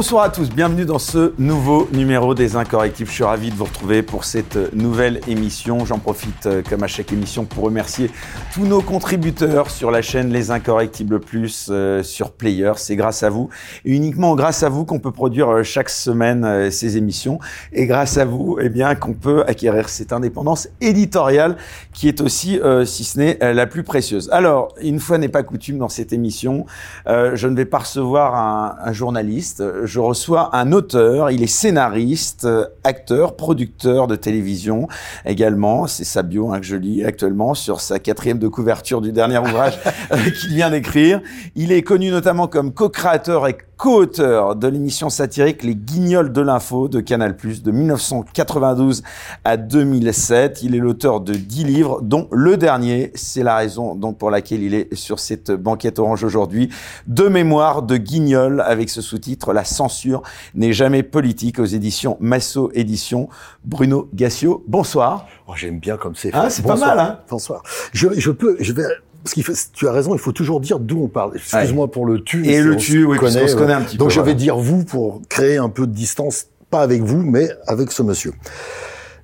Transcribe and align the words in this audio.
Bonsoir 0.00 0.24
à 0.24 0.30
tous, 0.30 0.48
bienvenue 0.48 0.86
dans 0.86 0.98
ce 0.98 1.34
nouveau 1.38 1.86
numéro 1.92 2.34
des 2.34 2.56
Incorrectifs. 2.56 3.10
Je 3.10 3.16
suis 3.16 3.22
ravi 3.22 3.50
de 3.50 3.54
vous 3.54 3.66
retrouver 3.66 4.02
pour 4.02 4.24
cette 4.24 4.72
nouvelle 4.74 5.20
émission. 5.28 5.84
J'en 5.84 5.98
profite, 5.98 6.46
euh, 6.46 6.62
comme 6.66 6.82
à 6.82 6.86
chaque 6.86 7.12
émission, 7.12 7.44
pour 7.44 7.64
remercier 7.64 8.10
tous 8.54 8.64
nos 8.64 8.80
contributeurs 8.80 9.70
sur 9.70 9.90
la 9.90 10.00
chaîne 10.00 10.32
Les 10.32 10.50
Incorrectibles 10.50 11.20
Plus, 11.20 11.68
euh, 11.68 12.02
sur 12.02 12.32
Player. 12.32 12.72
C'est 12.76 12.96
grâce 12.96 13.22
à 13.22 13.28
vous, 13.28 13.50
et 13.84 13.94
uniquement 13.94 14.34
grâce 14.36 14.62
à 14.62 14.70
vous 14.70 14.86
qu'on 14.86 15.00
peut 15.00 15.12
produire 15.12 15.50
euh, 15.50 15.62
chaque 15.64 15.90
semaine 15.90 16.70
ces 16.70 16.96
émissions, 16.96 17.38
et 17.74 17.84
grâce 17.84 18.16
à 18.16 18.24
vous, 18.24 18.56
eh 18.58 18.70
bien, 18.70 18.94
qu'on 18.94 19.12
peut 19.12 19.44
acquérir 19.46 19.90
cette 19.90 20.14
indépendance 20.14 20.66
éditoriale 20.80 21.58
qui 21.92 22.08
est 22.08 22.22
aussi, 22.22 22.58
si 22.86 23.04
ce 23.04 23.18
n'est 23.18 23.52
la 23.52 23.66
plus 23.66 23.82
précieuse. 23.82 24.30
Alors, 24.32 24.72
une 24.80 24.98
fois 24.98 25.18
n'est 25.18 25.28
pas 25.28 25.42
coutume 25.42 25.76
dans 25.76 25.90
cette 25.90 26.14
émission, 26.14 26.64
je 27.06 27.46
ne 27.46 27.54
vais 27.54 27.66
pas 27.66 27.80
recevoir 27.80 28.34
un, 28.34 28.76
un 28.82 28.92
journaliste 28.94 29.62
je 29.90 29.98
reçois 29.98 30.54
un 30.54 30.70
auteur, 30.70 31.32
il 31.32 31.42
est 31.42 31.48
scénariste, 31.48 32.46
acteur, 32.84 33.34
producteur 33.34 34.06
de 34.06 34.14
télévision 34.14 34.86
également. 35.26 35.88
C'est 35.88 36.04
sa 36.04 36.22
bio 36.22 36.52
hein, 36.52 36.60
que 36.60 36.66
je 36.66 36.76
lis 36.76 37.04
actuellement 37.04 37.54
sur 37.54 37.80
sa 37.80 37.98
quatrième 37.98 38.38
de 38.38 38.46
couverture 38.46 39.00
du 39.00 39.10
dernier 39.10 39.38
ouvrage 39.38 39.80
euh, 40.12 40.30
qu'il 40.30 40.50
vient 40.50 40.70
d'écrire. 40.70 41.20
Il 41.56 41.72
est 41.72 41.82
connu 41.82 42.10
notamment 42.10 42.46
comme 42.46 42.72
co-créateur 42.72 43.48
et 43.48 43.58
co-auteur 43.80 44.56
de 44.56 44.68
l'émission 44.68 45.08
satirique 45.08 45.62
Les 45.62 45.74
Guignols 45.74 46.34
de 46.34 46.42
l'info 46.42 46.86
de 46.86 47.00
Canal+, 47.00 47.34
de 47.34 47.70
1992 47.70 49.02
à 49.42 49.56
2007. 49.56 50.62
Il 50.62 50.74
est 50.74 50.78
l'auteur 50.80 51.22
de 51.22 51.32
dix 51.32 51.64
livres, 51.64 52.02
dont 52.02 52.28
le 52.30 52.58
dernier, 52.58 53.10
c'est 53.14 53.42
la 53.42 53.56
raison 53.56 53.94
donc 53.94 54.18
pour 54.18 54.30
laquelle 54.30 54.62
il 54.62 54.74
est 54.74 54.94
sur 54.94 55.18
cette 55.18 55.50
banquette 55.50 55.98
orange 55.98 56.24
aujourd'hui, 56.24 56.68
de 57.06 57.26
mémoire 57.28 57.82
de 57.82 57.96
Guignol 57.96 58.60
avec 58.60 58.90
ce 58.90 59.00
sous-titre 59.00 59.54
La 59.54 59.64
censure 59.64 60.20
n'est 60.54 60.74
jamais 60.74 61.02
politique 61.02 61.58
aux 61.58 61.64
éditions 61.64 62.18
Massot 62.20 62.70
Éditions. 62.74 63.30
Bruno 63.64 64.10
Gassio, 64.12 64.62
bonsoir. 64.68 65.26
Oh, 65.48 65.52
J'aime 65.56 65.78
bien 65.78 65.96
comme 65.96 66.14
c'est 66.14 66.32
ah, 66.34 66.50
c'est 66.50 66.66
pas 66.66 66.76
mal, 66.76 66.98
hein 66.98 67.20
Bonsoir. 67.30 67.62
Je, 67.94 68.08
je 68.14 68.30
peux, 68.30 68.58
je 68.60 68.74
vais 68.74 68.84
parce 69.22 69.34
qu'il 69.34 69.44
faut, 69.44 69.52
tu 69.72 69.86
as 69.86 69.92
raison, 69.92 70.14
il 70.14 70.18
faut 70.18 70.32
toujours 70.32 70.60
dire 70.60 70.78
d'où 70.78 71.02
on 71.02 71.08
parle. 71.08 71.36
Excuse-moi 71.36 71.90
pour 71.90 72.06
le 72.06 72.22
tu. 72.22 72.46
Et 72.46 72.60
le 72.60 72.76
tu, 72.76 73.04
oui, 73.04 73.18
connaît, 73.18 73.44
on 73.44 73.48
se 73.48 73.56
connaît 73.56 73.72
un 73.72 73.82
petit 73.82 73.96
Donc 73.96 74.08
peu. 74.08 74.14
Donc 74.16 74.24
je 74.24 74.30
vais 74.30 74.34
dire 74.34 74.56
vous 74.56 74.84
pour 74.84 75.22
créer 75.28 75.58
un 75.58 75.68
peu 75.68 75.86
de 75.86 75.92
distance, 75.92 76.46
pas 76.70 76.80
avec 76.80 77.02
vous, 77.02 77.22
mais 77.22 77.50
avec 77.66 77.92
ce 77.92 78.02
monsieur. 78.02 78.32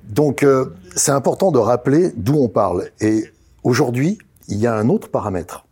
Donc 0.04 0.42
euh, 0.42 0.66
c'est 0.94 1.12
important 1.12 1.50
de 1.50 1.58
rappeler 1.58 2.12
d'où 2.16 2.34
on 2.34 2.48
parle. 2.48 2.90
Et 3.00 3.24
aujourd'hui, 3.62 4.18
il 4.48 4.58
y 4.58 4.66
a 4.66 4.74
un 4.74 4.88
autre 4.88 5.08
paramètre. 5.08 5.66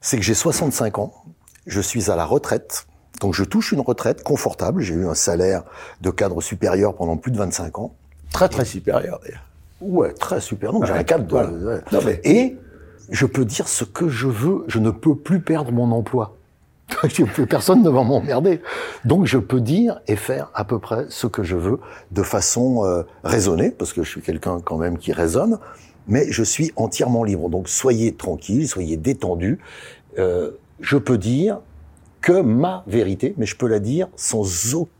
C'est 0.00 0.16
que 0.16 0.22
j'ai 0.22 0.34
65 0.34 0.98
ans, 0.98 1.12
je 1.66 1.80
suis 1.80 2.10
à 2.10 2.16
la 2.16 2.24
retraite, 2.24 2.86
donc 3.20 3.34
je 3.34 3.44
touche 3.44 3.72
une 3.72 3.80
retraite 3.80 4.22
confortable. 4.22 4.82
J'ai 4.82 4.94
eu 4.94 5.06
un 5.06 5.14
salaire 5.14 5.64
de 6.00 6.10
cadre 6.10 6.40
supérieur 6.40 6.94
pendant 6.94 7.16
plus 7.16 7.32
de 7.32 7.38
25 7.38 7.78
ans. 7.78 7.94
Très 8.32 8.48
très 8.48 8.64
supérieur 8.64 9.20
d'ailleurs. 9.22 9.44
Ouais, 9.80 10.12
très 10.12 10.40
supérieur. 10.40 10.72
Donc 10.72 10.86
j'ai 10.86 10.92
un 10.92 11.04
cadre. 11.04 11.24
De, 11.24 11.82
non, 11.92 12.00
mais... 12.04 12.20
Et 12.24 12.56
je 13.10 13.26
peux 13.26 13.44
dire 13.44 13.68
ce 13.68 13.84
que 13.84 14.08
je 14.08 14.28
veux, 14.28 14.64
je 14.66 14.78
ne 14.78 14.90
peux 14.90 15.14
plus 15.14 15.40
perdre 15.40 15.72
mon 15.72 15.90
emploi. 15.92 16.36
Personne 17.48 17.82
ne 17.82 17.88
va 17.90 18.02
m'emmerder. 18.02 18.60
Donc 19.04 19.26
je 19.26 19.38
peux 19.38 19.60
dire 19.60 20.00
et 20.06 20.16
faire 20.16 20.50
à 20.54 20.64
peu 20.64 20.78
près 20.78 21.06
ce 21.08 21.26
que 21.26 21.42
je 21.42 21.56
veux 21.56 21.78
de 22.10 22.22
façon 22.22 22.84
euh, 22.84 23.02
raisonnée, 23.22 23.70
parce 23.70 23.92
que 23.92 24.02
je 24.02 24.10
suis 24.10 24.20
quelqu'un 24.20 24.60
quand 24.62 24.78
même 24.78 24.98
qui 24.98 25.12
raisonne, 25.12 25.58
mais 26.06 26.26
je 26.30 26.42
suis 26.42 26.72
entièrement 26.76 27.24
libre. 27.24 27.48
Donc 27.48 27.68
soyez 27.68 28.14
tranquille, 28.14 28.68
soyez 28.68 28.96
détendu. 28.96 29.58
Euh, 30.18 30.52
je 30.80 30.96
peux 30.96 31.18
dire 31.18 31.60
que 32.20 32.40
ma 32.40 32.84
vérité, 32.86 33.34
mais 33.36 33.46
je 33.46 33.56
peux 33.56 33.68
la 33.68 33.80
dire 33.80 34.08
sans 34.16 34.74
aucun 34.74 34.90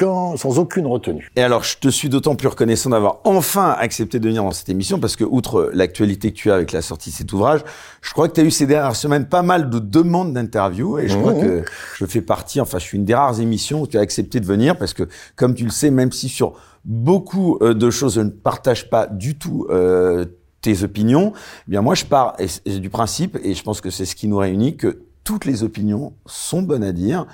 sans 0.00 0.58
aucune 0.58 0.86
retenue. 0.86 1.30
Et 1.36 1.42
alors, 1.42 1.64
je 1.64 1.78
te 1.78 1.88
suis 1.88 2.08
d'autant 2.08 2.36
plus 2.36 2.48
reconnaissant 2.48 2.90
d'avoir 2.90 3.18
enfin 3.24 3.74
accepté 3.78 4.18
de 4.18 4.28
venir 4.28 4.42
dans 4.42 4.50
cette 4.50 4.68
émission 4.68 4.98
parce 5.00 5.16
que, 5.16 5.24
outre 5.24 5.70
l'actualité 5.72 6.32
que 6.32 6.36
tu 6.36 6.50
as 6.50 6.54
avec 6.54 6.72
la 6.72 6.82
sortie 6.82 7.10
de 7.10 7.14
cet 7.14 7.32
ouvrage, 7.32 7.60
je 8.02 8.12
crois 8.12 8.28
que 8.28 8.34
tu 8.34 8.40
as 8.40 8.44
eu 8.44 8.50
ces 8.50 8.66
dernières 8.66 8.96
semaines 8.96 9.26
pas 9.26 9.42
mal 9.42 9.70
de 9.70 9.78
demandes 9.78 10.32
d'interviews 10.32 10.98
et 10.98 11.08
je 11.08 11.16
crois 11.16 11.34
mmh. 11.34 11.40
que 11.40 11.64
je 11.96 12.06
fais 12.06 12.22
partie, 12.22 12.60
enfin, 12.60 12.78
je 12.78 12.84
suis 12.84 12.98
une 12.98 13.04
des 13.04 13.14
rares 13.14 13.40
émissions 13.40 13.82
où 13.82 13.86
tu 13.86 13.98
as 13.98 14.00
accepté 14.00 14.40
de 14.40 14.46
venir 14.46 14.76
parce 14.76 14.94
que, 14.94 15.08
comme 15.36 15.54
tu 15.54 15.64
le 15.64 15.70
sais, 15.70 15.90
même 15.90 16.12
si 16.12 16.28
sur 16.28 16.54
beaucoup 16.84 17.58
euh, 17.60 17.74
de 17.74 17.90
choses 17.90 18.14
je 18.14 18.20
ne 18.20 18.30
partage 18.30 18.88
pas 18.88 19.06
du 19.06 19.36
tout 19.36 19.66
euh, 19.70 20.24
tes 20.60 20.82
opinions, 20.82 21.32
eh 21.66 21.70
bien 21.70 21.82
moi 21.82 21.94
je 21.94 22.04
pars 22.04 22.36
du 22.66 22.90
principe 22.90 23.38
et 23.42 23.54
je 23.54 23.62
pense 23.62 23.80
que 23.80 23.90
c'est 23.90 24.04
ce 24.04 24.16
qui 24.16 24.28
nous 24.28 24.38
réunit 24.38 24.76
que 24.76 25.02
toutes 25.24 25.44
les 25.44 25.62
opinions 25.62 26.14
sont 26.26 26.62
bonnes 26.62 26.84
à 26.84 26.92
dire. 26.92 27.26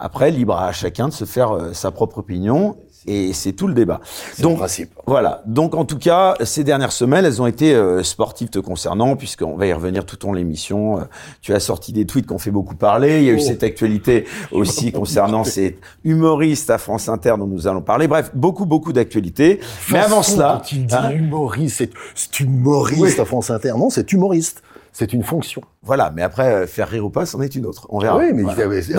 Après, 0.00 0.30
libre 0.30 0.56
à 0.56 0.72
chacun 0.72 1.08
de 1.08 1.12
se 1.12 1.26
faire 1.26 1.52
euh, 1.52 1.72
sa 1.74 1.90
propre 1.90 2.18
opinion. 2.18 2.76
Et 3.06 3.32
c'est 3.32 3.52
tout 3.52 3.66
le 3.66 3.72
débat. 3.72 4.00
Donc, 4.40 4.52
le 4.52 4.58
principe. 4.58 4.90
Voilà. 5.06 5.42
Donc, 5.46 5.74
en 5.74 5.86
tout 5.86 5.96
cas, 5.96 6.34
ces 6.44 6.64
dernières 6.64 6.92
semaines, 6.92 7.24
elles 7.24 7.40
ont 7.40 7.46
été 7.46 7.74
euh, 7.74 8.02
sportives 8.02 8.50
te 8.50 8.58
concernant, 8.58 9.16
puisqu'on 9.16 9.56
va 9.56 9.66
y 9.66 9.72
revenir 9.72 10.04
tout 10.04 10.22
au 10.22 10.26
long 10.28 10.34
de 10.34 10.38
l'émission. 10.38 10.98
Euh, 10.98 11.04
tu 11.40 11.54
as 11.54 11.60
sorti 11.60 11.94
des 11.94 12.04
tweets 12.04 12.26
qui 12.26 12.32
ont 12.34 12.38
fait 12.38 12.50
beaucoup 12.50 12.74
parler. 12.74 13.20
Il 13.20 13.24
y 13.24 13.30
a 13.30 13.32
eu 13.32 13.38
oh. 13.40 13.44
cette 13.44 13.62
actualité 13.62 14.26
aussi 14.52 14.92
concernant 14.92 15.44
ces 15.44 15.78
humoristes 16.04 16.68
à 16.68 16.76
France 16.76 17.08
Inter 17.08 17.34
dont 17.38 17.46
nous 17.46 17.66
allons 17.66 17.82
parler. 17.82 18.06
Bref, 18.06 18.32
beaucoup, 18.34 18.66
beaucoup 18.66 18.92
d'actualités. 18.92 19.60
Mais 19.90 19.98
avant 19.98 20.22
cela... 20.22 20.60
Tu 20.66 20.76
dis 20.76 20.94
hein 20.94 21.10
humoriste, 21.10 21.88
c'est 22.14 22.40
humoriste 22.40 23.18
à 23.18 23.24
France 23.24 23.50
Inter. 23.50 23.72
Non, 23.78 23.88
c'est 23.88 24.12
humoriste. 24.12 24.62
C'est 24.92 25.12
une 25.12 25.22
fonction. 25.22 25.62
Voilà, 25.82 26.12
mais 26.14 26.22
après, 26.22 26.52
euh, 26.52 26.66
faire 26.66 26.88
rire 26.88 27.06
ou 27.06 27.10
pas, 27.10 27.24
c'en 27.24 27.40
est 27.40 27.54
une 27.54 27.64
autre. 27.64 27.86
On 27.90 28.00
verra. 28.00 28.18
Oui, 28.18 28.32
mais 28.34 28.44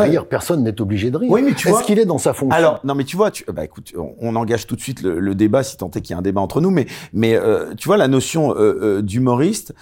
rire, 0.01 0.25
personne 0.27 0.63
n'est 0.63 0.79
obligé 0.81 1.11
de 1.11 1.17
rire. 1.17 1.31
Oui, 1.31 1.41
mais 1.43 1.53
tu 1.53 1.69
Est-ce 1.69 1.83
qu'il 1.83 1.99
est 1.99 2.05
dans 2.05 2.17
sa 2.17 2.33
fonction 2.33 2.57
Alors, 2.57 2.79
non, 2.83 2.95
mais 2.95 3.03
tu 3.03 3.17
vois, 3.17 3.29
tu, 3.29 3.43
bah 3.51 3.63
écoute, 3.63 3.93
on, 4.19 4.35
engage 4.35 4.65
tout 4.65 4.75
de 4.75 4.81
suite 4.81 5.01
le, 5.03 5.35
débat, 5.35 5.63
si 5.63 5.77
tant 5.77 5.91
est 5.91 6.01
qu'il 6.01 6.13
y 6.13 6.15
a 6.15 6.17
un 6.17 6.23
débat 6.23 6.41
entre 6.41 6.61
nous, 6.61 6.71
mais, 6.71 6.87
mais 7.13 7.35
euh, 7.35 7.73
tu 7.75 7.87
vois, 7.87 7.97
la 7.97 8.07
notion 8.07 8.51
euh, 8.51 8.79
euh 8.81 9.01
d'humoriste, 9.01 9.73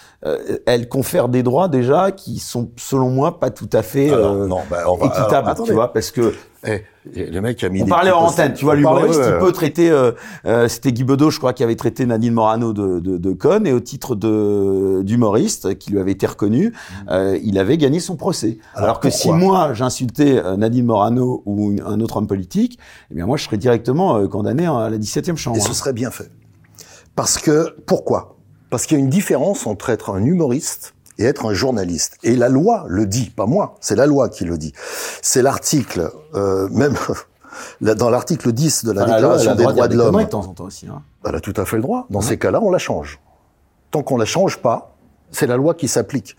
elle 0.65 0.89
confère 0.89 1.29
des 1.29 1.43
droits 1.43 1.67
déjà 1.67 2.11
qui 2.11 2.39
sont, 2.39 2.71
selon 2.75 3.09
moi, 3.09 3.39
pas 3.39 3.51
tout 3.51 3.69
à 3.71 3.83
fait 3.83 4.09
non, 4.09 4.61
bah, 4.69 4.83
on 4.87 4.95
va, 4.95 5.05
équitables, 5.05 5.53
tu 5.65 5.73
vois, 5.73 5.93
parce 5.93 6.11
que 6.11 6.33
eh, 6.67 6.83
le 7.15 7.39
mec 7.39 7.63
a 7.63 7.69
mis. 7.69 7.83
On 7.83 7.85
parlait 7.85 8.11
en 8.11 8.25
antenne, 8.25 8.53
tu 8.53 8.65
vois, 8.65 8.75
l'humoriste, 8.75 9.21
il 9.25 9.39
peut 9.39 9.51
traiter. 9.51 9.89
Euh, 9.89 10.11
euh, 10.45 10.67
C'était 10.67 10.91
Guy 10.91 11.03
Bedos, 11.03 11.31
je 11.31 11.37
crois, 11.39 11.53
qui 11.53 11.63
avait 11.63 11.75
traité 11.75 12.05
Nadine 12.05 12.33
Morano 12.33 12.73
de, 12.73 12.99
de, 12.99 13.17
de 13.17 13.31
conne, 13.33 13.67
et 13.67 13.73
au 13.73 13.79
titre 13.79 14.15
de 14.15 15.01
d'humoriste, 15.03 15.77
qui 15.77 15.91
lui 15.91 15.99
avait 15.99 16.11
été 16.11 16.27
reconnu, 16.27 16.69
mm. 16.69 17.09
euh, 17.09 17.39
il 17.43 17.57
avait 17.57 17.77
gagné 17.77 17.99
son 17.99 18.15
procès. 18.15 18.59
Alors, 18.75 18.99
que 18.99 19.09
si 19.09 19.31
moi 19.31 19.73
j'insultais 19.73 20.37
euh, 20.37 20.57
Nadine 20.57 20.85
Morano 20.85 21.43
ou 21.45 21.75
un 21.85 21.99
autre 21.99 22.17
homme 22.17 22.27
politique, 22.27 22.79
eh 23.11 23.15
bien 23.15 23.25
moi 23.25 23.37
je 23.37 23.45
serais 23.45 23.57
directement 23.57 24.17
euh, 24.17 24.27
condamné 24.27 24.65
à 24.65 24.89
la 24.89 24.97
17e 24.97 25.35
chambre. 25.35 25.57
Et 25.57 25.61
ce 25.61 25.73
serait 25.73 25.93
bien 25.93 26.11
fait. 26.11 26.31
Parce 27.15 27.37
que 27.37 27.75
pourquoi? 27.85 28.37
Parce 28.69 28.85
qu'il 28.85 28.97
y 28.97 29.01
a 29.01 29.03
une 29.03 29.09
différence 29.09 29.65
entre 29.65 29.89
être 29.89 30.11
un 30.11 30.23
humoriste 30.23 30.93
et 31.19 31.25
être 31.25 31.45
un 31.45 31.53
journaliste. 31.53 32.17
Et 32.23 32.35
la 32.35 32.49
loi 32.49 32.85
le 32.87 33.05
dit, 33.05 33.29
pas 33.29 33.45
moi, 33.45 33.75
c'est 33.81 33.95
la 33.95 34.07
loi 34.07 34.29
qui 34.29 34.45
le 34.45 34.57
dit. 34.57 34.73
C'est 35.21 35.41
l'article, 35.41 36.11
euh, 36.33 36.67
même 36.69 36.95
dans 37.81 38.09
l'article 38.09 38.51
10 38.51 38.85
de 38.85 38.91
la 38.91 39.05
Déclaration 39.05 39.53
des 39.53 39.63
droits 39.63 39.87
de 39.87 39.95
l'homme. 39.95 40.15
Hein. 40.15 41.01
Elle 41.25 41.35
a 41.35 41.41
tout 41.41 41.53
à 41.57 41.65
fait 41.65 41.75
le 41.75 41.83
droit. 41.83 42.07
Dans 42.09 42.21
ces 42.21 42.39
cas-là, 42.39 42.61
on 42.63 42.71
la 42.71 42.79
change. 42.79 43.19
Tant 43.91 44.01
qu'on 44.01 44.17
la 44.17 44.25
change 44.25 44.57
pas, 44.57 44.95
c'est 45.31 45.45
la 45.45 45.57
loi 45.57 45.73
qui 45.73 45.87
s'applique. 45.87 46.35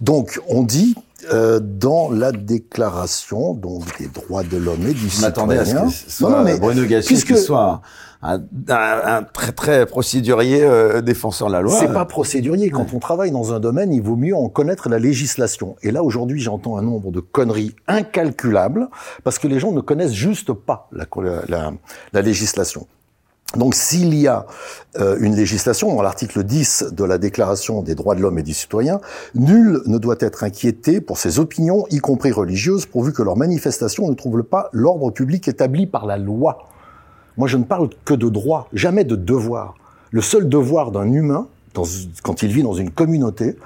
Donc, 0.00 0.40
on 0.48 0.62
dit 0.62 0.94
euh, 1.32 1.60
dans 1.60 2.10
la 2.10 2.32
déclaration 2.32 3.54
donc 3.54 3.98
des 3.98 4.06
droits 4.06 4.42
de 4.42 4.56
l'homme 4.56 4.86
et 4.86 4.94
du 4.94 5.10
citoyen. 5.10 5.28
m'attendais 5.28 5.58
à 5.58 5.64
ce 5.64 5.74
que 5.74 5.90
ce 5.90 6.10
soit 6.10 6.30
non, 6.30 6.36
non, 6.38 6.44
mais, 6.44 6.58
Bruno 6.58 6.82
puisque, 7.04 7.36
soit 7.36 7.82
un, 8.22 8.42
un, 8.68 9.22
très 9.22 9.52
très 9.52 9.86
procédurier 9.86 10.62
euh, 10.62 11.00
défenseur 11.00 11.48
de 11.48 11.52
la 11.52 11.62
loi. 11.62 11.78
C'est 11.78 11.92
pas 11.92 12.04
procédurier. 12.04 12.70
Quand 12.70 12.92
on 12.92 12.98
travaille 12.98 13.30
dans 13.30 13.54
un 13.54 13.60
domaine, 13.60 13.92
il 13.92 14.02
vaut 14.02 14.16
mieux 14.16 14.36
en 14.36 14.48
connaître 14.48 14.88
la 14.88 14.98
législation. 14.98 15.76
Et 15.82 15.90
là 15.90 16.02
aujourd'hui, 16.02 16.40
j'entends 16.40 16.76
un 16.76 16.82
nombre 16.82 17.10
de 17.10 17.20
conneries 17.20 17.74
incalculables 17.88 18.88
parce 19.24 19.38
que 19.38 19.48
les 19.48 19.58
gens 19.58 19.72
ne 19.72 19.80
connaissent 19.80 20.12
juste 20.12 20.52
pas 20.52 20.88
la, 20.92 21.06
la, 21.48 21.72
la 22.12 22.22
législation. 22.22 22.86
Donc 23.56 23.74
s'il 23.74 24.14
y 24.14 24.28
a 24.28 24.46
euh, 25.00 25.16
une 25.20 25.34
législation, 25.34 25.94
dans 25.94 26.02
l'article 26.02 26.44
10 26.44 26.92
de 26.92 27.04
la 27.04 27.18
Déclaration 27.18 27.82
des 27.82 27.96
droits 27.96 28.14
de 28.14 28.20
l'homme 28.20 28.38
et 28.38 28.44
du 28.44 28.54
citoyen, 28.54 29.00
nul 29.34 29.80
ne 29.86 29.98
doit 29.98 30.16
être 30.20 30.44
inquiété 30.44 31.00
pour 31.00 31.18
ses 31.18 31.40
opinions, 31.40 31.84
y 31.90 31.98
compris 31.98 32.30
religieuses, 32.30 32.86
pourvu 32.86 33.12
que 33.12 33.22
leurs 33.22 33.36
manifestations 33.36 34.08
ne 34.08 34.14
trouvent 34.14 34.44
pas 34.44 34.68
l'ordre 34.72 35.10
public 35.10 35.48
établi 35.48 35.86
par 35.86 36.06
la 36.06 36.16
loi. 36.16 36.68
Moi, 37.40 37.48
je 37.48 37.56
ne 37.56 37.64
parle 37.64 37.88
que 38.04 38.12
de 38.12 38.28
droit, 38.28 38.68
jamais 38.74 39.02
de 39.02 39.16
devoir. 39.16 39.74
Le 40.10 40.20
seul 40.20 40.46
devoir 40.46 40.90
d'un 40.90 41.10
humain, 41.10 41.48
quand 42.22 42.42
il 42.42 42.52
vit 42.52 42.62
dans 42.62 42.74
une 42.74 42.90
communauté, 42.90 43.56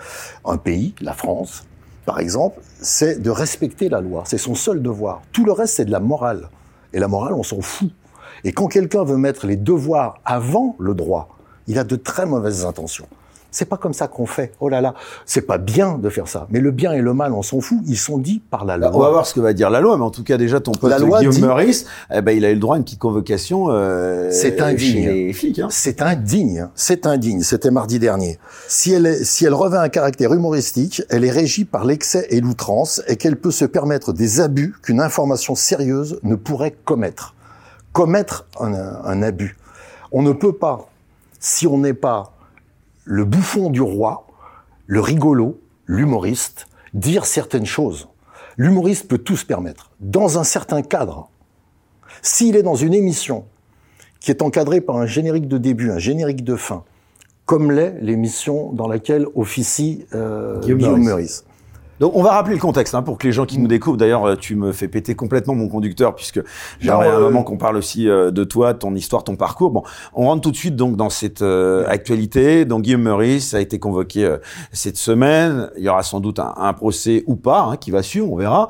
un 0.45 0.59
pays, 0.59 0.95
la 1.01 1.13
France, 1.13 1.65
par 2.07 2.21
exemple, 2.21 2.61
c'est 2.81 3.21
de 3.21 3.31
respecter 3.31 3.89
la 3.89 4.01
loi. 4.01 4.23
C'est 4.27 4.39
son 4.39 4.55
seul 4.55 4.81
devoir. 4.81 5.23
Tout 5.33 5.45
le 5.45 5.51
reste, 5.51 5.75
c'est 5.75 5.87
de 5.87 5.91
la 5.91 5.99
morale. 5.99 6.51
Et 6.93 7.01
la 7.01 7.09
morale, 7.09 7.33
on 7.33 7.43
s'en 7.43 7.63
fout. 7.63 7.91
Et 8.45 8.53
quand 8.53 8.69
quelqu'un 8.69 9.03
veut 9.03 9.17
mettre 9.17 9.45
les 9.45 9.57
devoirs 9.57 10.21
avant 10.25 10.77
le 10.79 10.95
droit, 10.95 11.37
il 11.67 11.77
a 11.77 11.83
de 11.83 11.97
très 11.97 12.27
mauvaises 12.27 12.65
intentions. 12.65 13.09
C'est 13.55 13.67
pas 13.67 13.77
comme 13.77 13.95
ça 13.95 14.09
qu'on 14.09 14.27
fait. 14.27 14.51
Oh 14.59 14.69
là 14.69 14.81
là, 14.81 14.95
c'est 15.27 15.43
pas 15.43 15.59
bien 15.59 15.97
de 15.97 16.09
faire 16.11 16.27
ça. 16.27 16.49
Mais 16.51 16.59
le 16.59 16.73
bien 16.73 16.93
et 16.93 17.01
le 17.01 17.15
mal, 17.15 17.33
on 17.33 17.43
s'en 17.43 17.61
fout. 17.61 17.79
Ils 17.87 17.97
sont 17.97 18.19
dits 18.19 18.43
par 18.51 18.65
la 18.65 18.77
loi. 18.77 18.91
On 18.93 18.99
va 18.99 19.11
voir 19.11 19.27
ce 19.27 19.33
que 19.33 19.39
va 19.39 19.53
dire 19.53 19.71
la 19.71 19.81
loi, 19.81 19.97
mais 19.97 20.03
en 20.03 20.11
tout 20.11 20.25
cas 20.25 20.37
déjà 20.37 20.59
ton 20.59 20.73
pote 20.73 20.93
Guillaume 20.93 21.39
Meurice, 21.39 21.87
eh 22.13 22.21
ben, 22.21 22.37
il 22.37 22.45
a 22.45 22.51
eu 22.51 22.55
le 22.55 22.61
droit 22.61 22.75
à 22.75 22.79
une 22.79 22.85
petite 22.85 22.99
convocation. 22.99 23.67
Euh, 23.69 24.29
c'est 24.33 24.61
indigne. 24.61 25.33
Hein. 25.61 25.69
C'est 25.71 26.03
indigne. 26.03 26.69
C'est 26.75 27.07
indigne. 27.07 27.43
C'était 27.43 27.71
mardi 27.71 28.01
dernier. 28.01 28.41
Si 28.67 28.93
elle 28.93 29.07
est, 29.07 29.23
si 29.23 29.45
elle 29.45 29.55
revêt 29.55 29.79
un 29.79 29.89
caractère 29.89 30.33
humoristique, 30.33 31.03
elle 31.09 31.25
est 31.25 31.31
régie 31.31 31.65
par 31.65 31.85
l'excès 31.85 32.27
et 32.31 32.41
l'outrance, 32.41 33.03
et 33.07 33.15
qu'elle 33.15 33.37
peut 33.37 33.53
se 33.53 33.65
permettre 33.65 34.13
des 34.13 34.41
abus 34.41 34.75
qu'une 34.83 35.01
information 35.01 35.55
sérieuse 35.55 36.19
ne 36.25 36.35
pourrait 36.35 36.75
commettre. 36.85 37.37
Commettre 37.93 38.47
un, 38.59 38.75
un 38.75 39.23
abus. 39.23 39.57
On 40.11 40.23
ne 40.23 40.33
peut 40.33 40.55
pas, 40.55 40.89
si 41.39 41.69
on 41.69 41.79
n'est 41.79 41.95
pas 41.95 42.34
le 43.05 43.25
bouffon 43.25 43.71
du 43.71 43.81
roi, 43.81 44.27
le 44.87 45.01
rigolo, 45.01 45.61
l'humoriste, 45.87 46.67
dire 46.95 47.27
certaines 47.27 47.67
choses. 47.67 48.09
L'humoriste 48.57 49.09
peut 49.09 49.19
tout 49.19 49.37
se 49.37 49.45
permettre, 49.45 49.91
dans 50.01 50.39
un 50.39 50.45
certain 50.45 50.83
cadre. 50.83 51.29
S'il 52.23 52.57
est 52.57 52.63
dans 52.63 52.77
une 52.77 52.95
émission 52.95 53.45
qui 54.21 54.31
est 54.31 54.43
encadrée 54.43 54.81
par 54.81 54.97
un 54.97 55.07
générique 55.07 55.49
de 55.49 55.59
début, 55.59 55.91
un 55.91 55.99
générique 55.99 56.45
de 56.45 56.57
fin, 56.57 56.85
comme 57.45 57.71
l'est 57.71 57.97
l'émission 58.01 58.73
dans 58.73 58.89
laquelle 58.89 59.27
officie 59.35 60.07
euh, 60.15 60.61
Guillaume, 60.61 61.03
Meurice. 61.03 61.45
Donc 62.01 62.17
on 62.17 62.23
va 62.23 62.33
rappeler 62.33 62.55
le 62.55 62.61
contexte 62.61 62.95
hein, 62.95 63.03
pour 63.03 63.19
que 63.19 63.27
les 63.27 63.33
gens 63.33 63.47
qui 63.47 63.59
nous 63.59 63.69
découvrent. 63.69 63.97
D'ailleurs, 63.97 64.25
euh, 64.25 64.37
tu 64.37 64.57
me 64.57 64.73
fais 64.73 64.89
péter 64.89 65.15
complètement 65.15 65.55
mon 65.55 65.69
conducteur 65.69 66.15
puisque 66.15 66.41
j'aimerais 66.81 67.09
à 67.09 67.17
un 67.17 67.21
moment 67.21 67.45
qu'on 67.45 67.57
parle 67.57 67.77
aussi 67.77 68.09
euh, 68.09 68.31
de 68.31 68.43
toi, 68.43 68.75
ton 68.75 68.95
histoire, 68.95 69.23
ton 69.23 69.37
parcours. 69.37 69.71
Bon, 69.71 69.83
on 70.13 70.27
rentre 70.27 70.43
tout 70.43 70.51
de 70.51 70.57
suite 70.57 70.75
donc 70.75 70.97
dans 70.97 71.11
cette 71.11 71.43
euh, 71.43 71.87
actualité. 71.87 72.65
Donc 72.65 72.83
Guillaume 72.83 73.03
Meurice 73.03 73.55
a 73.55 73.61
été 73.61 73.79
convoqué 73.79 74.37
cette 74.73 74.97
semaine. 74.97 75.71
Il 75.77 75.85
y 75.85 75.89
aura 75.89 76.03
sans 76.03 76.21
doute 76.21 76.41
un, 76.41 76.73
procès 76.73 77.23
ou 77.27 77.37
pas 77.37 77.69
hein, 77.71 77.77
qui 77.77 77.91
va 77.93 78.03
suivre, 78.03 78.31
on 78.31 78.37
verra. 78.37 78.69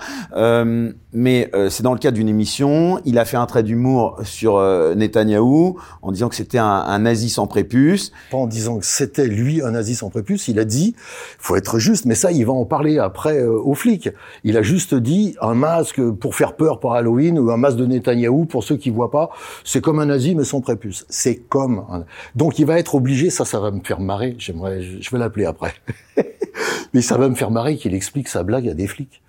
mais 1.13 1.51
c'est 1.71 1.83
dans 1.83 1.93
le 1.93 1.99
cadre 1.99 2.17
d'une 2.17 2.29
émission. 2.29 3.01
Il 3.05 3.19
a 3.19 3.25
fait 3.25 3.37
un 3.37 3.47
trait 3.47 3.63
d'humour 3.63 4.19
sur 4.25 4.61
Netanyahou 4.95 5.79
en 6.03 6.13
disant 6.13 6.29
que 6.29 6.35
c'était 6.35 6.59
un, 6.59 6.67
un, 6.67 6.99
nazi 6.99 7.31
sans 7.31 7.47
prépuce. 7.47 8.13
Pas 8.31 8.37
en 8.37 8.47
disant 8.47 8.79
que 8.79 8.87
c'était 8.87 9.27
lui 9.27 9.63
un 9.63 9.71
nazi 9.71 9.95
sans 9.95 10.11
prépuce. 10.11 10.49
Il 10.49 10.59
a 10.59 10.65
dit, 10.65 10.95
faut 11.39 11.57
être 11.57 11.79
juste, 11.79 12.05
mais 12.05 12.15
ça, 12.15 12.33
il 12.33 12.45
va 12.45 12.53
en 12.53 12.67
parler 12.67 12.99
à 12.99 13.09
après 13.15 13.39
euh, 13.39 13.61
aux 13.61 13.75
flics. 13.75 14.11
Il 14.43 14.57
a 14.57 14.63
juste 14.63 14.93
dit 14.93 15.37
un 15.41 15.55
masque 15.55 16.03
pour 16.03 16.35
faire 16.35 16.57
peur 16.57 16.81
pour 16.81 16.95
Halloween 16.95 17.39
ou 17.39 17.53
un 17.53 17.57
masque 17.57 17.77
de 17.77 17.87
Netanyahou 17.87 18.45
pour 18.45 18.65
ceux 18.65 18.77
qui 18.77 18.91
voient 18.91 19.13
pas. 19.13 19.31
C'est 19.63 19.81
comme 19.81 20.01
un 20.01 20.07
nazi 20.07 20.35
mais 20.35 20.43
sans 20.43 20.61
prépuce. 20.61 21.07
C'est 21.09 21.37
comme. 21.37 21.85
Donc 22.35 22.59
il 22.59 22.67
va 22.67 22.77
être 22.81 22.97
obligé. 22.97 23.31
Ça, 23.31 23.45
ça 23.45 23.61
va 23.61 23.71
me 23.71 23.81
faire 23.85 24.01
marrer. 24.01 24.35
J'aimerais, 24.39 24.83
je 24.83 25.11
vais 25.13 25.19
l'appeler 25.19 25.45
après. 25.45 25.75
mais 26.93 27.03
ça 27.03 27.17
va 27.17 27.29
me 27.29 27.37
faire 27.37 27.53
marrer 27.53 27.77
qu'il 27.77 27.95
explique 27.95 28.27
sa 28.29 28.43
blague 28.43 28.69
à 28.69 28.75
des 28.75 28.89
flics. 28.89 29.23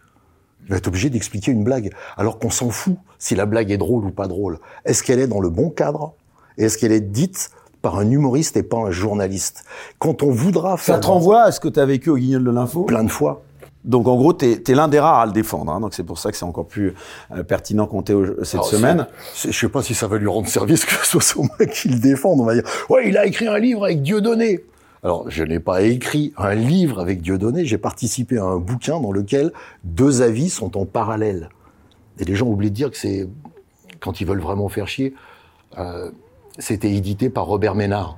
Il 0.64 0.72
va 0.72 0.78
être 0.78 0.88
obligé 0.88 1.12
d'expliquer 1.12 1.52
une 1.52 1.64
blague, 1.64 1.92
alors 2.18 2.40
qu'on 2.40 2.50
s'en 2.50 2.72
fout 2.72 2.98
si 3.20 3.36
la 3.36 3.46
blague 3.46 3.70
est 3.70 3.78
drôle 3.78 4.04
ou 4.04 4.10
pas 4.10 4.26
drôle. 4.26 4.58
Est-ce 4.84 5.04
qu'elle 5.04 5.20
est 5.20 5.28
dans 5.28 5.40
le 5.40 5.52
bon 5.52 5.70
cadre 5.70 6.16
Est-ce 6.58 6.80
qu'elle 6.80 6.92
est 6.92 7.02
dite 7.02 7.52
par 7.84 8.00
un 8.00 8.10
humoriste 8.10 8.58
et 8.58 8.64
pas 8.64 8.78
un 8.78 8.90
journaliste? 8.90 9.64
Quand 10.00 10.24
on 10.24 10.32
voudra 10.32 10.76
faire... 10.78 10.96
Ça 10.96 11.02
te 11.02 11.06
renvoie 11.06 11.44
à 11.44 11.52
ce 11.52 11.60
que 11.60 11.68
tu 11.68 11.80
as 11.80 11.86
vécu 11.86 12.10
au 12.10 12.18
Guignol 12.18 12.44
de 12.44 12.50
l'Info? 12.50 12.82
Plein 12.86 13.04
de 13.04 13.12
fois. 13.12 13.44
Donc 13.86 14.08
en 14.08 14.16
gros, 14.16 14.34
tu 14.34 14.46
es, 14.46 14.76
l'un 14.76 14.88
des 14.88 15.00
rares 15.00 15.20
à 15.20 15.26
le 15.26 15.32
défendre. 15.32 15.72
Hein. 15.72 15.80
donc 15.80 15.94
c'est 15.94 16.04
pour 16.04 16.18
ça 16.18 16.32
que 16.32 16.38
c'est 16.38 16.46
encore 16.46 16.68
plus 16.68 16.94
euh, 17.32 17.44
pertinent 17.44 17.86
qu'on 17.86 18.04
cette 18.44 18.64
semaine. 18.64 19.08
Je 19.36 19.52
sais 19.52 19.70
pas 19.70 19.84
si 19.84 19.94
ça 19.94 20.08
va 20.08 20.18
lui 20.18 20.28
rendre 20.28 20.48
service 20.48 20.86
que 20.86 21.06
ce 21.06 21.20
soit 21.20 21.44
moi 21.44 21.68
qui 21.68 21.90
le 21.90 22.00
défende. 22.00 22.42
On 22.42 22.46
va 22.46 22.56
dire, 22.56 22.64
ouais, 22.90 23.08
il 23.10 23.18
a 23.18 23.26
écrit 23.26 23.48
un 23.48 23.60
livre 23.60 23.86
avec 23.86 24.02
Dieudonné. 24.02 24.64
Alors, 25.04 25.30
je 25.30 25.44
n'ai 25.44 25.60
pas 25.60 25.84
écrit 25.84 26.34
un 26.36 26.56
livre 26.56 27.00
avec 27.00 27.22
Dieudonné, 27.22 27.64
j'ai 27.64 27.78
participé 27.78 28.40
à 28.40 28.44
un 28.44 28.58
bouquin 28.58 29.00
dans 29.00 29.12
lequel 29.12 29.52
deux 29.84 30.24
avis 30.24 30.50
sont 30.50 30.76
en 30.78 30.86
parallèle. 30.88 31.50
Et 32.18 32.26
les 32.26 32.34
gens 32.34 32.48
oublient 32.48 32.72
de 32.72 32.76
dire 32.76 32.90
que 32.90 32.98
c'est, 32.98 33.30
quand 34.00 34.20
ils 34.20 34.26
veulent 34.26 34.42
vraiment 34.42 34.68
faire 34.68 34.88
chier, 34.88 35.14
euh, 35.78 36.10
c'était 36.58 36.92
édité 36.92 37.30
par 37.30 37.46
Robert 37.46 37.76
Ménard. 37.76 38.18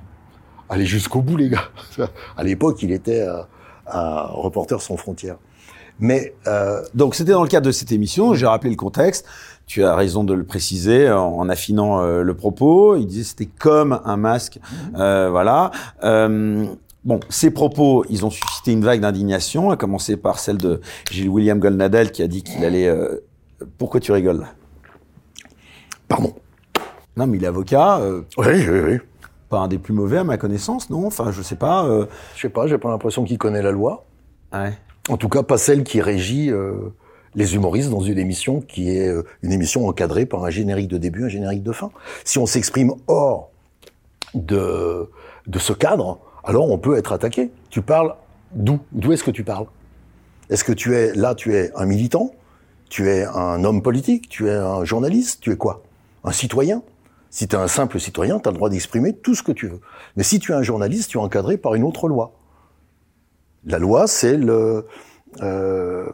Allez 0.70 0.86
jusqu'au 0.86 1.20
bout, 1.20 1.36
les 1.36 1.50
gars. 1.50 1.68
À 2.38 2.42
l'époque, 2.42 2.82
il 2.82 2.90
était 2.90 3.20
euh, 3.20 3.42
à 3.86 4.28
Reporters 4.28 4.80
sans 4.80 4.96
frontières. 4.96 5.36
Mais 6.00 6.34
euh, 6.46 6.82
donc 6.94 7.14
c'était 7.14 7.32
dans 7.32 7.42
le 7.42 7.48
cadre 7.48 7.66
de 7.66 7.72
cette 7.72 7.92
émission. 7.92 8.34
J'ai 8.34 8.46
rappelé 8.46 8.70
le 8.70 8.76
contexte. 8.76 9.26
Tu 9.66 9.84
as 9.84 9.94
raison 9.94 10.24
de 10.24 10.32
le 10.32 10.44
préciser 10.44 11.10
en, 11.10 11.46
affinant 11.48 12.00
euh, 12.00 12.22
le 12.22 12.34
propos. 12.34 12.96
Il 12.96 13.06
disait 13.06 13.24
c'était 13.24 13.46
comme 13.58 14.00
un 14.04 14.16
masque, 14.16 14.58
euh, 14.96 15.28
voilà. 15.30 15.70
Euh, 16.04 16.64
bon, 17.04 17.20
ces 17.28 17.50
propos, 17.50 18.04
ils 18.08 18.24
ont 18.24 18.30
suscité 18.30 18.72
une 18.72 18.82
vague 18.82 19.00
d'indignation, 19.00 19.70
à 19.70 19.76
commencer 19.76 20.16
par 20.16 20.38
celle 20.38 20.56
de 20.56 20.80
Gilles 21.10 21.28
William 21.28 21.58
Goldnadel 21.58 22.12
qui 22.12 22.22
a 22.22 22.28
dit 22.28 22.42
qu'il 22.42 22.64
allait. 22.64 22.88
Euh, 22.88 23.22
pourquoi 23.76 24.00
tu 24.00 24.12
rigoles? 24.12 24.46
Pardon. 26.06 26.32
Non, 27.16 27.26
mais 27.26 27.36
il 27.36 27.44
est 27.44 27.48
avocat. 27.48 28.00
oui, 28.38 28.46
oui, 28.68 28.80
oui. 28.86 28.98
Pas 29.50 29.58
un 29.58 29.68
des 29.68 29.78
plus 29.78 29.92
mauvais 29.92 30.18
à 30.18 30.24
ma 30.24 30.38
connaissance, 30.38 30.88
non? 30.88 31.06
Enfin, 31.06 31.30
je 31.32 31.42
sais 31.42 31.56
pas. 31.56 31.86
Je 32.36 32.40
sais 32.40 32.48
pas. 32.48 32.66
J'ai 32.68 32.78
pas 32.78 32.88
l'impression 32.88 33.24
qu'il 33.24 33.36
connaît 33.36 33.62
la 33.62 33.72
loi. 33.72 34.06
Ouais. 34.52 34.78
En 35.08 35.16
tout 35.16 35.28
cas, 35.28 35.42
pas 35.42 35.56
celle 35.56 35.84
qui 35.84 36.02
régit 36.02 36.50
euh, 36.50 36.92
les 37.34 37.54
humoristes 37.54 37.88
dans 37.88 38.00
une 38.00 38.18
émission 38.18 38.60
qui 38.60 38.90
est 38.90 39.08
euh, 39.08 39.22
une 39.42 39.52
émission 39.52 39.88
encadrée 39.88 40.26
par 40.26 40.44
un 40.44 40.50
générique 40.50 40.88
de 40.88 40.98
début, 40.98 41.24
un 41.24 41.28
générique 41.28 41.62
de 41.62 41.72
fin. 41.72 41.90
Si 42.24 42.38
on 42.38 42.44
s'exprime 42.44 42.92
hors 43.06 43.50
de, 44.34 45.08
ce 45.58 45.72
cadre, 45.72 46.18
alors 46.44 46.70
on 46.70 46.76
peut 46.76 46.98
être 46.98 47.12
attaqué. 47.12 47.50
Tu 47.70 47.80
parles 47.80 48.14
d'où? 48.52 48.80
D'où 48.92 49.12
est-ce 49.12 49.24
que 49.24 49.30
tu 49.30 49.44
parles? 49.44 49.66
Est-ce 50.50 50.64
que 50.64 50.72
tu 50.72 50.94
es 50.94 51.14
là, 51.14 51.34
tu 51.34 51.54
es 51.54 51.72
un 51.74 51.86
militant? 51.86 52.32
Tu 52.90 53.08
es 53.08 53.24
un 53.24 53.64
homme 53.64 53.82
politique? 53.82 54.28
Tu 54.28 54.48
es 54.48 54.54
un 54.54 54.84
journaliste? 54.84 55.40
Tu 55.40 55.52
es 55.52 55.56
quoi? 55.56 55.82
Un 56.24 56.32
citoyen? 56.32 56.82
Si 57.30 57.48
tu 57.48 57.56
es 57.56 57.58
un 57.58 57.68
simple 57.68 57.98
citoyen, 57.98 58.40
tu 58.40 58.48
as 58.48 58.52
le 58.52 58.56
droit 58.56 58.70
d'exprimer 58.70 59.14
tout 59.14 59.34
ce 59.34 59.42
que 59.42 59.52
tu 59.52 59.68
veux. 59.68 59.80
Mais 60.16 60.22
si 60.22 60.38
tu 60.38 60.52
es 60.52 60.54
un 60.54 60.62
journaliste, 60.62 61.10
tu 61.10 61.18
es 61.18 61.20
encadré 61.20 61.56
par 61.56 61.74
une 61.74 61.84
autre 61.84 62.08
loi. 62.08 62.37
La 63.68 63.78
loi, 63.78 64.06
c'est 64.06 64.36
le. 64.36 64.86
Euh, 65.42 66.06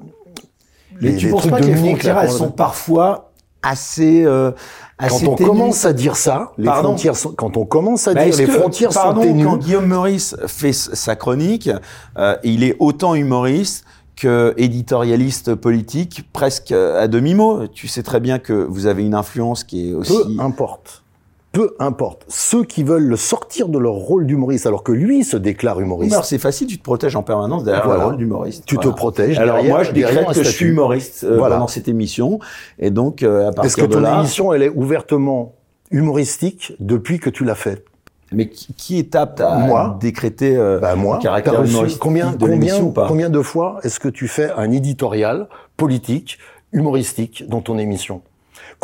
Mais 1.00 1.10
les, 1.10 1.16
tu 1.16 1.26
ne 1.26 1.32
penses 1.32 1.46
pas 1.46 1.60
que 1.60 1.66
les 1.66 1.76
frontières, 1.76 2.18
elles 2.18 2.30
sont 2.30 2.50
parfois 2.50 3.32
assez. 3.62 4.24
Euh, 4.24 4.50
quand 4.98 5.22
on 5.26 5.36
commence 5.36 5.84
à 5.84 5.92
dire 5.92 6.16
ça, 6.16 6.52
les 6.58 6.68
frontières 6.68 7.16
sont, 7.16 7.32
quand 7.32 7.56
on 7.56 7.64
commence 7.64 8.08
à 8.08 8.14
bah, 8.14 8.24
dire 8.24 8.36
les 8.36 8.46
frontières 8.46 8.90
pardon, 8.90 9.22
sont 9.22 9.26
ténues. 9.28 9.44
Quand 9.44 9.56
Guillaume 9.56 9.86
Meurice 9.86 10.36
fait 10.46 10.72
sa 10.72 11.16
chronique, 11.16 11.70
euh, 12.18 12.36
il 12.42 12.64
est 12.64 12.76
autant 12.78 13.14
humoriste 13.14 13.84
que 14.16 14.54
éditorialiste 14.56 15.54
politique, 15.54 16.28
presque 16.32 16.72
à 16.72 17.08
demi-mot. 17.08 17.66
Tu 17.68 17.88
sais 17.88 18.02
très 18.02 18.20
bien 18.20 18.38
que 18.38 18.52
vous 18.52 18.86
avez 18.86 19.04
une 19.04 19.14
influence 19.14 19.64
qui 19.64 19.90
est 19.90 19.94
aussi... 19.94 20.12
Peu 20.12 20.42
importe 20.42 21.03
peu 21.54 21.74
importe. 21.78 22.26
Ceux 22.28 22.64
qui 22.64 22.82
veulent 22.82 23.06
le 23.06 23.16
sortir 23.16 23.68
de 23.68 23.78
leur 23.78 23.94
rôle 23.94 24.26
d'humoriste, 24.26 24.66
alors 24.66 24.82
que 24.82 24.92
lui 24.92 25.24
se 25.24 25.36
déclare 25.36 25.80
humoriste. 25.80 26.20
c'est 26.24 26.38
facile, 26.38 26.66
tu 26.66 26.78
te 26.78 26.82
protèges 26.82 27.16
en 27.16 27.22
permanence 27.22 27.64
derrière 27.64 27.88
le 27.88 28.04
rôle 28.04 28.16
d'humoriste. 28.18 28.64
Tu 28.66 28.76
te 28.76 28.88
protèges. 28.88 29.38
Alors 29.38 29.64
moi, 29.64 29.84
je 29.84 29.92
décrète 29.92 30.26
que 30.26 30.42
je 30.42 30.50
suis 30.50 30.66
humoriste 30.66 31.24
euh, 31.24 31.38
pendant 31.38 31.68
cette 31.68 31.88
émission, 31.88 32.40
et 32.78 32.90
donc 32.90 33.22
euh, 33.22 33.48
à 33.48 33.52
partir 33.52 33.64
Est-ce 33.64 33.76
que 33.76 33.86
ton 33.86 34.04
émission, 34.18 34.52
elle 34.52 34.64
est 34.64 34.68
ouvertement 34.68 35.54
humoristique 35.90 36.74
depuis 36.80 37.20
que 37.20 37.30
tu 37.30 37.44
l'as 37.44 37.54
faite 37.54 37.86
mais 38.32 38.48
qui, 38.48 38.98
est 38.98 39.14
apte 39.14 39.40
à 39.40 39.58
moi, 39.58 39.96
décréter 40.00 40.56
euh, 40.56 40.80
bah 40.80 40.96
moi, 40.96 41.20
caractère 41.22 41.62
humoristique 41.62 42.00
combien, 42.00 42.32
de 42.32 42.44
combien, 42.44 42.82
ou 42.82 42.90
pas? 42.90 43.06
combien 43.06 43.30
de 43.30 43.40
fois 43.40 43.78
est-ce 43.84 44.00
que 44.00 44.08
tu 44.08 44.26
fais 44.26 44.50
un 44.56 44.72
éditorial 44.72 45.46
politique, 45.76 46.38
humoristique 46.72 47.44
dans 47.48 47.60
ton 47.60 47.78
émission? 47.78 48.22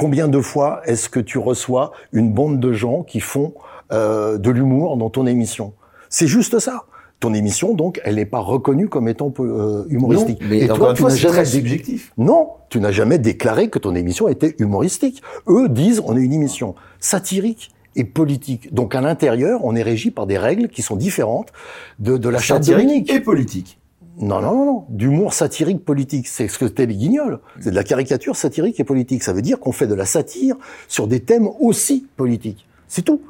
Combien 0.00 0.28
de 0.28 0.40
fois 0.40 0.80
est-ce 0.87 1.11
que 1.11 1.21
tu 1.21 1.37
reçois 1.37 1.92
une 2.12 2.33
bande 2.33 2.59
de 2.59 2.73
gens 2.73 3.02
qui 3.02 3.21
font 3.21 3.52
euh, 3.92 4.38
de 4.38 4.50
l'humour 4.50 4.97
dans 4.97 5.11
ton 5.11 5.26
émission? 5.26 5.75
C'est 6.09 6.26
juste 6.26 6.59
ça. 6.59 6.85
Ton 7.21 7.35
émission, 7.35 7.75
donc, 7.75 8.00
elle 8.02 8.14
n'est 8.14 8.25
pas 8.25 8.38
reconnue 8.38 8.88
comme 8.88 9.09
étant 9.09 9.30
euh, 9.40 9.85
humoristique. 9.90 10.40
Non, 10.40 10.47
mais 10.49 10.61
Et 10.61 10.69
toi, 10.69 10.95
tu 10.95 11.02
n'as 11.02 11.14
jamais 11.14 11.45
subjectif. 11.45 12.14
Non, 12.16 12.49
tu 12.71 12.80
n'as 12.80 12.92
jamais 12.92 13.19
déclaré 13.19 13.69
que 13.69 13.78
ton 13.78 13.95
émission 13.95 14.26
était 14.28 14.57
humoristique. 14.59 15.23
Eux 15.47 15.69
disent, 15.69 16.00
on 16.07 16.16
est 16.16 16.23
une 16.23 16.33
émission 16.33 16.75
satirique 16.99 17.71
et 17.95 18.04
politique. 18.04 18.73
Donc 18.73 18.95
à 18.95 19.02
l'intérieur, 19.02 19.61
on 19.64 19.76
est 19.76 19.83
régi 19.83 20.11
par 20.11 20.26
des 20.26 20.38
règles 20.38 20.69
qui 20.69 20.80
sont 20.80 20.97
différentes 20.97 21.52
de, 21.99 22.16
de 22.16 22.28
la 22.30 22.38
charte 22.38 22.64
satirique 22.64 23.12
et 23.12 23.21
politique. 23.21 23.80
Non, 24.21 24.43
non, 24.43 24.55
non, 24.55 24.65
non. 24.67 24.87
D'humour 24.91 25.33
satirique 25.33 25.85
politique. 25.85 26.29
C'est 26.29 26.47
ce 26.49 26.59
que 26.59 26.69
c'était 26.69 26.87
les 26.87 26.95
guignols. 26.95 27.41
C'est 27.61 27.71
de 27.71 27.75
la 27.75 27.85
caricature 27.85 28.37
satirique 28.37 28.79
et 28.79 28.85
politique. 28.85 29.23
Ça 29.23 29.33
veut 29.33 29.43
dire 29.43 29.59
qu'on 29.59 29.73
fait 29.73 29.87
de 29.87 29.95
la 29.95 30.05
satire 30.05 30.57
sur 30.89 31.09
des 31.09 31.21
thèmes 31.21 31.49
aussi 31.59 32.07
politiques. 32.17 32.69
C'est 32.87 33.03
tout. 33.03 33.23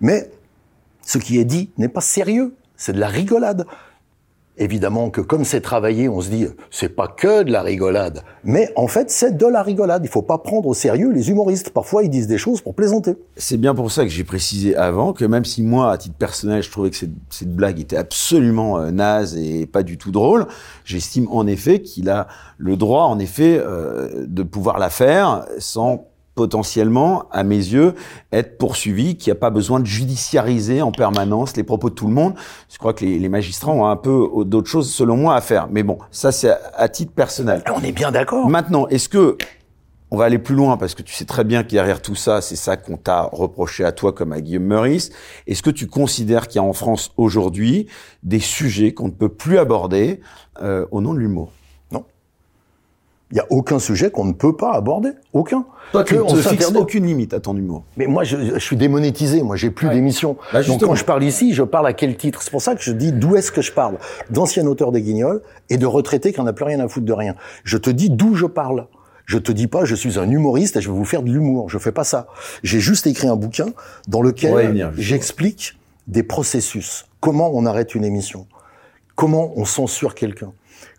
Mais 0.00 0.30
ce 1.02 1.18
qui 1.18 1.38
est 1.38 1.44
dit 1.44 1.70
n'est 1.78 1.88
pas 1.88 2.00
sérieux. 2.00 2.54
C'est 2.76 2.92
de 2.92 3.00
la 3.00 3.08
rigolade. 3.08 3.66
Évidemment 4.58 5.10
que 5.10 5.20
comme 5.20 5.44
c'est 5.44 5.60
travaillé, 5.60 6.08
on 6.08 6.22
se 6.22 6.30
dit 6.30 6.46
c'est 6.70 6.88
pas 6.88 7.08
que 7.08 7.42
de 7.42 7.52
la 7.52 7.60
rigolade, 7.60 8.22
mais 8.42 8.72
en 8.74 8.88
fait 8.88 9.10
c'est 9.10 9.36
de 9.36 9.46
la 9.46 9.62
rigolade. 9.62 10.02
Il 10.04 10.08
faut 10.08 10.22
pas 10.22 10.38
prendre 10.38 10.66
au 10.66 10.72
sérieux 10.72 11.10
les 11.12 11.28
humoristes. 11.28 11.70
Parfois 11.70 12.04
ils 12.04 12.08
disent 12.08 12.26
des 12.26 12.38
choses 12.38 12.62
pour 12.62 12.74
plaisanter. 12.74 13.16
C'est 13.36 13.58
bien 13.58 13.74
pour 13.74 13.92
ça 13.92 14.04
que 14.04 14.08
j'ai 14.08 14.24
précisé 14.24 14.74
avant 14.74 15.12
que 15.12 15.26
même 15.26 15.44
si 15.44 15.62
moi 15.62 15.92
à 15.92 15.98
titre 15.98 16.14
personnel 16.14 16.62
je 16.62 16.70
trouvais 16.70 16.88
que 16.88 16.96
cette, 16.96 17.54
blague 17.54 17.80
était 17.80 17.98
absolument 17.98 18.78
euh, 18.78 18.90
naze 18.90 19.36
et 19.36 19.66
pas 19.66 19.82
du 19.82 19.98
tout 19.98 20.10
drôle, 20.10 20.46
j'estime 20.86 21.28
en 21.30 21.46
effet 21.46 21.82
qu'il 21.82 22.08
a 22.08 22.26
le 22.56 22.78
droit 22.78 23.04
en 23.04 23.18
effet 23.18 23.60
euh, 23.62 24.24
de 24.26 24.42
pouvoir 24.42 24.78
la 24.78 24.88
faire 24.88 25.44
sans 25.58 26.08
potentiellement, 26.36 27.24
à 27.32 27.42
mes 27.42 27.56
yeux, 27.56 27.94
être 28.30 28.58
poursuivi, 28.58 29.16
qu'il 29.16 29.32
n'y 29.32 29.36
a 29.36 29.40
pas 29.40 29.50
besoin 29.50 29.80
de 29.80 29.86
judiciariser 29.86 30.82
en 30.82 30.92
permanence 30.92 31.56
les 31.56 31.64
propos 31.64 31.90
de 31.90 31.94
tout 31.94 32.06
le 32.06 32.14
monde. 32.14 32.34
Je 32.70 32.78
crois 32.78 32.92
que 32.92 33.04
les, 33.04 33.18
les 33.18 33.28
magistrats 33.28 33.72
ont 33.72 33.86
un 33.86 33.96
peu 33.96 34.28
d'autres 34.44 34.68
choses, 34.68 34.92
selon 34.92 35.16
moi, 35.16 35.34
à 35.34 35.40
faire. 35.40 35.66
Mais 35.70 35.82
bon, 35.82 35.98
ça 36.12 36.30
c'est 36.30 36.54
à, 36.76 36.88
titre 36.88 37.12
personnel. 37.12 37.64
On 37.74 37.82
est 37.82 37.92
bien 37.92 38.12
d'accord. 38.12 38.48
Maintenant, 38.48 38.86
est-ce 38.88 39.08
que 39.08 39.36
on 40.10 40.16
va 40.16 40.24
aller 40.24 40.38
plus 40.38 40.54
loin? 40.54 40.76
Parce 40.76 40.94
que 40.94 41.02
tu 41.02 41.12
sais 41.14 41.24
très 41.24 41.42
bien 41.42 41.64
que 41.64 41.70
derrière 41.70 42.00
tout 42.00 42.14
ça, 42.14 42.40
c'est 42.40 42.54
ça 42.54 42.76
qu'on 42.76 42.96
t'a 42.96 43.22
reproché 43.22 43.84
à 43.84 43.90
toi 43.90 44.12
comme 44.12 44.32
à 44.32 44.40
Guillaume 44.40 44.64
Meurice. 44.64 45.10
Est-ce 45.46 45.62
que 45.62 45.70
tu 45.70 45.88
considères 45.88 46.46
qu'il 46.46 46.60
y 46.60 46.64
a 46.64 46.68
en 46.68 46.72
France 46.72 47.12
aujourd'hui 47.16 47.88
des 48.22 48.38
sujets 48.38 48.92
qu'on 48.92 49.06
ne 49.06 49.12
peut 49.12 49.28
plus 49.28 49.58
aborder 49.58 50.20
euh, 50.62 50.86
au 50.92 51.00
nom 51.00 51.12
de 51.12 51.18
l'humour? 51.18 51.50
Il 53.32 53.34
n'y 53.34 53.40
a 53.40 53.46
aucun 53.50 53.78
sujet 53.78 54.10
qu'on 54.10 54.24
ne 54.24 54.32
peut 54.32 54.56
pas 54.56 54.72
aborder. 54.72 55.10
Aucun. 55.32 55.64
Toi, 55.92 56.04
tu 56.04 56.16
ne 56.16 56.36
fixes 56.36 56.72
aucune 56.74 57.06
limite 57.06 57.34
à 57.34 57.40
ton 57.40 57.56
humour. 57.56 57.82
Mais 57.96 58.06
moi, 58.06 58.22
je, 58.22 58.54
je 58.54 58.58
suis 58.58 58.76
démonétisé. 58.76 59.42
Moi, 59.42 59.56
j'ai 59.56 59.70
plus 59.70 59.88
d'émission. 59.88 60.36
Bah, 60.52 60.62
Donc, 60.62 60.80
quand 60.80 60.94
je 60.94 61.04
parle 61.04 61.24
ici, 61.24 61.52
je 61.52 61.62
parle 61.64 61.88
à 61.88 61.92
quel 61.92 62.16
titre? 62.16 62.42
C'est 62.42 62.50
pour 62.50 62.62
ça 62.62 62.76
que 62.76 62.82
je 62.82 62.92
dis 62.92 63.12
d'où 63.12 63.34
est-ce 63.36 63.50
que 63.50 63.62
je 63.62 63.72
parle? 63.72 63.98
D'ancien 64.30 64.66
auteur 64.66 64.92
des 64.92 65.02
Guignols 65.02 65.42
et 65.70 65.76
de 65.76 65.86
retraité 65.86 66.32
qui 66.32 66.40
n'en 66.40 66.46
a 66.46 66.52
plus 66.52 66.64
rien 66.64 66.78
à 66.78 66.88
foutre 66.88 67.06
de 67.06 67.12
rien. 67.12 67.34
Je 67.64 67.78
te 67.78 67.90
dis 67.90 68.10
d'où 68.10 68.34
je 68.34 68.46
parle. 68.46 68.86
Je 69.24 69.38
te 69.38 69.50
dis 69.50 69.66
pas, 69.66 69.84
je 69.84 69.96
suis 69.96 70.20
un 70.20 70.30
humoriste 70.30 70.76
et 70.76 70.80
je 70.80 70.88
vais 70.88 70.96
vous 70.96 71.04
faire 71.04 71.22
de 71.22 71.30
l'humour. 71.30 71.68
Je 71.68 71.78
fais 71.78 71.90
pas 71.90 72.04
ça. 72.04 72.28
J'ai 72.62 72.78
juste 72.78 73.08
écrit 73.08 73.26
un 73.26 73.34
bouquin 73.34 73.66
dans 74.06 74.22
lequel 74.22 74.92
j'explique 74.96 75.76
des 76.06 76.22
processus. 76.22 77.06
Comment 77.18 77.50
on 77.52 77.66
arrête 77.66 77.96
une 77.96 78.04
émission? 78.04 78.46
Comment 79.16 79.52
on 79.56 79.64
censure 79.64 80.14
quelqu'un? 80.14 80.52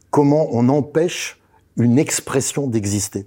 Comment 0.10 0.48
on 0.51 0.67
empêche 0.67 1.37
une 1.77 2.00
expression 2.00 2.67
d'exister. 2.67 3.25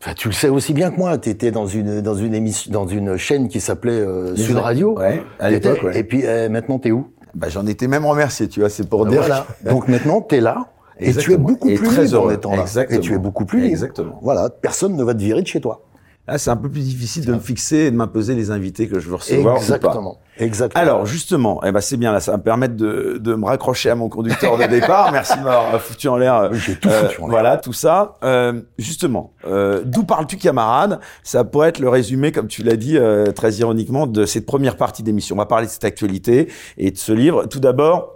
Enfin, 0.00 0.14
tu 0.14 0.28
le 0.28 0.34
sais 0.34 0.48
aussi 0.48 0.72
bien 0.72 0.90
que 0.90 0.96
moi. 0.96 1.16
Tu 1.18 1.28
étais 1.28 1.52
dans 1.52 1.66
une 1.66 2.00
dans 2.00 2.14
une 2.14 2.34
émission, 2.34 2.72
dans 2.72 2.86
une 2.88 3.16
chaîne 3.16 3.48
qui 3.48 3.60
s'appelait 3.60 4.00
euh, 4.00 4.34
Sud 4.34 4.56
Radio. 4.56 4.98
Ouais, 4.98 5.22
à 5.38 5.50
l'époque. 5.50 5.78
Et 5.94 6.02
puis 6.02 6.22
euh, 6.24 6.48
maintenant, 6.48 6.78
t'es 6.78 6.90
où? 6.90 7.12
Bah, 7.34 7.48
j'en 7.48 7.66
étais 7.66 7.86
même 7.86 8.04
remercié, 8.04 8.48
tu 8.48 8.60
vois. 8.60 8.68
C'est 8.68 8.88
pour 8.88 9.06
dire. 9.06 9.20
Voilà. 9.20 9.46
Donc 9.64 9.86
maintenant, 9.88 10.20
t'es 10.20 10.40
là. 10.40 10.66
Et 10.98 11.14
tu 11.14 11.32
es 11.32 11.36
beaucoup 11.36 11.68
plus 11.68 11.98
libre 11.98 12.24
en 12.24 12.30
étant 12.30 12.54
là. 12.54 12.64
Et 12.90 13.00
tu 13.00 13.14
es 13.14 13.18
beaucoup 13.18 13.44
plus 13.44 13.60
libre. 13.60 13.72
Exactement. 13.72 14.18
Voilà. 14.22 14.50
Personne 14.50 14.96
ne 14.96 15.04
va 15.04 15.14
te 15.14 15.20
virer 15.20 15.42
de 15.42 15.46
chez 15.46 15.60
toi. 15.60 15.82
Là, 16.28 16.38
c'est 16.38 16.50
un 16.50 16.56
peu 16.56 16.68
plus 16.68 16.84
difficile 16.84 17.26
de 17.26 17.34
me 17.34 17.40
fixer 17.40 17.78
et 17.78 17.90
de 17.90 17.96
m'imposer 17.96 18.36
les 18.36 18.52
invités 18.52 18.86
que 18.86 19.00
je 19.00 19.08
veux 19.08 19.16
recevoir 19.16 19.56
Exactement. 19.56 20.18
Exactement. 20.38 20.80
Alors, 20.80 21.04
justement, 21.04 21.60
eh 21.64 21.72
ben, 21.72 21.80
c'est 21.80 21.96
bien 21.96 22.12
là, 22.12 22.20
ça 22.20 22.30
va 22.30 22.38
me 22.38 22.42
permettre 22.44 22.76
de, 22.76 23.18
de 23.20 23.34
me 23.34 23.44
raccrocher 23.44 23.90
à 23.90 23.96
mon 23.96 24.08
conducteur 24.08 24.56
de 24.56 24.64
départ. 24.66 25.10
Merci 25.12 25.36
de 25.38 25.42
m'avoir 25.42 25.80
foutu 25.80 26.06
en 26.06 26.16
l'air. 26.16 26.54
J'ai 26.54 26.76
tout 26.76 26.88
foutu 26.88 27.20
en 27.20 27.26
l'air. 27.26 27.30
Voilà, 27.30 27.56
tout 27.56 27.72
ça. 27.72 28.18
Euh, 28.22 28.62
justement, 28.78 29.32
euh, 29.46 29.82
d'où 29.84 30.04
parles-tu, 30.04 30.36
camarade? 30.36 31.00
Ça 31.24 31.42
pourrait 31.42 31.70
être 31.70 31.80
le 31.80 31.88
résumé, 31.88 32.30
comme 32.30 32.46
tu 32.46 32.62
l'as 32.62 32.76
dit 32.76 32.96
euh, 32.96 33.32
très 33.32 33.54
ironiquement, 33.54 34.06
de 34.06 34.24
cette 34.24 34.46
première 34.46 34.76
partie 34.76 35.02
d'émission. 35.02 35.34
On 35.34 35.38
va 35.38 35.46
parler 35.46 35.66
de 35.66 35.72
cette 35.72 35.84
actualité 35.84 36.48
et 36.78 36.92
de 36.92 36.98
ce 36.98 37.12
livre. 37.12 37.46
Tout 37.46 37.60
d'abord, 37.60 38.14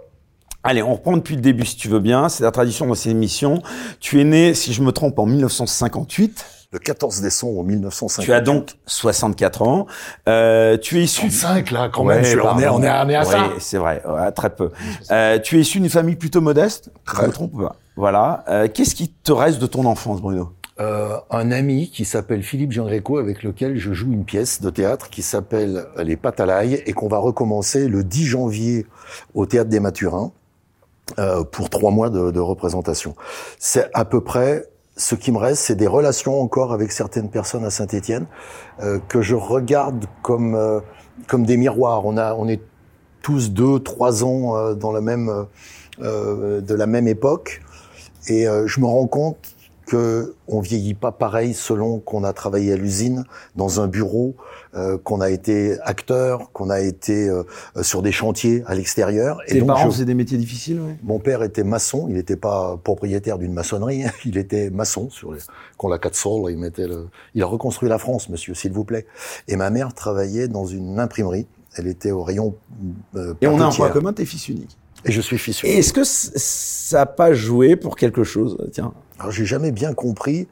Allez, 0.67 0.83
on 0.83 0.95
reprend 0.95 1.15
depuis 1.15 1.35
le 1.35 1.41
début 1.41 1.65
si 1.65 1.77
tu 1.77 1.87
veux 1.87 2.01
bien. 2.01 2.27
C'est 2.27 2.43
la 2.43 2.51
tradition 2.51 2.89
de 2.89 2.93
ces 2.93 3.11
émissions. 3.11 3.61
Tu 4.01 4.19
es 4.19 4.25
né, 4.25 4.53
si 4.53 4.73
je 4.73 4.81
me 4.81 4.91
trompe, 4.91 5.17
en 5.17 5.25
1958 5.25 6.45
le 6.73 6.79
14 6.79 7.21
décembre 7.21 7.63
1958. 7.63 8.25
Tu 8.25 8.33
as 8.33 8.41
donc 8.41 8.71
64 8.85 9.61
ans. 9.61 9.87
Euh, 10.27 10.77
tu 10.77 10.99
es 10.99 11.03
issu... 11.03 11.29
35 11.29 11.71
là, 11.71 11.87
quand 11.87 12.03
même. 12.03 12.21
on, 12.43 12.59
est, 12.59 12.67
on, 12.67 12.81
est, 12.83 13.15
à 13.15 13.23
ça. 13.23 13.43
Oui, 13.43 13.55
c'est 13.59 13.77
vrai, 13.77 14.01
très 14.35 14.49
peu. 14.49 14.71
Euh, 15.09 15.39
tu 15.39 15.55
es 15.55 15.61
issu 15.61 15.79
d'une 15.79 15.89
famille 15.89 16.17
plutôt 16.17 16.41
modeste. 16.41 16.91
Je 17.15 17.21
me 17.25 17.31
trompe 17.31 17.57
pas? 17.57 17.77
Voilà. 17.95 18.43
Euh, 18.49 18.67
Qu'est-ce 18.67 18.93
qui 18.93 19.07
te 19.07 19.31
reste 19.31 19.59
de 19.59 19.67
ton 19.67 19.85
enfance, 19.85 20.21
Bruno? 20.21 20.51
Euh, 20.81 21.15
un 21.31 21.51
ami 21.51 21.89
qui 21.89 22.03
s'appelle 22.03 22.43
Philippe 22.43 22.73
Jean 22.73 22.83
Gréco 22.83 23.19
avec 23.19 23.41
lequel 23.41 23.77
je 23.77 23.93
joue 23.93 24.11
une 24.11 24.25
pièce 24.25 24.61
de 24.61 24.69
théâtre 24.69 25.09
qui 25.09 25.21
s'appelle 25.21 25.85
Les 25.97 26.17
Pâtes 26.17 26.41
à 26.41 26.45
l'ail 26.45 26.83
et 26.85 26.91
qu'on 26.91 27.07
va 27.07 27.19
recommencer 27.19 27.87
le 27.87 28.03
10 28.03 28.25
janvier 28.25 28.85
au 29.33 29.45
Théâtre 29.45 29.69
des 29.69 29.79
Mathurins 29.79 30.33
euh, 31.19 31.43
pour 31.43 31.69
trois 31.69 31.91
mois 31.91 32.09
de, 32.09 32.31
de 32.31 32.39
représentation. 32.39 33.15
C'est 33.59 33.89
à 33.93 34.05
peu 34.05 34.21
près 34.21 34.65
ce 34.95 35.15
qui 35.15 35.31
me 35.31 35.37
reste, 35.37 35.61
c'est 35.63 35.75
des 35.75 35.87
relations 35.87 36.41
encore 36.41 36.73
avec 36.73 36.91
certaines 36.91 37.29
personnes 37.29 37.63
à 37.63 37.69
Saint-Étienne 37.69 38.25
euh, 38.81 38.99
que 39.07 39.21
je 39.21 39.35
regarde 39.35 40.05
comme 40.23 40.55
euh, 40.55 40.79
comme 41.27 41.45
des 41.45 41.57
miroirs. 41.57 42.05
On 42.05 42.17
a, 42.17 42.33
on 42.33 42.47
est 42.47 42.61
tous 43.21 43.51
deux, 43.51 43.79
trois 43.79 44.23
ans 44.23 44.55
euh, 44.55 44.73
dans 44.73 44.91
la 44.91 45.01
même 45.01 45.45
euh, 46.01 46.61
de 46.61 46.73
la 46.75 46.87
même 46.87 47.07
époque, 47.07 47.61
et 48.27 48.45
je 48.65 48.79
me 48.81 48.85
rends 48.85 49.07
compte 49.07 49.55
que 49.87 50.35
on 50.47 50.59
vieillit 50.59 50.93
pas 50.93 51.11
pareil 51.13 51.53
selon 51.53 51.99
qu'on 51.99 52.23
a 52.23 52.33
travaillé 52.33 52.73
à 52.73 52.75
l'usine, 52.75 53.23
dans 53.55 53.79
un 53.79 53.87
bureau, 53.87 54.35
euh, 54.75 54.97
qu'on 54.97 55.21
a 55.21 55.29
été 55.29 55.79
acteur, 55.81 56.51
qu'on 56.51 56.69
a 56.69 56.81
été 56.81 57.29
euh, 57.29 57.43
sur 57.81 58.01
des 58.01 58.11
chantiers 58.11 58.63
à 58.67 58.75
l'extérieur. 58.75 59.39
Tes 59.47 59.59
donc, 59.59 59.69
parents 59.69 59.89
faisaient 59.89 60.05
des 60.05 60.13
métiers 60.13 60.37
difficiles 60.37 60.81
ouais. 60.81 60.97
Mon 61.03 61.19
père 61.19 61.41
était 61.41 61.63
maçon, 61.63 62.07
il 62.09 62.15
n'était 62.15 62.35
pas 62.35 62.77
propriétaire 62.83 63.37
d'une 63.37 63.53
maçonnerie, 63.53 64.03
il 64.25 64.37
était 64.37 64.69
maçon 64.69 65.09
sur 65.09 65.33
les 65.33 65.39
qu'on 65.77 65.87
la 65.87 65.99
quatre 65.99 66.15
sols, 66.15 66.51
il 66.51 66.57
mettait 66.57 66.87
le 66.87 67.07
il 67.33 67.41
a 67.41 67.45
reconstruit 67.45 67.87
la 67.87 67.97
France 67.97 68.29
monsieur 68.29 68.53
s'il 68.53 68.73
vous 68.73 68.83
plaît. 68.83 69.07
Et 69.47 69.55
ma 69.55 69.69
mère 69.69 69.93
travaillait 69.93 70.49
dans 70.49 70.65
une 70.65 70.99
imprimerie, 70.99 71.47
elle 71.75 71.87
était 71.87 72.11
au 72.11 72.23
rayon 72.23 72.55
euh, 73.15 73.33
Et 73.41 73.47
on 73.47 73.59
a 73.61 73.65
un 73.65 73.71
point 73.71 73.89
commun, 73.89 74.11
t'es 74.11 74.25
fils 74.25 74.49
unique. 74.49 74.77
Et 75.05 75.11
je 75.11 75.21
suis 75.21 75.37
fils 75.37 75.63
unique. 75.63 75.77
Est-ce 75.77 75.93
que 75.93 76.03
ça 76.03 76.99
n'a 76.99 77.05
pas 77.05 77.31
joué 77.31 77.77
pour 77.77 77.95
quelque 77.95 78.25
chose? 78.25 78.57
Tiens. 78.73 78.93
Alors 79.19 79.31
j'ai 79.31 79.45
jamais 79.45 79.71
bien 79.71 79.93
compris. 79.93 80.47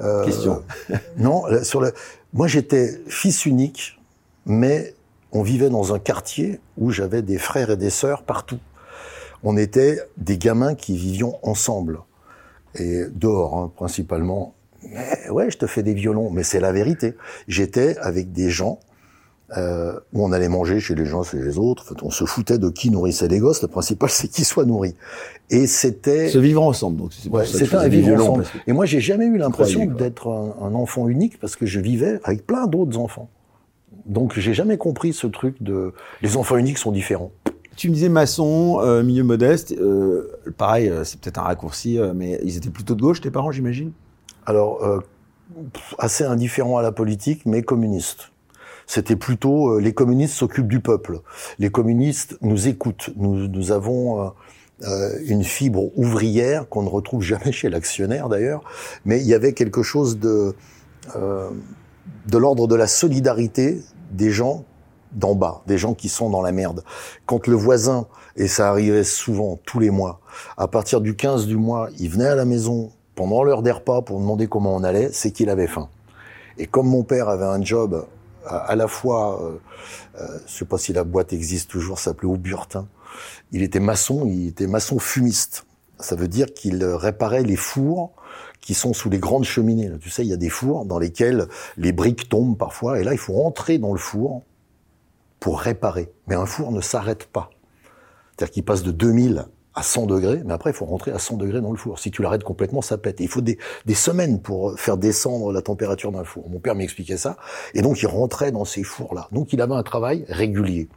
Euh, 0.00 0.24
Question. 0.24 0.62
non, 1.16 1.44
sur 1.62 1.80
le. 1.80 1.92
Moi 2.32 2.46
j'étais 2.46 3.00
fils 3.08 3.46
unique, 3.46 3.98
mais 4.46 4.94
on 5.32 5.42
vivait 5.42 5.70
dans 5.70 5.94
un 5.94 5.98
quartier 5.98 6.60
où 6.76 6.90
j'avais 6.90 7.22
des 7.22 7.38
frères 7.38 7.70
et 7.70 7.76
des 7.76 7.90
sœurs 7.90 8.22
partout. 8.22 8.60
On 9.42 9.56
était 9.56 10.00
des 10.16 10.38
gamins 10.38 10.74
qui 10.74 10.96
vivions 10.96 11.38
ensemble 11.42 12.00
et 12.74 13.04
dehors 13.12 13.56
hein, 13.56 13.72
principalement. 13.76 14.54
Mais 14.82 15.28
ouais, 15.30 15.50
je 15.50 15.58
te 15.58 15.66
fais 15.66 15.82
des 15.82 15.94
violons, 15.94 16.30
mais 16.30 16.42
c'est 16.42 16.60
la 16.60 16.72
vérité. 16.72 17.16
J'étais 17.46 17.96
avec 17.98 18.32
des 18.32 18.50
gens 18.50 18.80
euh, 19.56 19.98
où 20.12 20.24
on 20.24 20.32
allait 20.32 20.48
manger 20.48 20.78
chez 20.80 20.94
les 20.94 21.06
gens, 21.06 21.22
chez 21.22 21.38
les 21.38 21.58
autres. 21.58 21.94
on 22.02 22.10
se 22.10 22.24
foutait 22.24 22.58
de 22.58 22.68
qui 22.68 22.90
nourrissait 22.90 23.28
les 23.28 23.38
gosses. 23.38 23.62
Le 23.62 23.68
principal, 23.68 24.10
c'est 24.12 24.28
qu'ils 24.28 24.44
soient 24.44 24.66
nourris. 24.66 24.94
Et 25.50 25.66
c'était 25.66 26.28
se 26.28 26.38
vivre 26.38 26.62
ensemble. 26.62 26.98
Donc 26.98 27.12
c'est 27.12 27.30
ouais, 27.30 27.46
c'était 27.46 27.76
un 27.76 27.88
vivre 27.88 28.22
ensemble. 28.22 28.44
Et 28.66 28.72
moi, 28.72 28.84
j'ai 28.84 29.00
jamais 29.00 29.26
eu 29.26 29.38
l'impression 29.38 29.86
d'être 29.86 30.28
un, 30.28 30.74
enfant 30.74 31.08
unique 31.08 31.40
parce 31.40 31.56
que 31.56 31.66
je 31.66 31.80
vivais 31.80 32.20
avec 32.24 32.46
plein 32.46 32.66
d'autres 32.66 32.98
enfants. 32.98 33.30
Donc, 34.06 34.38
j'ai 34.38 34.54
jamais 34.54 34.78
compris 34.78 35.12
ce 35.12 35.26
truc 35.26 35.62
de 35.62 35.92
les 36.22 36.36
enfants 36.36 36.56
uniques 36.56 36.78
sont 36.78 36.92
différents. 36.92 37.30
Tu 37.76 37.88
me 37.88 37.94
disais 37.94 38.08
maçon, 38.08 38.80
euh, 38.80 39.04
milieu 39.04 39.22
modeste. 39.22 39.72
Euh, 39.72 40.32
pareil, 40.56 40.88
euh, 40.88 41.04
c'est 41.04 41.20
peut-être 41.20 41.38
un 41.38 41.42
raccourci, 41.42 41.98
euh, 41.98 42.12
mais 42.12 42.40
ils 42.42 42.56
étaient 42.56 42.70
plutôt 42.70 42.94
de 42.94 43.00
gauche, 43.00 43.20
tes 43.20 43.30
parents, 43.30 43.52
j'imagine? 43.52 43.92
Alors, 44.46 44.80
assez 45.98 46.24
indifférents 46.24 46.78
à 46.78 46.82
la 46.82 46.90
politique, 46.90 47.44
mais 47.44 47.62
communistes 47.62 48.32
c'était 48.88 49.16
plutôt 49.16 49.74
euh, 49.74 49.80
les 49.80 49.92
communistes 49.92 50.34
s'occupent 50.34 50.66
du 50.66 50.80
peuple. 50.80 51.20
Les 51.60 51.70
communistes 51.70 52.38
nous 52.40 52.66
écoutent. 52.66 53.10
Nous, 53.16 53.46
nous 53.46 53.70
avons 53.70 54.24
euh, 54.24 54.28
euh, 54.84 55.18
une 55.26 55.44
fibre 55.44 55.96
ouvrière 55.96 56.68
qu'on 56.68 56.82
ne 56.82 56.88
retrouve 56.88 57.22
jamais 57.22 57.52
chez 57.52 57.68
l'actionnaire 57.68 58.28
d'ailleurs, 58.28 58.64
mais 59.04 59.20
il 59.20 59.26
y 59.26 59.34
avait 59.34 59.52
quelque 59.52 59.84
chose 59.84 60.18
de 60.18 60.56
de 62.26 62.36
l'ordre 62.36 62.66
de 62.66 62.74
la 62.74 62.86
solidarité 62.86 63.80
des 64.10 64.30
gens 64.30 64.64
d'en 65.12 65.34
bas, 65.34 65.62
des 65.66 65.78
gens 65.78 65.94
qui 65.94 66.10
sont 66.10 66.28
dans 66.28 66.42
la 66.42 66.52
merde. 66.52 66.84
Quand 67.24 67.46
le 67.46 67.56
voisin, 67.56 68.06
et 68.36 68.46
ça 68.46 68.68
arrivait 68.68 69.04
souvent 69.04 69.58
tous 69.64 69.80
les 69.80 69.88
mois, 69.88 70.20
à 70.58 70.68
partir 70.68 71.00
du 71.00 71.16
15 71.16 71.46
du 71.46 71.56
mois, 71.56 71.88
il 71.98 72.10
venait 72.10 72.28
à 72.28 72.34
la 72.34 72.44
maison 72.44 72.90
pendant 73.14 73.42
l'heure 73.42 73.62
des 73.62 73.70
repas 73.70 74.02
pour 74.02 74.20
demander 74.20 74.48
comment 74.48 74.76
on 74.76 74.84
allait, 74.84 75.08
c'est 75.12 75.30
qu'il 75.30 75.48
avait 75.48 75.66
faim. 75.66 75.88
Et 76.58 76.66
comme 76.66 76.88
mon 76.88 77.04
père 77.04 77.30
avait 77.30 77.46
un 77.46 77.62
job 77.62 78.04
à, 78.46 78.76
la 78.76 78.88
fois, 78.88 79.42
euh, 79.42 79.58
euh, 80.20 80.38
je 80.46 80.52
sais 80.52 80.64
pas 80.64 80.78
si 80.78 80.92
la 80.92 81.04
boîte 81.04 81.32
existe 81.32 81.70
toujours, 81.70 81.98
s'appelait 81.98 82.28
Auburtin. 82.28 82.88
Il 83.52 83.62
était 83.62 83.80
maçon, 83.80 84.26
il 84.26 84.48
était 84.48 84.66
maçon 84.66 84.98
fumiste. 84.98 85.66
Ça 85.98 86.14
veut 86.14 86.28
dire 86.28 86.52
qu'il 86.54 86.84
réparait 86.84 87.42
les 87.42 87.56
fours 87.56 88.12
qui 88.60 88.74
sont 88.74 88.92
sous 88.92 89.10
les 89.10 89.18
grandes 89.18 89.44
cheminées. 89.44 89.90
Tu 90.00 90.10
sais, 90.10 90.24
il 90.24 90.28
y 90.28 90.32
a 90.32 90.36
des 90.36 90.50
fours 90.50 90.84
dans 90.84 90.98
lesquels 90.98 91.48
les 91.76 91.92
briques 91.92 92.28
tombent 92.28 92.56
parfois, 92.56 93.00
et 93.00 93.04
là, 93.04 93.12
il 93.12 93.18
faut 93.18 93.32
rentrer 93.32 93.78
dans 93.78 93.92
le 93.92 93.98
four 93.98 94.42
pour 95.40 95.60
réparer. 95.60 96.12
Mais 96.26 96.34
un 96.34 96.46
four 96.46 96.72
ne 96.72 96.80
s'arrête 96.80 97.26
pas. 97.26 97.50
C'est-à-dire 98.30 98.52
qu'il 98.52 98.64
passe 98.64 98.82
de 98.82 98.92
2000 98.92 99.46
à 99.78 99.82
100 99.82 100.06
degrés, 100.06 100.42
mais 100.44 100.52
après 100.52 100.70
il 100.70 100.72
faut 100.72 100.86
rentrer 100.86 101.12
à 101.12 101.20
100 101.20 101.36
degrés 101.36 101.60
dans 101.60 101.70
le 101.70 101.76
four. 101.76 102.00
Si 102.00 102.10
tu 102.10 102.20
l'arrêtes 102.20 102.42
complètement, 102.42 102.82
ça 102.82 102.98
pète. 102.98 103.20
il 103.20 103.28
faut 103.28 103.40
des, 103.40 103.58
des, 103.86 103.94
semaines 103.94 104.40
pour 104.42 104.78
faire 104.78 104.96
descendre 104.96 105.52
la 105.52 105.62
température 105.62 106.10
d'un 106.10 106.24
four. 106.24 106.50
Mon 106.50 106.58
père 106.58 106.74
m'expliquait 106.74 107.16
ça, 107.16 107.36
et 107.74 107.82
donc 107.82 108.02
il 108.02 108.06
rentrait 108.06 108.50
dans 108.50 108.64
ces 108.64 108.82
fours-là. 108.82 109.28
Donc 109.30 109.52
il 109.52 109.60
avait 109.60 109.74
un 109.74 109.84
travail 109.84 110.24
régulier. 110.28 110.88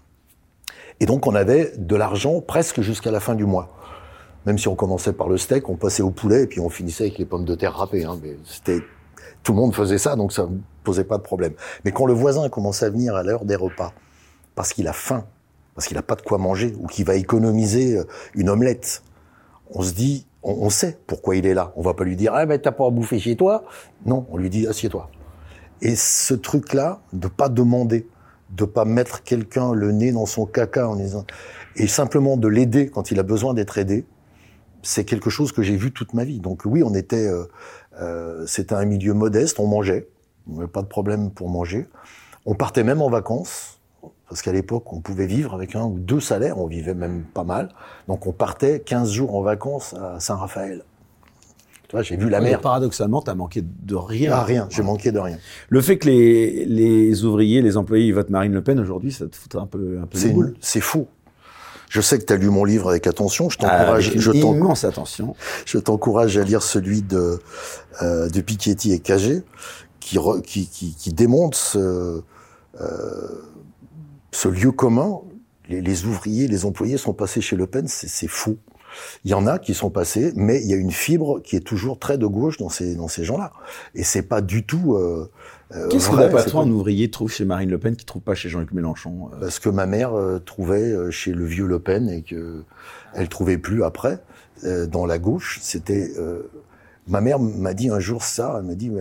Et 0.99 1.05
donc 1.05 1.27
on 1.27 1.35
avait 1.35 1.73
de 1.77 1.95
l'argent 1.95 2.41
presque 2.41 2.81
jusqu'à 2.81 3.11
la 3.11 3.19
fin 3.19 3.35
du 3.35 3.45
mois. 3.45 3.69
Même 4.47 4.57
si 4.57 4.67
on 4.67 4.75
commençait 4.75 5.13
par 5.13 5.29
le 5.29 5.37
steak, 5.37 5.69
on 5.69 5.75
passait 5.75 6.01
au 6.01 6.09
poulet, 6.09 6.43
et 6.43 6.47
puis 6.47 6.59
on 6.59 6.69
finissait 6.69 7.03
avec 7.03 7.19
les 7.19 7.25
pommes 7.25 7.45
de 7.45 7.53
terre 7.53 7.75
râpées. 7.75 8.05
Hein. 8.05 8.19
Mais 8.23 8.35
c'était 8.45 8.79
tout 9.43 9.53
le 9.53 9.59
monde 9.59 9.75
faisait 9.75 9.99
ça, 9.99 10.15
donc 10.15 10.33
ça 10.33 10.43
ne 10.47 10.57
posait 10.83 11.03
pas 11.03 11.17
de 11.17 11.23
problème. 11.23 11.53
Mais 11.85 11.91
quand 11.91 12.07
le 12.07 12.13
voisin 12.13 12.49
commence 12.49 12.81
à 12.81 12.89
venir 12.89 13.15
à 13.15 13.21
l'heure 13.21 13.45
des 13.45 13.55
repas, 13.55 13.93
parce 14.55 14.73
qu'il 14.73 14.87
a 14.87 14.93
faim, 14.93 15.25
parce 15.75 15.87
qu'il 15.87 15.95
n'a 15.95 16.03
pas 16.03 16.15
de 16.15 16.21
quoi 16.21 16.37
manger, 16.37 16.73
ou 16.79 16.87
qu'il 16.87 17.05
va 17.05 17.15
économiser 17.15 17.97
euh, 17.97 18.03
une 18.35 18.49
omelette, 18.49 19.03
on 19.73 19.81
se 19.81 19.93
dit, 19.93 20.27
on, 20.43 20.69
sait 20.69 20.97
pourquoi 21.07 21.35
il 21.35 21.45
est 21.45 21.53
là. 21.53 21.71
On 21.75 21.81
va 21.81 21.93
pas 21.93 22.03
lui 22.03 22.15
dire, 22.15 22.33
ah 22.33 22.45
ben 22.45 22.59
t'as 22.59 22.71
pas 22.71 22.85
à 22.85 22.89
bouffer 22.89 23.19
chez 23.19 23.35
toi. 23.35 23.63
Non, 24.05 24.25
on 24.31 24.37
lui 24.37 24.49
dit, 24.49 24.67
assieds-toi. 24.67 25.09
Et 25.81 25.95
ce 25.95 26.33
truc-là, 26.33 27.01
de 27.13 27.27
pas 27.27 27.47
demander, 27.47 28.07
de 28.49 28.65
pas 28.65 28.85
mettre 28.85 29.23
quelqu'un 29.23 29.73
le 29.73 29.91
nez 29.91 30.11
dans 30.11 30.25
son 30.25 30.45
caca 30.45 30.87
en 30.89 30.95
disant, 30.95 31.25
et 31.75 31.87
simplement 31.87 32.37
de 32.37 32.47
l'aider 32.47 32.89
quand 32.89 33.11
il 33.11 33.19
a 33.19 33.23
besoin 33.23 33.53
d'être 33.53 33.77
aidé, 33.77 34.05
c'est 34.83 35.05
quelque 35.05 35.29
chose 35.29 35.51
que 35.51 35.61
j'ai 35.61 35.75
vu 35.75 35.91
toute 35.91 36.13
ma 36.13 36.23
vie. 36.23 36.39
Donc 36.39 36.63
oui, 36.65 36.83
on 36.83 36.93
était, 36.93 37.27
euh, 37.27 37.45
euh, 37.99 38.45
c'était 38.47 38.75
un 38.75 38.85
milieu 38.85 39.13
modeste, 39.13 39.59
on 39.59 39.67
mangeait, 39.67 40.07
on 40.49 40.55
n'avait 40.55 40.67
pas 40.67 40.81
de 40.81 40.87
problème 40.87 41.31
pour 41.31 41.49
manger. 41.49 41.87
On 42.45 42.55
partait 42.55 42.83
même 42.83 43.01
en 43.01 43.09
vacances, 43.09 43.79
parce 44.31 44.41
qu'à 44.43 44.53
l'époque, 44.53 44.93
on 44.93 45.01
pouvait 45.01 45.25
vivre 45.25 45.53
avec 45.53 45.75
un 45.75 45.83
ou 45.83 45.99
deux 45.99 46.21
salaires, 46.21 46.57
on 46.57 46.65
vivait 46.65 46.93
même 46.93 47.23
pas 47.33 47.43
mal. 47.43 47.67
Donc 48.07 48.27
on 48.27 48.31
partait 48.31 48.79
15 48.79 49.11
jours 49.11 49.35
en 49.35 49.41
vacances 49.41 49.93
à 49.93 50.21
Saint-Raphaël. 50.21 50.85
Tu 51.89 51.97
vois, 51.97 52.01
j'ai 52.01 52.15
vu 52.15 52.29
la 52.29 52.39
mer. 52.39 52.61
Paradoxalement, 52.61 53.21
tu 53.21 53.29
as 53.29 53.35
manqué 53.35 53.61
de 53.61 53.95
rien. 53.95 54.31
Ah, 54.31 54.45
rien, 54.45 54.69
j'ai 54.69 54.83
manqué 54.83 55.11
de 55.11 55.19
rien. 55.19 55.37
Le 55.67 55.81
fait 55.81 55.97
que 55.97 56.07
les, 56.07 56.63
les 56.63 57.25
ouvriers, 57.25 57.61
les 57.61 57.75
employés 57.75 58.09
votent 58.13 58.29
Marine 58.29 58.53
Le 58.53 58.61
Pen 58.61 58.79
aujourd'hui, 58.79 59.11
ça 59.11 59.27
te 59.27 59.35
fout 59.35 59.53
un 59.55 59.65
peu, 59.65 59.99
un 60.01 60.05
peu 60.05 60.17
C'est 60.61 60.79
fou. 60.79 61.07
Je 61.89 61.99
sais 61.99 62.17
que 62.17 62.23
tu 62.23 62.31
as 62.31 62.37
lu 62.37 62.49
mon 62.49 62.63
livre 62.63 62.89
avec 62.89 63.07
attention. 63.07 63.49
Je 63.49 63.57
t'encourage. 63.57 64.13
Ah, 64.15 64.17
je 64.17 64.31
immense 64.31 64.85
attention. 64.85 65.35
Je 65.65 65.77
t'encourage 65.77 66.37
à 66.37 66.45
lire 66.45 66.63
celui 66.63 67.01
de 67.01 67.41
euh, 68.01 68.29
de 68.29 68.39
Piketty 68.39 68.93
et 68.93 68.99
Cagé, 68.99 69.43
qui, 69.99 70.17
qui, 70.45 70.67
qui, 70.67 70.95
qui 70.95 71.11
démontre 71.11 71.57
ce, 71.57 72.21
euh, 72.79 73.27
ce 74.31 74.47
lieu 74.47 74.71
commun. 74.71 75.21
Les, 75.69 75.81
les, 75.81 76.05
ouvriers, 76.05 76.47
les 76.47 76.65
employés 76.65 76.97
sont 76.97 77.13
passés 77.13 77.41
chez 77.41 77.55
Le 77.55 77.67
Pen. 77.67 77.87
C'est 77.87 78.27
fou. 78.27 78.57
Il 79.23 79.31
y 79.31 79.33
en 79.33 79.47
a 79.47 79.59
qui 79.59 79.73
sont 79.73 79.89
passés, 79.89 80.33
mais 80.35 80.61
il 80.61 80.69
y 80.69 80.73
a 80.73 80.75
une 80.75 80.91
fibre 80.91 81.41
qui 81.41 81.55
est 81.55 81.61
toujours 81.61 81.99
très 81.99 82.17
de 82.17 82.25
gauche 82.25 82.57
dans 82.57 82.69
ces 82.69 82.95
dans 82.95 83.07
ces 83.07 83.23
gens-là. 83.23 83.51
Et 83.95 84.03
c'est 84.03 84.23
pas 84.23 84.41
du 84.41 84.65
tout. 84.65 84.95
Euh, 84.95 85.29
euh, 85.73 85.87
Qu'est-ce 85.87 86.09
que 86.09 86.49
toi, 86.49 86.63
un 86.63 86.69
ouvrier 86.69 87.09
trouve 87.09 87.31
chez 87.31 87.45
Marine 87.45 87.69
Le 87.69 87.77
Pen 87.77 87.95
qui 87.95 88.05
trouve 88.05 88.21
pas 88.21 88.35
chez 88.35 88.49
Jean-Luc 88.49 88.73
Mélenchon 88.73 89.29
euh? 89.33 89.39
Parce 89.39 89.59
que 89.59 89.69
ma 89.69 89.85
mère 89.85 90.13
euh, 90.13 90.39
trouvait 90.39 90.93
chez 91.11 91.31
le 91.31 91.45
vieux 91.45 91.67
Le 91.67 91.79
Pen 91.79 92.09
et 92.09 92.21
que 92.23 92.63
elle 93.13 93.29
trouvait 93.29 93.57
plus 93.57 93.83
après 93.83 94.19
dans 94.63 95.07
la 95.07 95.17
gauche. 95.17 95.59
C'était 95.61 96.11
ma 97.07 97.19
mère 97.19 97.39
m'a 97.39 97.73
dit 97.73 97.89
un 97.89 97.99
jour 97.99 98.23
ça. 98.23 98.57
Elle 98.59 98.67
m'a 98.67 98.75
dit 98.75 98.91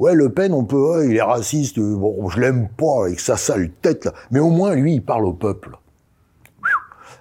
ouais 0.00 0.14
Le 0.14 0.32
Pen 0.32 0.52
on 0.52 0.64
peut 0.64 1.06
il 1.08 1.16
est 1.16 1.22
raciste. 1.22 1.78
Bon 1.78 2.28
je 2.28 2.40
l'aime 2.40 2.68
pas 2.68 3.06
avec 3.06 3.20
sa 3.20 3.36
sale 3.36 3.70
tête 3.80 4.06
là. 4.06 4.14
Mais 4.32 4.40
au 4.40 4.50
moins 4.50 4.74
lui 4.74 4.94
il 4.94 5.04
parle 5.04 5.26
au 5.26 5.32
peuple. 5.32 5.78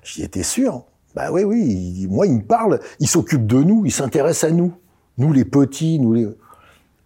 J'y 0.02 0.24
étais 0.24 0.44
sûr. 0.44 0.86
Bah 1.16 1.32
oui 1.32 1.44
oui. 1.44 2.08
moi 2.10 2.26
il 2.26 2.38
me 2.38 2.42
parle. 2.42 2.80
Il 3.00 3.08
s'occupe 3.08 3.46
de 3.46 3.62
nous. 3.62 3.86
Il 3.86 3.92
s'intéresse 3.92 4.44
à 4.44 4.50
nous. 4.50 4.74
Nous 5.20 5.32
les 5.32 5.46
petits. 5.46 6.00
Nous 6.00 6.14
les 6.14 6.28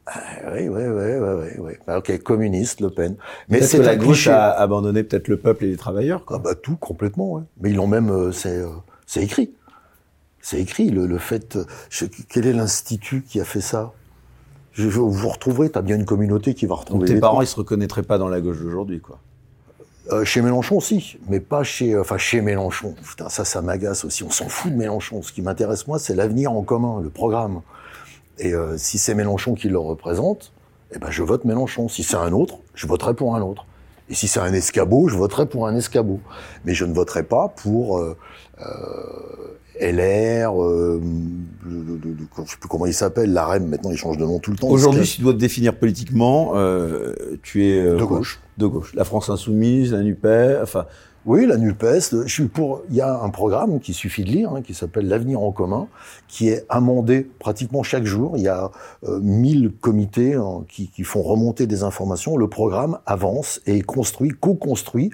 ah, 0.06 0.20
oui, 0.54 0.68
oui, 0.68 0.84
oui, 0.86 1.12
oui, 1.18 1.50
oui. 1.60 1.72
Bah, 1.88 2.00
ok, 2.00 2.22
communiste, 2.24 2.82
Le 2.82 2.90
Pen. 2.90 3.16
Mais 3.48 3.62
c'est 3.62 3.78
la 3.78 3.96
gauche 3.96 4.28
a 4.28 4.52
abandonné 4.52 5.04
peut-être 5.04 5.30
le 5.30 5.38
peuple 5.38 5.64
et 5.64 5.70
les 5.70 5.78
travailleurs. 5.78 6.26
Quoi. 6.26 6.38
Ah 6.40 6.44
bah 6.44 6.56
tout, 6.56 6.76
complètement. 6.76 7.32
Ouais. 7.32 7.44
Mais 7.62 7.70
ils 7.70 7.76
l'ont 7.76 7.88
même, 7.88 8.10
euh, 8.10 8.32
c'est, 8.34 8.58
euh, 8.58 8.68
c'est 9.06 9.24
écrit. 9.24 9.54
C'est 10.42 10.60
écrit 10.60 10.90
le, 10.90 11.06
le 11.06 11.18
fait. 11.20 11.58
Je, 11.90 12.06
quel 12.28 12.46
est 12.48 12.54
l'institut 12.54 13.24
qui 13.24 13.40
a 13.40 13.46
fait 13.46 13.62
ça? 13.62 13.94
Je, 14.74 14.88
Vous 14.88 15.30
retrouverez. 15.30 15.70
T'as 15.70 15.82
bien 15.82 15.96
une 15.96 16.06
communauté 16.06 16.54
qui 16.54 16.66
va 16.66 16.76
retrouver. 16.76 17.08
Donc 17.08 17.08
tes 17.08 17.20
parents, 17.20 17.42
ils 17.42 17.48
se 17.48 17.56
reconnaîtraient 17.56 18.04
pas 18.04 18.18
dans 18.18 18.28
la 18.28 18.42
gauche 18.42 18.60
d'aujourd'hui, 18.60 19.00
quoi. 19.00 19.20
Euh, 20.12 20.26
chez 20.26 20.42
Mélenchon, 20.42 20.82
si, 20.82 21.18
mais 21.30 21.40
pas 21.40 21.64
chez, 21.64 21.98
enfin 21.98 22.18
chez 22.18 22.42
Mélenchon. 22.42 22.94
Putain, 23.08 23.30
ça, 23.30 23.46
ça 23.46 23.62
m'agace 23.62 24.04
aussi. 24.04 24.24
On 24.24 24.30
s'en 24.30 24.50
fout 24.50 24.72
de 24.72 24.78
Mélenchon. 24.78 25.22
Ce 25.22 25.32
qui 25.32 25.42
m'intéresse 25.42 25.88
moi, 25.88 25.98
c'est 25.98 26.14
l'avenir 26.14 26.52
en 26.52 26.62
commun, 26.62 27.00
le 27.02 27.10
programme. 27.10 27.62
Et 28.38 28.54
euh, 28.54 28.78
si 28.78 28.98
c'est 28.98 29.16
Mélenchon 29.16 29.54
qui 29.54 29.70
le 29.70 29.80
représente, 29.80 30.52
eh 30.94 31.00
ben 31.00 31.10
je 31.10 31.24
vote 31.24 31.46
Mélenchon. 31.46 31.88
Si 31.88 32.04
c'est 32.04 32.18
un 32.18 32.34
autre, 32.34 32.58
je 32.76 32.86
voterai 32.86 33.14
pour 33.14 33.36
un 33.36 33.42
autre. 33.42 33.66
Et 34.10 34.14
si 34.14 34.28
c'est 34.28 34.42
un 34.42 34.54
escabeau, 34.54 35.08
je 35.08 35.16
voterai 35.16 35.46
pour 35.46 35.68
un 35.68 35.76
escabeau. 35.76 36.20
Mais 36.66 36.74
je 36.74 36.84
ne 36.84 36.94
voterai 36.94 37.24
pas 37.24 37.48
pour 37.48 38.00
euh, 38.00 38.18
euh 39.82 39.92
LR, 39.92 40.62
euh, 40.62 41.02
je 41.66 42.52
sais 42.52 42.58
plus 42.60 42.70
comment 42.70 42.86
il 42.86 42.94
s'appelle, 42.94 43.34
l'AREM, 43.34 43.68
maintenant 43.68 43.92
il 43.92 43.98
change 43.98 44.18
de 44.18 44.26
nom 44.26 44.40
tout 44.40 44.52
le 44.52 44.58
temps. 44.58 44.70
Aujourd'hui, 44.70 45.06
si 45.06 45.18
tu 45.18 45.22
dois 45.24 45.34
te 45.34 45.40
définir 45.40 45.76
politiquement, 45.76 46.54
euh, 46.56 47.14
tu 47.42 47.66
es... 47.66 47.84
de 47.84 48.04
gauche. 48.04 48.40
De 48.58 48.68
gauche. 48.68 48.94
La 48.94 49.04
France 49.04 49.30
Insoumise, 49.30 49.94
la 49.94 50.02
NUPES, 50.02 50.62
enfin... 50.62 50.86
Oui, 51.26 51.46
la 51.46 51.56
NUPES. 51.56 52.26
Je 52.26 52.34
suis 52.34 52.48
pour. 52.48 52.82
Il 52.90 52.96
y 52.96 53.02
a 53.02 53.22
un 53.22 53.30
programme 53.30 53.80
qui 53.80 53.94
suffit 53.94 54.26
de 54.26 54.30
lire, 54.30 54.54
hein, 54.54 54.62
qui 54.62 54.74
s'appelle 54.74 55.08
l'avenir 55.08 55.42
en 55.42 55.54
commun, 55.54 55.88
qui 56.28 56.50
est 56.50 56.66
amendé 56.68 57.30
pratiquement 57.40 57.82
chaque 57.82 58.04
jour. 58.04 58.34
Il 58.36 58.44
y 58.44 58.50
a 58.50 58.72
euh, 59.06 59.22
1000 59.22 59.72
comités 59.80 60.34
hein, 60.34 60.66
qui, 60.68 60.90
qui, 60.90 61.04
font 61.04 61.22
remonter 61.22 61.66
des 61.66 61.84
informations. 61.84 62.36
Le 62.36 62.50
programme 62.50 63.00
avance 63.06 63.62
et 63.66 63.78
est 63.78 63.82
construit, 63.84 64.32
co-construit 64.32 65.12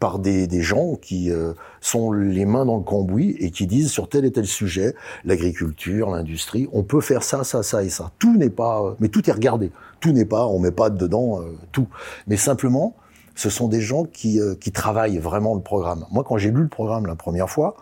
par 0.00 0.18
des, 0.18 0.48
des, 0.48 0.62
gens 0.62 0.96
qui 0.96 1.30
euh, 1.30 1.52
sont 1.80 2.10
les 2.10 2.44
mains 2.44 2.66
dans 2.66 2.78
le 2.78 2.82
cambouis 2.82 3.36
et 3.38 3.52
qui 3.52 3.68
disent 3.68 3.92
sur 3.92 4.08
tel 4.08 4.24
et 4.24 4.32
tel 4.32 4.46
sujet, 4.46 4.96
l'agriculture, 5.24 6.10
l'industrie, 6.10 6.68
on 6.72 6.82
peut 6.82 7.00
faire 7.00 7.22
ça, 7.22 7.44
ça, 7.44 7.62
ça 7.62 7.84
et 7.84 7.88
ça. 7.88 8.10
Tout 8.18 8.36
n'est 8.36 8.50
pas, 8.50 8.82
euh, 8.82 8.94
mais 8.98 9.06
tout 9.06 9.30
est 9.30 9.32
regardé. 9.32 9.70
Tout 10.00 10.10
n'est 10.10 10.24
pas, 10.24 10.48
on 10.48 10.58
met 10.58 10.72
pas 10.72 10.90
dedans 10.90 11.40
euh, 11.40 11.56
tout. 11.70 11.86
Mais 12.26 12.36
simplement, 12.36 12.96
ce 13.34 13.50
sont 13.50 13.68
des 13.68 13.80
gens 13.80 14.04
qui, 14.04 14.40
euh, 14.40 14.54
qui 14.54 14.72
travaillent 14.72 15.18
vraiment 15.18 15.54
le 15.54 15.60
programme. 15.60 16.06
Moi, 16.10 16.24
quand 16.24 16.36
j'ai 16.38 16.50
lu 16.50 16.62
le 16.62 16.68
programme 16.68 17.06
la 17.06 17.16
première 17.16 17.48
fois, 17.48 17.76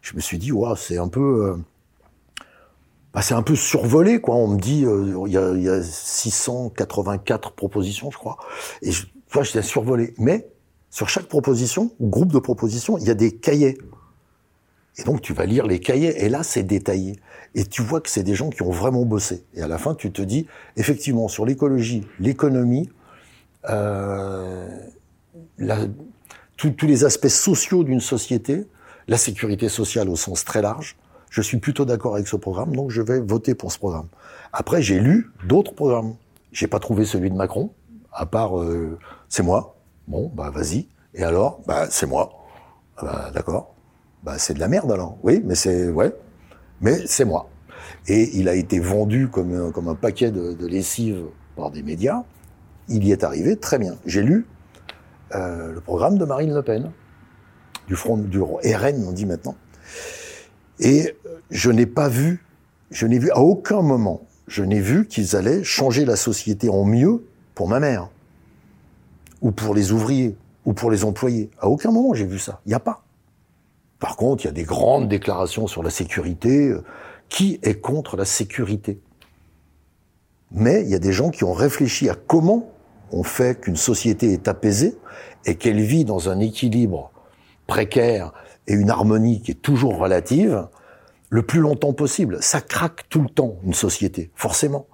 je 0.00 0.14
me 0.14 0.20
suis 0.20 0.38
dit, 0.38 0.52
ouais, 0.52 0.70
c'est 0.76 0.98
un 0.98 1.08
peu, 1.08 1.46
euh, 1.46 1.56
bah, 3.14 3.22
c'est 3.22 3.34
un 3.34 3.42
peu 3.42 3.56
survolé, 3.56 4.20
quoi. 4.20 4.34
On 4.36 4.48
me 4.48 4.58
dit, 4.58 4.84
euh, 4.84 5.24
il 5.26 5.32
y, 5.32 5.38
a, 5.38 5.52
y, 5.54 5.68
a, 5.68 5.82
684 5.82 7.52
propositions, 7.52 8.10
je 8.10 8.18
crois, 8.18 8.36
et 8.82 8.92
je, 8.92 9.06
vois, 9.30 9.42
j'étais 9.42 9.62
survolé. 9.62 10.14
Mais 10.18 10.48
sur 10.90 11.08
chaque 11.08 11.26
proposition, 11.26 11.92
ou 12.00 12.08
groupe 12.08 12.32
de 12.32 12.38
propositions, 12.38 12.98
il 12.98 13.06
y 13.06 13.10
a 13.10 13.14
des 13.14 13.32
cahiers. 13.32 13.78
Et 14.98 15.04
donc, 15.04 15.22
tu 15.22 15.32
vas 15.32 15.46
lire 15.46 15.66
les 15.66 15.80
cahiers, 15.80 16.24
et 16.24 16.28
là, 16.28 16.42
c'est 16.42 16.64
détaillé. 16.64 17.16
Et 17.54 17.64
tu 17.64 17.82
vois 17.82 18.00
que 18.00 18.10
c'est 18.10 18.22
des 18.22 18.34
gens 18.34 18.50
qui 18.50 18.62
ont 18.62 18.70
vraiment 18.70 19.04
bossé. 19.04 19.44
Et 19.54 19.62
à 19.62 19.68
la 19.68 19.78
fin, 19.78 19.94
tu 19.94 20.12
te 20.12 20.22
dis, 20.22 20.46
effectivement, 20.76 21.28
sur 21.28 21.46
l'écologie, 21.46 22.06
l'économie, 22.20 22.90
euh, 23.70 24.68
tous 26.56 26.86
les 26.86 27.04
aspects 27.04 27.28
sociaux 27.28 27.84
d'une 27.84 28.00
société, 28.00 28.66
la 29.08 29.16
sécurité 29.16 29.68
sociale 29.68 30.08
au 30.08 30.16
sens 30.16 30.44
très 30.44 30.62
large. 30.62 30.96
Je 31.30 31.40
suis 31.40 31.58
plutôt 31.58 31.84
d'accord 31.84 32.14
avec 32.14 32.28
ce 32.28 32.36
programme, 32.36 32.76
donc 32.76 32.90
je 32.90 33.00
vais 33.00 33.20
voter 33.20 33.54
pour 33.54 33.72
ce 33.72 33.78
programme. 33.78 34.08
Après, 34.52 34.82
j'ai 34.82 35.00
lu 35.00 35.30
d'autres 35.46 35.74
programmes. 35.74 36.14
J'ai 36.52 36.66
pas 36.66 36.78
trouvé 36.78 37.06
celui 37.06 37.30
de 37.30 37.34
Macron, 37.34 37.70
à 38.12 38.26
part 38.26 38.60
euh, 38.60 38.98
c'est 39.28 39.42
moi. 39.42 39.76
Bon, 40.08 40.30
bah 40.34 40.50
vas-y. 40.50 40.88
Et 41.14 41.24
alors, 41.24 41.60
bah 41.66 41.86
c'est 41.90 42.06
moi. 42.06 42.32
Ah 42.98 43.04
bah, 43.04 43.30
d'accord. 43.32 43.74
Bah 44.22 44.38
c'est 44.38 44.54
de 44.54 44.60
la 44.60 44.68
merde 44.68 44.92
alors. 44.92 45.16
Oui, 45.22 45.42
mais 45.44 45.54
c'est 45.54 45.88
ouais, 45.88 46.14
mais 46.82 47.06
c'est 47.06 47.24
moi. 47.24 47.48
Et 48.06 48.38
il 48.38 48.48
a 48.48 48.54
été 48.54 48.78
vendu 48.78 49.28
comme 49.28 49.72
comme 49.72 49.88
un 49.88 49.94
paquet 49.94 50.30
de, 50.30 50.52
de 50.52 50.66
lessive 50.66 51.24
par 51.56 51.70
des 51.70 51.82
médias 51.82 52.24
il 52.92 53.04
y 53.04 53.12
est 53.12 53.24
arrivé 53.24 53.56
très 53.56 53.78
bien. 53.78 53.96
J'ai 54.06 54.22
lu 54.22 54.46
euh, 55.34 55.72
le 55.72 55.80
programme 55.80 56.18
de 56.18 56.24
Marine 56.24 56.54
Le 56.54 56.62
Pen, 56.62 56.90
du 57.88 57.96
front 57.96 58.16
du 58.16 58.40
RN, 58.40 59.04
on 59.06 59.12
dit 59.12 59.26
maintenant, 59.26 59.56
et 60.78 61.14
euh, 61.26 61.40
je 61.50 61.70
n'ai 61.70 61.86
pas 61.86 62.08
vu, 62.08 62.44
je 62.90 63.06
n'ai 63.06 63.18
vu 63.18 63.30
à 63.30 63.40
aucun 63.40 63.82
moment, 63.82 64.26
je 64.46 64.62
n'ai 64.62 64.80
vu 64.80 65.06
qu'ils 65.06 65.36
allaient 65.36 65.64
changer 65.64 66.04
la 66.04 66.16
société 66.16 66.68
en 66.68 66.84
mieux 66.84 67.24
pour 67.54 67.68
ma 67.68 67.80
mère, 67.80 68.10
ou 69.40 69.52
pour 69.52 69.74
les 69.74 69.92
ouvriers, 69.92 70.36
ou 70.66 70.74
pour 70.74 70.90
les 70.90 71.04
employés. 71.04 71.50
À 71.58 71.68
aucun 71.68 71.90
moment 71.90 72.14
j'ai 72.14 72.26
vu 72.26 72.38
ça. 72.38 72.60
Il 72.66 72.68
n'y 72.68 72.74
a 72.74 72.80
pas. 72.80 73.04
Par 73.98 74.16
contre, 74.16 74.44
il 74.44 74.48
y 74.48 74.50
a 74.50 74.52
des 74.52 74.64
grandes 74.64 75.08
déclarations 75.08 75.66
sur 75.68 75.82
la 75.82 75.90
sécurité. 75.90 76.74
Qui 77.28 77.58
est 77.62 77.80
contre 77.80 78.16
la 78.18 78.26
sécurité 78.26 79.00
Mais 80.50 80.82
il 80.82 80.88
y 80.88 80.94
a 80.94 80.98
des 80.98 81.12
gens 81.12 81.30
qui 81.30 81.44
ont 81.44 81.54
réfléchi 81.54 82.10
à 82.10 82.14
comment 82.14 82.71
on 83.12 83.22
fait 83.22 83.60
qu'une 83.60 83.76
société 83.76 84.32
est 84.32 84.48
apaisée 84.48 84.96
et 85.44 85.56
qu'elle 85.56 85.80
vit 85.80 86.04
dans 86.04 86.28
un 86.28 86.40
équilibre 86.40 87.12
précaire 87.66 88.32
et 88.66 88.72
une 88.72 88.90
harmonie 88.90 89.42
qui 89.42 89.52
est 89.52 89.62
toujours 89.62 89.98
relative, 89.98 90.66
le 91.30 91.42
plus 91.42 91.60
longtemps 91.60 91.92
possible. 91.92 92.38
Ça 92.40 92.60
craque 92.60 93.08
tout 93.08 93.22
le 93.22 93.28
temps, 93.28 93.56
une 93.64 93.74
société, 93.74 94.30
forcément. 94.34 94.86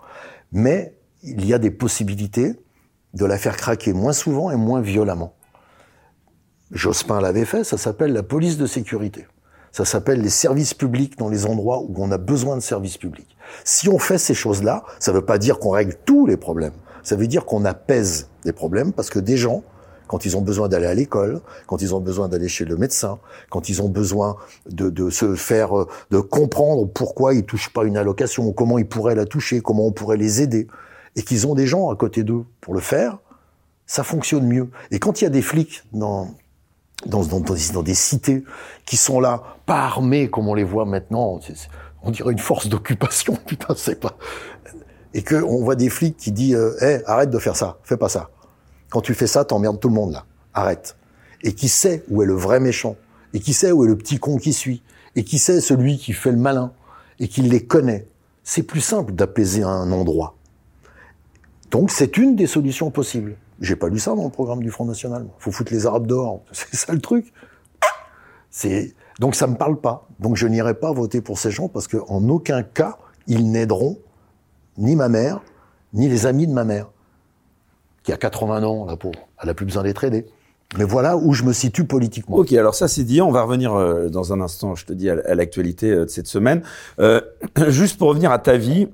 Mais 0.52 0.94
il 1.22 1.44
y 1.44 1.54
a 1.54 1.58
des 1.58 1.70
possibilités 1.70 2.54
de 3.14 3.24
la 3.24 3.38
faire 3.38 3.56
craquer 3.56 3.92
moins 3.92 4.12
souvent 4.12 4.50
et 4.50 4.56
moins 4.56 4.80
violemment. 4.80 5.34
Jospin 6.70 7.20
l'avait 7.20 7.44
fait, 7.44 7.64
ça 7.64 7.78
s'appelle 7.78 8.12
la 8.12 8.22
police 8.22 8.58
de 8.58 8.66
sécurité. 8.66 9.26
Ça 9.72 9.84
s'appelle 9.84 10.20
les 10.20 10.30
services 10.30 10.74
publics 10.74 11.18
dans 11.18 11.28
les 11.28 11.46
endroits 11.46 11.80
où 11.80 11.94
on 11.98 12.10
a 12.10 12.18
besoin 12.18 12.56
de 12.56 12.60
services 12.60 12.96
publics. 12.96 13.36
Si 13.64 13.88
on 13.88 13.98
fait 13.98 14.18
ces 14.18 14.34
choses-là, 14.34 14.84
ça 14.98 15.12
ne 15.12 15.16
veut 15.16 15.24
pas 15.24 15.38
dire 15.38 15.58
qu'on 15.58 15.70
règle 15.70 15.94
tous 16.04 16.26
les 16.26 16.36
problèmes. 16.36 16.72
Ça 17.08 17.16
veut 17.16 17.26
dire 17.26 17.46
qu'on 17.46 17.64
apaise 17.64 18.28
des 18.44 18.52
problèmes 18.52 18.92
parce 18.92 19.08
que 19.08 19.18
des 19.18 19.38
gens, 19.38 19.62
quand 20.08 20.26
ils 20.26 20.36
ont 20.36 20.42
besoin 20.42 20.68
d'aller 20.68 20.84
à 20.84 20.92
l'école, 20.92 21.40
quand 21.66 21.80
ils 21.80 21.94
ont 21.94 22.00
besoin 22.00 22.28
d'aller 22.28 22.48
chez 22.48 22.66
le 22.66 22.76
médecin, 22.76 23.18
quand 23.48 23.70
ils 23.70 23.80
ont 23.80 23.88
besoin 23.88 24.36
de, 24.68 25.08
se 25.08 25.34
faire, 25.34 25.74
euh, 25.78 25.88
de 26.10 26.18
comprendre 26.20 26.86
pourquoi 26.86 27.32
ils 27.32 27.44
touchent 27.44 27.72
pas 27.72 27.84
une 27.84 27.96
allocation, 27.96 28.52
comment 28.52 28.76
ils 28.76 28.86
pourraient 28.86 29.14
la 29.14 29.24
toucher, 29.24 29.62
comment 29.62 29.86
on 29.86 29.90
pourrait 29.90 30.18
les 30.18 30.42
aider, 30.42 30.66
et 31.16 31.22
qu'ils 31.22 31.46
ont 31.46 31.54
des 31.54 31.66
gens 31.66 31.88
à 31.88 31.96
côté 31.96 32.24
d'eux 32.24 32.44
pour 32.60 32.74
le 32.74 32.80
faire, 32.80 33.16
ça 33.86 34.04
fonctionne 34.04 34.46
mieux. 34.46 34.68
Et 34.90 34.98
quand 34.98 35.22
il 35.22 35.24
y 35.24 35.26
a 35.26 35.30
des 35.30 35.40
flics 35.40 35.84
dans, 35.94 36.34
dans, 37.06 37.24
dans, 37.24 37.40
dans 37.40 37.82
des 37.82 37.94
cités 37.94 38.44
qui 38.84 38.98
sont 38.98 39.18
là, 39.18 39.56
pas 39.64 39.78
armés 39.78 40.28
comme 40.28 40.46
on 40.46 40.54
les 40.54 40.62
voit 40.62 40.84
maintenant, 40.84 41.40
on 42.02 42.10
dirait 42.10 42.32
une 42.32 42.38
force 42.38 42.68
d'occupation, 42.68 43.34
putain, 43.46 43.72
c'est 43.78 43.98
pas... 43.98 44.18
Et 45.14 45.22
que 45.22 45.36
on 45.36 45.62
voit 45.62 45.76
des 45.76 45.88
flics 45.88 46.16
qui 46.16 46.32
disent 46.32 46.54
euh, 46.54 47.02
arrête 47.06 47.30
de 47.30 47.38
faire 47.38 47.56
ça, 47.56 47.78
fais 47.82 47.96
pas 47.96 48.08
ça. 48.08 48.30
Quand 48.90 49.00
tu 49.00 49.14
fais 49.14 49.26
ça, 49.26 49.44
t'emmerdes 49.44 49.80
tout 49.80 49.88
le 49.88 49.94
monde 49.94 50.12
là. 50.12 50.24
Arrête. 50.54 50.96
Et 51.42 51.54
qui 51.54 51.68
sait 51.68 52.04
où 52.08 52.22
est 52.22 52.26
le 52.26 52.34
vrai 52.34 52.60
méchant? 52.60 52.96
Et 53.34 53.40
qui 53.40 53.52
sait 53.52 53.72
où 53.72 53.84
est 53.84 53.88
le 53.88 53.96
petit 53.96 54.18
con 54.18 54.38
qui 54.38 54.52
suit? 54.52 54.82
Et 55.14 55.24
qui 55.24 55.38
sait 55.38 55.60
celui 55.60 55.98
qui 55.98 56.12
fait 56.12 56.32
le 56.32 56.38
malin 56.38 56.72
Et 57.20 57.28
qui 57.28 57.42
les 57.42 57.64
connaît? 57.64 58.06
C'est 58.42 58.62
plus 58.62 58.80
simple 58.80 59.12
d'apaiser 59.12 59.62
un 59.62 59.92
endroit. 59.92 60.36
Donc 61.70 61.90
c'est 61.90 62.16
une 62.16 62.34
des 62.34 62.46
solutions 62.46 62.90
possibles. 62.90 63.36
J'ai 63.60 63.76
pas 63.76 63.88
lu 63.88 63.98
ça 63.98 64.14
dans 64.14 64.24
le 64.24 64.30
programme 64.30 64.62
du 64.62 64.70
Front 64.70 64.84
National. 64.84 65.26
Faut 65.38 65.50
foutre 65.50 65.72
les 65.72 65.86
Arabes 65.86 66.06
dehors. 66.06 66.42
C'est 66.52 66.74
ça 66.74 66.92
le 66.92 67.00
truc. 67.00 67.32
C'est 68.50 68.94
donc 69.20 69.34
ça 69.34 69.46
me 69.46 69.56
parle 69.56 69.80
pas. 69.80 70.08
Donc 70.20 70.36
je 70.36 70.46
n'irai 70.46 70.74
pas 70.74 70.92
voter 70.92 71.20
pour 71.20 71.38
ces 71.38 71.50
gens 71.50 71.68
parce 71.68 71.88
qu'en 71.88 72.28
aucun 72.28 72.62
cas 72.62 72.98
ils 73.26 73.50
n'aideront 73.50 73.98
ni 74.78 74.96
ma 74.96 75.08
mère 75.08 75.40
ni 75.92 76.08
les 76.08 76.26
amis 76.26 76.46
de 76.46 76.52
ma 76.52 76.64
mère 76.64 76.88
qui 78.02 78.12
a 78.12 78.16
80 78.16 78.62
ans, 78.62 78.86
la 78.86 78.96
pauvre. 78.96 79.28
Elle 79.42 79.50
a 79.50 79.54
plus 79.54 79.66
besoin 79.66 79.82
d'être 79.82 80.02
aidée. 80.04 80.26
Mais 80.76 80.84
voilà 80.84 81.16
où 81.16 81.32
je 81.32 81.44
me 81.44 81.52
situe 81.52 81.84
politiquement. 81.84 82.36
Ok, 82.36 82.52
alors 82.52 82.74
ça 82.74 82.88
c'est 82.88 83.04
dit. 83.04 83.22
On 83.22 83.30
va 83.30 83.42
revenir 83.42 83.74
euh, 83.74 84.08
dans 84.08 84.32
un 84.32 84.40
instant, 84.40 84.74
je 84.74 84.84
te 84.84 84.92
dis, 84.92 85.08
à, 85.08 85.34
l'actualité 85.34 85.90
euh, 85.90 86.04
de 86.04 86.10
cette 86.10 86.26
semaine. 86.26 86.62
Euh, 87.00 87.20
juste 87.68 87.98
pour 87.98 88.08
revenir 88.08 88.30
à 88.30 88.38
ta 88.38 88.56
vie, 88.56 88.88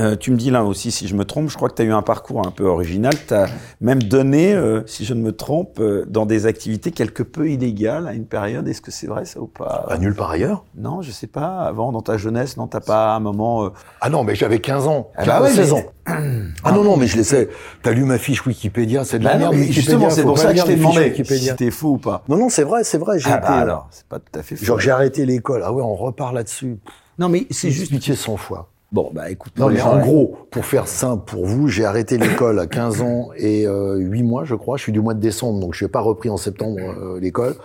euh, 0.00 0.16
tu 0.16 0.30
me 0.30 0.36
dis 0.36 0.50
là 0.50 0.64
aussi, 0.64 0.90
si 0.90 1.08
je 1.08 1.14
me 1.14 1.24
trompe, 1.24 1.50
je 1.50 1.56
crois 1.56 1.68
que 1.68 1.74
tu 1.74 1.82
as 1.82 1.84
eu 1.84 1.92
un 1.92 2.02
parcours 2.02 2.46
un 2.46 2.50
peu 2.50 2.64
original. 2.64 3.12
Tu 3.26 3.34
as 3.34 3.46
même 3.80 4.02
donné, 4.02 4.54
euh, 4.54 4.82
si 4.86 5.04
je 5.04 5.14
ne 5.14 5.20
me 5.20 5.32
trompe, 5.32 5.80
euh, 5.80 6.04
dans 6.06 6.26
des 6.26 6.46
activités 6.46 6.92
quelque 6.92 7.22
peu 7.22 7.50
illégales 7.50 8.06
à 8.06 8.12
une 8.12 8.26
période. 8.26 8.68
Est-ce 8.68 8.80
que 8.80 8.90
c'est 8.90 9.06
vrai 9.06 9.24
ça 9.24 9.40
ou 9.40 9.46
pas? 9.46 9.86
À 9.88 9.98
nulle 9.98 10.14
part 10.14 10.30
ailleurs? 10.30 10.64
Non, 10.76 11.02
je 11.02 11.10
sais 11.10 11.26
pas. 11.26 11.62
Avant, 11.62 11.90
dans 11.90 12.02
ta 12.02 12.16
jeunesse, 12.16 12.56
non, 12.56 12.66
t'as 12.66 12.80
pas 12.80 13.14
un 13.14 13.20
moment... 13.20 13.70
Ah 14.00 14.08
non, 14.08 14.22
mais 14.22 14.34
j'avais 14.34 14.60
15 14.60 14.86
ans. 14.86 15.10
Ah 15.16 15.24
bah 15.24 15.48
16 15.50 15.72
ans. 15.72 15.82
ah 16.06 16.72
non, 16.72 16.84
non, 16.84 16.96
mais 16.96 17.06
je 17.06 17.16
le 17.16 17.24
sais. 17.24 17.48
T'as 17.82 17.92
lu 17.92 18.04
ma 18.04 18.18
fiche 18.18 18.46
Wikipédia, 18.46 19.04
c'est 19.04 19.18
de 19.18 19.24
la 19.24 19.32
bah 19.32 19.50
merde. 19.50 19.54
justement, 19.70 20.10
c'est 20.10 20.22
pour 20.22 20.38
ça 20.38 20.52
que 20.52 20.60
je 20.60 20.64
t'ai 20.64 20.76
demandé 20.76 21.12
si 21.24 21.38
c'était 21.38 21.70
faux 21.70 21.94
ou 21.94 21.98
pas. 21.98 22.22
Non, 22.28 22.36
non, 22.36 22.48
c'est 22.48 22.64
vrai, 22.64 22.84
c'est 22.84 22.98
vrai. 22.98 23.18
J'ai 23.18 23.30
ah 23.30 23.38
bah 23.38 23.48
alors, 23.48 23.88
c'est 23.90 24.06
pas 24.06 24.18
tout 24.18 24.38
à 24.38 24.42
fait 24.42 24.56
faux. 24.56 24.64
Genre 24.64 24.80
j'ai 24.80 24.90
arrêté 24.90 25.26
l'école. 25.26 25.62
Ah 25.64 25.72
ouais, 25.72 25.82
on 25.82 25.94
repart 25.94 26.32
là-dessus. 26.32 26.78
Non, 27.18 27.28
mais 27.28 27.46
c'est 27.50 27.70
juste... 27.70 27.90
Pitié 27.90 28.14
100 28.14 28.36
fois. 28.36 28.70
Bon, 28.90 29.10
bah 29.12 29.30
écoute. 29.30 29.52
Non, 29.58 29.68
mais 29.68 29.82
en 29.82 29.98
gros, 29.98 30.36
pour 30.50 30.64
faire 30.64 30.88
simple 30.88 31.24
pour 31.26 31.44
vous, 31.44 31.68
j'ai 31.68 31.84
arrêté 31.84 32.16
l'école 32.16 32.58
à 32.58 32.66
15 32.66 33.02
ans 33.02 33.28
et 33.36 33.66
euh, 33.66 33.96
8 33.96 34.22
mois, 34.22 34.44
je 34.44 34.54
crois. 34.54 34.78
Je 34.78 34.84
suis 34.84 34.92
du 34.92 35.00
mois 35.00 35.12
de 35.12 35.20
décembre, 35.20 35.60
donc 35.60 35.74
je 35.74 35.84
n'ai 35.84 35.90
pas 35.90 36.00
repris 36.00 36.30
en 36.30 36.38
septembre 36.38 36.78
euh, 36.80 37.20
l'école. 37.20 37.56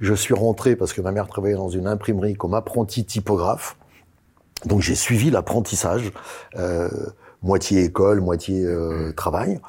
Je 0.00 0.14
suis 0.14 0.32
rentré 0.32 0.76
parce 0.76 0.92
que 0.92 1.00
ma 1.00 1.10
mère 1.10 1.26
travaillait 1.26 1.56
dans 1.56 1.68
une 1.68 1.86
imprimerie 1.86 2.34
comme 2.34 2.54
apprenti 2.54 3.04
typographe. 3.04 3.76
Donc 4.64 4.80
j'ai 4.80 4.94
suivi 4.94 5.30
l'apprentissage, 5.30 6.12
euh, 6.56 6.88
moitié 7.42 7.84
école, 7.84 8.20
moitié 8.20 8.64
euh, 8.64 9.12
travail. 9.12 9.60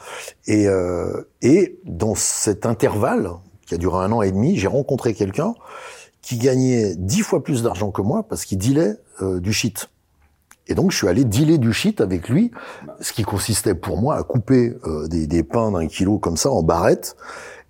Et, 0.47 0.67
euh, 0.67 1.23
et 1.41 1.79
dans 1.85 2.15
cet 2.15 2.65
intervalle, 2.65 3.29
qui 3.65 3.75
a 3.75 3.77
duré 3.77 4.03
un 4.03 4.11
an 4.11 4.21
et 4.21 4.31
demi, 4.31 4.57
j'ai 4.57 4.67
rencontré 4.67 5.13
quelqu'un 5.13 5.53
qui 6.21 6.37
gagnait 6.37 6.95
dix 6.95 7.21
fois 7.21 7.43
plus 7.43 7.63
d'argent 7.63 7.91
que 7.91 8.01
moi 8.01 8.23
parce 8.27 8.45
qu'il 8.45 8.57
dealait 8.57 8.95
du 9.21 9.53
shit. 9.53 9.89
Et 10.71 10.73
donc, 10.73 10.91
je 10.91 10.95
suis 10.95 11.09
allé 11.09 11.25
dealer 11.25 11.57
du 11.57 11.73
shit 11.73 11.99
avec 11.99 12.29
lui, 12.29 12.49
ce 13.01 13.11
qui 13.11 13.23
consistait 13.23 13.75
pour 13.75 13.97
moi 13.97 14.15
à 14.15 14.23
couper 14.23 14.73
euh, 14.85 15.05
des, 15.09 15.27
des, 15.27 15.43
pains 15.43 15.69
d'un 15.69 15.85
kilo 15.85 16.17
comme 16.17 16.37
ça 16.37 16.49
en 16.49 16.63
barrettes 16.63 17.17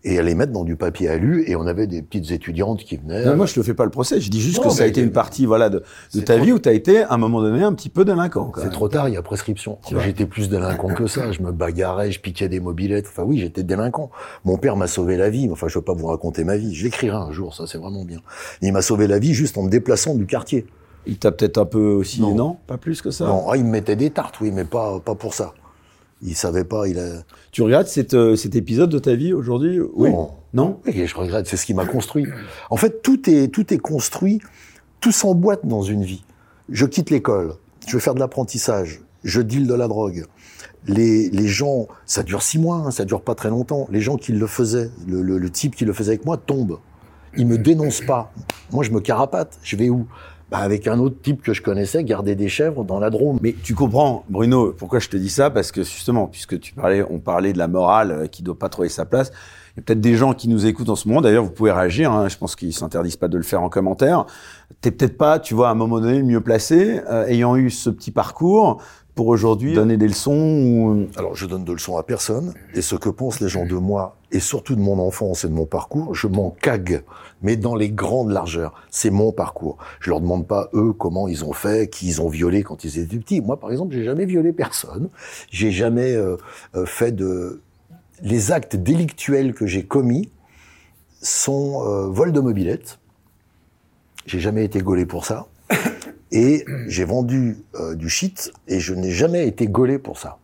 et 0.03 0.19
à 0.19 0.21
les 0.21 0.35
mettre 0.35 0.51
dans 0.51 0.63
du 0.63 0.75
papier 0.75 1.09
alu. 1.09 1.43
Et 1.47 1.55
on 1.55 1.65
avait 1.65 1.87
des 1.87 2.03
petites 2.03 2.29
étudiantes 2.29 2.83
qui 2.83 2.97
venaient. 2.97 3.25
Non, 3.25 3.35
moi, 3.35 3.47
je 3.47 3.55
te 3.55 3.63
fais 3.63 3.73
pas 3.73 3.85
le 3.85 3.89
procès. 3.89 4.21
Je 4.21 4.29
dis 4.29 4.39
juste 4.39 4.61
que 4.61 4.69
ça 4.69 4.83
a 4.83 4.85
été 4.85 5.01
une 5.01 5.11
partie, 5.11 5.47
voilà, 5.47 5.71
de, 5.71 5.81
de 6.13 6.21
ta 6.21 6.37
vie 6.37 6.51
où 6.51 6.59
tu 6.59 6.69
as 6.69 6.73
été, 6.73 7.01
à 7.01 7.13
un 7.13 7.17
moment 7.17 7.41
donné, 7.41 7.63
un 7.63 7.73
petit 7.73 7.89
peu 7.89 8.05
délinquant. 8.05 8.51
C'est 8.55 8.69
trop 8.69 8.87
tard. 8.87 9.09
Il 9.09 9.15
y 9.15 9.17
a 9.17 9.23
prescription. 9.23 9.79
J'étais 10.03 10.27
plus 10.27 10.47
délinquant 10.49 10.89
que 10.89 11.07
ça. 11.07 11.31
Je 11.31 11.41
me 11.41 11.51
bagarrais, 11.51 12.11
je 12.11 12.19
piquais 12.19 12.49
des 12.49 12.59
mobilettes. 12.59 13.07
Enfin, 13.09 13.23
oui, 13.23 13.39
j'étais 13.39 13.63
délinquant. 13.63 14.11
Mon 14.45 14.57
père 14.57 14.75
m'a 14.75 14.85
sauvé 14.85 15.17
la 15.17 15.31
vie. 15.31 15.49
Enfin, 15.51 15.67
je 15.67 15.79
veux 15.79 15.83
pas 15.83 15.95
vous 15.95 16.05
raconter 16.05 16.43
ma 16.43 16.55
vie. 16.55 16.75
Je 16.75 16.83
l'écrirai 16.83 17.17
un 17.17 17.31
jour. 17.31 17.55
Ça, 17.55 17.65
c'est 17.65 17.79
vraiment 17.79 18.05
bien. 18.05 18.19
Il 18.61 18.71
m'a 18.73 18.83
sauvé 18.83 19.07
la 19.07 19.17
vie 19.17 19.33
juste 19.33 19.57
en 19.57 19.63
me 19.63 19.71
déplaçant 19.71 20.13
du 20.13 20.27
quartier. 20.27 20.67
Il 21.05 21.17
t'a 21.17 21.31
peut-être 21.31 21.57
un 21.57 21.65
peu 21.65 21.91
aussi, 21.93 22.21
non. 22.21 22.57
Pas 22.67 22.77
plus 22.77 23.01
que 23.01 23.11
ça 23.11 23.25
Non, 23.25 23.49
ah, 23.49 23.57
il 23.57 23.65
me 23.65 23.71
mettait 23.71 23.95
des 23.95 24.11
tartes, 24.11 24.39
oui, 24.39 24.51
mais 24.51 24.65
pas, 24.65 24.99
pas 24.99 25.15
pour 25.15 25.33
ça. 25.33 25.53
Il 26.21 26.35
savait 26.35 26.63
pas, 26.63 26.87
il 26.87 26.99
a... 26.99 27.23
Tu 27.51 27.63
regrettes 27.63 27.87
cet, 27.87 28.13
euh, 28.13 28.35
cet 28.35 28.55
épisode 28.55 28.91
de 28.91 28.99
ta 28.99 29.15
vie 29.15 29.33
aujourd'hui? 29.33 29.79
Oui. 29.95 30.11
Non. 30.11 30.31
Non? 30.53 30.79
Oui, 30.85 31.07
je 31.07 31.15
regrette, 31.15 31.47
c'est 31.47 31.57
ce 31.57 31.65
qui 31.65 31.73
m'a 31.73 31.85
construit. 31.85 32.27
En 32.69 32.77
fait, 32.77 33.01
tout 33.01 33.27
est, 33.29 33.47
tout 33.47 33.73
est 33.73 33.79
construit, 33.79 34.39
tout 34.99 35.11
s'emboîte 35.11 35.65
dans 35.65 35.81
une 35.81 36.03
vie. 36.03 36.23
Je 36.69 36.85
quitte 36.85 37.09
l'école, 37.09 37.55
je 37.87 37.97
vais 37.97 38.01
faire 38.01 38.13
de 38.13 38.19
l'apprentissage, 38.19 39.01
je 39.23 39.41
deal 39.41 39.65
de 39.65 39.73
la 39.73 39.87
drogue. 39.87 40.25
Les, 40.85 41.29
les 41.29 41.47
gens, 41.47 41.87
ça 42.05 42.21
dure 42.21 42.43
six 42.43 42.59
mois, 42.59 42.77
hein, 42.77 42.91
ça 42.91 43.05
dure 43.05 43.21
pas 43.21 43.33
très 43.33 43.49
longtemps. 43.49 43.87
Les 43.91 44.01
gens 44.01 44.17
qui 44.17 44.31
le 44.31 44.47
faisaient, 44.47 44.91
le, 45.07 45.21
le, 45.23 45.37
le 45.39 45.49
type 45.49 45.75
qui 45.75 45.85
le 45.85 45.93
faisait 45.93 46.11
avec 46.11 46.25
moi 46.25 46.37
tombe. 46.37 46.79
Il 47.37 47.47
me 47.47 47.57
dénonce 47.57 48.01
pas. 48.01 48.31
Moi, 48.71 48.83
je 48.83 48.91
me 48.91 48.99
carapate. 48.99 49.57
Je 49.63 49.75
vais 49.75 49.89
où? 49.89 50.05
Bah, 50.51 50.57
avec 50.57 50.85
un 50.87 50.99
autre 50.99 51.15
type 51.21 51.41
que 51.41 51.53
je 51.53 51.61
connaissais, 51.61 52.03
garder 52.03 52.35
des 52.35 52.49
chèvres 52.49 52.83
dans 52.83 52.99
la 52.99 53.09
Drôme. 53.09 53.39
Mais 53.41 53.55
tu 53.63 53.73
comprends, 53.73 54.25
Bruno, 54.29 54.73
pourquoi 54.77 54.99
je 54.99 55.07
te 55.07 55.15
dis 55.15 55.29
ça? 55.29 55.49
Parce 55.49 55.71
que 55.71 55.83
justement, 55.83 56.27
puisque 56.27 56.59
tu 56.59 56.73
parlais, 56.73 57.05
on 57.09 57.19
parlait 57.19 57.53
de 57.53 57.57
la 57.57 57.69
morale 57.69 58.11
euh, 58.11 58.27
qui 58.27 58.43
doit 58.43 58.59
pas 58.59 58.67
trouver 58.67 58.89
sa 58.89 59.05
place. 59.05 59.31
Il 59.73 59.79
y 59.79 59.79
a 59.79 59.83
peut-être 59.83 60.01
des 60.01 60.15
gens 60.15 60.33
qui 60.33 60.49
nous 60.49 60.65
écoutent 60.65 60.89
en 60.89 60.97
ce 60.97 61.07
moment. 61.07 61.21
D'ailleurs, 61.21 61.45
vous 61.45 61.51
pouvez 61.51 61.71
réagir. 61.71 62.11
Hein, 62.11 62.27
je 62.27 62.37
pense 62.37 62.57
qu'ils 62.57 62.73
s'interdisent 62.73 63.15
pas 63.15 63.29
de 63.29 63.37
le 63.37 63.43
faire 63.43 63.63
en 63.63 63.69
commentaire. 63.69 64.25
T'es 64.81 64.91
peut-être 64.91 65.17
pas, 65.17 65.39
tu 65.39 65.53
vois, 65.53 65.69
à 65.69 65.71
un 65.71 65.75
moment 65.75 66.01
donné, 66.01 66.17
le 66.17 66.25
mieux 66.25 66.41
placé, 66.41 66.99
euh, 67.09 67.25
ayant 67.27 67.55
eu 67.55 67.69
ce 67.69 67.89
petit 67.89 68.11
parcours 68.11 68.81
pour 69.15 69.27
aujourd'hui 69.27 69.73
donner 69.73 69.95
des 69.95 70.07
leçons 70.07 70.33
ou... 70.33 71.07
Alors, 71.17 71.35
je 71.35 71.45
donne 71.45 71.63
de 71.63 71.71
leçons 71.71 71.95
à 71.95 72.03
personne. 72.03 72.53
Et 72.73 72.81
ce 72.81 72.95
que 72.95 73.07
pensent 73.07 73.39
les 73.39 73.49
gens 73.49 73.65
de 73.65 73.75
moi, 73.75 74.17
et 74.31 74.39
surtout 74.39 74.75
de 74.75 74.81
mon 74.81 74.99
enfance 74.99 75.45
et 75.45 75.47
de 75.47 75.53
mon 75.53 75.65
parcours, 75.65 76.15
je 76.15 76.27
m'en 76.27 76.51
cague. 76.61 77.03
Mais 77.41 77.55
dans 77.55 77.75
les 77.75 77.89
grandes 77.89 78.31
largeurs, 78.31 78.73
c'est 78.89 79.09
mon 79.09 79.31
parcours. 79.31 79.77
Je 79.99 80.09
leur 80.09 80.21
demande 80.21 80.47
pas, 80.47 80.69
eux, 80.73 80.93
comment 80.93 81.27
ils 81.27 81.43
ont 81.43 81.53
fait, 81.53 81.89
qui 81.89 82.07
ils 82.07 82.21
ont 82.21 82.29
violé 82.29 82.63
quand 82.63 82.83
ils 82.83 82.99
étaient 82.99 83.17
petits. 83.17 83.41
Moi, 83.41 83.59
par 83.59 83.71
exemple, 83.71 83.93
j'ai 83.93 84.03
jamais 84.03 84.25
violé 84.25 84.53
personne. 84.53 85.09
J'ai 85.49 85.71
jamais 85.71 86.13
euh, 86.13 86.37
euh, 86.75 86.85
fait 86.85 87.11
de... 87.11 87.61
Les 88.21 88.51
actes 88.51 88.75
délictuels 88.75 89.53
que 89.53 89.65
j'ai 89.65 89.83
commis 89.83 90.29
sont 91.21 91.83
euh, 91.87 92.07
vol 92.07 92.31
de 92.31 92.39
mobilette. 92.39 92.99
J'ai 94.25 94.39
jamais 94.39 94.63
été 94.63 94.79
gaulé 94.81 95.05
pour 95.05 95.25
ça. 95.25 95.47
Et 96.31 96.63
j'ai 96.87 97.03
vendu 97.03 97.57
euh, 97.75 97.95
du 97.95 98.07
shit 98.07 98.53
et 98.67 98.79
je 98.79 98.93
n'ai 98.93 99.11
jamais 99.11 99.47
été 99.47 99.67
gaulé 99.67 99.99
pour 99.99 100.17
ça. 100.17 100.37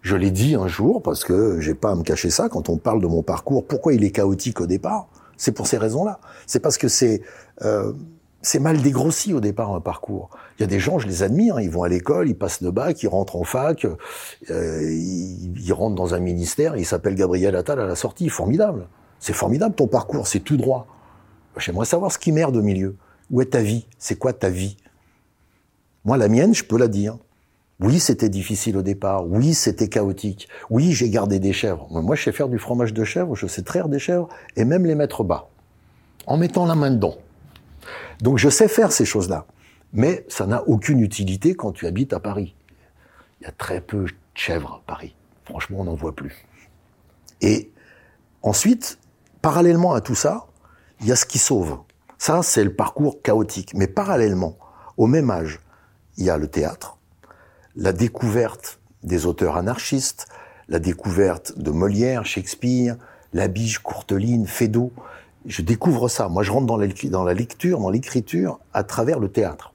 Je 0.00 0.16
l'ai 0.16 0.30
dit 0.30 0.54
un 0.54 0.68
jour 0.68 1.02
parce 1.02 1.24
que 1.24 1.60
j'ai 1.60 1.74
pas 1.74 1.90
à 1.90 1.94
me 1.96 2.02
cacher 2.02 2.30
ça 2.30 2.48
quand 2.48 2.68
on 2.68 2.78
parle 2.78 3.02
de 3.02 3.06
mon 3.06 3.22
parcours. 3.22 3.66
Pourquoi 3.66 3.92
il 3.92 4.04
est 4.04 4.10
chaotique 4.10 4.60
au 4.60 4.66
départ? 4.66 5.08
C'est 5.38 5.52
pour 5.52 5.66
ces 5.66 5.78
raisons-là. 5.78 6.20
C'est 6.46 6.60
parce 6.60 6.76
que 6.76 6.88
c'est 6.88 7.22
euh, 7.62 7.94
c'est 8.42 8.60
mal 8.60 8.80
dégrossi 8.82 9.32
au 9.32 9.40
départ 9.40 9.74
un 9.74 9.80
parcours. 9.80 10.30
Il 10.58 10.62
y 10.62 10.64
a 10.64 10.66
des 10.66 10.78
gens, 10.78 10.98
je 10.98 11.08
les 11.08 11.22
admire, 11.22 11.56
hein, 11.56 11.62
ils 11.62 11.70
vont 11.70 11.82
à 11.82 11.88
l'école, 11.88 12.28
ils 12.28 12.36
passent 12.36 12.60
le 12.60 12.70
bac, 12.70 13.02
ils 13.02 13.08
rentrent 13.08 13.36
en 13.36 13.44
fac, 13.44 13.84
euh, 13.84 14.92
ils, 14.92 15.58
ils, 15.58 15.72
rentrent 15.72 15.96
dans 15.96 16.14
un 16.14 16.20
ministère, 16.20 16.76
ils 16.76 16.84
s'appellent 16.84 17.16
Gabriel 17.16 17.56
Attal 17.56 17.80
à 17.80 17.86
la 17.86 17.96
sortie. 17.96 18.28
Formidable. 18.28 18.86
C'est 19.18 19.32
formidable 19.32 19.74
ton 19.74 19.88
parcours, 19.88 20.26
c'est 20.26 20.40
tout 20.40 20.56
droit. 20.56 20.86
J'aimerais 21.56 21.86
savoir 21.86 22.12
ce 22.12 22.18
qui 22.18 22.30
merde 22.30 22.56
au 22.56 22.62
milieu. 22.62 22.96
Où 23.30 23.40
est 23.40 23.46
ta 23.46 23.60
vie? 23.60 23.86
C'est 23.98 24.16
quoi 24.16 24.32
ta 24.32 24.48
vie? 24.48 24.76
Moi, 26.04 26.16
la 26.16 26.28
mienne, 26.28 26.54
je 26.54 26.64
peux 26.64 26.78
la 26.78 26.88
dire. 26.88 27.18
Oui, 27.80 28.00
c'était 28.00 28.28
difficile 28.28 28.76
au 28.76 28.82
départ. 28.82 29.26
Oui, 29.26 29.54
c'était 29.54 29.88
chaotique. 29.88 30.48
Oui, 30.68 30.92
j'ai 30.92 31.10
gardé 31.10 31.38
des 31.38 31.52
chèvres. 31.52 31.86
Moi, 31.90 32.16
je 32.16 32.24
sais 32.24 32.32
faire 32.32 32.48
du 32.48 32.58
fromage 32.58 32.92
de 32.92 33.04
chèvre, 33.04 33.36
je 33.36 33.46
sais 33.46 33.62
traire 33.62 33.88
des 33.88 34.00
chèvres 34.00 34.28
et 34.56 34.64
même 34.64 34.84
les 34.84 34.96
mettre 34.96 35.22
bas. 35.22 35.48
En 36.26 36.36
mettant 36.36 36.66
la 36.66 36.74
main 36.74 36.90
dedans. 36.90 37.16
Donc, 38.20 38.38
je 38.38 38.48
sais 38.48 38.66
faire 38.66 38.90
ces 38.90 39.04
choses-là. 39.04 39.46
Mais 39.92 40.24
ça 40.28 40.46
n'a 40.46 40.66
aucune 40.68 41.00
utilité 41.00 41.54
quand 41.54 41.72
tu 41.72 41.86
habites 41.86 42.12
à 42.12 42.20
Paris. 42.20 42.54
Il 43.40 43.44
y 43.44 43.46
a 43.46 43.52
très 43.52 43.80
peu 43.80 44.04
de 44.04 44.12
chèvres 44.34 44.82
à 44.82 44.86
Paris. 44.86 45.14
Franchement, 45.44 45.78
on 45.80 45.84
n'en 45.84 45.94
voit 45.94 46.14
plus. 46.14 46.44
Et 47.40 47.70
ensuite, 48.42 48.98
parallèlement 49.40 49.94
à 49.94 50.00
tout 50.00 50.16
ça, 50.16 50.48
il 51.00 51.06
y 51.06 51.12
a 51.12 51.16
ce 51.16 51.24
qui 51.24 51.38
sauve. 51.38 51.78
Ça, 52.18 52.42
c'est 52.42 52.64
le 52.64 52.74
parcours 52.74 53.22
chaotique. 53.22 53.72
Mais 53.74 53.86
parallèlement, 53.86 54.58
au 54.96 55.06
même 55.06 55.30
âge, 55.30 55.60
il 56.16 56.24
y 56.24 56.30
a 56.30 56.36
le 56.36 56.48
théâtre, 56.48 56.97
la 57.78 57.92
découverte 57.92 58.80
des 59.04 59.24
auteurs 59.24 59.56
anarchistes, 59.56 60.26
la 60.68 60.80
découverte 60.80 61.56
de 61.58 61.70
Molière, 61.70 62.26
Shakespeare, 62.26 62.96
Labige, 63.32 63.78
Courteline, 63.78 64.46
Feydeau. 64.46 64.92
Je 65.46 65.62
découvre 65.62 66.08
ça. 66.08 66.28
Moi, 66.28 66.42
je 66.42 66.50
rentre 66.50 66.66
dans 66.66 66.76
la, 66.76 66.86
lecture, 67.34 67.78
dans 67.78 67.90
l'écriture, 67.90 68.58
à 68.74 68.82
travers 68.82 69.20
le 69.20 69.28
théâtre. 69.28 69.72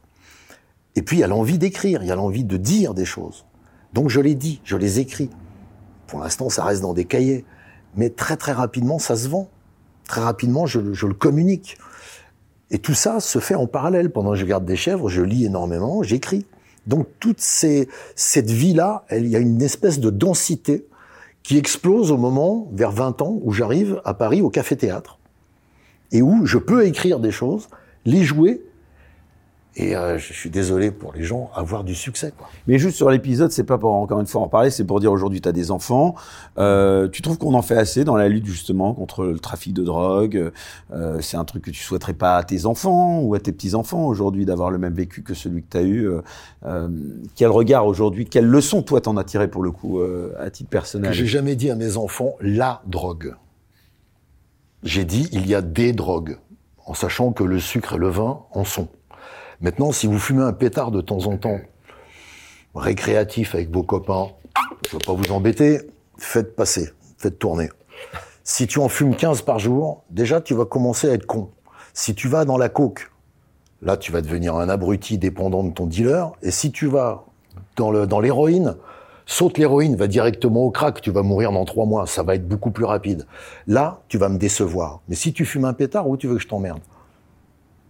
Et 0.96 1.02
puis, 1.02 1.18
il 1.18 1.20
y 1.22 1.24
a 1.24 1.28
l'envie 1.28 1.58
d'écrire, 1.58 2.04
il 2.04 2.08
y 2.10 2.12
a 2.12 2.16
l'envie 2.16 2.44
de 2.44 2.58
dire 2.58 2.94
des 2.94 3.06
choses. 3.06 3.46
Donc, 3.94 4.10
je 4.10 4.20
les 4.20 4.36
dis, 4.36 4.60
je 4.66 4.76
les 4.76 5.00
écris. 5.00 5.30
Pour 6.08 6.20
l'instant, 6.20 6.50
ça 6.50 6.66
reste 6.66 6.82
dans 6.82 6.94
des 6.94 7.06
cahiers. 7.06 7.46
Mais 7.96 8.10
très, 8.10 8.36
très 8.36 8.52
rapidement, 8.52 9.00
ça 9.00 9.16
se 9.16 9.30
vend. 9.30 9.50
Très 10.08 10.22
rapidement, 10.22 10.66
je 10.66 10.80
le 10.80 11.13
communique. 11.13 11.78
Et 12.70 12.80
tout 12.80 12.96
ça 12.96 13.22
se 13.22 13.39
fait 13.39 13.56
en 13.56 13.66
parallèle. 13.66 14.12
Pendant 14.12 14.32
que 14.32 14.38
je 14.38 14.46
garde 14.46 14.66
des 14.66 14.76
chèvres, 14.76 15.08
je 15.08 15.22
lis 15.22 15.46
énormément, 15.46 16.04
j'écris. 16.04 16.46
Donc 16.88 17.08
toute 17.19 17.39
ces, 17.39 17.88
cette 18.15 18.50
vie-là, 18.50 19.06
il 19.12 19.28
y 19.28 19.36
a 19.36 19.39
une 19.39 19.62
espèce 19.62 20.00
de 20.00 20.10
densité 20.10 20.86
qui 21.43 21.58
explose 21.58 22.12
au 22.12 22.17
moment, 22.17 22.69
vers 22.74 22.91
20 22.91 23.22
ans, 23.22 23.39
où 23.43 23.52
j'arrive 23.52 24.02
à 24.06 24.13
Paris 24.13 24.41
au 24.41 24.50
café-théâtre, 24.50 25.19
et 26.12 26.22
où 26.22 26.46
je 26.46 26.58
peux 26.58 26.86
écrire 26.86 27.19
des 27.19 27.32
choses, 27.32 27.67
les 28.06 28.24
jouer, 28.24 28.62
et 29.75 29.95
euh, 29.95 30.17
je 30.17 30.33
suis 30.33 30.49
désolé 30.49 30.91
pour 30.91 31.13
les 31.13 31.23
gens, 31.23 31.49
avoir 31.55 31.83
du 31.83 31.95
succès. 31.95 32.31
Quoi. 32.38 32.47
Mais 32.67 32.77
juste 32.77 32.95
sur 32.95 33.09
l'épisode, 33.09 33.51
c'est 33.51 33.63
pas 33.63 33.77
pour 33.77 33.93
encore 33.93 34.19
une 34.19 34.27
fois 34.27 34.41
en 34.41 34.47
parler, 34.47 34.69
c'est 34.69 34.83
pour 34.83 34.99
dire 34.99 35.12
aujourd'hui 35.12 35.41
tu 35.41 35.49
as 35.49 35.51
des 35.51 35.71
enfants. 35.71 36.15
Euh, 36.59 37.07
tu 37.09 37.21
trouves 37.21 37.38
qu'on 37.38 37.55
en 37.55 37.62
fait 37.63 37.77
assez 37.77 38.03
dans 38.03 38.15
la 38.15 38.29
lutte 38.29 38.45
justement 38.45 38.93
contre 38.93 39.25
le 39.25 39.39
trafic 39.39 39.73
de 39.73 39.83
drogue 39.83 40.51
euh, 40.91 41.17
C'est 41.21 41.38
un 41.38 41.45
truc 41.45 41.63
que 41.63 41.71
tu 41.71 41.81
souhaiterais 41.81 42.13
pas 42.13 42.38
à 42.38 42.43
tes 42.43 42.65
enfants 42.65 43.21
ou 43.21 43.33
à 43.33 43.39
tes 43.39 43.51
petits-enfants 43.51 44.05
aujourd'hui 44.05 44.45
d'avoir 44.45 44.69
le 44.69 44.77
même 44.77 44.93
vécu 44.93 45.23
que 45.23 45.33
celui 45.33 45.63
que 45.63 45.69
tu 45.71 45.77
as 45.77 45.81
eu 45.81 46.07
euh, 46.07 46.21
euh, 46.65 46.88
Quel 47.36 47.49
regard 47.49 47.88
aujourd'hui, 47.88 48.25
quelle 48.25 48.47
leçon 48.47 48.83
toi 48.83 49.01
t'en 49.01 49.17
as 49.17 49.23
tiré 49.23 49.47
pour 49.47 49.63
le 49.63 49.71
coup 49.71 49.99
euh, 49.99 50.33
à 50.39 50.51
titre 50.51 50.69
personnel? 50.69 51.13
J'ai 51.13 51.25
jamais 51.25 51.55
dit 51.55 51.71
à 51.71 51.75
mes 51.75 51.97
enfants 51.97 52.36
la 52.41 52.81
drogue. 52.86 53.36
J'ai 54.83 55.05
dit 55.05 55.29
il 55.31 55.47
y 55.47 55.55
a 55.55 55.62
des 55.62 55.93
drogues, 55.93 56.38
en 56.86 56.93
sachant 56.93 57.31
que 57.31 57.43
le 57.43 57.59
sucre 57.59 57.93
et 57.93 57.97
le 57.97 58.09
vin 58.09 58.41
en 58.51 58.65
sont. 58.65 58.89
Maintenant, 59.63 59.93
si 59.93 60.08
vous 60.08 60.19
fumez 60.19 60.43
un 60.43 60.52
pétard 60.52 60.91
de 60.91 60.99
temps 60.99 61.26
en 61.26 61.38
temps, 61.38 61.62
récréatif 62.76 63.56
avec 63.56 63.71
vos 63.71 63.82
copains, 63.82 64.28
je 64.86 64.89
ne 64.89 64.99
veux 64.99 65.06
pas 65.06 65.13
vous 65.13 65.32
embêter, 65.32 65.80
faites 66.17 66.54
passer, 66.54 66.89
faites 67.17 67.39
tourner. 67.39 67.69
Si 68.43 68.67
tu 68.67 68.80
en 68.80 68.89
fumes 68.89 69.15
15 69.15 69.43
par 69.43 69.60
jour, 69.60 70.04
déjà 70.10 70.41
tu 70.41 70.54
vas 70.54 70.65
commencer 70.65 71.10
à 71.10 71.13
être 71.13 71.26
con. 71.26 71.49
Si 71.93 72.13
tu 72.13 72.28
vas 72.28 72.43
dans 72.43 72.58
la 72.58 72.67
coke, 72.67 73.10
là 73.82 73.95
tu 73.95 74.12
vas 74.12 74.19
devenir 74.19 74.58
un 74.58 74.67
abruti 74.67 75.17
dépendant 75.17 75.63
de 75.63 75.71
ton 75.71 75.86
dealer. 75.86 76.34
Et 76.41 76.52
si 76.52 76.73
tu 76.73 76.88
vas 76.88 77.23
dans 77.78 77.89
le 77.89 78.06
dans 78.06 78.19
l'héroïne, 78.19 78.76
saute 79.26 79.58
l'héroïne, 79.58 79.95
va 79.95 80.08
directement 80.08 80.63
au 80.63 80.71
crack, 80.71 80.99
tu 80.99 81.10
vas 81.10 81.23
mourir 81.23 81.54
dans 81.54 81.63
trois 81.63 81.86
mois, 81.86 82.06
ça 82.06 82.21
va 82.21 82.36
être 82.36 82.49
beaucoup 82.49 82.71
plus 82.71 82.84
rapide. 82.84 83.28
Là, 83.67 84.02
tu 84.10 84.17
vas 84.17 84.28
me 84.28 84.38
décevoir. 84.38 84.99
Mais 85.08 85.15
si 85.15 85.32
tu 85.32 85.45
fumes 85.45 85.63
un 85.63 85.73
pétard, 85.73 86.10
où 86.10 86.17
tu 86.17 86.28
veux 86.28 86.36
que 86.36 86.41
je 86.41 86.49
t'emmerde? 86.49 86.82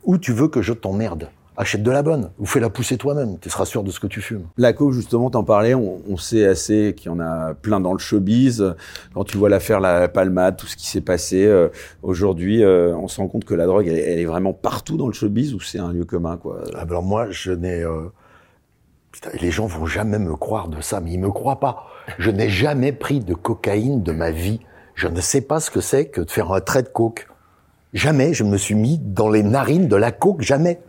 Où 0.03 0.19
tu 0.19 0.33
veux 0.33 0.49
que 0.49 0.61
je 0.61 0.73
t'emmerde? 0.73 1.31
Achète 1.57 1.83
de 1.83 1.91
la 1.91 2.01
bonne 2.01 2.31
ou 2.39 2.45
fais-la 2.45 2.69
pousser 2.69 2.97
toi-même. 2.97 3.37
Tu 3.39 3.49
seras 3.49 3.65
sûr 3.65 3.83
de 3.83 3.91
ce 3.91 3.99
que 3.99 4.07
tu 4.07 4.21
fumes. 4.21 4.45
La 4.57 4.73
coke, 4.73 4.93
justement, 4.93 5.29
t'en 5.29 5.43
parlais, 5.43 5.73
on, 5.73 6.01
on, 6.09 6.17
sait 6.17 6.45
assez 6.45 6.93
qu'il 6.95 7.07
y 7.07 7.09
en 7.09 7.19
a 7.19 7.53
plein 7.53 7.79
dans 7.79 7.93
le 7.93 7.99
showbiz. 7.99 8.75
Quand 9.13 9.23
tu 9.23 9.37
vois 9.37 9.49
l'affaire 9.49 9.79
La 9.79 10.07
Palmade, 10.07 10.57
tout 10.57 10.67
ce 10.67 10.75
qui 10.75 10.87
s'est 10.87 11.01
passé 11.01 11.45
euh, 11.45 11.69
aujourd'hui, 12.01 12.63
euh, 12.63 12.95
on 12.95 13.07
se 13.07 13.19
rend 13.19 13.27
compte 13.27 13.45
que 13.45 13.53
la 13.53 13.65
drogue, 13.65 13.87
elle, 13.87 13.97
elle, 13.97 14.19
est 14.19 14.25
vraiment 14.25 14.53
partout 14.53 14.97
dans 14.97 15.07
le 15.07 15.13
showbiz 15.13 15.53
ou 15.53 15.59
c'est 15.59 15.79
un 15.79 15.91
lieu 15.91 16.05
commun, 16.05 16.37
quoi? 16.37 16.63
Ah, 16.73 16.81
alors 16.81 17.03
moi, 17.03 17.27
je 17.29 17.51
n'ai... 17.51 17.81
Euh... 17.81 18.11
Putain, 19.11 19.29
les 19.39 19.51
gens 19.51 19.67
vont 19.67 19.85
jamais 19.85 20.17
me 20.17 20.35
croire 20.35 20.69
de 20.69 20.81
ça, 20.81 20.99
mais 20.99 21.11
ils 21.11 21.19
me 21.19 21.29
croient 21.29 21.59
pas. 21.59 21.85
Je 22.17 22.31
n'ai 22.31 22.49
jamais 22.49 22.91
pris 22.91 23.19
de 23.19 23.35
cocaïne 23.35 24.01
de 24.01 24.11
ma 24.11 24.31
vie. 24.31 24.59
Je 24.95 25.07
ne 25.07 25.21
sais 25.21 25.41
pas 25.41 25.59
ce 25.59 25.69
que 25.69 25.81
c'est 25.81 26.07
que 26.07 26.21
de 26.21 26.31
faire 26.31 26.51
un 26.51 26.61
trait 26.61 26.81
de 26.81 26.89
coke. 26.89 27.27
Jamais 27.93 28.33
je 28.33 28.43
me 28.43 28.57
suis 28.57 28.73
mis 28.73 28.97
dans 28.97 29.29
les 29.29 29.43
narines 29.43 29.87
de 29.87 29.95
la 29.95 30.11
coke, 30.11 30.41
jamais. 30.41 30.81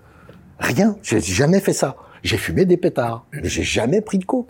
Rien. 0.59 0.97
J'ai 1.03 1.21
jamais 1.21 1.61
fait 1.61 1.73
ça. 1.73 1.97
J'ai 2.23 2.37
fumé 2.37 2.65
des 2.65 2.77
pétards, 2.77 3.27
mais 3.33 3.49
j'ai 3.49 3.63
jamais 3.63 4.01
pris 4.01 4.19
de 4.19 4.25
coke. 4.25 4.49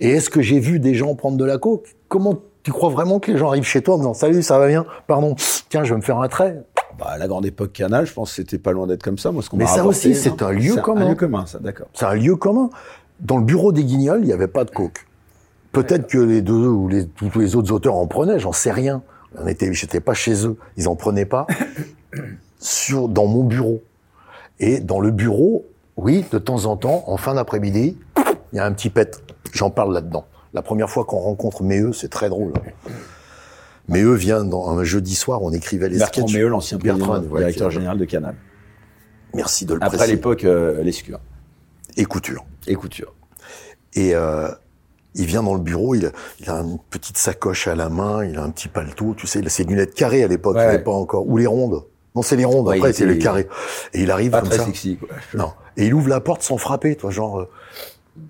Et 0.00 0.10
est-ce 0.10 0.30
que 0.30 0.42
j'ai 0.42 0.60
vu 0.60 0.78
des 0.78 0.94
gens 0.94 1.14
prendre 1.14 1.36
de 1.36 1.44
la 1.44 1.58
coke? 1.58 1.86
Comment 2.08 2.36
tu 2.62 2.72
crois 2.72 2.88
vraiment 2.88 3.20
que 3.20 3.30
les 3.30 3.38
gens 3.38 3.48
arrivent 3.48 3.64
chez 3.64 3.82
toi 3.82 3.94
en 3.94 3.98
disant 3.98 4.14
salut, 4.14 4.42
ça 4.42 4.58
va 4.58 4.68
bien? 4.68 4.86
Pardon, 5.06 5.34
tiens, 5.68 5.84
je 5.84 5.92
vais 5.92 5.98
me 5.98 6.04
faire 6.04 6.18
un 6.18 6.28
trait. 6.28 6.62
Bah, 6.98 7.06
à 7.10 7.18
la 7.18 7.26
grande 7.26 7.46
époque 7.46 7.72
Canal, 7.72 8.06
je 8.06 8.12
pense 8.12 8.30
que 8.30 8.36
c'était 8.36 8.58
pas 8.58 8.72
loin 8.72 8.86
d'être 8.86 9.02
comme 9.02 9.18
ça. 9.18 9.32
Moi, 9.32 9.42
ce 9.42 9.50
qu'on 9.50 9.56
Mais 9.56 9.66
ça 9.66 9.82
rapporté, 9.82 10.10
aussi, 10.10 10.14
c'est 10.14 10.42
un 10.42 10.52
lieu 10.52 10.76
commun. 10.76 11.06
Un 11.06 11.08
lieu 11.10 11.14
commun, 11.14 11.46
ça, 11.46 11.58
d'accord. 11.58 11.88
C'est 11.92 12.04
un 12.04 12.14
lieu 12.14 12.36
commun. 12.36 12.70
Dans 13.20 13.38
le 13.38 13.44
bureau 13.44 13.72
des 13.72 13.84
Guignols, 13.84 14.20
il 14.22 14.26
n'y 14.26 14.32
avait 14.32 14.48
pas 14.48 14.64
de 14.64 14.70
coke. 14.70 15.06
Peut-être 15.72 16.06
que 16.06 16.18
les 16.18 16.40
deux 16.40 16.68
ou 16.68 16.88
les, 16.88 17.06
tous 17.06 17.38
les 17.38 17.56
autres 17.56 17.72
auteurs 17.72 17.96
en 17.96 18.06
prenaient, 18.06 18.38
j'en 18.38 18.52
sais 18.52 18.70
rien. 18.70 19.02
On 19.36 19.48
était, 19.48 19.72
j'étais 19.72 20.00
pas 20.00 20.14
chez 20.14 20.46
eux, 20.46 20.56
ils 20.76 20.86
en 20.86 20.94
prenaient 20.94 21.24
pas. 21.24 21.46
Sur, 22.60 23.08
dans 23.08 23.26
mon 23.26 23.42
bureau. 23.42 23.82
Et 24.60 24.80
dans 24.80 25.00
le 25.00 25.10
bureau, 25.10 25.66
oui, 25.96 26.24
de 26.30 26.38
temps 26.38 26.66
en 26.66 26.76
temps, 26.76 27.04
en 27.06 27.16
fin 27.16 27.34
d'après-midi, 27.34 27.96
il 28.52 28.56
y 28.56 28.58
a 28.58 28.64
un 28.64 28.72
petit 28.72 28.90
pet. 28.90 29.22
J'en 29.52 29.70
parle 29.70 29.92
là-dedans. 29.92 30.26
La 30.52 30.62
première 30.62 30.90
fois 30.90 31.04
qu'on 31.04 31.18
rencontre 31.18 31.62
Méeux, 31.62 31.92
c'est 31.92 32.08
très 32.08 32.28
drôle. 32.28 32.52
Méeux 33.88 34.14
vient 34.14 34.44
dans 34.44 34.70
un 34.70 34.84
jeudi 34.84 35.14
soir, 35.14 35.42
on 35.42 35.52
écrivait 35.52 35.88
les 35.88 35.98
Bertrand 35.98 36.26
sketchs. 36.26 36.36
Méeux, 36.36 36.48
l'ancien 36.48 36.78
président, 36.78 37.18
directeur 37.18 37.70
général 37.70 37.98
de 37.98 38.04
Canal. 38.04 38.34
Merci 39.34 39.66
de 39.66 39.74
le 39.74 39.82
Après 39.82 39.96
préciser. 39.96 40.16
l'époque, 40.16 40.44
euh, 40.44 40.82
l'escure. 40.82 41.20
Et 41.96 42.04
couture. 42.04 42.44
Et 42.66 42.74
couture. 42.76 43.14
Et 43.94 44.14
euh, 44.14 44.48
il 45.14 45.26
vient 45.26 45.42
dans 45.42 45.54
le 45.54 45.60
bureau, 45.60 45.94
il 45.94 46.06
a, 46.06 46.10
il 46.40 46.48
a, 46.50 46.54
une 46.54 46.78
petite 46.90 47.18
sacoche 47.18 47.68
à 47.68 47.74
la 47.74 47.88
main, 47.88 48.24
il 48.24 48.36
a 48.36 48.42
un 48.42 48.50
petit 48.50 48.68
paletot, 48.68 49.14
tu 49.14 49.26
sais, 49.26 49.40
il 49.40 49.46
a 49.46 49.50
ses 49.50 49.64
lunettes 49.64 49.94
carrées 49.94 50.24
à 50.24 50.28
l'époque, 50.28 50.56
Ouais, 50.56 50.62
il 50.62 50.68
avait 50.68 50.76
ouais. 50.78 50.82
pas 50.84 50.92
encore, 50.92 51.26
ou 51.28 51.36
les 51.36 51.46
rondes. 51.46 51.82
Non, 52.14 52.22
c'est 52.22 52.36
les 52.36 52.44
rondes, 52.44 52.68
Ouais, 52.68 52.76
après 52.78 52.92
c'est 52.92 53.06
les 53.06 53.18
carrés. 53.18 53.48
Et 53.92 54.02
il 54.02 54.10
arrive 54.12 54.30
Pas 54.30 54.40
comme 54.40 54.48
très 54.48 54.58
ça. 54.58 54.64
sexy, 54.66 54.96
quoi. 54.96 55.08
Non. 55.34 55.52
Et 55.76 55.86
il 55.86 55.94
ouvre 55.94 56.08
la 56.08 56.20
porte 56.20 56.42
sans 56.42 56.58
frapper, 56.58 56.94
toi, 56.94 57.10
genre, 57.10 57.40
euh, 57.40 57.50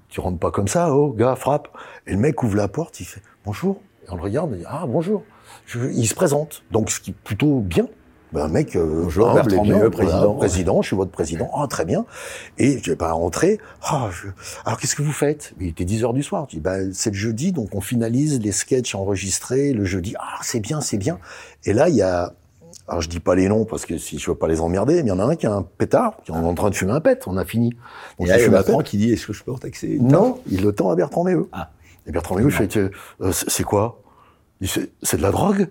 tu 0.08 0.20
rentres 0.20 0.38
pas 0.38 0.50
comme 0.50 0.68
ça, 0.68 0.94
oh, 0.94 1.10
gars, 1.12 1.36
frappe. 1.36 1.68
Et 2.06 2.12
le 2.12 2.18
mec 2.18 2.42
ouvre 2.42 2.56
la 2.56 2.68
porte, 2.68 2.98
il 3.00 3.04
fait 3.04 3.20
bonjour. 3.44 3.82
Et 4.06 4.10
on 4.10 4.16
le 4.16 4.22
regarde, 4.22 4.50
il 4.52 4.58
dit, 4.60 4.64
ah, 4.66 4.84
bonjour. 4.88 5.22
Je- 5.66 5.90
il 5.90 6.06
se 6.08 6.14
présente. 6.14 6.62
Donc, 6.70 6.90
ce 6.90 6.98
qui 7.00 7.10
est 7.10 7.14
plutôt 7.24 7.60
bien. 7.60 7.86
Ben, 8.32 8.46
un 8.46 8.48
mec, 8.48 8.74
euh, 8.74 9.02
Bonjour, 9.04 9.28
humble 9.28 9.42
Bertrand 9.50 9.62
bien, 9.62 9.90
président. 9.90 10.34
président, 10.34 10.82
je 10.82 10.86
suis 10.88 10.96
votre 10.96 11.10
président. 11.12 11.50
Ah, 11.54 11.66
très 11.68 11.84
bien. 11.84 12.04
Et 12.58 12.80
je 12.82 12.90
vais 12.90 12.96
pas 12.96 13.12
rentrer. 13.12 13.60
Ah, 13.82 14.08
je- 14.10 14.28
alors, 14.64 14.78
qu'est-ce 14.80 14.96
que 14.96 15.02
vous 15.02 15.12
faites? 15.12 15.52
Il 15.60 15.68
était 15.68 15.84
10 15.84 16.02
heures 16.04 16.14
du 16.14 16.22
soir. 16.22 16.46
Je 16.48 16.56
dis, 16.56 16.60
ben, 16.60 16.90
c'est 16.94 17.10
le 17.10 17.16
jeudi, 17.16 17.52
donc 17.52 17.74
on 17.74 17.80
finalise 17.82 18.40
les 18.40 18.50
sketchs 18.50 18.94
enregistrés 18.94 19.72
le 19.74 19.84
jeudi. 19.84 20.14
Ah, 20.18 20.38
c'est 20.42 20.58
bien, 20.60 20.80
c'est 20.80 20.96
bien. 20.98 21.18
Et 21.64 21.72
là, 21.74 21.88
il 21.90 21.94
y 21.96 22.02
a, 22.02 22.32
alors 22.86 23.00
je 23.00 23.08
dis 23.08 23.20
pas 23.20 23.34
les 23.34 23.48
noms 23.48 23.64
parce 23.64 23.86
que 23.86 23.96
si 23.96 24.18
je 24.18 24.30
veux 24.30 24.36
pas 24.36 24.48
les 24.48 24.60
emmerder, 24.60 25.02
mais 25.02 25.08
il 25.08 25.08
y 25.08 25.12
en 25.12 25.18
a 25.18 25.24
un 25.24 25.36
qui 25.36 25.46
a 25.46 25.52
un 25.52 25.62
pétard, 25.62 26.16
qui 26.24 26.32
est 26.32 26.34
en 26.34 26.54
train 26.54 26.70
de 26.70 26.74
fumer 26.74 26.92
un 26.92 27.00
pet, 27.00 27.22
on 27.26 27.36
a 27.36 27.44
fini. 27.44 27.70
Donc 28.18 28.26
Et 28.26 28.30
là, 28.30 28.36
il 28.36 28.40
il 28.40 28.44
y 28.44 28.46
a 28.46 28.50
Bertrand 28.50 28.82
qui 28.82 28.98
dit, 28.98 29.12
est-ce 29.12 29.26
que 29.26 29.32
je 29.32 29.42
peux 29.42 29.52
en 29.52 29.58
taxer 29.58 29.88
une 29.88 30.08
Non, 30.08 30.40
il 30.50 30.62
le 30.62 30.72
tend 30.72 30.90
à 30.90 30.96
Bertrand 30.96 31.24
Méheux. 31.24 31.48
Ah. 31.52 31.70
Et 32.06 32.12
Bertrand 32.12 32.36
Méheux 32.36 32.50
fait, 32.50 32.76
euh, 32.76 32.90
c'est 33.32 33.64
quoi? 33.64 34.02
Il 34.60 34.68
dit, 34.68 34.90
c'est 35.02 35.16
de 35.16 35.22
la 35.22 35.30
drogue? 35.30 35.68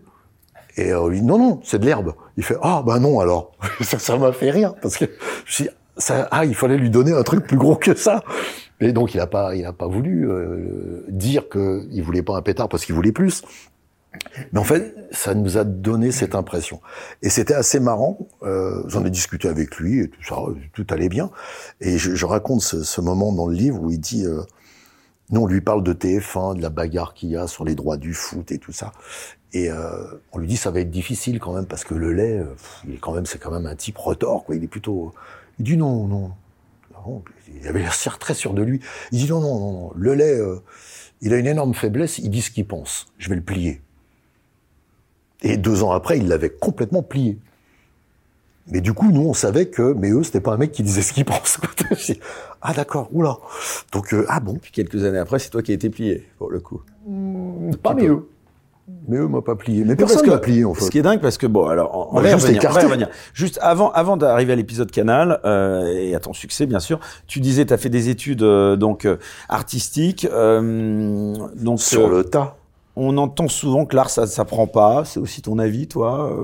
Et 0.76 0.92
euh, 0.92 1.08
lui 1.08 1.20
dit, 1.20 1.26
non, 1.26 1.38
non, 1.38 1.60
c'est 1.64 1.78
de 1.78 1.86
l'herbe. 1.86 2.14
Il 2.36 2.44
fait, 2.44 2.58
ah, 2.64 2.82
bah 2.84 3.00
non 3.00 3.20
alors. 3.20 3.52
ça 3.82 4.00
ça 4.00 4.18
m'a 4.18 4.32
fait 4.32 4.50
rire, 4.50 4.74
parce 4.82 4.98
que 4.98 5.06
je 5.46 5.64
dis, 5.64 5.70
ça, 5.98 6.28
ah, 6.32 6.46
il 6.46 6.56
fallait 6.56 6.78
lui 6.78 6.90
donner 6.90 7.12
un 7.14 7.22
truc 7.22 7.46
plus 7.46 7.58
gros 7.58 7.76
que 7.76 7.96
ça. 7.96 8.24
Et 8.80 8.92
donc 8.92 9.14
il 9.14 9.20
a 9.20 9.28
pas, 9.28 9.56
il 9.56 9.66
a 9.66 9.72
pas 9.72 9.88
voulu 9.88 10.28
euh, 10.30 11.06
dire 11.08 11.48
qu'il 11.50 12.02
voulait 12.04 12.24
pas 12.24 12.36
un 12.36 12.42
pétard 12.42 12.68
parce 12.68 12.86
qu'il 12.86 12.96
voulait 12.96 13.12
plus. 13.12 13.44
Mais 14.52 14.60
en 14.60 14.64
fait, 14.64 14.96
ça 15.12 15.34
nous 15.34 15.58
a 15.58 15.64
donné 15.64 16.12
cette 16.12 16.36
impression. 16.36 16.82
Et 17.22 17.30
c'était 17.30 17.54
assez 17.54 17.80
marrant. 17.80 18.18
Euh, 18.44 18.84
J'en 18.88 19.06
ai 19.06 19.10
discuté 19.10 19.48
avec 19.48 19.78
lui 19.78 20.02
et 20.02 20.10
tout 20.10 20.24
ça, 20.24 20.38
tout 20.74 20.86
allait 20.90 21.10
bien. 21.10 21.32
Et 21.82 21.98
je, 21.98 22.16
je 22.16 22.26
raconte 22.26 22.62
ce, 22.62 22.84
ce 22.84 23.02
moment 23.02 23.32
dans 23.34 23.48
le 23.48 23.56
livre 23.56 23.82
où 23.82 23.90
il 23.90 24.00
dit, 24.00 24.26
euh, 24.26 24.42
nous 25.30 25.42
on 25.42 25.48
lui 25.48 25.62
parle 25.62 25.84
de 25.84 25.94
TF1, 25.94 26.58
de 26.58 26.62
la 26.62 26.70
bagarre 26.70 27.14
qu'il 27.14 27.30
y 27.30 27.38
a 27.38 27.48
sur 27.48 27.66
les 27.66 27.76
droits 27.76 27.98
du 27.98 28.14
foot 28.14 28.52
et 28.52 28.60
tout 28.60 28.72
ça. 28.72 28.92
Et 29.54 29.70
euh, 29.70 30.06
on 30.32 30.40
lui 30.40 30.48
dit 30.48 30.58
ça 30.58 30.72
va 30.72 30.80
être 30.80 30.90
difficile 30.90 31.40
quand 31.40 31.54
même 31.54 31.66
parce 31.66 31.84
que 31.84 31.94
le 31.94 32.12
lait, 32.12 32.40
euh, 32.40 32.56
il 32.88 32.96
est 32.96 32.98
quand 32.98 33.14
même, 33.14 33.26
c'est 33.26 33.38
quand 33.38 33.52
même 33.52 33.66
un 33.66 33.76
type 33.76 33.98
retors 33.98 34.44
quoi. 34.46 34.56
Il 34.56 34.64
est 34.64 34.68
plutôt. 34.68 35.14
Il 35.60 35.66
dit 35.66 35.78
non, 35.78 36.08
non. 36.08 36.32
non. 37.06 37.24
Il 37.62 37.68
avait 37.68 37.80
l'air 37.80 37.96
très 38.20 38.34
sûr 38.34 38.54
de 38.54 38.64
lui. 38.64 38.80
Il 39.12 39.20
dit 39.20 39.30
non, 39.30 39.40
non, 39.42 39.60
non, 39.60 39.72
non. 39.74 39.92
Le 39.96 40.16
lait, 40.16 40.40
euh, 40.40 40.58
il 41.22 41.34
a 41.34 41.38
une 41.38 41.48
énorme 41.48 41.74
faiblesse. 41.74 42.18
Il 42.18 42.32
dit 42.32 42.42
ce 42.42 42.50
qu'il 42.50 42.66
pense. 42.66 43.06
Je 43.18 43.30
vais 43.30 43.36
le 43.36 43.44
plier. 43.44 43.82
Et 45.44 45.58
deux 45.58 45.84
ans 45.84 45.92
après, 45.92 46.18
il 46.18 46.28
l'avait 46.28 46.50
complètement 46.50 47.04
plié. 47.04 47.38
Mais 48.68 48.80
du 48.80 48.94
coup, 48.94 49.12
nous, 49.12 49.28
on 49.28 49.34
savait 49.34 49.66
que, 49.66 49.94
mais 49.94 50.10
eux, 50.10 50.24
c'était 50.24 50.40
pas 50.40 50.54
un 50.54 50.58
mec 50.58 50.72
qui 50.72 50.84
disait 50.84 51.02
ce 51.02 51.14
qu'il 51.14 51.26
pense. 51.26 51.60
ah 52.62 52.74
d'accord, 52.74 53.10
oula. 53.12 53.38
Donc 53.92 54.14
euh, 54.14 54.26
ah 54.30 54.40
bon. 54.40 54.56
Puis 54.56 54.72
quelques 54.72 55.04
années 55.04 55.18
après, 55.18 55.40
c'est 55.40 55.50
toi 55.50 55.62
qui 55.62 55.72
as 55.72 55.76
été 55.76 55.90
plié 55.90 56.28
pour 56.38 56.50
le 56.50 56.60
coup. 56.60 56.82
pas 57.82 57.94
mais 57.94 58.08
eux. 58.08 58.26
Mais 59.08 59.18
eux 59.18 59.28
m'ont 59.28 59.42
pas 59.42 59.56
plié. 59.56 59.84
Mais 59.86 59.96
personne 59.96 60.28
m'a 60.28 60.38
plié 60.38 60.66
en 60.66 60.74
fait. 60.74 60.86
Ce 60.86 60.92
qui 60.92 60.98
est 60.98 61.04
dingue 61.04 61.22
parce 61.22 61.38
que 61.38 61.48
bon, 61.48 61.68
alors 61.68 62.10
on, 62.14 62.20
va, 62.20 62.30
y 62.30 62.34
revenir, 62.34 62.62
on 62.66 62.74
va 62.74 62.82
revenir. 62.82 63.10
Juste 63.34 63.58
avant, 63.62 63.92
avant 63.92 64.18
d'arriver 64.18 64.54
à 64.54 64.56
l'épisode 64.58 64.92
Canal 64.92 65.40
euh, 65.46 65.86
et 65.88 66.16
à 66.16 66.20
ton 66.20 66.34
succès 66.34 66.66
bien 66.66 66.80
sûr, 66.80 67.00
tu 67.28 67.40
disais 67.40 67.66
tu 67.66 67.74
as 67.74 67.78
fait 67.78 67.90
des 67.90 68.10
études 68.10 68.44
euh, 68.44 68.76
donc 68.76 69.08
artistiques. 69.48 70.28
Euh, 70.32 71.34
donc 71.56 71.82
sur 71.82 72.10
le 72.10 72.26
tas. 72.26 72.58
On 72.96 73.18
entend 73.18 73.48
souvent 73.48 73.86
que 73.86 73.96
l'art 73.96 74.10
ça 74.10 74.28
ça 74.28 74.46
prend 74.46 74.68
pas. 74.68 75.04
C'est 75.06 75.20
aussi 75.20 75.42
ton 75.42 75.60
avis, 75.60 75.88
toi 75.88 76.36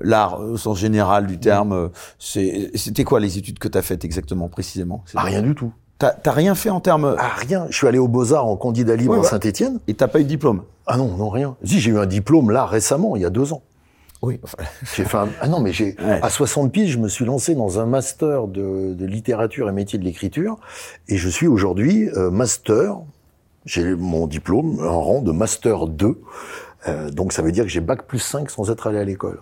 L'art 0.00 0.40
au 0.40 0.56
sens 0.56 0.78
général 0.78 1.26
du 1.26 1.38
terme, 1.38 1.90
c'était 2.18 3.04
quoi 3.04 3.20
les 3.20 3.38
études 3.38 3.60
que 3.60 3.68
tu 3.68 3.78
as 3.78 3.82
faites 3.82 4.04
exactement, 4.04 4.48
précisément? 4.48 5.04
Ah, 5.14 5.22
Rien 5.22 5.40
du 5.42 5.54
tout. 5.54 5.72
T'as 5.98 6.32
rien 6.32 6.54
fait 6.56 6.70
en 6.70 6.80
termes 6.80 7.14
Ah 7.18 7.30
rien. 7.36 7.66
Je 7.70 7.76
suis 7.76 7.86
allé 7.86 7.98
aux 7.98 8.08
Beaux 8.08 8.32
Arts 8.32 8.46
en 8.46 8.56
candidat 8.56 8.96
libre 8.96 9.20
à 9.20 9.22
Saint-Étienne. 9.22 9.78
Et 9.86 9.94
t'as 9.94 10.08
pas 10.08 10.20
eu 10.20 10.24
de 10.24 10.28
diplôme? 10.28 10.64
Ah 10.86 10.96
non, 10.96 11.16
non 11.16 11.30
rien. 11.30 11.56
Si 11.64 11.80
j'ai 11.80 11.92
eu 11.92 11.98
un 11.98 12.06
diplôme 12.06 12.50
là 12.50 12.66
récemment, 12.66 13.16
il 13.16 13.22
y 13.22 13.24
a 13.24 13.30
deux 13.30 13.52
ans. 13.52 13.62
Oui. 14.20 14.40
j'ai 14.96 15.04
fait 15.04 15.18
ah 15.40 15.48
non 15.48 15.60
mais 15.60 15.72
j'ai 15.72 15.96
à 15.98 16.30
60 16.30 16.72
piges, 16.72 16.92
je 16.92 16.98
me 16.98 17.08
suis 17.08 17.24
lancé 17.26 17.54
dans 17.54 17.78
un 17.78 17.84
master 17.84 18.46
de, 18.48 18.94
de 18.94 19.06
littérature 19.06 19.68
et 19.68 19.72
métier 19.72 19.98
de 19.98 20.04
l'écriture 20.04 20.56
et 21.08 21.18
je 21.18 21.28
suis 21.28 21.46
aujourd'hui 21.46 22.08
euh, 22.16 22.30
master. 22.30 22.96
J'ai 23.66 23.94
mon 23.94 24.26
diplôme 24.26 24.78
en 24.86 25.00
rang 25.00 25.22
de 25.22 25.32
master 25.32 25.86
2. 25.86 26.20
Euh, 26.86 27.10
donc 27.10 27.32
ça 27.32 27.42
veut 27.42 27.52
dire 27.52 27.64
que 27.64 27.70
j'ai 27.70 27.80
bac 27.80 28.06
plus 28.06 28.18
5 28.18 28.50
sans 28.50 28.70
être 28.70 28.86
allé 28.86 28.98
à 28.98 29.04
l'école. 29.04 29.40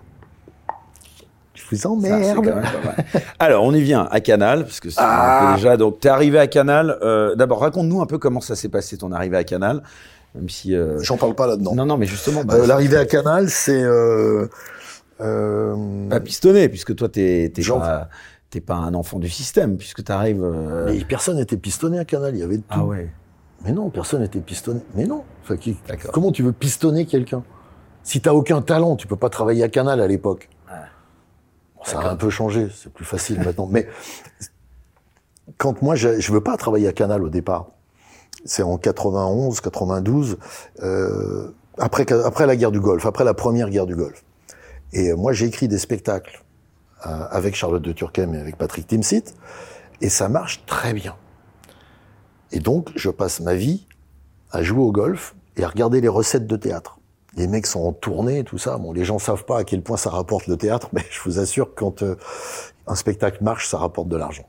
Alors, 3.39 3.65
on 3.65 3.73
y 3.73 3.81
vient 3.81 4.07
à 4.11 4.21
Canal, 4.21 4.65
parce 4.65 4.81
que 4.81 4.91
c'est 4.91 5.01
ah. 5.01 5.55
déjà. 5.57 5.77
Donc, 5.77 6.01
t'es 6.01 6.09
arrivé 6.09 6.39
à 6.39 6.47
Canal. 6.47 6.99
Euh, 7.03 7.35
D'abord, 7.35 7.61
raconte-nous 7.61 8.01
un 8.03 8.07
peu 8.07 8.19
comment 8.19 8.41
ça 8.41 8.57
s'est 8.57 8.69
passé 8.69 8.99
ton 8.99 9.11
arrivée 9.13 9.39
à 9.39 9.45
Canal, 9.45 9.83
même 10.35 10.49
si. 10.49 10.75
Euh... 10.75 10.99
J'en 11.01 11.17
parle 11.17 11.35
pas 11.35 11.47
là-dedans. 11.47 11.75
Non, 11.75 11.87
non, 11.87 11.97
mais 11.97 12.07
justement. 12.07 12.45
Bah, 12.45 12.67
L'arrivée 12.67 12.99
à 12.99 13.07
Canal, 13.07 13.49
c'est. 13.49 13.83
Pas 15.19 16.21
pistonné, 16.21 16.69
puisque 16.69 16.95
toi, 16.95 17.09
t'es 17.09 17.53
t'es 17.55 17.63
pas, 17.63 18.09
pas 18.67 18.75
un 18.75 18.95
enfant 18.95 19.19
du 19.19 19.31
système, 19.31 19.77
puisque 19.77 20.05
t'arrives. 20.05 20.43
Euh... 20.43 20.87
Mais 20.87 21.05
personne 21.05 21.37
n'était 21.37 21.57
pistonné 21.57 21.99
à 21.99 22.05
Canal. 22.05 22.35
Il 22.35 22.41
y 22.41 22.43
avait 22.43 22.59
tout. 22.59 22.65
Ah 22.71 22.85
ouais. 22.85 23.09
Mais 23.65 23.73
non, 23.73 23.91
personne 23.91 24.23
n'était 24.23 24.41
pistonné. 24.41 24.81
Mais 24.95 25.07
non. 25.07 25.25
Enfin, 25.43 25.57
qui... 25.57 25.77
Comment 26.13 26.33
tu 26.33 26.43
veux 26.43 26.53
pistonner 26.53 27.07
quelqu'un? 27.07 27.43
Si 28.03 28.21
t'as 28.21 28.33
aucun 28.33 28.63
talent, 28.63 28.97
tu 28.97 29.07
peux 29.07 29.17
pas 29.17 29.31
travailler 29.31 29.63
à 29.63 29.69
Canal 29.69 30.01
à 30.01 30.07
l'époque. 30.07 30.49
Ça 31.85 32.01
a 32.01 32.11
un 32.11 32.17
peu 32.17 32.31
changé, 32.31 32.69
c'est 32.75 32.93
plus 32.93 33.05
facile 33.05 33.41
maintenant. 33.41 33.67
Mais 33.71 33.89
quand 35.59 35.83
moi, 35.83 35.95
je, 35.95 36.21
je 36.21 36.33
veux 36.33 36.41
pas 36.41 36.57
travailler 36.57 36.89
à 36.89 36.93
Canal 36.93 37.23
au 37.23 37.29
départ. 37.29 37.67
C'est 38.45 38.63
en 38.63 38.79
91, 38.79 39.61
92, 39.61 40.39
euh, 40.83 41.55
après, 41.79 42.11
après 42.13 42.47
la 42.47 42.57
guerre 42.57 42.73
du 42.73 42.81
Golfe, 42.81 43.07
après 43.07 43.25
la 43.25 43.35
première 43.35 43.71
guerre 43.71 43.87
du 43.87 43.95
Golfe. 43.95 44.25
Et 44.93 45.13
moi, 45.13 45.33
j'ai 45.33 45.47
écrit 45.47 45.69
des 45.69 45.79
spectacles 45.79 46.43
euh, 47.07 47.27
avec 47.31 47.55
Charlotte 47.55 47.83
de 47.83 47.93
Turckheim 47.93 48.35
et 48.35 48.39
avec 48.39 48.57
Patrick 48.57 48.87
Timsit, 48.87 49.35
et 50.01 50.09
ça 50.09 50.29
marche 50.29 50.65
très 50.67 50.93
bien. 50.93 51.15
Et 52.53 52.61
donc, 52.61 52.91
je 52.95 53.11
passe 53.11 53.41
ma 53.41 53.55
vie 53.55 53.87
à 54.51 54.63
jouer 54.63 54.83
au 54.83 54.93
golf 54.93 55.35
et 55.57 55.65
à 55.65 55.69
regarder 55.69 56.01
les 56.01 56.09
recettes 56.09 56.47
de 56.47 56.57
théâtre 56.57 56.99
les 57.37 57.47
mecs 57.47 57.67
sont 57.67 57.81
en 57.81 57.93
tournée, 57.93 58.45
tout 58.45 58.59
ça. 58.59 58.79
Bon, 58.79 58.93
les 58.93 59.05
gens 59.05 59.19
savent 59.19 59.45
pas 59.45 59.59
à 59.59 59.65
quel 59.65 59.83
point 59.83 59.97
ça 59.97 60.11
rapporte 60.11 60.47
le 60.47 60.57
théâtre, 60.57 60.89
mais 60.93 61.05
je 61.11 61.21
vous 61.25 61.39
assure 61.39 61.75
que 61.75 61.81
quand 61.81 62.03
euh, 62.03 62.17
un 62.87 62.95
spectacle 62.95 63.43
marche, 63.43 63.69
ça 63.69 63.79
rapporte 63.79 64.09
de 64.09 64.17
l'argent. 64.17 64.49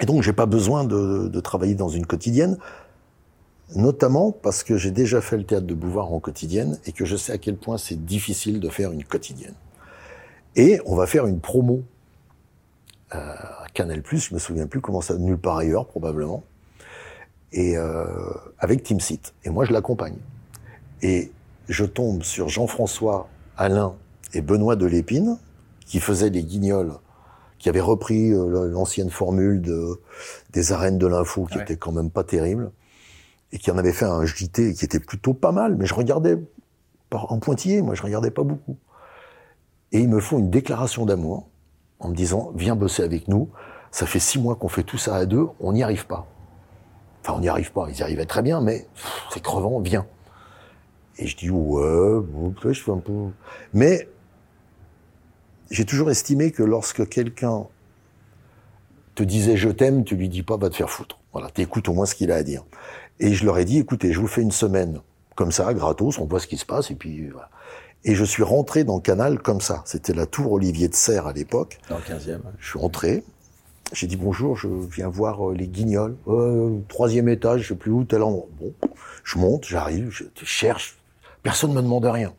Et 0.00 0.06
donc, 0.06 0.22
j'ai 0.22 0.32
pas 0.32 0.46
besoin 0.46 0.84
de, 0.84 1.28
de, 1.28 1.40
travailler 1.40 1.74
dans 1.74 1.88
une 1.88 2.06
quotidienne, 2.06 2.56
notamment 3.76 4.32
parce 4.32 4.64
que 4.64 4.76
j'ai 4.76 4.90
déjà 4.90 5.20
fait 5.20 5.36
le 5.36 5.44
théâtre 5.44 5.66
de 5.66 5.74
Bouvard 5.74 6.12
en 6.12 6.20
quotidienne 6.20 6.78
et 6.86 6.92
que 6.92 7.04
je 7.04 7.16
sais 7.16 7.32
à 7.32 7.38
quel 7.38 7.56
point 7.56 7.76
c'est 7.76 8.02
difficile 8.04 8.60
de 8.60 8.68
faire 8.70 8.92
une 8.92 9.04
quotidienne. 9.04 9.54
Et 10.56 10.80
on 10.86 10.96
va 10.96 11.06
faire 11.06 11.26
une 11.26 11.38
promo 11.38 11.82
euh, 13.14 13.34
Canal+, 13.74 14.02
je 14.10 14.34
me 14.34 14.38
souviens 14.38 14.66
plus 14.66 14.80
comment 14.80 15.00
ça, 15.00 15.16
nulle 15.16 15.38
part 15.38 15.58
ailleurs 15.58 15.86
probablement, 15.86 16.42
et 17.52 17.76
euh, 17.76 18.04
avec 18.58 18.82
Team 18.82 19.00
Seat. 19.00 19.34
Et 19.44 19.50
moi, 19.50 19.64
je 19.64 19.72
l'accompagne. 19.72 20.16
Et 21.02 21.32
je 21.68 21.84
tombe 21.84 22.22
sur 22.22 22.48
Jean-François 22.48 23.28
Alain 23.56 23.94
et 24.32 24.40
Benoît 24.40 24.76
de 24.76 24.86
Lépine, 24.86 25.38
qui 25.86 26.00
faisaient 26.00 26.30
des 26.30 26.44
guignols, 26.44 26.94
qui 27.58 27.68
avaient 27.68 27.80
repris 27.80 28.32
euh, 28.32 28.68
l'ancienne 28.68 29.10
formule 29.10 29.60
de, 29.60 30.00
des 30.52 30.72
arènes 30.72 30.98
de 30.98 31.06
l'info, 31.06 31.46
qui 31.50 31.58
était 31.58 31.76
quand 31.76 31.92
même 31.92 32.10
pas 32.10 32.24
terrible, 32.24 32.70
et 33.52 33.58
qui 33.58 33.70
en 33.70 33.78
avait 33.78 33.92
fait 33.92 34.04
un 34.04 34.24
JT 34.24 34.74
qui 34.74 34.84
était 34.84 35.00
plutôt 35.00 35.34
pas 35.34 35.52
mal, 35.52 35.76
mais 35.76 35.86
je 35.86 35.94
regardais 35.94 36.38
en 37.12 37.38
pointillé, 37.38 37.82
moi 37.82 37.94
je 37.94 38.02
regardais 38.02 38.30
pas 38.30 38.44
beaucoup. 38.44 38.76
Et 39.92 39.98
ils 39.98 40.08
me 40.08 40.20
font 40.20 40.38
une 40.38 40.50
déclaration 40.50 41.04
d'amour 41.04 41.48
en 41.98 42.08
me 42.08 42.14
disant 42.14 42.52
viens 42.54 42.76
bosser 42.76 43.02
avec 43.02 43.26
nous. 43.26 43.50
Ça 43.90 44.06
fait 44.06 44.20
six 44.20 44.38
mois 44.38 44.54
qu'on 44.54 44.68
fait 44.68 44.84
tout 44.84 44.98
ça 44.98 45.16
à 45.16 45.26
deux, 45.26 45.48
on 45.58 45.72
n'y 45.72 45.82
arrive 45.82 46.06
pas. 46.06 46.28
Enfin, 47.22 47.34
on 47.36 47.40
n'y 47.40 47.48
arrive 47.48 47.72
pas. 47.72 47.86
Ils 47.88 47.98
y 47.98 48.02
arrivaient 48.02 48.26
très 48.26 48.42
bien, 48.42 48.60
mais 48.60 48.86
c'est 49.32 49.42
crevant. 49.42 49.80
Viens. 49.80 50.06
Et 51.18 51.26
je 51.26 51.36
dis 51.36 51.50
ouais, 51.50 52.22
je 52.64 52.80
fais 52.80 52.90
un 52.90 52.98
peu. 52.98 53.12
Mais 53.74 54.08
j'ai 55.70 55.84
toujours 55.84 56.10
estimé 56.10 56.50
que 56.50 56.62
lorsque 56.62 57.08
quelqu'un 57.08 57.66
te 59.14 59.22
disait 59.22 59.56
je 59.56 59.68
t'aime, 59.68 60.04
tu 60.04 60.16
lui 60.16 60.28
dis 60.28 60.42
pas 60.42 60.56
va 60.56 60.70
te 60.70 60.76
faire 60.76 60.90
foutre. 60.90 61.18
Voilà, 61.32 61.50
t'écoutes 61.50 61.88
au 61.88 61.92
moins 61.92 62.06
ce 62.06 62.14
qu'il 62.14 62.32
a 62.32 62.36
à 62.36 62.42
dire. 62.42 62.64
Et 63.18 63.34
je 63.34 63.44
leur 63.44 63.58
ai 63.58 63.64
dit 63.64 63.78
écoutez, 63.78 64.12
je 64.12 64.20
vous 64.20 64.26
fais 64.26 64.42
une 64.42 64.50
semaine 64.50 65.00
comme 65.36 65.52
ça, 65.52 65.72
gratos, 65.72 66.18
on 66.18 66.26
voit 66.26 66.40
ce 66.40 66.46
qui 66.46 66.56
se 66.56 66.66
passe 66.66 66.90
et 66.90 66.94
puis 66.94 67.28
voilà. 67.28 67.50
Et 68.04 68.14
je 68.14 68.24
suis 68.24 68.42
rentré 68.42 68.84
dans 68.84 68.96
le 68.96 69.02
canal 69.02 69.38
comme 69.40 69.60
ça. 69.60 69.82
C'était 69.84 70.14
la 70.14 70.26
tour 70.26 70.52
Olivier 70.52 70.88
de 70.88 70.94
Serre 70.94 71.26
à 71.26 71.32
l'époque. 71.32 71.78
Dans 71.88 71.96
le 71.96 72.02
15e. 72.02 72.40
Je 72.58 72.68
suis 72.68 72.78
rentré. 72.78 73.24
J'ai 73.92 74.06
dit 74.06 74.16
bonjour, 74.16 74.56
je 74.56 74.68
viens 74.68 75.08
voir 75.08 75.50
euh, 75.50 75.54
les 75.54 75.66
guignols. 75.66 76.16
Euh, 76.28 76.78
troisième 76.88 77.28
étage, 77.28 77.62
je 77.62 77.68
sais 77.68 77.74
plus 77.74 77.90
où, 77.90 78.04
tel 78.04 78.22
endroit. 78.22 78.46
Bon, 78.60 78.72
je 79.24 79.38
monte, 79.38 79.64
j'arrive, 79.66 80.10
je 80.10 80.24
cherche, 80.44 81.00
Personne 81.42 81.70
ne 81.70 81.76
me 81.76 81.82
demande 81.82 82.04
rien. 82.04 82.34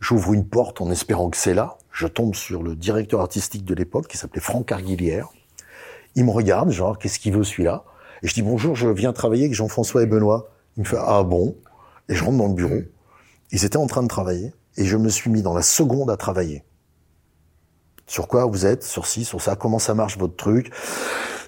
J'ouvre 0.00 0.32
une 0.32 0.46
porte 0.46 0.80
en 0.80 0.90
espérant 0.90 1.30
que 1.30 1.36
c'est 1.36 1.54
là. 1.54 1.78
Je 1.90 2.06
tombe 2.06 2.34
sur 2.34 2.62
le 2.62 2.76
directeur 2.76 3.20
artistique 3.20 3.64
de 3.64 3.74
l'époque 3.74 4.06
qui 4.06 4.18
s'appelait 4.18 4.40
Franck 4.40 4.70
Arguilière. 4.70 5.28
Il 6.14 6.24
me 6.24 6.30
regarde, 6.30 6.70
genre, 6.70 6.98
qu'est-ce 6.98 7.18
qu'il 7.18 7.32
veut 7.32 7.44
celui-là? 7.44 7.84
Et 8.22 8.28
je 8.28 8.34
dis 8.34 8.42
bonjour, 8.42 8.76
je 8.76 8.88
viens 8.88 9.12
travailler 9.12 9.44
avec 9.44 9.54
Jean-François 9.54 10.02
et 10.02 10.06
Benoît. 10.06 10.48
Il 10.76 10.80
me 10.80 10.86
fait 10.86 10.98
ah 11.00 11.24
bon? 11.24 11.56
Et 12.08 12.14
je 12.14 12.24
rentre 12.24 12.38
dans 12.38 12.48
le 12.48 12.54
bureau. 12.54 12.82
Ils 13.50 13.64
étaient 13.64 13.76
en 13.76 13.86
train 13.86 14.02
de 14.02 14.08
travailler 14.08 14.52
et 14.76 14.84
je 14.84 14.96
me 14.96 15.08
suis 15.08 15.30
mis 15.30 15.42
dans 15.42 15.54
la 15.54 15.62
seconde 15.62 16.10
à 16.10 16.16
travailler. 16.16 16.62
Sur 18.06 18.28
quoi 18.28 18.44
vous 18.46 18.66
êtes 18.66 18.84
Sur 18.84 19.06
ci, 19.06 19.24
sur 19.24 19.40
ça 19.40 19.56
Comment 19.56 19.78
ça 19.78 19.94
marche 19.94 20.16
votre 20.16 20.36
truc? 20.36 20.72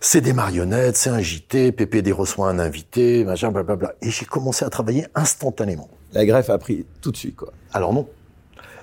C'est 0.00 0.20
des 0.20 0.32
marionnettes, 0.32 0.96
c'est 0.96 1.10
un 1.10 1.20
JT, 1.20 1.72
PPD 1.72 2.12
reçoit 2.12 2.48
un 2.48 2.58
invité, 2.58 3.24
machin, 3.24 3.50
blablabla. 3.50 3.94
Et 4.02 4.10
j'ai 4.10 4.26
commencé 4.26 4.64
à 4.64 4.70
travailler 4.70 5.06
instantanément. 5.14 5.88
La 6.12 6.24
greffe 6.24 6.50
a 6.50 6.58
pris 6.58 6.86
tout 7.00 7.10
de 7.12 7.16
suite, 7.16 7.36
quoi. 7.36 7.52
Alors 7.72 7.92
non. 7.92 8.08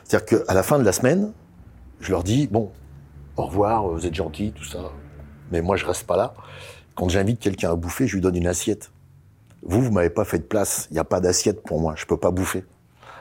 C'est-à-dire 0.04 0.46
qu'à 0.46 0.54
la 0.54 0.64
fin 0.64 0.78
de 0.80 0.84
la 0.84 0.92
semaine, 0.92 1.34
je 2.00 2.12
leur 2.12 2.24
dis, 2.24 2.48
bon, 2.48 2.72
au 3.38 3.46
revoir, 3.46 3.88
vous 3.88 4.06
êtes 4.06 4.14
gentils, 4.14 4.54
tout 4.54 4.66
ça. 4.66 4.80
Mais 5.52 5.62
moi, 5.62 5.76
je 5.76 5.86
reste 5.86 6.04
pas 6.04 6.18
là. 6.18 6.34
Quand 6.96 7.10
j'invite 7.10 7.40
quelqu'un 7.40 7.72
à 7.72 7.76
bouffer, 7.76 8.08
je 8.08 8.16
lui 8.16 8.22
donne 8.22 8.36
une 8.36 8.48
assiette. 8.48 8.92
Vous, 9.64 9.82
vous 9.82 9.92
m'avez 9.92 10.10
pas 10.10 10.24
fait 10.24 10.40
de 10.40 10.44
place. 10.44 10.88
Il 10.92 10.94
n'y 10.94 11.00
a 11.00 11.04
pas 11.04 11.20
d'assiette 11.20 11.62
pour 11.62 11.80
moi. 11.82 11.94
Je 11.98 12.06
peux 12.06 12.18
pas 12.18 12.32
bouffer. 12.32 12.64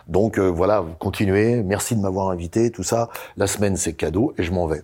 Donc 0.09 0.39
euh, 0.39 0.49
voilà, 0.49 0.85
continuez. 0.99 1.63
Merci 1.63 1.97
de 1.97 2.01
m'avoir 2.01 2.31
invité, 2.31 2.71
tout 2.71 2.83
ça. 2.83 3.09
La 3.37 3.47
semaine, 3.47 3.77
c'est 3.77 3.93
cadeau 3.93 4.35
et 4.39 4.43
je 4.43 4.53
m'en 4.53 4.67
vais. 4.67 4.83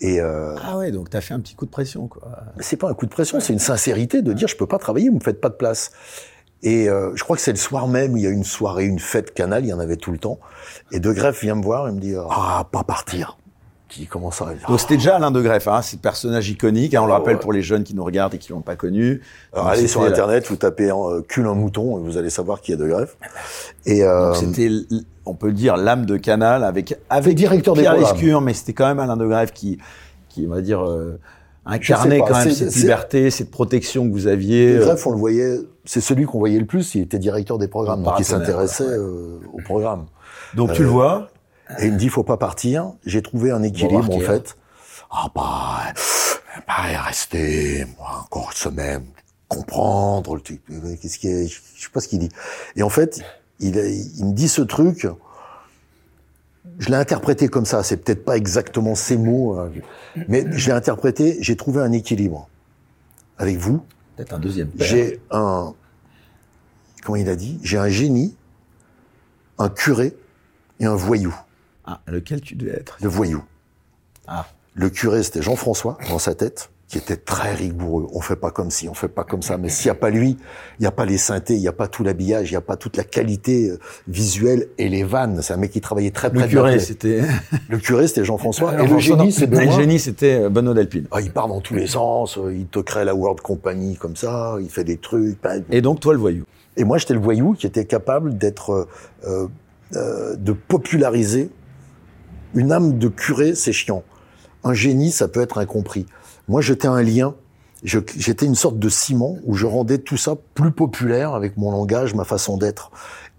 Et 0.00 0.20
euh... 0.20 0.54
ah 0.62 0.78
ouais, 0.78 0.92
donc 0.92 1.10
t'as 1.10 1.20
fait 1.20 1.34
un 1.34 1.40
petit 1.40 1.54
coup 1.54 1.66
de 1.66 1.70
pression, 1.70 2.06
quoi. 2.06 2.22
C'est 2.60 2.76
pas 2.76 2.88
un 2.88 2.94
coup 2.94 3.06
de 3.06 3.10
pression, 3.10 3.40
c'est 3.40 3.52
une 3.52 3.58
sincérité 3.58 4.22
de 4.22 4.32
dire 4.32 4.46
je 4.46 4.56
peux 4.56 4.66
pas 4.66 4.78
travailler, 4.78 5.08
vous 5.08 5.16
me 5.16 5.20
faites 5.20 5.40
pas 5.40 5.48
de 5.48 5.54
place. 5.54 5.90
Et 6.62 6.88
euh, 6.88 7.12
je 7.14 7.24
crois 7.24 7.36
que 7.36 7.42
c'est 7.42 7.52
le 7.52 7.58
soir 7.58 7.88
même, 7.88 8.16
il 8.16 8.22
y 8.22 8.26
a 8.26 8.30
une 8.30 8.44
soirée, 8.44 8.84
une 8.84 8.98
fête 8.98 9.32
Canal, 9.32 9.64
il 9.64 9.68
y 9.68 9.72
en 9.72 9.80
avait 9.80 9.96
tout 9.96 10.12
le 10.12 10.18
temps. 10.18 10.38
Et 10.92 11.00
De 11.00 11.12
Greff 11.12 11.42
vient 11.42 11.56
me 11.56 11.62
voir 11.62 11.88
et 11.88 11.92
me 11.92 12.00
dit 12.00 12.14
ah 12.30 12.66
pas 12.70 12.84
partir. 12.84 13.38
Qui 13.88 14.06
commence 14.06 14.42
à 14.42 14.52
Donc 14.68 14.80
c'était 14.80 14.96
déjà 14.96 15.16
Alain 15.16 15.30
De 15.30 15.40
Greff, 15.40 15.66
hein, 15.66 15.80
c'est 15.82 16.00
personnage 16.00 16.50
iconique. 16.50 16.94
Hein, 16.94 17.00
on 17.02 17.06
le 17.06 17.12
ah, 17.12 17.18
rappelle 17.18 17.38
pour 17.38 17.52
les 17.52 17.62
jeunes 17.62 17.84
qui 17.84 17.94
nous 17.94 18.04
regardent 18.04 18.34
et 18.34 18.38
qui 18.38 18.52
l'ont 18.52 18.60
pas 18.60 18.76
connu. 18.76 19.22
Alors, 19.54 19.68
allez 19.68 19.88
sur 19.88 20.02
internet, 20.02 20.46
vous 20.48 20.56
tapez 20.56 20.90
euh, 20.90 21.22
cul 21.22 21.46
un 21.46 21.54
mouton 21.54 21.98
et 21.98 22.02
vous 22.02 22.18
allez 22.18 22.28
savoir 22.28 22.60
qui 22.60 22.72
est 22.72 22.76
De 22.76 22.86
Greff. 22.86 23.16
Et 23.86 24.04
euh, 24.04 24.34
c'était, 24.34 24.68
on 25.24 25.34
peut 25.34 25.46
le 25.46 25.54
dire, 25.54 25.76
l'âme 25.76 26.04
de 26.04 26.18
Canal 26.18 26.64
avec 26.64 26.96
avec 27.08 27.34
directeur 27.34 27.74
Pierre 27.74 27.96
Lescure, 27.96 28.42
mais 28.42 28.52
c'était 28.52 28.74
quand 28.74 28.86
même 28.86 29.00
Alain 29.00 29.16
De 29.16 29.26
Greff 29.26 29.52
qui 29.52 29.78
qui 30.28 30.46
on 30.46 30.50
va 30.50 30.60
dire 30.60 30.86
euh, 30.86 31.18
incarnait 31.64 32.18
quand 32.18 32.44
même 32.44 32.50
cette 32.50 32.74
liberté, 32.74 33.30
cette 33.30 33.50
protection 33.50 34.06
que 34.06 34.12
vous 34.12 34.26
aviez. 34.26 34.74
De 34.74 34.84
Greff, 34.84 35.06
on 35.06 35.12
le 35.12 35.18
voyait 35.18 35.60
c'est 35.88 36.02
celui 36.02 36.26
qu'on 36.26 36.38
voyait 36.38 36.58
le 36.58 36.66
plus. 36.66 36.94
Il 36.94 37.00
était 37.00 37.18
directeur 37.18 37.56
des 37.58 37.66
programmes, 37.66 38.02
donc 38.02 38.14
il 38.18 38.24
s'intéressait 38.24 38.84
euh, 38.84 39.40
au 39.52 39.62
programme. 39.62 40.04
Donc 40.54 40.72
tu 40.74 40.82
le 40.82 40.88
euh, 40.88 40.92
vois 40.92 41.28
Et 41.78 41.86
il 41.86 41.92
me 41.92 41.98
dit, 41.98 42.08
faut 42.08 42.24
pas 42.24 42.36
partir. 42.36 42.92
J'ai 43.04 43.22
trouvé 43.22 43.50
un 43.50 43.62
équilibre, 43.62 44.14
en 44.14 44.20
fait. 44.20 44.56
Ah, 45.10 45.28
bah, 45.34 45.92
bah, 46.66 47.02
rester, 47.04 47.86
moi, 47.98 48.24
encore 48.24 48.50
une 48.50 48.56
semaine, 48.56 49.04
comprendre, 49.48 50.34
le 50.34 50.40
truc, 50.40 50.60
euh, 50.70 50.96
qu'est-ce 51.00 51.18
qui 51.18 51.28
est, 51.28 51.48
je 51.48 51.82
sais 51.82 51.90
pas 51.92 52.00
ce 52.00 52.08
qu'il 52.08 52.18
dit. 52.18 52.28
Et 52.76 52.82
en 52.82 52.90
fait, 52.90 53.20
il, 53.60 53.76
il 53.76 54.24
me 54.26 54.32
dit 54.32 54.48
ce 54.48 54.60
truc, 54.60 55.06
je 56.78 56.88
l'ai 56.88 56.96
interprété 56.96 57.48
comme 57.48 57.64
ça, 57.64 57.82
c'est 57.82 57.96
peut-être 57.96 58.24
pas 58.24 58.36
exactement 58.36 58.94
ces 58.94 59.16
mots, 59.16 59.58
hein, 59.58 59.70
mais 60.28 60.44
je 60.52 60.66
l'ai 60.66 60.72
interprété, 60.72 61.38
j'ai 61.40 61.56
trouvé 61.56 61.80
un 61.80 61.92
équilibre. 61.92 62.48
Avec 63.38 63.56
vous, 63.56 63.84
Peut-être 64.16 64.32
un 64.34 64.40
deuxième 64.40 64.68
père. 64.68 64.86
j'ai 64.86 65.20
un, 65.30 65.74
comment 67.04 67.16
il 67.16 67.28
a 67.28 67.36
dit, 67.36 67.60
j'ai 67.62 67.78
un 67.78 67.88
génie, 67.88 68.34
un 69.58 69.68
curé 69.68 70.16
et 70.80 70.86
un 70.86 70.96
voyou. 70.96 71.34
Ah, 71.90 72.00
lequel 72.06 72.42
tu 72.42 72.54
devais 72.54 72.72
être? 72.72 72.98
Le 73.00 73.08
voyou. 73.08 73.42
Ah. 74.26 74.46
Le 74.74 74.90
curé, 74.90 75.22
c'était 75.22 75.40
Jean-François, 75.40 75.96
dans 76.10 76.18
sa 76.18 76.34
tête, 76.34 76.68
qui 76.86 76.98
était 76.98 77.16
très 77.16 77.54
rigoureux. 77.54 78.06
On 78.12 78.20
fait 78.20 78.36
pas 78.36 78.50
comme 78.50 78.70
ci, 78.70 78.90
on 78.90 78.94
fait 78.94 79.08
pas 79.08 79.24
comme 79.24 79.40
ça. 79.40 79.56
Mais 79.56 79.70
s'il 79.70 79.86
n'y 79.86 79.92
a 79.92 79.94
pas 79.94 80.10
lui, 80.10 80.36
il 80.78 80.82
n'y 80.82 80.86
a 80.86 80.90
pas 80.90 81.06
les 81.06 81.16
synthés, 81.16 81.54
il 81.54 81.60
n'y 81.60 81.68
a 81.68 81.72
pas 81.72 81.88
tout 81.88 82.04
l'habillage, 82.04 82.50
il 82.50 82.52
n'y 82.52 82.58
a 82.58 82.60
pas 82.60 82.76
toute 82.76 82.98
la 82.98 83.04
qualité 83.04 83.70
euh, 83.70 83.78
visuelle 84.06 84.68
et 84.76 84.90
les 84.90 85.02
vannes. 85.02 85.40
C'est 85.40 85.54
un 85.54 85.56
mec 85.56 85.70
qui 85.70 85.80
travaillait 85.80 86.10
très 86.10 86.28
près 86.28 86.42
Le 86.42 86.48
de 86.48 86.56
la 86.56 86.62
curé, 86.62 86.78
c'était. 86.78 87.22
Le 87.70 87.78
curé, 87.78 88.06
c'était 88.06 88.24
Jean-François. 88.24 88.74
et 88.84 88.86
le 88.86 88.98
génie, 88.98 89.32
c'est 89.32 89.46
Le 89.46 89.70
génie, 89.70 89.98
c'était 89.98 90.42
euh, 90.42 90.50
Benoît 90.50 90.74
Delpine. 90.74 91.06
Ah, 91.10 91.22
il 91.22 91.32
part 91.32 91.48
dans 91.48 91.62
tous 91.62 91.74
les 91.74 91.86
sens, 91.86 92.36
euh, 92.36 92.54
il 92.54 92.66
te 92.66 92.80
crée 92.80 93.06
la 93.06 93.14
World 93.14 93.40
Company 93.40 93.96
comme 93.96 94.16
ça, 94.16 94.58
il 94.60 94.68
fait 94.68 94.84
des 94.84 94.98
trucs. 94.98 95.40
ben, 95.42 95.64
Et 95.70 95.80
donc, 95.80 96.00
toi, 96.00 96.12
le 96.12 96.18
voyou. 96.18 96.44
Et 96.76 96.84
moi, 96.84 96.98
j'étais 96.98 97.14
le 97.14 97.20
voyou 97.20 97.54
qui 97.54 97.66
était 97.66 97.86
capable 97.86 98.36
d'être, 98.36 98.86
euh, 99.26 99.48
euh, 99.96 100.36
de 100.36 100.52
populariser 100.52 101.50
une 102.54 102.72
âme 102.72 102.98
de 102.98 103.08
curé, 103.08 103.54
c'est 103.54 103.72
chiant. 103.72 104.02
Un 104.64 104.74
génie, 104.74 105.10
ça 105.10 105.28
peut 105.28 105.40
être 105.40 105.58
incompris. 105.58 106.06
Moi, 106.48 106.60
j'étais 106.60 106.88
un 106.88 107.02
lien. 107.02 107.34
J'étais 107.84 108.44
une 108.44 108.56
sorte 108.56 108.78
de 108.78 108.88
ciment 108.88 109.38
où 109.44 109.54
je 109.54 109.66
rendais 109.66 109.98
tout 109.98 110.16
ça 110.16 110.34
plus 110.54 110.72
populaire 110.72 111.34
avec 111.34 111.56
mon 111.56 111.70
langage, 111.70 112.14
ma 112.14 112.24
façon 112.24 112.56
d'être. 112.56 112.90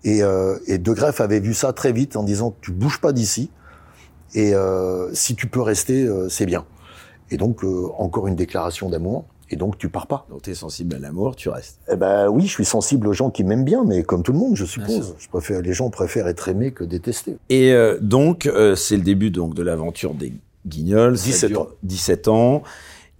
Et, 0.05 0.24
euh, 0.24 0.57
De 0.68 0.93
Greff 0.93 1.20
avait 1.20 1.41
vu 1.41 1.53
ça 1.53 1.74
très 1.74 1.91
vite 1.91 2.16
en 2.16 2.24
disant 2.24 2.55
tu 2.62 2.72
bouges 2.72 3.01
pas 3.01 3.12
d'ici 3.12 3.49
et 4.34 4.53
euh, 4.53 5.14
si 5.14 5.36
tu 5.36 5.47
peux 5.47 5.62
rester, 5.62 6.03
euh, 6.03 6.30
c'est 6.30 6.45
bien. 6.45 6.66
Et 7.32 7.38
donc 7.38 7.64
euh, 7.64 7.88
encore 7.97 8.28
une 8.28 8.36
déclaration 8.36 8.89
d'amour. 8.89 9.26
Et 9.52 9.56
donc 9.56 9.78
tu 9.78 9.89
pars 9.89 10.08
pas. 10.08 10.26
Donc, 10.30 10.43
tu 10.43 10.52
es 10.52 10.56
sensible 10.56 10.95
à 10.95 11.00
l'amour, 11.00 11.36
tu 11.36 11.50
restes. 11.50 11.80
Eh 11.91 11.95
ben 11.95 12.28
oui, 12.30 12.45
je 12.45 12.52
suis 12.52 12.66
sensible 12.66 13.08
aux 13.08 13.14
gens 13.14 13.30
qui 13.30 13.43
m'aiment 13.43 13.66
bien, 13.66 13.84
mais 13.84 14.04
comme 14.04 14.24
tout 14.24 14.32
le 14.32 14.39
monde, 14.39 14.56
je 14.56 14.66
suppose. 14.66 15.16
Je 15.18 15.28
préfère, 15.28 15.62
les 15.62 15.74
gens 15.74 15.89
préfèrent 15.89 16.28
être 16.28 16.50
aimés 16.50 16.72
que 16.72 16.84
détestés. 16.84 17.38
Et 17.50 17.74
euh, 17.74 17.97
donc, 18.02 18.45
euh, 18.45 18.76
c'est 18.76 18.97
le 18.97 19.04
début 19.04 19.32
donc 19.32 19.56
de 19.56 19.64
l'aventure 19.64 20.14
des 20.14 20.34
Guignols. 20.68 21.18
Ça 21.18 21.26
17 21.26 21.50
dure 21.50 21.62
ans. 21.62 21.68
17 21.84 22.28
ans. 22.28 22.64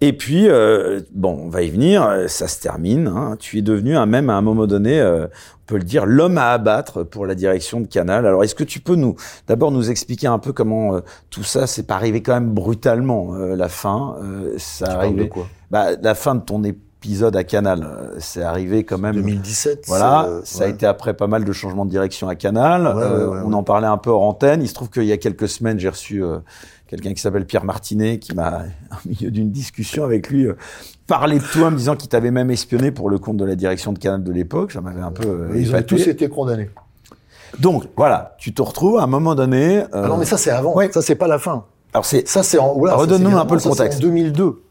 Et 0.02 0.14
puis, 0.14 0.48
euh, 0.48 1.00
bon, 1.12 1.38
on 1.44 1.48
va 1.50 1.60
y 1.62 1.68
venir, 1.70 2.02
euh, 2.04 2.26
ça 2.26 2.48
se 2.48 2.60
termine. 2.60 3.06
hein. 3.06 3.36
Tu 3.38 3.58
es 3.58 3.62
devenu 3.62 3.96
un, 3.96 4.06
même 4.06 4.30
à 4.30 4.34
un 4.34 4.40
moment 4.40 4.66
donné, 4.66 4.98
euh, 4.98 5.26
on 5.26 5.66
peut 5.66 5.76
le 5.76 5.84
dire, 5.84 6.06
l'homme 6.06 6.38
à 6.38 6.52
abattre 6.52 7.02
pour 7.04 7.26
la 7.26 7.34
direction 7.34 7.80
de 7.80 7.86
Canal. 7.86 8.24
Alors, 8.26 8.42
est-ce 8.42 8.54
que 8.54 8.64
tu 8.64 8.80
peux 8.80 8.94
nous, 8.94 9.14
d'abord 9.46 9.70
nous 9.70 9.90
expliquer 9.90 10.26
un 10.26 10.38
peu 10.38 10.52
comment 10.54 10.94
euh, 10.94 11.00
tout 11.28 11.42
ça, 11.44 11.66
c'est 11.66 11.82
pas 11.86 11.96
arrivé 11.96 12.22
quand 12.22 12.32
même 12.32 12.50
brutalement, 12.50 13.34
euh, 13.34 13.54
la 13.56 13.68
fin 13.68 14.16
euh, 14.22 14.54
Ça 14.56 14.86
Tu 14.86 14.90
arrivé, 14.92 15.24
de 15.24 15.28
quoi? 15.28 15.46
Bah, 15.70 15.88
la 16.00 16.14
fin 16.14 16.34
de 16.34 16.40
ton 16.40 16.64
épisode 16.64 17.36
à 17.36 17.44
Canal, 17.44 17.86
c'est 18.18 18.42
arrivé 18.42 18.84
quand 18.84 18.98
même. 18.98 19.14
2017. 19.16 19.84
Voilà, 19.86 20.28
ça 20.44 20.64
a 20.64 20.66
été 20.66 20.86
après 20.86 21.14
pas 21.14 21.26
mal 21.26 21.44
de 21.44 21.52
changements 21.52 21.84
de 21.84 21.90
direction 21.90 22.26
à 22.28 22.34
Canal. 22.36 22.86
Ouais, 22.86 23.02
Euh, 23.02 23.42
on 23.44 23.52
en 23.52 23.62
parlait 23.62 23.86
un 23.86 23.96
peu 23.98 24.10
hors 24.10 24.22
antenne. 24.22 24.62
Il 24.62 24.68
se 24.68 24.74
trouve 24.74 24.88
qu'il 24.90 25.04
y 25.04 25.12
a 25.12 25.16
quelques 25.18 25.48
semaines, 25.48 25.78
j'ai 25.78 25.88
reçu 25.90 26.22
euh, 26.24 26.38
quelqu'un 26.90 27.14
qui 27.14 27.20
s'appelle 27.22 27.46
Pierre 27.46 27.64
Martinet, 27.64 28.18
qui 28.18 28.34
m'a, 28.34 28.64
au 29.04 29.08
milieu 29.08 29.30
d'une 29.30 29.50
discussion 29.50 30.04
avec 30.04 30.28
lui, 30.28 30.46
euh, 30.46 30.54
parlé 31.06 31.38
de 31.38 31.44
toi, 31.44 31.70
me 31.70 31.76
disant 31.76 31.96
qu'il 31.96 32.08
t'avait 32.08 32.30
même 32.32 32.50
espionné 32.50 32.90
pour 32.90 33.08
le 33.08 33.18
compte 33.18 33.36
de 33.36 33.44
la 33.44 33.54
direction 33.54 33.92
de 33.92 33.98
Canal 33.98 34.22
de 34.24 34.32
l'époque. 34.32 34.72
Ça 34.72 34.80
m'avait 34.80 35.00
un 35.00 35.12
peu 35.12 35.26
euh, 35.26 35.52
Ils 35.54 35.68
ont 35.68 35.78
épaté. 35.78 35.86
tous 35.96 36.08
été 36.08 36.28
condamnés. 36.28 36.68
Donc 37.58 37.84
voilà, 37.96 38.36
tu 38.38 38.52
te 38.54 38.62
retrouves 38.62 38.98
à 38.98 39.02
un 39.04 39.06
moment 39.08 39.34
donné. 39.34 39.78
euh, 39.78 39.84
Ah 39.92 40.08
non, 40.08 40.16
mais 40.18 40.24
ça 40.24 40.36
c'est 40.36 40.50
avant. 40.50 40.74
ouais. 40.76 40.90
Ça 40.92 41.02
c'est 41.02 41.16
pas 41.16 41.26
la 41.28 41.38
fin. 41.38 41.64
alors 41.92 42.04
c'est 42.04 42.26
Ça 42.28 42.42
c'est 42.42 42.58
en. 42.58 42.72
Redonne-nous 42.74 43.36
un 43.36 43.46
peu 43.46 43.54
le 43.56 43.60
contexte. 43.60 43.98
En 43.98 44.02
2002. 44.02 44.62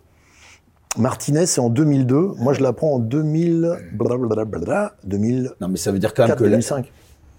Martinez, 0.97 1.45
c'est 1.45 1.61
en 1.61 1.69
2002. 1.69 2.31
Moi, 2.39 2.53
je 2.53 2.61
l'apprends 2.63 2.95
en 2.95 2.99
2000. 2.99 3.77
Blablabla, 3.93 4.93
2004, 5.03 5.55
non, 5.61 5.67
mais 5.67 5.77
ça 5.77 5.91
veut 5.91 5.99
dire 5.99 6.13
quand 6.13 6.25
même 6.27 6.35
que 6.35 6.43
la- 6.43 6.49
2005. 6.49 6.91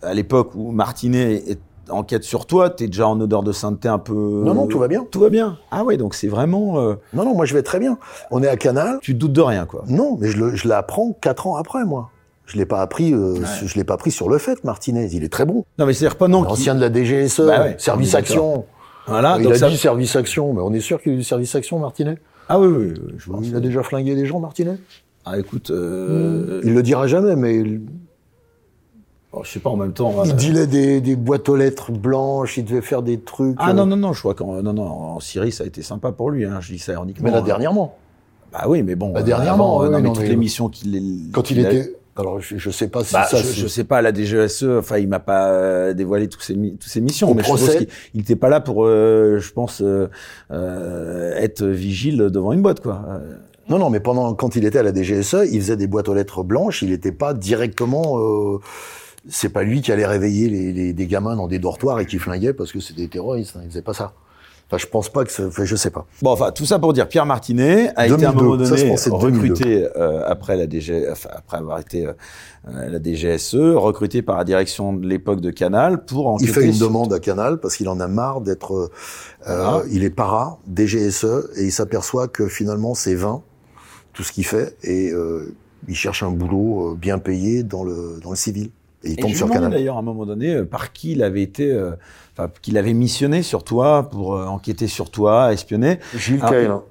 à 0.03 0.15
l'époque 0.15 0.53
où 0.55 0.71
Martinet 0.71 1.35
est 1.49 1.59
enquête 1.91 2.25
sur 2.25 2.47
toi, 2.47 2.71
t'es 2.71 2.87
déjà 2.87 3.07
en 3.09 3.21
odeur 3.21 3.43
de 3.43 3.53
sainteté 3.53 3.89
un 3.89 3.99
peu. 3.99 4.15
Non, 4.15 4.55
non, 4.55 4.67
tout 4.67 4.79
va 4.79 4.89
bien. 4.89 5.07
Tout 5.11 5.21
va 5.21 5.29
bien. 5.31 5.59
Ah 5.71 5.85
ouais, 5.85 5.97
donc 5.97 6.15
c'est 6.15 6.29
vraiment. 6.29 6.79
euh, 6.81 6.95
Non, 7.13 7.25
non, 7.25 7.35
moi 7.35 7.45
je 7.47 7.55
vais 7.55 7.63
très 7.63 7.79
bien. 7.79 7.99
On 8.31 8.43
est 8.43 8.49
à 8.49 8.57
Canal. 8.57 8.99
tu 9.03 9.15
te 9.15 9.19
doutes 9.19 9.33
de 9.33 9.41
rien, 9.41 9.67
quoi. 9.67 9.85
Non, 9.89 10.17
mais 10.21 10.29
je, 10.29 10.69
l'apprends 10.69 11.13
quatre 11.21 11.47
ans 11.47 11.57
après, 11.57 11.85
moi. 11.85 12.11
Je 12.47 12.57
l'ai 12.59 12.67
pas 12.67 12.81
appris. 12.83 13.13
euh, 13.15 13.37
Je 13.65 13.75
l'ai 13.77 13.85
pas 13.85 13.95
appris 13.95 14.11
sur 14.11 14.29
le 14.29 14.39
fait, 14.39 14.65
Martinez. 14.65 15.09
Il 15.13 15.23
est 15.25 15.29
très 15.33 15.45
bon. 15.45 15.65
Non, 15.79 15.87
mais 15.87 15.93
c'est-à-dire 15.93 16.17
pendant 16.17 16.43
qu'il- 16.43 16.53
Ancien 16.53 16.75
de 16.75 16.81
la 16.81 16.93
DGSE, 16.93 17.41
Bah 17.47 17.61
ouais, 17.63 17.77
service 17.79 18.15
action. 18.15 18.65
Voilà, 19.07 19.37
il 19.39 19.45
donc 19.45 19.53
a 19.55 19.59
ça- 19.59 19.69
dit 19.69 19.77
service 19.77 20.15
action, 20.17 20.53
mais 20.53 20.61
on 20.61 20.73
est 20.73 20.81
sûr 20.81 21.01
qu'il 21.01 21.13
a 21.13 21.15
eu 21.15 21.19
du 21.19 21.25
service 21.25 21.55
action, 21.55 21.79
Martinet 21.79 22.19
Ah 22.49 22.59
oui, 22.61 22.67
oui, 22.69 22.95
je 23.19 23.31
pense. 23.31 23.47
Il 23.47 23.55
a 23.57 23.61
déjà 23.61 23.83
flingué 23.83 24.15
des 24.15 24.27
gens, 24.27 24.41
Martinet 24.41 24.79
Ah 25.25 25.39
écoute, 25.39 25.71
euh, 25.71 26.61
Il 26.65 26.75
le 26.75 26.83
dira 26.83 27.07
jamais, 27.07 27.35
mais 27.37 27.63
je 29.45 29.49
sais 29.51 29.61
pas 29.61 29.71
en 29.71 29.77
même 29.77 29.93
temps. 29.93 30.25
il 30.25 30.31
euh, 30.31 30.35
dealait 30.35 30.67
des, 30.67 31.01
des 31.01 31.17
boîtes 31.17 31.49
aux 31.49 31.57
lettres 31.57 31.93
blanches, 31.93 32.57
il 32.57 32.65
devait 32.65 32.81
faire 32.81 33.03
des 33.03 33.21
trucs. 33.21 33.57
Ah 33.59 33.71
euh, 33.71 33.73
non 33.73 33.87
non 33.87 33.97
non, 33.97 34.13
je 34.13 34.21
crois 34.21 34.35
qu'en 34.35 34.63
non 34.63 34.73
non 34.73 34.83
en 34.89 35.21
Syrie 35.21 35.53
ça 35.53 35.65
a 35.65 35.67
été 35.67 35.83
sympa 35.83 36.13
pour 36.13 36.31
lui. 36.31 36.45
Hein, 36.45 36.59
je 36.61 36.73
dis 36.73 36.79
ça 36.79 36.93
ironiquement. 36.93 37.25
Mais 37.27 37.31
là, 37.31 37.39
hein. 37.39 37.43
dernièrement, 37.43 37.97
Bah 38.53 38.65
oui, 38.67 38.83
mais 38.83 38.97
bon. 38.97 39.11
Bah, 39.13 39.21
euh, 39.21 39.23
dernièrement, 39.23 39.83
euh, 39.83 39.89
non, 39.89 39.97
oui, 39.97 40.03
mais 40.03 40.09
non, 40.09 40.13
toutes 40.15 40.25
mais- 40.25 40.31
les 40.31 40.37
missions 40.37 40.69
qu'il 40.69 40.97
est. 40.97 41.03
quand 41.33 41.51
il 41.51 41.65
a- 41.65 41.73
était. 41.73 41.95
Alors, 42.17 42.41
je, 42.41 42.59
je 42.59 42.71
sais 42.71 42.89
pas 42.89 43.03
si 43.05 43.15
Bah, 43.15 43.25
ça. 43.25 43.39
je, 43.39 43.47
je 43.53 43.67
sais 43.69 43.85
pas, 43.85 44.03
la 44.03 44.13
DGSE, 44.13 44.65
enfin, 44.81 44.99
il 44.99 45.07
m'a 45.09 45.21
pas 45.21 45.51
euh, 45.53 45.95
dévoilé 45.95 46.29
toutes 46.29 46.43
ses, 46.43 46.55
toutes 46.55 46.83
ses 46.91 47.01
missions, 47.01 47.31
Au 47.31 47.35
mais 47.35 47.43
je 47.43 47.49
procès. 47.49 47.79
qu'il 47.79 47.89
il 48.15 48.21
était 48.23 48.37
pas 48.37 48.49
là 48.51 48.61
pour, 48.61 48.85
euh, 48.85 49.39
je 49.39 49.53
pense, 49.53 49.81
être 50.51 51.65
vigile 51.65 52.19
devant 52.31 52.53
une 52.53 52.63
boîte, 52.63 52.81
quoi. 52.81 53.03
Non, 53.69 53.79
non, 53.79 53.89
mais 53.91 54.01
pendant 54.01 54.35
quand 54.35 54.57
il 54.57 54.65
était 54.65 54.81
à 54.81 54.83
la 54.83 54.93
DGSE, 54.93 55.47
il 55.53 55.61
faisait 55.61 55.77
des 55.77 55.87
boîtes 55.87 56.09
aux 56.09 56.15
lettres 56.15 56.43
blanches. 56.43 56.83
Il 56.83 56.91
n'était 56.91 57.13
pas 57.13 57.33
directement. 57.35 58.19
Euh, 58.19 58.59
c'est 59.29 59.51
pas 59.51 59.63
lui 59.63 59.83
qui 59.83 59.93
allait 59.93 60.07
réveiller 60.07 60.49
les, 60.49 60.73
les- 60.73 60.93
des 60.93 61.07
gamins 61.07 61.37
dans 61.37 61.49
des 61.49 61.59
dortoirs 61.59 62.01
et 62.01 62.07
qui 62.07 62.19
flinguait 62.19 62.53
parce 62.55 62.73
que 62.73 62.81
c'était 62.81 63.03
des 63.03 63.09
terroristes. 63.09 63.55
hein, 63.57 63.61
il 63.65 63.69
faisait 63.71 63.83
pas 63.83 63.95
ça. 63.95 64.13
Enfin, 64.73 64.79
je 64.79 64.87
pense 64.87 65.09
pas 65.09 65.25
que. 65.25 65.33
ça- 65.33 65.47
Enfin, 65.49 65.65
je 65.65 65.75
sais 65.75 65.91
pas. 65.91 66.07
Bon, 66.23 66.31
enfin, 66.31 66.53
tout 66.53 66.65
ça 66.65 66.79
pour 66.79 66.93
dire, 66.93 67.09
Pierre 67.09 67.27
Martinet 67.27 67.91
a 67.97 68.07
été 68.07 68.25
à 68.25 68.31
un 68.31 68.33
2002, 68.33 68.43
moment 68.45 68.57
donné 68.57 68.71
pense 68.71 68.81
que 68.83 68.97
c'est 68.97 69.11
2002. 69.11 69.27
recruté 69.53 69.89
euh, 69.97 70.23
après 70.27 70.57
la 70.57 70.67
DG, 70.69 71.09
enfin, 71.11 71.29
après 71.35 71.57
avoir 71.59 71.81
été 71.81 72.07
euh, 72.07 72.13
la 72.89 73.03
DGSE, 73.03 73.57
recruté 73.75 74.23
par 74.23 74.37
la 74.39 74.45
direction 74.45 74.93
de 74.93 75.07
l'époque 75.09 75.41
de 75.41 75.51
Canal 75.51 76.05
pour 76.05 76.23
Il 76.23 76.27
enquêter 76.29 76.53
fait 76.53 76.67
une 76.67 76.73
sur- 76.73 76.87
demande 76.87 77.13
à 77.13 77.19
Canal 77.19 77.59
parce 77.59 77.75
qu'il 77.77 77.89
en 77.89 77.99
a 77.99 78.07
marre 78.07 78.43
d'être. 78.43 78.73
euh, 78.75 78.89
Ah. 79.45 79.83
il 79.91 80.05
est 80.05 80.11
para, 80.11 80.59
DGSE, 80.73 81.51
et 81.57 81.65
il 81.65 81.73
s'aperçoit 81.73 82.29
que 82.29 82.47
finalement 82.47 82.95
c'est 82.95 83.17
vain 83.17 83.43
tout 84.13 84.23
ce 84.23 84.31
qu'il 84.33 84.47
fait 84.47 84.77
et 84.85 85.11
euh, 85.11 85.53
il 85.89 85.97
cherche 85.97 86.23
un 86.23 86.31
boulot 86.31 86.93
euh, 86.93 86.95
bien 86.95 87.19
payé 87.19 87.65
dans 87.65 87.83
le 87.83 88.21
dans 88.23 88.31
le 88.31 88.37
civil. 88.37 88.71
Et 89.03 89.13
il 89.13 89.13
Et 89.13 89.17
tombe 89.17 89.31
je 89.31 89.33
lui 89.33 89.39
sur 89.39 89.51
Canal. 89.51 89.71
d'ailleurs 89.71 89.97
à 89.97 90.01
un 90.01 90.03
moment 90.03 90.27
donné 90.27 90.55
euh, 90.55 90.65
par 90.65 90.93
qui 90.93 91.13
il 91.13 91.23
avait 91.23 91.43
été, 91.43 91.71
euh, 91.71 91.93
enfin, 92.37 92.51
qu'il 92.63 92.77
avait 92.77 92.93
missionné 92.93 93.43
sur 93.43 93.65
toi 93.65 94.09
pour 94.11 94.35
euh, 94.35 94.47
enquêter 94.47 94.89
sur 94.89 95.11
toi, 95.11 95.53
espionner. 95.53 95.99
Gilles 96.15 96.41
Cail, 96.41 96.67
hein. 96.67 96.83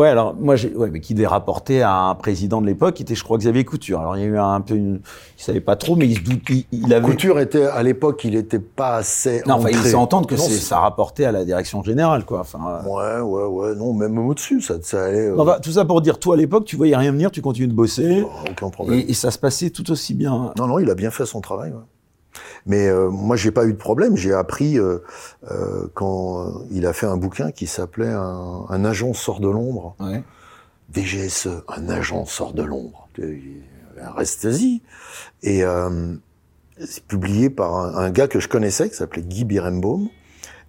Ouais, 0.00 0.08
alors 0.08 0.34
moi, 0.34 0.54
ouais, 0.76 0.88
mais 0.90 1.00
qui 1.00 1.20
est 1.20 1.26
rapporté 1.26 1.82
à 1.82 1.94
un 1.94 2.14
président 2.14 2.62
de 2.62 2.66
l'époque, 2.66 2.94
qui 2.94 3.02
était, 3.02 3.14
je 3.14 3.22
crois, 3.22 3.36
Xavier 3.36 3.64
Couture. 3.66 4.00
Alors 4.00 4.16
il 4.16 4.20
y 4.20 4.24
a 4.24 4.28
eu 4.28 4.38
un 4.38 4.60
peu 4.62 4.74
une, 4.74 5.00
il 5.38 5.42
savait 5.42 5.60
pas 5.60 5.76
trop, 5.76 5.94
mais 5.94 6.06
il 6.06 6.16
se 6.16 6.22
doute, 6.22 6.40
il, 6.48 6.64
il 6.72 6.94
avait. 6.94 7.04
Couture 7.06 7.38
était 7.38 7.64
à 7.66 7.82
l'époque, 7.82 8.22
il 8.24 8.34
était 8.34 8.58
pas 8.60 8.96
assez. 8.96 9.42
Non, 9.46 9.56
enfin, 9.56 9.68
il 9.70 9.96
entendre 9.96 10.26
que 10.26 10.36
Non, 10.36 10.42
c'est, 10.42 10.54
ça 10.54 10.78
rapportait 10.80 11.26
à 11.26 11.32
la 11.32 11.44
direction 11.44 11.82
générale, 11.82 12.24
quoi. 12.24 12.40
Enfin. 12.40 12.80
euh, 12.86 12.88
Ouais, 12.88 13.20
ouais, 13.20 13.46
ouais. 13.68 13.74
Non, 13.74 13.92
même 13.92 14.18
au-dessus, 14.18 14.62
ça, 14.62 14.76
ça 14.82 15.04
allait. 15.04 15.26
euh, 15.28 15.36
non, 15.36 15.46
tout 15.62 15.72
ça 15.72 15.84
pour 15.84 16.00
dire, 16.00 16.18
toi 16.18 16.34
à 16.34 16.38
l'époque, 16.38 16.64
tu 16.64 16.76
voyais 16.76 16.96
rien 16.96 17.12
venir, 17.12 17.30
tu 17.30 17.42
continues 17.42 17.68
de 17.68 17.74
bosser, 17.74 18.24
aucun 18.50 18.70
problème. 18.70 18.98
et, 19.00 19.10
et 19.10 19.14
ça 19.14 19.30
se 19.30 19.38
passait 19.38 19.68
tout 19.68 19.90
aussi 19.90 20.14
bien. 20.14 20.52
Non, 20.58 20.66
non, 20.66 20.78
il 20.78 20.88
a 20.88 20.94
bien 20.94 21.10
fait 21.10 21.26
son 21.26 21.40
travail. 21.42 21.72
ouais. 21.72 21.78
Mais 22.66 22.88
euh, 22.88 23.08
moi, 23.10 23.36
j'ai 23.36 23.50
pas 23.50 23.64
eu 23.66 23.72
de 23.72 23.78
problème. 23.78 24.16
J'ai 24.16 24.32
appris 24.32 24.78
euh, 24.78 24.98
euh, 25.50 25.86
quand 25.94 26.40
euh, 26.40 26.50
il 26.70 26.86
a 26.86 26.92
fait 26.92 27.06
un 27.06 27.16
bouquin 27.16 27.50
qui 27.50 27.66
s'appelait 27.66 28.12
un, 28.12 28.64
un 28.68 28.84
agent 28.84 29.14
sort 29.14 29.40
de 29.40 29.48
l'ombre. 29.48 29.96
Ouais. 30.00 30.22
DGSE, 30.92 31.48
un 31.68 31.88
agent 31.88 32.24
sort 32.26 32.52
de 32.52 32.62
l'ombre. 32.62 33.08
Restez-y. 34.16 34.82
Et 35.42 35.64
euh, 35.64 36.14
c'est 36.84 37.04
publié 37.04 37.50
par 37.50 37.74
un, 37.76 37.94
un 37.96 38.10
gars 38.10 38.28
que 38.28 38.40
je 38.40 38.48
connaissais, 38.48 38.88
qui 38.90 38.96
s'appelait 38.96 39.22
Guy 39.22 39.44
Birembaum, 39.44 40.08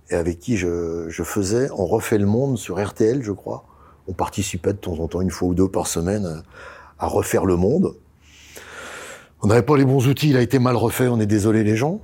et 0.09 0.15
avec 0.15 0.39
qui 0.39 0.57
je, 0.57 1.05
je 1.09 1.23
faisais 1.23 1.69
On 1.71 1.85
refait 1.85 2.17
le 2.17 2.25
monde 2.25 2.57
sur 2.57 2.83
RTL, 2.83 3.23
je 3.23 3.31
crois. 3.31 3.65
On 4.07 4.13
participait 4.13 4.73
de 4.73 4.77
temps 4.77 4.99
en 4.99 5.07
temps, 5.07 5.21
une 5.21 5.31
fois 5.31 5.47
ou 5.49 5.53
deux 5.53 5.69
par 5.69 5.87
semaine, 5.87 6.25
à, 6.99 7.05
à 7.05 7.07
refaire 7.07 7.45
le 7.45 7.55
monde. 7.55 7.95
On 9.43 9.47
n'avait 9.47 9.63
pas 9.63 9.75
les 9.75 9.85
bons 9.85 10.07
outils, 10.07 10.29
il 10.29 10.37
a 10.37 10.41
été 10.41 10.59
mal 10.59 10.75
refait, 10.75 11.07
on 11.07 11.19
est 11.19 11.25
désolé 11.25 11.63
les 11.63 11.75
gens. 11.75 11.99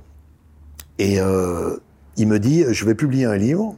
Et 0.98 1.20
euh, 1.20 1.76
il 2.16 2.26
me 2.26 2.38
dit, 2.38 2.64
je 2.68 2.84
vais 2.84 2.94
publier 2.94 3.26
un 3.26 3.36
livre 3.36 3.76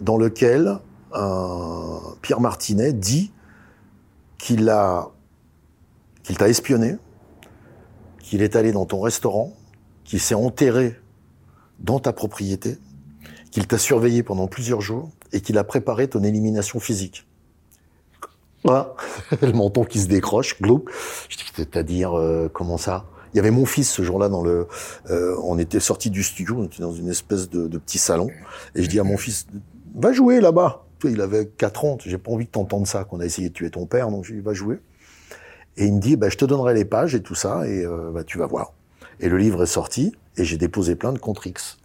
dans 0.00 0.16
lequel 0.16 0.78
Pierre 2.22 2.40
Martinet 2.40 2.92
dit 2.92 3.32
qu'il 4.38 4.68
a 4.68 5.10
qu'il 6.24 6.36
t'a 6.38 6.48
espionné, 6.48 6.96
qu'il 8.18 8.42
est 8.42 8.56
allé 8.56 8.72
dans 8.72 8.86
ton 8.86 9.00
restaurant, 9.00 9.52
qu'il 10.04 10.20
s'est 10.20 10.34
enterré 10.34 10.98
dans 11.80 12.00
ta 12.00 12.12
propriété, 12.12 12.78
qu'il 13.50 13.66
t'a 13.66 13.78
surveillé 13.78 14.22
pendant 14.22 14.48
plusieurs 14.48 14.80
jours 14.80 15.10
et 15.32 15.40
qu'il 15.40 15.58
a 15.58 15.64
préparé 15.64 16.08
ton 16.08 16.24
élimination 16.24 16.80
physique. 16.80 17.26
Voilà, 18.64 18.94
le 19.42 19.52
menton 19.52 19.84
qui 19.84 20.00
se 20.00 20.08
décroche, 20.08 20.60
glou. 20.60 20.84
Je 21.28 21.36
dis, 21.36 21.44
c'est-à-dire, 21.54 22.18
euh, 22.18 22.48
comment 22.52 22.78
ça? 22.78 23.04
Il 23.32 23.36
y 23.36 23.40
avait 23.40 23.50
mon 23.50 23.66
fils 23.66 23.90
ce 23.90 24.02
jour-là 24.02 24.28
dans 24.28 24.42
le... 24.42 24.68
Euh, 25.10 25.36
on 25.42 25.58
était 25.58 25.80
sorti 25.80 26.08
du 26.08 26.22
studio, 26.22 26.56
on 26.58 26.64
était 26.64 26.82
dans 26.82 26.92
une 26.92 27.08
espèce 27.08 27.50
de, 27.50 27.66
de 27.66 27.78
petit 27.78 27.98
salon, 27.98 28.28
et 28.74 28.82
je 28.82 28.88
dis 28.88 29.00
à 29.00 29.04
mon 29.04 29.16
fils, 29.16 29.46
va 29.94 30.12
jouer 30.12 30.40
là-bas. 30.40 30.84
Il 31.04 31.20
avait 31.20 31.46
4 31.46 31.84
ans, 31.84 31.98
j'ai 32.02 32.16
pas 32.16 32.30
envie 32.30 32.46
que 32.46 32.52
t'entendes 32.52 32.86
ça, 32.86 33.04
qu'on 33.04 33.20
a 33.20 33.26
essayé 33.26 33.50
de 33.50 33.54
tuer 33.54 33.70
ton 33.70 33.84
père, 33.84 34.08
donc 34.10 34.24
je 34.24 34.32
dis, 34.32 34.40
va 34.40 34.54
jouer. 34.54 34.78
Et 35.76 35.86
il 35.86 35.92
me 35.92 36.00
dit, 36.00 36.16
bah, 36.16 36.28
je 36.30 36.36
te 36.36 36.44
donnerai 36.44 36.72
les 36.72 36.84
pages 36.84 37.14
et 37.14 37.22
tout 37.22 37.34
ça, 37.34 37.68
et 37.68 37.84
euh, 37.84 38.10
bah, 38.12 38.24
tu 38.24 38.38
vas 38.38 38.46
voir. 38.46 38.72
Et 39.20 39.28
le 39.28 39.36
livre 39.36 39.62
est 39.64 39.66
sorti, 39.66 40.14
et 40.36 40.44
j'ai 40.44 40.56
déposé 40.56 40.96
plein 40.96 41.12
de 41.12 41.18
contre 41.18 41.46
X. 41.46 41.78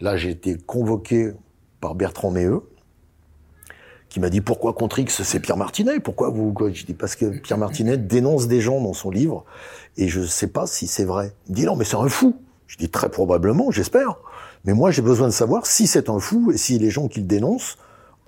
Là, 0.00 0.16
j'ai 0.16 0.30
été 0.30 0.58
convoqué 0.58 1.32
par 1.80 1.94
Bertrand 1.94 2.30
Méheux, 2.30 2.62
qui 4.12 4.20
m'a 4.20 4.30
dit 4.30 4.40
pourquoi 4.42 4.74
contre 4.74 4.98
X, 4.98 5.22
c'est 5.22 5.40
Pierre 5.40 5.56
Martinet? 5.56 5.98
Pourquoi 5.98 6.28
vous 6.28 6.54
Je 6.72 6.84
dis 6.84 6.92
parce 6.92 7.16
que 7.16 7.38
Pierre 7.38 7.56
Martinet 7.58 7.96
dénonce 7.96 8.46
des 8.46 8.60
gens 8.60 8.80
dans 8.80 8.92
son 8.92 9.10
livre, 9.10 9.44
et 9.96 10.08
je 10.08 10.20
ne 10.20 10.26
sais 10.26 10.48
pas 10.48 10.66
si 10.66 10.86
c'est 10.86 11.04
vrai. 11.04 11.34
Il 11.48 11.52
me 11.52 11.56
dit 11.56 11.64
non, 11.64 11.76
mais 11.76 11.84
c'est 11.84 11.96
un 11.96 12.08
fou. 12.08 12.36
Je 12.66 12.76
dis 12.76 12.90
très 12.90 13.08
probablement, 13.08 13.70
j'espère. 13.70 14.16
Mais 14.64 14.74
moi, 14.74 14.90
j'ai 14.90 15.02
besoin 15.02 15.28
de 15.28 15.32
savoir 15.32 15.66
si 15.66 15.86
c'est 15.86 16.10
un 16.10 16.18
fou 16.18 16.52
et 16.52 16.58
si 16.58 16.78
les 16.78 16.90
gens 16.90 17.08
qui 17.08 17.20
le 17.20 17.26
dénoncent 17.26 17.78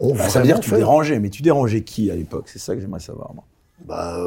ont 0.00 0.14
bah, 0.14 0.28
Ça 0.28 0.40
veut 0.40 0.46
dire 0.46 0.60
que 0.60 0.64
tu 0.64 0.70
dérangeais, 0.70 1.18
mais 1.20 1.28
tu 1.28 1.42
dérangeais 1.42 1.82
qui 1.82 2.10
à 2.10 2.14
l'époque? 2.14 2.48
C'est 2.48 2.58
ça 2.58 2.74
que 2.74 2.80
j'aimerais 2.80 3.00
savoir. 3.00 3.34
Moi. 3.34 3.44
Bah, 3.84 4.18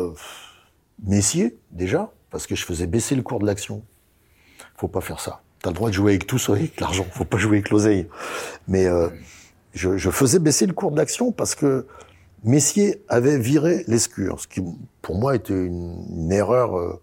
Messier, 1.03 1.57
déjà, 1.71 2.11
parce 2.29 2.45
que 2.45 2.55
je 2.55 2.65
faisais 2.65 2.87
baisser 2.87 3.15
le 3.15 3.23
cours 3.23 3.39
de 3.39 3.45
l'action. 3.45 3.83
Faut 4.75 4.87
pas 4.87 5.01
faire 5.01 5.19
ça. 5.19 5.41
T'as 5.61 5.71
le 5.71 5.75
droit 5.75 5.89
de 5.89 5.95
jouer 5.95 6.11
avec 6.11 6.27
tout, 6.27 6.37
sauf 6.37 6.55
avec 6.55 6.79
l'argent. 6.79 7.05
Faut 7.11 7.25
pas 7.25 7.37
jouer 7.37 7.57
avec 7.57 7.71
l'oseille. 7.71 8.07
Mais 8.67 8.85
euh, 8.85 9.09
je, 9.77 9.97
je, 9.97 10.09
faisais 10.09 10.39
baisser 10.39 10.65
le 10.65 10.73
cours 10.73 10.91
de 10.91 10.97
l'action 10.97 11.31
parce 11.31 11.55
que 11.55 11.87
Messier 12.43 13.03
avait 13.07 13.37
viré 13.37 13.83
l'escure, 13.87 14.39
ce 14.39 14.47
qui 14.47 14.61
pour 15.01 15.17
moi 15.17 15.35
était 15.35 15.53
une, 15.53 16.05
une 16.09 16.31
erreur 16.31 16.77
euh, 16.77 17.01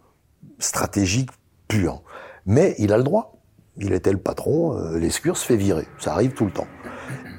stratégique 0.59 1.31
pure. 1.69 2.03
Mais 2.47 2.75
il 2.79 2.93
a 2.93 2.99
le 2.99 3.05
droit. 3.05 3.35
Il 3.77 3.93
était 3.93 4.13
le 4.13 4.19
patron, 4.19 4.79
euh, 4.79 4.99
l'escure 4.99 5.37
se 5.37 5.45
fait 5.45 5.57
virer. 5.57 5.87
Ça 5.99 6.13
arrive 6.13 6.33
tout 6.33 6.45
le 6.45 6.53
temps. 6.53 6.69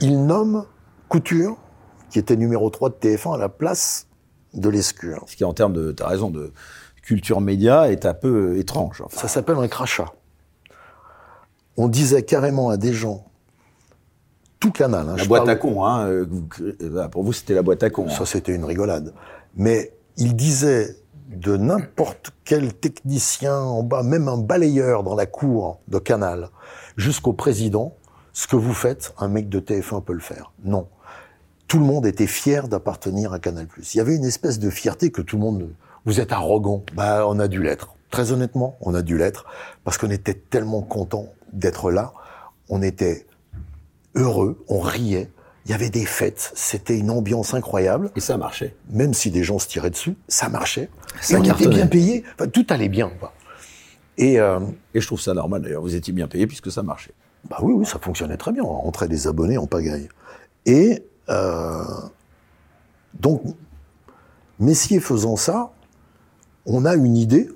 Il 0.01 0.25
nomme 0.25 0.65
Couture, 1.07 1.57
qui 2.09 2.19
était 2.19 2.35
numéro 2.35 2.69
3 2.69 2.89
de 2.89 2.95
TF1, 2.95 3.35
à 3.35 3.37
la 3.37 3.47
place 3.47 4.07
de 4.53 4.69
l'escure. 4.69 5.23
Ce 5.27 5.35
qui, 5.35 5.43
en 5.43 5.53
termes 5.53 5.73
de, 5.73 5.91
t'as 5.91 6.07
raison, 6.07 6.29
de 6.29 6.51
culture 7.03 7.39
média, 7.39 7.89
est 7.89 8.05
un 8.05 8.13
peu 8.13 8.53
euh, 8.53 8.59
étrange. 8.59 9.01
Enfin. 9.05 9.21
Ça 9.21 9.27
s'appelle 9.27 9.57
un 9.57 9.67
crachat. 9.67 10.13
On 11.77 11.87
disait 11.87 12.23
carrément 12.23 12.69
à 12.69 12.77
des 12.77 12.93
gens, 12.93 13.27
tout 14.59 14.71
canal. 14.71 15.07
Hein, 15.09 15.15
la 15.17 15.25
boîte 15.25 15.47
à 15.47 15.55
con, 15.55 15.85
hein, 15.85 16.07
euh, 16.07 16.25
euh, 16.81 17.07
pour 17.07 17.23
vous 17.23 17.33
c'était 17.33 17.53
la 17.53 17.61
boîte 17.61 17.83
à 17.83 17.89
con. 17.89 18.09
Ça 18.09 18.23
hein. 18.23 18.25
c'était 18.25 18.53
une 18.53 18.65
rigolade. 18.65 19.13
Mais 19.55 19.93
il 20.17 20.35
disait 20.35 20.95
de 21.29 21.57
n'importe 21.57 22.31
quel 22.43 22.73
technicien 22.73 23.57
en 23.57 23.83
bas, 23.83 24.03
même 24.03 24.27
un 24.27 24.37
balayeur 24.37 25.03
dans 25.03 25.15
la 25.15 25.25
cour 25.25 25.79
de 25.87 25.97
Canal, 25.97 26.49
jusqu'au 26.97 27.33
président, 27.33 27.95
ce 28.31 28.47
que 28.47 28.55
vous 28.55 28.73
faites, 28.73 29.13
un 29.17 29.27
mec 29.27 29.49
de 29.49 29.59
TF1 29.59 30.03
peut 30.03 30.13
le 30.13 30.19
faire. 30.19 30.51
Non 30.63 30.87
tout 31.67 31.79
le 31.79 31.85
monde 31.85 32.05
était 32.05 32.27
fier 32.27 32.67
d'appartenir 32.67 33.33
à 33.33 33.39
Canal+. 33.39 33.67
Il 33.77 33.97
y 33.97 33.99
avait 33.99 34.15
une 34.15 34.25
espèce 34.25 34.59
de 34.59 34.69
fierté 34.69 35.11
que 35.11 35.21
tout 35.21 35.37
le 35.37 35.41
monde... 35.41 35.69
Vous 36.05 36.19
êtes 36.19 36.31
arrogant. 36.31 36.83
Bah, 36.93 37.25
on 37.27 37.39
a 37.39 37.47
dû 37.47 37.63
l'être. 37.63 37.95
Très 38.11 38.31
honnêtement, 38.31 38.77
on 38.79 38.93
a 38.93 39.01
dû 39.01 39.17
l'être 39.17 39.45
parce 39.83 39.97
qu'on 39.97 40.11
était 40.11 40.35
tellement 40.35 40.83
content 40.83 41.33
d'être 41.51 41.89
là. 41.89 42.13
On 42.69 42.83
était 42.83 43.25
heureux, 44.15 44.63
on 44.67 44.79
riait. 44.79 45.29
Il 45.65 45.71
y 45.71 45.73
avait 45.73 45.89
des 45.89 46.05
fêtes, 46.05 46.51
c'était 46.53 46.97
une 46.97 47.09
ambiance 47.09 47.55
incroyable. 47.55 48.11
Et 48.15 48.19
ça 48.19 48.37
marchait. 48.37 48.75
Même 48.89 49.15
si 49.15 49.31
des 49.31 49.43
gens 49.43 49.57
se 49.57 49.67
tiraient 49.67 49.89
dessus, 49.89 50.15
ça 50.27 50.47
marchait. 50.47 50.89
Ça 51.21 51.39
on 51.39 51.43
était 51.43 51.67
bien 51.67 51.87
payé. 51.87 52.23
Enfin, 52.35 52.47
tout 52.47 52.65
allait 52.69 52.89
bien. 52.89 53.11
Quoi. 53.19 53.33
Et, 54.17 54.39
euh, 54.39 54.59
Et 54.93 55.01
je 55.01 55.07
trouve 55.07 55.19
ça 55.19 55.33
normal 55.33 55.63
d'ailleurs. 55.63 55.81
Vous 55.81 55.95
étiez 55.95 56.13
bien 56.13 56.27
payé 56.27 56.45
puisque 56.45 56.71
ça 56.71 56.83
marchait. 56.83 57.13
Bah 57.49 57.57
oui, 57.61 57.73
oui, 57.73 57.85
ça 57.85 57.97
fonctionnait 57.99 58.37
très 58.37 58.51
bien. 58.51 58.63
On 58.63 58.79
rentrait 58.81 59.07
des 59.07 59.27
abonnés 59.27 59.57
en 59.57 59.65
pagaille. 59.65 60.07
Et 60.67 61.03
euh, 61.29 61.83
donc, 63.19 63.41
Messier 64.59 64.99
faisant 64.99 65.35
ça, 65.35 65.71
on 66.65 66.85
a 66.85 66.95
une 66.95 67.17
idée, 67.17 67.49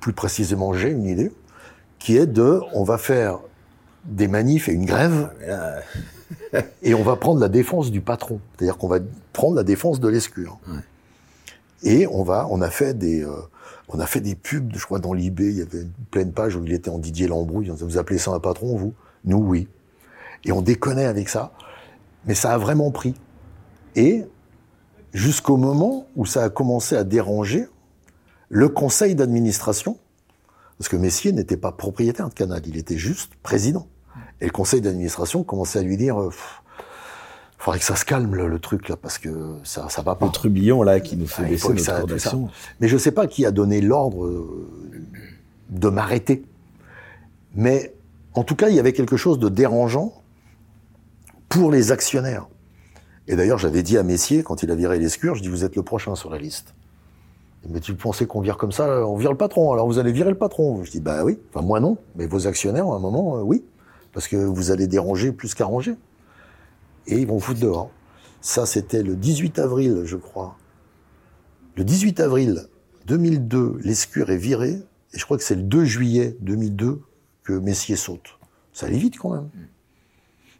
plus 0.00 0.12
précisément 0.12 0.72
j'ai 0.74 0.90
une 0.90 1.04
idée, 1.04 1.32
qui 1.98 2.16
est 2.16 2.26
de, 2.26 2.60
on 2.72 2.84
va 2.84 2.98
faire 2.98 3.40
des 4.06 4.28
manifs 4.28 4.68
et 4.68 4.72
une 4.72 4.86
grève, 4.86 5.30
ah, 5.48 6.60
et 6.82 6.94
on 6.94 7.02
va 7.02 7.16
prendre 7.16 7.40
la 7.40 7.48
défense 7.48 7.90
du 7.90 8.00
patron. 8.00 8.40
C'est-à-dire 8.56 8.78
qu'on 8.78 8.88
va 8.88 8.98
prendre 9.32 9.56
la 9.56 9.64
défense 9.64 10.00
de 10.00 10.08
l'escure. 10.08 10.58
Et 11.82 12.06
on 12.06 12.22
va, 12.22 12.46
on 12.50 12.62
a 12.62 12.70
fait 12.70 12.94
des, 12.96 13.22
euh, 13.22 13.34
on 13.88 14.00
a 14.00 14.06
fait 14.06 14.20
des 14.20 14.34
pubs, 14.34 14.72
je 14.74 14.84
crois 14.84 14.98
dans 14.98 15.12
l'IB, 15.12 15.40
il 15.40 15.58
y 15.58 15.62
avait 15.62 15.82
une 15.82 15.92
pleine 16.10 16.32
page 16.32 16.56
où 16.56 16.64
il 16.64 16.72
était 16.72 16.90
en 16.90 16.98
Didier 16.98 17.28
Lambrouille. 17.28 17.70
Vous 17.78 17.98
appelez 17.98 18.18
ça 18.18 18.30
un 18.30 18.40
patron, 18.40 18.76
vous? 18.76 18.94
Nous, 19.24 19.38
oui. 19.38 19.68
Et 20.44 20.52
on 20.52 20.62
déconnait 20.62 21.04
avec 21.04 21.28
ça. 21.28 21.52
Mais 22.26 22.34
ça 22.34 22.52
a 22.52 22.58
vraiment 22.58 22.90
pris. 22.90 23.14
Et 23.96 24.24
jusqu'au 25.12 25.56
moment 25.56 26.06
où 26.16 26.26
ça 26.26 26.44
a 26.44 26.48
commencé 26.48 26.96
à 26.96 27.04
déranger 27.04 27.66
le 28.48 28.68
conseil 28.68 29.14
d'administration, 29.14 29.98
parce 30.78 30.88
que 30.88 30.96
Messier 30.96 31.32
n'était 31.32 31.56
pas 31.56 31.72
propriétaire 31.72 32.28
de 32.28 32.34
Canal, 32.34 32.62
il 32.66 32.76
était 32.76 32.98
juste 32.98 33.32
président. 33.42 33.86
Et 34.40 34.46
le 34.46 34.50
conseil 34.50 34.80
d'administration 34.80 35.42
commençait 35.42 35.78
à 35.78 35.82
lui 35.82 35.96
dire, 35.96 36.16
il 36.18 36.32
faudrait 37.58 37.78
que 37.78 37.84
ça 37.84 37.96
se 37.96 38.04
calme 38.04 38.34
le, 38.34 38.58
truc 38.58 38.88
là, 38.88 38.96
parce 38.96 39.18
que 39.18 39.56
ça, 39.64 39.88
ça 39.88 40.02
va 40.02 40.14
pas. 40.14 40.26
Le 40.26 40.32
trubillon 40.32 40.82
là 40.82 41.00
qui 41.00 41.16
nous 41.16 41.26
fait 41.26 41.44
baisser 41.44 41.72
notre 41.72 42.06
d'action. 42.06 42.48
Mais 42.80 42.88
je 42.88 42.96
sais 42.96 43.12
pas 43.12 43.26
qui 43.26 43.46
a 43.46 43.50
donné 43.50 43.80
l'ordre 43.80 44.24
euh, 44.24 44.68
de 45.70 45.88
m'arrêter. 45.88 46.44
Mais 47.54 47.94
en 48.34 48.42
tout 48.42 48.56
cas, 48.56 48.68
il 48.68 48.74
y 48.74 48.80
avait 48.80 48.92
quelque 48.92 49.16
chose 49.16 49.38
de 49.38 49.48
dérangeant 49.48 50.12
pour 51.48 51.70
les 51.70 51.92
actionnaires. 51.92 52.48
Et 53.28 53.36
d'ailleurs, 53.36 53.58
j'avais 53.58 53.82
dit 53.82 53.96
à 53.96 54.02
Messier, 54.02 54.42
quand 54.42 54.62
il 54.62 54.70
a 54.70 54.74
viré 54.74 54.98
l'escure, 54.98 55.34
je 55.34 55.42
dis, 55.42 55.48
vous 55.48 55.64
êtes 55.64 55.76
le 55.76 55.82
prochain 55.82 56.14
sur 56.14 56.30
la 56.30 56.38
liste. 56.38 56.74
Mais 57.68 57.80
tu 57.80 57.94
pensais 57.94 58.26
qu'on 58.26 58.40
vire 58.40 58.58
comme 58.58 58.72
ça, 58.72 59.06
on 59.06 59.16
vire 59.16 59.30
le 59.30 59.38
patron, 59.38 59.72
alors 59.72 59.86
vous 59.86 59.98
allez 59.98 60.12
virer 60.12 60.30
le 60.30 60.36
patron. 60.36 60.84
Je 60.84 60.90
dis, 60.90 61.00
bah 61.00 61.24
oui, 61.24 61.38
enfin 61.50 61.64
moi 61.64 61.80
non, 61.80 61.96
mais 62.16 62.26
vos 62.26 62.46
actionnaires, 62.46 62.86
à 62.86 62.96
un 62.96 62.98
moment, 62.98 63.38
euh, 63.38 63.40
oui, 63.40 63.64
parce 64.14 64.28
que 64.28 64.36
vous 64.36 64.70
allez 64.70 64.86
déranger 64.86 65.32
plus 65.32 65.54
qu'arranger. 65.54 65.94
Et 67.06 67.18
ils 67.18 67.26
vont 67.26 67.40
foutre 67.40 67.60
dehors. 67.60 67.90
Ça, 68.40 68.64
c'était 68.64 69.02
le 69.02 69.16
18 69.16 69.58
avril, 69.58 70.02
je 70.04 70.16
crois. 70.16 70.56
Le 71.76 71.84
18 71.84 72.20
avril 72.20 72.68
2002, 73.06 73.78
l'escure 73.82 74.30
est 74.30 74.38
viré, 74.38 74.70
et 75.12 75.18
je 75.18 75.24
crois 75.24 75.36
que 75.36 75.42
c'est 75.42 75.56
le 75.56 75.62
2 75.62 75.84
juillet 75.84 76.36
2002 76.40 77.02
que 77.42 77.52
Messier 77.52 77.96
saute. 77.96 78.38
Ça 78.72 78.86
allait 78.86 78.96
vite 78.96 79.18
quand 79.18 79.30
même 79.30 79.50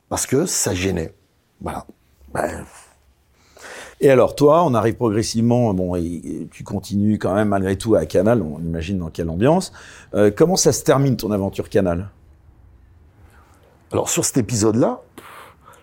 parce 0.08 0.26
que 0.26 0.46
ça 0.46 0.74
gênait. 0.74 1.12
Voilà. 1.60 1.86
Ben, 2.32 2.64
et 4.00 4.10
alors, 4.10 4.34
toi, 4.34 4.64
on 4.64 4.74
arrive 4.74 4.94
progressivement, 4.94 5.72
bon, 5.72 5.94
et, 5.96 6.48
tu 6.52 6.62
continues 6.62 7.18
quand 7.18 7.34
même 7.34 7.48
malgré 7.48 7.76
tout 7.76 7.94
à 7.94 8.06
Canal, 8.06 8.42
on 8.42 8.60
imagine 8.60 8.98
dans 8.98 9.10
quelle 9.10 9.30
ambiance. 9.30 9.72
Euh, 10.14 10.30
comment 10.34 10.56
ça 10.56 10.72
se 10.72 10.84
termine 10.84 11.16
ton 11.16 11.30
aventure 11.30 11.68
Canal? 11.68 12.10
Alors, 13.94 14.08
sur 14.08 14.24
cet 14.24 14.38
épisode-là, 14.38 15.00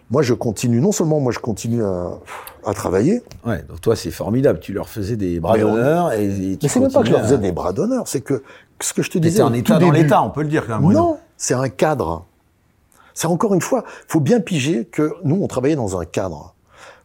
moi, 0.10 0.22
je 0.22 0.34
continue, 0.34 0.82
non 0.82 0.92
seulement 0.92 1.22
moi, 1.22 1.32
je 1.32 1.40
continue 1.40 1.82
à, 1.82 2.74
travailler. 2.74 3.24
Ouais, 3.46 3.64
donc 3.64 3.80
toi, 3.80 3.96
c'est 3.96 4.12
formidable. 4.12 4.60
Tu 4.60 4.74
leur 4.74 4.90
faisais 4.90 5.16
des 5.16 5.40
bras 5.40 5.58
d'honneur 5.58 6.12
et, 6.12 6.26
et 6.26 6.60
Mais 6.62 6.68
c'est 6.68 6.82
même 6.82 6.92
pas 6.92 7.04
que 7.04 7.08
je 7.08 7.14
leur 7.14 7.22
faisais 7.22 7.38
des 7.38 7.54
bras 7.54 7.72
d'honneur, 7.72 8.10
c'est 8.10 8.20
que 8.20 8.44
ce 8.82 8.94
que 8.94 9.02
je 9.02 9.12
te 9.12 9.18
disais. 9.18 9.38
C'était 9.38 9.50
un 9.50 9.54
état 9.54 9.80
dans 9.80 9.92
l'état, 9.92 10.22
on 10.22 10.30
peut 10.30 10.42
le 10.42 10.50
dire 10.50 10.68
quand 10.68 10.78
même. 10.78 10.92
Non, 10.92 11.20
c'est 11.38 11.54
un 11.54 11.70
cadre. 11.70 12.26
C'est 13.14 13.28
encore 13.28 13.54
une 13.54 13.62
fois, 13.62 13.86
faut 14.10 14.20
bien 14.20 14.42
piger 14.42 14.84
que 14.84 15.14
nous, 15.24 15.40
on 15.42 15.48
travaillait 15.48 15.78
dans 15.78 15.98
un 15.98 16.04
cadre. 16.04 16.54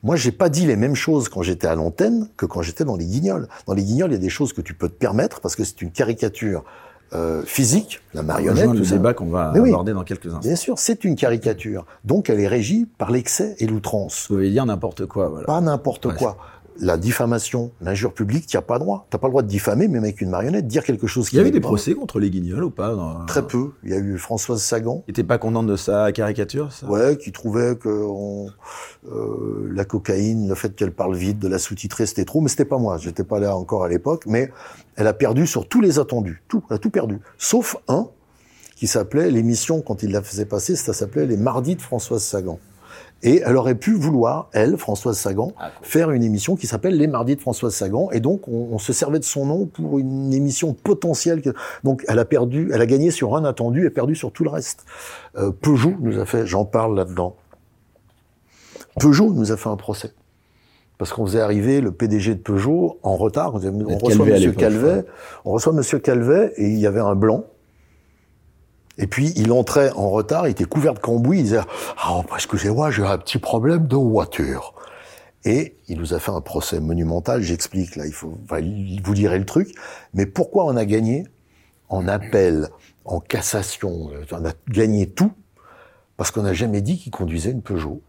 Moi, 0.02 0.16
j'ai 0.16 0.32
pas 0.32 0.48
dit 0.48 0.66
les 0.66 0.76
mêmes 0.76 0.96
choses 0.96 1.28
quand 1.28 1.42
j'étais 1.42 1.68
à 1.68 1.76
l'antenne 1.76 2.28
que 2.36 2.46
quand 2.46 2.62
j'étais 2.62 2.84
dans 2.84 2.96
les 2.96 3.06
guignols. 3.06 3.46
Dans 3.66 3.74
les 3.74 3.84
guignols, 3.84 4.10
il 4.10 4.14
y 4.14 4.16
a 4.16 4.20
des 4.20 4.28
choses 4.28 4.52
que 4.52 4.60
tu 4.60 4.74
peux 4.74 4.88
te 4.88 4.94
permettre 4.94 5.40
parce 5.40 5.54
que 5.54 5.62
c'est 5.62 5.80
une 5.82 5.92
caricature 5.92 6.64
euh, 7.12 7.42
physique, 7.44 8.00
la 8.14 8.22
marionnette. 8.22 8.70
le 8.70 8.80
débat 8.80 9.14
qu'on 9.14 9.26
va 9.26 9.50
aborder 9.50 9.92
dans 9.92 10.02
quelques 10.02 10.26
instants. 10.26 10.40
Bien 10.40 10.56
sûr, 10.56 10.78
c'est 10.78 11.04
une 11.04 11.14
caricature. 11.14 11.86
Donc, 12.04 12.30
elle 12.30 12.40
est 12.40 12.48
régie 12.48 12.86
par 12.98 13.10
l'excès 13.10 13.54
et 13.60 13.66
l'outrance. 13.66 14.26
Vous 14.28 14.36
voulez 14.36 14.50
dire 14.50 14.66
n'importe 14.66 15.06
quoi, 15.06 15.28
voilà. 15.28 15.46
Pas 15.46 15.60
n'importe 15.60 16.12
quoi. 16.14 16.36
La 16.78 16.96
diffamation, 16.98 17.70
l'injure 17.80 18.12
publique, 18.12 18.46
tu 18.46 18.56
n'as 18.56 18.62
pas 18.62 18.78
droit. 18.78 19.06
Tu 19.10 19.16
n'as 19.16 19.20
pas 19.20 19.26
le 19.28 19.32
droit 19.32 19.42
de 19.42 19.48
diffamer, 19.48 19.88
même 19.88 20.02
avec 20.04 20.20
une 20.20 20.30
marionnette, 20.30 20.66
dire 20.66 20.84
quelque 20.84 21.06
chose 21.06 21.28
qui 21.28 21.36
Il 21.36 21.38
y 21.38 21.40
avait 21.40 21.50
des 21.50 21.60
pas. 21.60 21.68
procès 21.68 21.94
contre 21.94 22.18
les 22.20 22.30
guignols 22.30 22.64
ou 22.64 22.70
pas 22.70 22.94
dans- 22.94 23.24
Très 23.26 23.46
peu. 23.46 23.70
Il 23.84 23.90
y 23.90 23.94
a 23.94 23.98
eu 23.98 24.18
Françoise 24.18 24.62
Sagan, 24.62 25.02
Il 25.06 25.10
était 25.12 25.24
pas 25.24 25.38
content 25.38 25.62
de 25.62 25.76
sa 25.76 26.12
caricature, 26.12 26.72
ça? 26.72 26.86
Ouais, 26.88 27.16
qui 27.16 27.32
trouvait 27.32 27.76
que 27.76 27.88
on- 27.88 28.48
euh, 29.10 29.70
la 29.72 29.84
cocaïne, 29.84 30.48
le 30.48 30.54
fait 30.54 30.74
qu'elle 30.74 30.92
parle 30.92 31.14
vite, 31.16 31.38
de 31.38 31.48
la 31.48 31.58
sous-titrer, 31.58 32.06
c'était 32.06 32.24
trop. 32.24 32.40
Mais 32.40 32.48
c'était 32.48 32.64
pas 32.64 32.78
moi. 32.78 32.98
J'étais 32.98 33.24
pas 33.24 33.38
là 33.40 33.56
encore 33.56 33.84
à 33.84 33.88
l'époque. 33.88 34.24
Mais 34.26 34.50
elle 34.96 35.06
a 35.06 35.12
perdu 35.14 35.46
sur 35.46 35.68
tous 35.68 35.80
les 35.80 35.98
attendus. 35.98 36.42
Tout, 36.48 36.62
elle 36.70 36.76
a 36.76 36.78
tout 36.78 36.90
perdu. 36.90 37.18
Sauf 37.38 37.76
un 37.88 38.08
qui 38.74 38.86
s'appelait 38.86 39.30
l'émission 39.30 39.80
quand 39.80 40.02
il 40.02 40.12
la 40.12 40.20
faisait 40.22 40.44
passer, 40.44 40.76
ça 40.76 40.92
s'appelait 40.92 41.24
les 41.26 41.38
Mardis 41.38 41.76
de 41.76 41.80
Françoise 41.82 42.22
Sagan. 42.22 42.58
Et 43.22 43.40
elle 43.44 43.56
aurait 43.56 43.74
pu 43.74 43.94
vouloir, 43.94 44.50
elle, 44.52 44.76
Françoise 44.76 45.16
Sagan, 45.18 45.52
Ah, 45.58 45.70
cool. 45.76 45.86
faire 45.86 46.10
une 46.10 46.22
émission 46.22 46.54
qui 46.54 46.66
s'appelle 46.66 46.96
Les 46.96 47.06
Mardis 47.06 47.34
de 47.36 47.40
Françoise 47.40 47.74
Sagan. 47.74 48.10
Et 48.12 48.20
donc, 48.20 48.46
on, 48.46 48.68
on 48.72 48.78
se 48.78 48.92
servait 48.92 49.18
de 49.18 49.24
son 49.24 49.46
nom 49.46 49.66
pour 49.66 49.98
une 49.98 50.32
émission 50.34 50.74
potentielle. 50.74 51.40
que- 51.40 51.54
Donc, 51.82 52.04
elle 52.08 52.18
a 52.18 52.24
perdu, 52.26 52.70
elle 52.72 52.80
a 52.82 52.86
gagné 52.86 53.10
sur 53.10 53.34
un 53.34 53.44
attendu 53.44 53.86
et 53.86 53.90
perdu 53.90 54.14
sur 54.14 54.32
tout 54.32 54.44
le 54.44 54.50
reste. 54.50 54.84
Euh, 55.36 55.50
Peugeot 55.50 55.94
nous 56.00 56.18
a 56.20 56.26
fait, 56.26 56.46
j'en 56.46 56.64
parle 56.66 56.94
là-dedans. 56.94 57.36
Peugeot 59.00 59.32
nous 59.32 59.50
a 59.52 59.56
fait 59.56 59.68
un 59.68 59.76
procès. 59.76 60.12
Parce 60.98 61.12
qu'on 61.12 61.26
faisait 61.26 61.40
arriver 61.40 61.80
le 61.82 61.92
PDG 61.92 62.34
de 62.34 62.40
Peugeot 62.40 62.98
en 63.02 63.16
retard. 63.16 63.54
On, 63.54 63.58
disait, 63.58 63.70
on 63.70 63.84
Calvet 63.84 63.94
reçoit 64.02 64.26
l'époque, 64.38 64.56
Calvet, 64.56 65.04
on 65.44 65.52
reçoit 65.52 65.72
Monsieur 65.74 65.98
Calvet 65.98 66.52
et 66.56 66.68
il 66.68 66.78
y 66.78 66.86
avait 66.86 67.00
un 67.00 67.14
blanc. 67.14 67.44
Et 68.98 69.06
puis 69.06 69.32
il 69.36 69.52
entrait 69.52 69.90
en 69.92 70.10
retard, 70.10 70.46
il 70.48 70.52
était 70.52 70.64
couvert 70.64 70.94
de 70.94 70.98
cambouis, 70.98 71.38
il 71.38 71.44
disait 71.44 71.60
ah 71.98 72.22
excusez-moi 72.34 72.90
j'ai 72.90 73.04
un 73.04 73.18
petit 73.18 73.38
problème 73.38 73.86
de 73.86 73.96
voiture. 73.96 74.74
Et 75.44 75.76
il 75.86 75.98
nous 75.98 76.12
a 76.12 76.18
fait 76.18 76.32
un 76.32 76.40
procès 76.40 76.80
monumental. 76.80 77.40
J'explique 77.40 77.94
là, 77.94 78.04
il 78.04 78.12
faut, 78.12 78.36
enfin, 78.44 78.60
vous 78.60 79.12
lirez 79.12 79.38
le 79.38 79.44
truc. 79.44 79.76
Mais 80.12 80.26
pourquoi 80.26 80.64
on 80.64 80.76
a 80.76 80.84
gagné? 80.84 81.24
En 81.88 82.08
appel, 82.08 82.68
en 83.04 83.20
cassation, 83.20 84.10
on 84.32 84.44
a 84.44 84.52
gagné 84.68 85.08
tout 85.08 85.30
parce 86.16 86.32
qu'on 86.32 86.42
n'a 86.42 86.52
jamais 86.52 86.80
dit 86.80 86.98
qu'il 86.98 87.12
conduisait 87.12 87.52
une 87.52 87.62
Peugeot. 87.62 88.02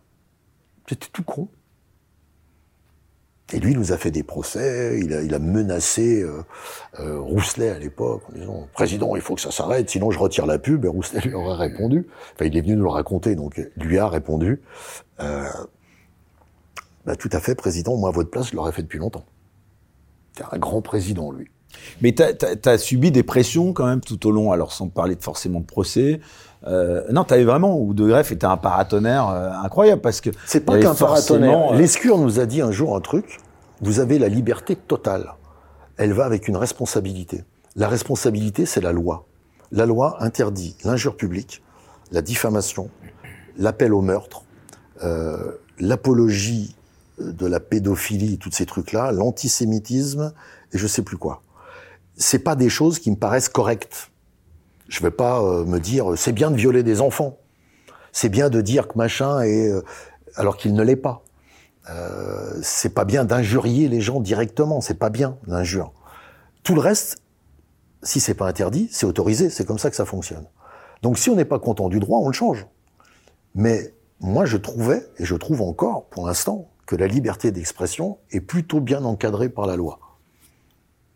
C'était 0.90 1.10
tout 1.14 1.24
con. 1.24 1.48
Et 3.54 3.60
lui, 3.60 3.76
nous 3.76 3.94
a 3.94 3.98
fait 3.98 4.12
des 4.12 4.24
procès, 4.24 5.00
il 5.02 5.14
a, 5.14 5.22
il 5.22 5.34
a 5.34 5.40
menacé 5.40 6.22
euh, 6.22 6.44
euh, 7.00 7.18
Rousselet 7.18 7.70
à 7.70 7.80
l'époque 7.80 8.24
en 8.30 8.38
disant 8.38 8.68
«Président, 8.74 9.16
il 9.16 9.22
faut 9.22 9.36
que 9.36 9.42
ça 9.42 9.52
s'arrête, 9.52 9.90
sinon 9.90 10.12
je 10.12 10.20
retire 10.20 10.46
la 10.46 10.60
pub». 10.60 10.84
Et 10.86 10.90
Rousselet 10.90 11.22
lui 11.22 11.34
aurait 11.34 11.56
répondu, 11.56 12.08
enfin 12.36 12.46
il 12.46 12.58
est 12.58 12.62
venu 12.62 12.76
nous 12.76 12.84
le 12.84 12.90
raconter, 12.90 13.36
donc 13.36 13.62
lui 13.78 13.98
a 14.00 14.10
répondu 14.10 14.62
euh, 15.22 15.48
bah, 17.06 17.16
Tout 17.16 17.30
à 17.32 17.40
fait, 17.40 17.56
Président, 17.56 17.96
moi 17.96 18.10
à 18.10 18.12
votre 18.12 18.30
place, 18.30 18.50
je 18.52 18.56
l'aurais 18.56 18.74
fait 18.74 18.84
depuis 18.84 19.00
longtemps». 19.00 19.26
C'est 20.38 20.44
un 20.52 20.58
grand 20.58 20.82
président, 20.82 21.32
lui. 21.32 21.48
Mais 22.02 22.14
t'as 22.14 22.34
as, 22.66 22.78
subi 22.78 23.12
des 23.12 23.24
pressions 23.24 23.72
quand 23.72 23.86
même 23.86 24.02
tout 24.02 24.28
au 24.28 24.32
long, 24.32 24.52
alors 24.52 24.74
sans 24.74 24.90
parler 24.90 25.16
de 25.16 25.24
forcément 25.24 25.60
de 25.60 25.66
procès. 25.66 26.20
Euh, 26.66 27.04
non, 27.12 27.24
t'avais 27.24 27.44
vraiment, 27.44 27.80
ou 27.80 27.94
de 27.94 28.08
greffe 28.08 28.32
était 28.32 28.46
un 28.48 28.58
paratonnerre 28.58 29.30
euh, 29.30 29.52
incroyable 29.64 30.02
parce 30.02 30.22
que. 30.22 30.32
C'est 30.46 30.62
pas 30.62 30.80
qu'un 30.80 30.96
paratonnerre. 30.96 31.74
euh, 31.74 31.78
Lescure 31.78 32.18
nous 32.18 32.40
a 32.40 32.46
dit 32.46 32.62
un 32.62 32.72
jour 32.72 32.96
un 32.96 33.02
truc. 33.02 33.40
Vous 33.82 34.00
avez 34.00 34.18
la 34.18 34.28
liberté 34.28 34.76
totale. 34.76 35.34
Elle 35.98 36.14
va 36.14 36.26
avec 36.26 36.48
une 36.48 36.58
responsabilité. 36.58 37.44
La 37.76 37.88
responsabilité, 37.88 38.66
c'est 38.66 38.82
la 38.82 38.92
loi. 38.92 39.26
La 39.72 39.86
loi 39.86 40.18
interdit 40.20 40.76
l'injure 40.84 41.16
publique, 41.16 41.62
la 42.12 42.22
diffamation, 42.22 42.90
l'appel 43.58 43.94
au 43.94 44.02
meurtre, 44.02 44.44
euh, 45.04 45.52
l'apologie 45.80 46.76
de 47.20 47.46
la 47.46 47.60
pédophilie, 47.60 48.38
tous 48.38 48.52
ces 48.52 48.66
trucs-là, 48.66 49.12
l'antisémitisme 49.12 50.34
et 50.74 50.78
je 50.78 50.88
sais 50.88 51.02
plus 51.02 51.18
quoi. 51.18 51.42
C'est 52.16 52.40
pas 52.40 52.56
des 52.56 52.70
choses 52.70 52.98
qui 53.00 53.12
me 53.12 53.16
paraissent 53.16 53.50
correctes. 53.50 54.10
Je 54.88 55.02
vais 55.02 55.12
pas 55.12 55.42
euh, 55.42 55.66
me 55.66 55.80
dire 55.80 56.18
c'est 56.18 56.32
bien 56.32 56.52
de 56.52 56.56
violer 56.56 56.84
des 56.84 57.02
enfants. 57.02 57.38
C'est 58.12 58.30
bien 58.30 58.50
de 58.50 58.62
dire 58.62 58.88
que 58.88 58.98
machin 58.98 59.42
est 59.42 59.70
euh, 59.70 59.82
alors 60.36 60.58
qu'il 60.58 60.74
ne 60.74 60.84
l'est 60.84 60.96
pas. 60.96 61.24
Euh, 61.90 62.60
c'est 62.62 62.94
pas 62.94 63.06
bien 63.06 63.26
d'injurier 63.26 63.88
les 63.88 64.02
gens 64.02 64.20
directement, 64.20 64.82
c'est 64.82 65.00
pas 65.00 65.10
bien 65.10 65.38
l'injure. 65.46 65.94
Tout 66.64 66.76
le 66.76 66.82
reste, 66.82 67.18
si 68.04 68.20
c'est 68.20 68.34
pas 68.34 68.48
interdit, 68.48 68.90
c'est 68.92 69.06
autorisé, 69.06 69.50
c'est 69.50 69.66
comme 69.66 69.80
ça 69.80 69.90
que 69.90 69.96
ça 69.96 70.06
fonctionne. 70.06 70.46
Donc 71.02 71.18
si 71.18 71.30
on 71.30 71.36
n'est 71.36 71.46
pas 71.46 71.60
content 71.60 71.90
du 71.90 72.00
droit, 72.00 72.20
on 72.20 72.28
le 72.28 72.34
change. 72.34 72.68
Mais 73.56 73.94
moi 74.20 74.46
je 74.46 74.58
trouvais, 74.58 75.08
et 75.18 75.26
je 75.26 75.36
trouve 75.36 75.62
encore 75.62 76.06
pour 76.06 76.28
l'instant, 76.28 76.70
que 76.86 76.96
la 76.96 77.08
liberté 77.08 77.52
d'expression 77.52 78.18
est 78.32 78.40
plutôt 78.40 78.80
bien 78.80 79.04
encadrée 79.04 79.50
par 79.50 79.66
la 79.66 79.76
loi. 79.76 80.00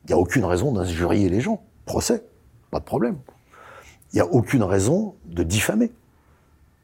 Il 0.04 0.08
n'y 0.08 0.14
a 0.14 0.18
aucune 0.18 0.46
raison 0.46 0.74
d'injurier 0.74 1.30
les 1.30 1.42
gens. 1.42 1.64
Procès, 1.86 2.24
pas 2.72 2.80
de 2.80 2.86
problème. 2.86 3.18
Il 4.14 4.18
n'y 4.18 4.22
a 4.22 4.26
aucune 4.28 4.64
raison 4.64 5.16
de 5.26 5.44
diffamer. 5.44 5.92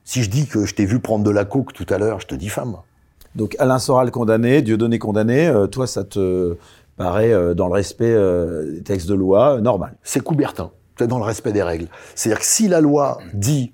Si 0.04 0.24
je 0.24 0.30
dis 0.30 0.48
que 0.48 0.66
je 0.66 0.74
t'ai 0.74 0.86
vu 0.86 1.00
prendre 1.00 1.24
de 1.26 1.30
la 1.32 1.44
coke 1.46 1.74
tout 1.74 1.86
à 1.90 1.98
l'heure, 1.98 2.20
je 2.22 2.28
te 2.28 2.36
diffame. 2.36 2.78
Donc 3.36 3.56
Alain 3.60 3.80
Soral 3.80 4.10
condamné, 4.12 4.62
Dieudonné 4.62 4.98
condamné, 5.00 5.48
euh, 5.48 5.68
toi 5.68 5.86
ça 5.88 6.04
te 6.04 6.56
paraît 6.96 7.34
euh, 7.34 7.54
dans 7.54 7.68
le 7.68 7.74
respect 7.74 8.14
euh, 8.14 8.72
des 8.76 8.82
textes 8.84 9.08
de 9.10 9.14
loi 9.14 9.58
euh, 9.58 9.62
normal? 9.62 9.96
C'est 10.04 10.22
Coubertin, 10.24 10.72
c'est 10.98 11.08
dans 11.08 11.18
le 11.20 11.26
respect 11.26 11.52
des 11.52 11.62
règles. 11.62 11.88
C'est-à-dire 12.16 12.40
que 12.40 12.46
si 12.46 12.68
la 12.68 12.80
loi 12.82 13.20
dit 13.34 13.74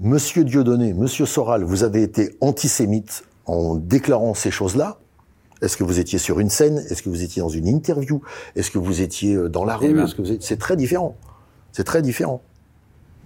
Monsieur 0.00 0.44
Dieudonné, 0.44 0.92
Monsieur 0.92 1.24
Soral, 1.26 1.62
vous 1.62 1.84
avez 1.84 2.02
été 2.02 2.36
antisémite 2.40 3.22
en 3.46 3.76
déclarant 3.76 4.34
ces 4.34 4.50
choses-là, 4.50 4.98
est-ce 5.62 5.76
que 5.76 5.84
vous 5.84 6.00
étiez 6.00 6.18
sur 6.18 6.40
une 6.40 6.48
scène? 6.50 6.78
Est-ce 6.90 7.02
que 7.02 7.08
vous 7.10 7.22
étiez 7.22 7.42
dans 7.42 7.48
une 7.50 7.68
interview? 7.68 8.22
Est-ce 8.56 8.70
que 8.70 8.78
vous 8.78 9.02
étiez 9.02 9.36
dans 9.48 9.64
la 9.64 9.78
Eh 9.80 9.86
rue? 9.88 9.94
ben. 9.94 10.06
Étiez- 10.06 10.38
C'est 10.40 10.58
très 10.58 10.74
différent. 10.76 11.16
C'est 11.72 11.84
très 11.84 12.00
différent. 12.02 12.42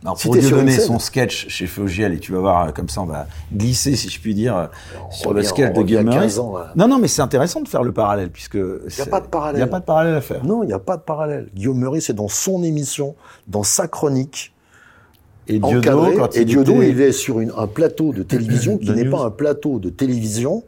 Alors, 0.04 0.18
Si 0.18 0.26
pour 0.28 0.36
scène- 0.36 0.68
son 0.70 0.98
sketch 0.98 1.48
chez 1.48 1.66
Fogiel, 1.66 2.12
et 2.12 2.18
tu 2.18 2.32
vas 2.32 2.38
voir, 2.40 2.68
euh, 2.68 2.72
comme 2.72 2.90
ça 2.90 3.00
on 3.00 3.06
va 3.06 3.26
glisser, 3.52 3.96
si 3.96 4.10
je 4.10 4.20
puis 4.20 4.34
dire, 4.34 4.54
euh, 4.54 4.66
sur 5.10 5.32
le 5.32 5.42
sketch 5.42 5.70
on 5.70 5.72
de 5.72 5.78
revient 5.78 5.96
à 5.96 6.02
Guillemets. 6.04 6.16
15 6.20 6.38
ans, 6.38 6.58
là. 6.58 6.72
Non, 6.76 6.88
non, 6.88 6.98
mais 6.98 7.08
c'est 7.08 7.22
intéressant 7.22 7.62
de 7.62 7.68
faire 7.68 7.82
le 7.82 7.92
parallèle, 7.92 8.30
puisque... 8.30 8.54
Il 8.56 8.94
n'y 8.94 9.00
a 9.00 9.06
pas 9.06 9.20
de 9.20 9.26
parallèle. 9.28 9.56
Il 9.56 9.64
n'y 9.64 9.68
a 9.68 9.70
pas 9.70 9.80
de 9.80 9.84
parallèle 9.86 10.14
à 10.14 10.20
faire. 10.20 10.44
Non, 10.44 10.62
il 10.62 10.66
n'y 10.66 10.72
a 10.74 10.78
pas 10.78 10.98
de 10.98 11.02
parallèle. 11.02 11.48
Guillaume 11.54 11.78
Meurice, 11.78 12.06
c'est 12.06 12.12
dans 12.12 12.28
son 12.28 12.62
émission, 12.62 13.14
dans 13.48 13.62
sa 13.62 13.88
chronique, 13.88 14.52
Et 15.48 15.58
Dieudonné, 15.58 16.16
quand 16.16 16.36
et 16.36 16.40
il 16.40 16.44
Diodo, 16.46 16.72
était- 16.82 16.90
il 16.90 17.00
est 17.00 17.12
sur 17.12 17.40
une- 17.40 17.52
un 17.56 17.66
plateau 17.66 18.12
de 18.12 18.22
télévision 18.22 18.76
qui 18.78 18.90
n'est 18.90 19.04
pas 19.08 19.20
un 19.24 19.30
plateau 19.30 19.78
de 19.78 19.88
télévision, 19.90 20.64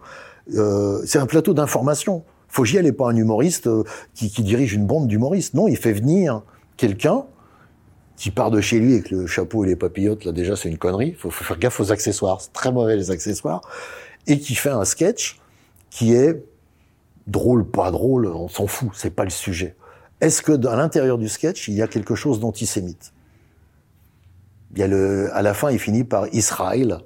euh, 0.54 1.00
c'est 1.06 1.18
un 1.18 1.26
plateau 1.26 1.52
d'information. 1.54 2.24
Fogiel 2.48 2.84
n'est 2.84 2.92
pas 2.92 3.10
un 3.10 3.16
humoriste 3.16 3.66
euh, 3.66 3.84
qui, 4.14 4.30
qui 4.30 4.42
dirige 4.42 4.72
une 4.74 4.86
bande 4.86 5.08
d'humoristes. 5.08 5.52
Non, 5.54 5.66
il 5.68 5.76
fait 5.76 5.92
venir 5.92 6.42
quelqu'un 6.78 7.24
qui 8.16 8.30
part 8.30 8.50
de 8.50 8.60
chez 8.60 8.78
lui 8.78 8.94
avec 8.94 9.10
le 9.10 9.26
chapeau 9.26 9.64
et 9.64 9.68
les 9.68 9.76
papillotes. 9.76 10.24
Là, 10.24 10.32
déjà, 10.32 10.56
c'est 10.56 10.68
une 10.68 10.78
connerie. 10.78 11.12
Faut 11.12 11.30
faire 11.30 11.58
gaffe 11.58 11.80
aux 11.80 11.92
accessoires. 11.92 12.40
C'est 12.40 12.52
très 12.52 12.72
mauvais, 12.72 12.96
les 12.96 13.10
accessoires. 13.10 13.60
Et 14.26 14.40
qui 14.40 14.54
fait 14.54 14.70
un 14.70 14.84
sketch 14.84 15.38
qui 15.90 16.14
est 16.14 16.42
drôle, 17.26 17.68
pas 17.68 17.90
drôle, 17.90 18.26
on 18.26 18.48
s'en 18.48 18.66
fout. 18.66 18.90
C'est 18.94 19.10
pas 19.10 19.24
le 19.24 19.30
sujet. 19.30 19.76
Est-ce 20.20 20.40
que, 20.40 20.66
à 20.66 20.76
l'intérieur 20.76 21.18
du 21.18 21.28
sketch, 21.28 21.68
il 21.68 21.74
y 21.74 21.82
a 21.82 21.86
quelque 21.86 22.14
chose 22.14 22.40
d'antisémite? 22.40 23.12
Il 24.72 24.80
y 24.80 24.82
a 24.82 24.88
le, 24.88 25.34
à 25.34 25.42
la 25.42 25.52
fin, 25.54 25.70
il 25.70 25.78
finit 25.78 26.04
par 26.04 26.26
Israël. 26.34 26.98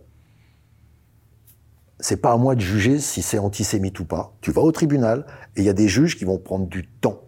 C'est 1.99 2.17
pas 2.17 2.33
à 2.33 2.37
moi 2.37 2.55
de 2.55 2.61
juger 2.61 2.99
si 2.99 3.21
c'est 3.21 3.39
antisémite 3.39 3.99
ou 4.01 4.05
pas. 4.05 4.33
Tu 4.41 4.53
vas 4.53 4.63
au 4.63 4.73
tribunal 4.73 5.27
et 5.57 5.61
il 5.61 5.65
y 5.67 5.69
a 5.69 5.75
des 5.75 5.89
juges 5.89 6.17
qui 6.17 6.25
vont 6.25 6.39
prendre 6.39 6.67
du 6.67 6.87
temps 6.87 7.21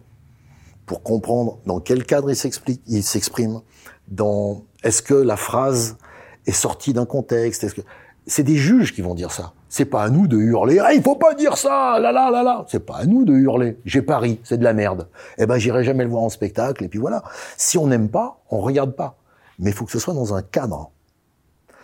pour 0.85 1.03
comprendre 1.03 1.59
dans 1.65 1.79
quel 1.79 2.05
cadre 2.05 2.29
il 2.29 2.35
s'explique, 2.35 2.81
il 2.87 3.03
s'exprime, 3.03 3.61
dans 4.07 4.63
est-ce 4.83 5.01
que 5.01 5.13
la 5.13 5.37
phrase 5.37 5.97
est 6.45 6.51
sortie 6.51 6.93
d'un 6.93 7.05
contexte, 7.05 7.63
est-ce 7.63 7.75
que 7.75 7.81
c'est 8.25 8.43
des 8.43 8.55
juges 8.55 8.93
qui 8.93 9.01
vont 9.01 9.15
dire 9.15 9.31
ça. 9.31 9.53
C'est 9.69 9.85
pas 9.85 10.03
à 10.03 10.09
nous 10.09 10.27
de 10.27 10.37
hurler. 10.37 10.79
Ah, 10.79 10.93
il 10.93 11.01
faut 11.01 11.15
pas 11.15 11.33
dire 11.33 11.57
ça, 11.57 11.99
là 11.99 12.11
là 12.11 12.29
là 12.29 12.43
là. 12.43 12.65
C'est 12.69 12.85
pas 12.85 12.97
à 12.97 13.05
nous 13.05 13.25
de 13.25 13.33
hurler. 13.33 13.77
J'ai 13.85 14.01
pari, 14.01 14.39
c'est 14.43 14.57
de 14.57 14.63
la 14.63 14.73
merde. 14.73 15.07
Eh 15.37 15.45
ben, 15.45 15.57
j'irai 15.57 15.83
jamais 15.83 16.03
le 16.03 16.09
voir 16.09 16.23
en 16.23 16.29
spectacle. 16.29 16.83
Et 16.83 16.87
puis 16.87 16.99
voilà. 16.99 17.23
Si 17.57 17.77
on 17.77 17.87
n'aime 17.87 18.09
pas, 18.09 18.41
on 18.49 18.59
regarde 18.61 18.95
pas. 18.95 19.17
Mais 19.59 19.71
il 19.71 19.73
faut 19.73 19.85
que 19.85 19.91
ce 19.91 19.99
soit 19.99 20.13
dans 20.13 20.33
un 20.33 20.41
cadre. 20.41 20.91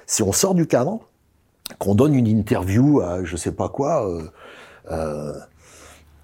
Si 0.06 0.24
on 0.24 0.32
sort 0.32 0.56
du 0.56 0.68
cadre, 0.68 1.00
qu'on 1.78 1.96
donne 1.96 2.16
une 2.16 2.28
interview 2.28 3.02
à 3.02 3.24
je 3.24 3.36
sais 3.36 3.52
pas 3.52 3.70
quoi, 3.70 4.08
euh, 4.08 4.24
euh, 4.92 5.34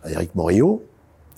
à 0.03 0.11
Eric 0.11 0.33
Morillo, 0.35 0.83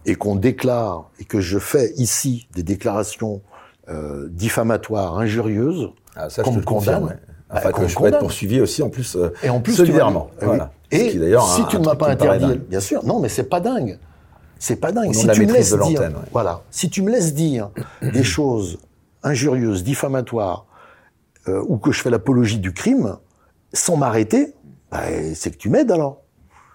et 0.07 0.15
qu'on 0.15 0.35
déclare, 0.35 1.09
et 1.19 1.25
que 1.25 1.39
je 1.41 1.59
fais 1.59 1.93
ici 1.97 2.47
des 2.55 2.63
déclarations 2.63 3.41
euh, 3.89 4.27
diffamatoires, 4.31 5.17
injurieuses, 5.19 5.89
Ah, 6.15 6.27
qu'on 6.43 6.53
me 6.53 6.61
condamne. 6.61 7.03
ouais. 7.03 7.11
Enfin, 7.49 7.61
Bah, 7.65 7.71
que 7.71 7.77
qu'on 7.81 7.87
je 7.87 7.95
peux 7.97 8.05
être 8.07 8.19
poursuivi 8.19 8.59
aussi, 8.59 8.81
en 8.83 8.89
plus, 8.89 9.15
euh, 9.15 9.31
Et 9.43 9.49
en 9.49 9.59
plus, 9.61 9.73
solidairement. 9.75 10.29
tu 10.39 10.45
Voilà. 10.45 10.71
Oui. 10.91 10.97
Qui 10.97 10.97
Et 11.05 11.11
si 11.11 11.61
un- 11.61 11.65
tu 11.65 11.79
ne 11.79 11.85
m'as 11.85 11.95
pas 11.95 12.09
interdit, 12.09 12.57
bien 12.69 12.79
sûr, 12.79 13.05
non, 13.05 13.19
mais 13.19 13.29
c'est 13.29 13.43
pas 13.43 13.59
dingue. 13.59 13.99
C'est 14.59 14.77
pas 14.77 14.91
dingue. 14.91 15.13
Si 15.13 15.27
tu 15.27 15.45
me 15.45 15.53
laisses 15.53 15.71
de 15.71 15.83
dire, 15.83 16.01
ouais. 16.01 16.09
voilà, 16.31 16.61
si 16.71 16.89
tu 16.89 17.01
me 17.03 17.11
laisses 17.11 17.33
dire 17.33 17.69
des 18.01 18.23
choses 18.23 18.79
injurieuses, 19.23 19.83
diffamatoires, 19.83 20.65
euh, 21.47 21.63
ou 21.67 21.77
que 21.77 21.91
je 21.91 22.01
fais 22.01 22.09
l'apologie 22.09 22.59
du 22.59 22.73
crime, 22.73 23.17
sans 23.73 23.95
m'arrêter, 23.97 24.53
bah, 24.91 25.01
c'est 25.35 25.51
que 25.51 25.57
tu 25.57 25.69
m'aides 25.69 25.91
alors. 25.91 26.21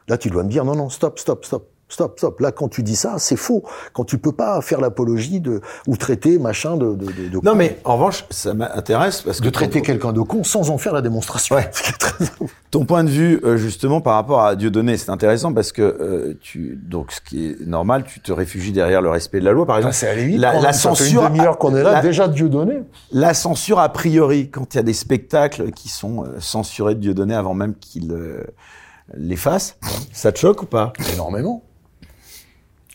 Là, 0.08 0.16
tu 0.18 0.30
dois 0.30 0.42
me 0.44 0.48
dire 0.50 0.64
non, 0.64 0.74
non, 0.76 0.88
stop, 0.90 1.18
stop, 1.18 1.44
stop. 1.44 1.68
Stop, 1.92 2.18
stop. 2.18 2.40
Là, 2.40 2.52
quand 2.52 2.68
tu 2.68 2.82
dis 2.82 2.96
ça, 2.96 3.16
c'est 3.18 3.36
faux. 3.36 3.62
Quand 3.92 4.04
tu 4.04 4.16
peux 4.16 4.32
pas 4.32 4.62
faire 4.62 4.80
l'apologie 4.80 5.40
de 5.40 5.60
ou 5.86 5.98
traiter 5.98 6.38
machin 6.38 6.78
de. 6.78 6.94
de, 6.94 7.04
de, 7.04 7.28
de 7.28 7.40
non, 7.42 7.54
mais 7.54 7.78
en 7.84 7.96
revanche, 7.96 8.24
ça 8.30 8.54
m'intéresse 8.54 9.20
parce 9.20 9.40
que 9.40 9.44
de 9.44 9.50
traiter 9.50 9.82
quelqu'un 9.82 10.14
de 10.14 10.22
con 10.22 10.42
sans 10.42 10.70
en 10.70 10.78
faire 10.78 10.94
la 10.94 11.02
démonstration. 11.02 11.54
Ouais. 11.54 11.70
Ton 12.70 12.86
point 12.86 13.04
de 13.04 13.10
vue, 13.10 13.40
euh, 13.44 13.58
justement, 13.58 14.00
par 14.00 14.14
rapport 14.14 14.42
à 14.42 14.56
Dieudonné, 14.56 14.96
c'est 14.96 15.10
intéressant 15.10 15.52
parce 15.52 15.70
que 15.70 15.82
euh, 15.82 16.38
tu 16.40 16.80
donc 16.82 17.12
ce 17.12 17.20
qui 17.20 17.48
est 17.48 17.66
normal, 17.66 18.04
tu 18.04 18.20
te 18.20 18.32
réfugies 18.32 18.72
derrière 18.72 19.02
le 19.02 19.10
respect 19.10 19.40
de 19.40 19.44
la 19.44 19.52
loi, 19.52 19.66
par 19.66 19.76
exemple. 19.76 19.94
Ah, 19.94 19.98
c'est 19.98 20.08
à 20.08 20.14
la, 20.14 20.60
la, 20.62 20.72
censure. 20.72 21.30
Qu'on 21.58 21.76
est 21.76 21.82
là, 21.82 21.92
la, 21.92 22.00
déjà 22.00 22.26
Dieudonné. 22.26 22.84
La 23.10 23.34
censure 23.34 23.80
a 23.80 23.90
priori, 23.90 24.48
quand 24.48 24.72
il 24.72 24.78
y 24.78 24.80
a 24.80 24.82
des 24.82 24.94
spectacles 24.94 25.72
qui 25.72 25.90
sont 25.90 26.24
euh, 26.24 26.40
censurés 26.40 26.94
de 26.94 27.00
Dieudonné 27.00 27.34
avant 27.34 27.52
même 27.52 27.74
qu'il 27.74 28.16
les 29.14 29.36
fasse, 29.36 29.76
ça 30.10 30.32
te 30.32 30.38
choque 30.38 30.62
ou 30.62 30.66
pas? 30.66 30.94
Énormément. 31.12 31.62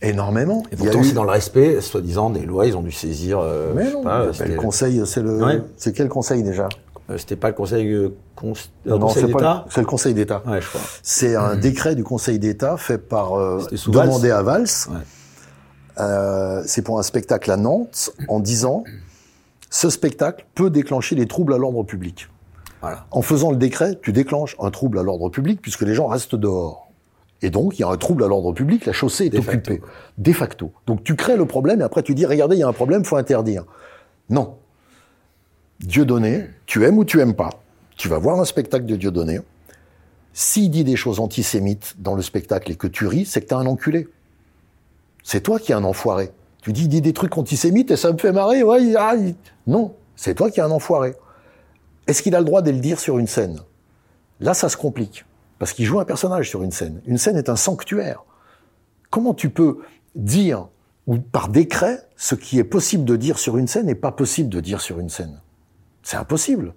Énormément. 0.01 0.63
Et 0.71 0.75
pourtant, 0.75 1.03
c'est 1.03 1.13
dans 1.13 1.23
le 1.23 1.31
respect, 1.31 1.81
soi-disant, 1.81 2.29
des 2.29 2.45
lois, 2.45 2.67
ils 2.67 2.77
ont 2.77 2.81
dû 2.81 2.91
saisir. 2.91 3.39
Euh, 3.39 3.73
mais 3.75 3.91
non, 3.91 4.03
pas, 4.03 4.25
le 4.25 4.55
conseil, 4.55 5.01
c'est 5.05 5.21
le. 5.21 5.43
Ouais. 5.43 5.61
C'est 5.75 5.93
quel 5.93 6.07
conseil 6.07 6.43
déjà? 6.43 6.69
Euh, 7.09 7.17
C'était 7.17 7.35
pas 7.35 7.47
le 7.47 7.53
conseil, 7.53 7.91
euh, 7.91 8.15
cons... 8.35 8.53
non, 8.85 8.99
conseil 8.99 9.25
d'État? 9.25 9.65
C'est 9.69 9.81
le 9.81 9.87
conseil 9.87 10.13
d'État. 10.13 10.43
Ouais, 10.45 10.61
je 10.61 10.67
crois. 10.67 10.81
C'est 11.01 11.35
un 11.35 11.55
mmh. 11.55 11.59
décret 11.59 11.95
du 11.95 12.03
Conseil 12.03 12.37
d'État 12.37 12.77
fait 12.77 12.97
par 12.97 13.39
euh, 13.39 13.65
demandé 13.87 14.29
à 14.29 14.41
Valls. 14.41 14.67
Ouais. 14.89 14.97
Euh, 15.99 16.61
c'est 16.65 16.81
pour 16.83 16.99
un 16.99 17.03
spectacle 17.03 17.49
à 17.49 17.57
Nantes 17.57 18.11
en 18.27 18.39
disant 18.39 18.83
ce 19.69 19.89
spectacle 19.89 20.45
peut 20.53 20.69
déclencher 20.69 21.15
des 21.15 21.27
troubles 21.27 21.53
à 21.53 21.57
l'ordre 21.57 21.83
public. 21.83 22.29
Voilà. 22.81 23.05
En 23.09 23.21
faisant 23.21 23.49
le 23.51 23.57
décret, 23.57 23.97
tu 24.01 24.11
déclenches 24.11 24.55
un 24.59 24.69
trouble 24.69 24.99
à 24.99 25.03
l'ordre 25.03 25.29
public 25.29 25.61
puisque 25.61 25.81
les 25.81 25.95
gens 25.95 26.07
restent 26.07 26.35
dehors. 26.35 26.86
Et 27.41 27.49
donc, 27.49 27.77
il 27.77 27.81
y 27.81 27.85
a 27.85 27.89
un 27.89 27.97
trouble 27.97 28.23
à 28.23 28.27
l'ordre 28.27 28.51
public, 28.51 28.85
la 28.85 28.93
chaussée 28.93 29.25
est 29.25 29.29
de 29.29 29.37
occupée. 29.37 29.77
Facto. 29.77 29.87
De 30.17 30.33
facto. 30.33 30.71
Donc, 30.87 31.03
tu 31.03 31.15
crées 31.15 31.37
le 31.37 31.45
problème 31.45 31.81
et 31.81 31.83
après 31.83 32.01
tu 32.01 32.15
dis, 32.15 32.25
regardez, 32.25 32.55
il 32.55 32.59
y 32.59 32.63
a 32.63 32.67
un 32.67 32.73
problème, 32.73 33.05
faut 33.05 33.17
interdire. 33.17 33.65
Non. 34.29 34.55
Dieu 35.79 36.05
donné, 36.05 36.49
tu 36.65 36.83
aimes 36.85 36.97
ou 36.97 37.05
tu 37.05 37.19
aimes 37.19 37.35
pas. 37.35 37.49
Tu 37.95 38.07
vas 38.07 38.17
voir 38.17 38.39
un 38.39 38.45
spectacle 38.45 38.85
de 38.85 38.95
Dieu 38.95 39.11
donné. 39.11 39.39
S'il 40.33 40.69
dit 40.71 40.83
des 40.83 40.95
choses 40.95 41.19
antisémites 41.19 41.95
dans 41.99 42.15
le 42.15 42.21
spectacle 42.21 42.71
et 42.71 42.75
que 42.75 42.87
tu 42.87 43.07
ris, 43.07 43.25
c'est 43.25 43.41
que 43.41 43.47
t'es 43.47 43.55
un 43.55 43.65
enculé. 43.65 44.07
C'est 45.23 45.41
toi 45.41 45.59
qui 45.59 45.71
es 45.71 45.75
un 45.75 45.83
enfoiré. 45.83 46.31
Tu 46.61 46.73
dis, 46.73 46.83
il 46.83 46.89
dit 46.89 47.01
des 47.01 47.13
trucs 47.13 47.37
antisémites 47.37 47.91
et 47.91 47.97
ça 47.97 48.11
me 48.11 48.17
fait 48.17 48.31
marrer, 48.31 48.63
ouais, 48.63 48.95
ah, 48.97 49.15
il... 49.15 49.35
non. 49.67 49.93
C'est 50.15 50.33
toi 50.33 50.49
qui 50.49 50.59
es 50.59 50.63
un 50.63 50.71
enfoiré. 50.71 51.15
Est-ce 52.07 52.23
qu'il 52.23 52.35
a 52.35 52.39
le 52.39 52.45
droit 52.45 52.61
de 52.61 52.71
le 52.71 52.79
dire 52.79 52.99
sur 52.99 53.19
une 53.19 53.27
scène? 53.27 53.59
Là, 54.39 54.53
ça 54.53 54.69
se 54.69 54.77
complique. 54.77 55.25
Parce 55.59 55.73
qu'il 55.73 55.85
joue 55.85 55.99
un 55.99 56.05
personnage 56.05 56.49
sur 56.49 56.63
une 56.63 56.71
scène. 56.71 57.01
Une 57.05 57.17
scène 57.17 57.37
est 57.37 57.49
un 57.49 57.55
sanctuaire. 57.55 58.23
Comment 59.09 59.33
tu 59.33 59.49
peux 59.49 59.79
dire, 60.15 60.67
ou 61.07 61.17
par 61.17 61.49
décret, 61.49 62.07
ce 62.15 62.35
qui 62.35 62.59
est 62.59 62.63
possible 62.63 63.05
de 63.05 63.15
dire 63.15 63.39
sur 63.39 63.57
une 63.57 63.67
scène 63.67 63.87
n'est 63.87 63.95
pas 63.95 64.11
possible 64.11 64.49
de 64.49 64.59
dire 64.59 64.81
sur 64.81 64.99
une 64.99 65.09
scène? 65.09 65.41
C'est 66.03 66.17
impossible. 66.17 66.73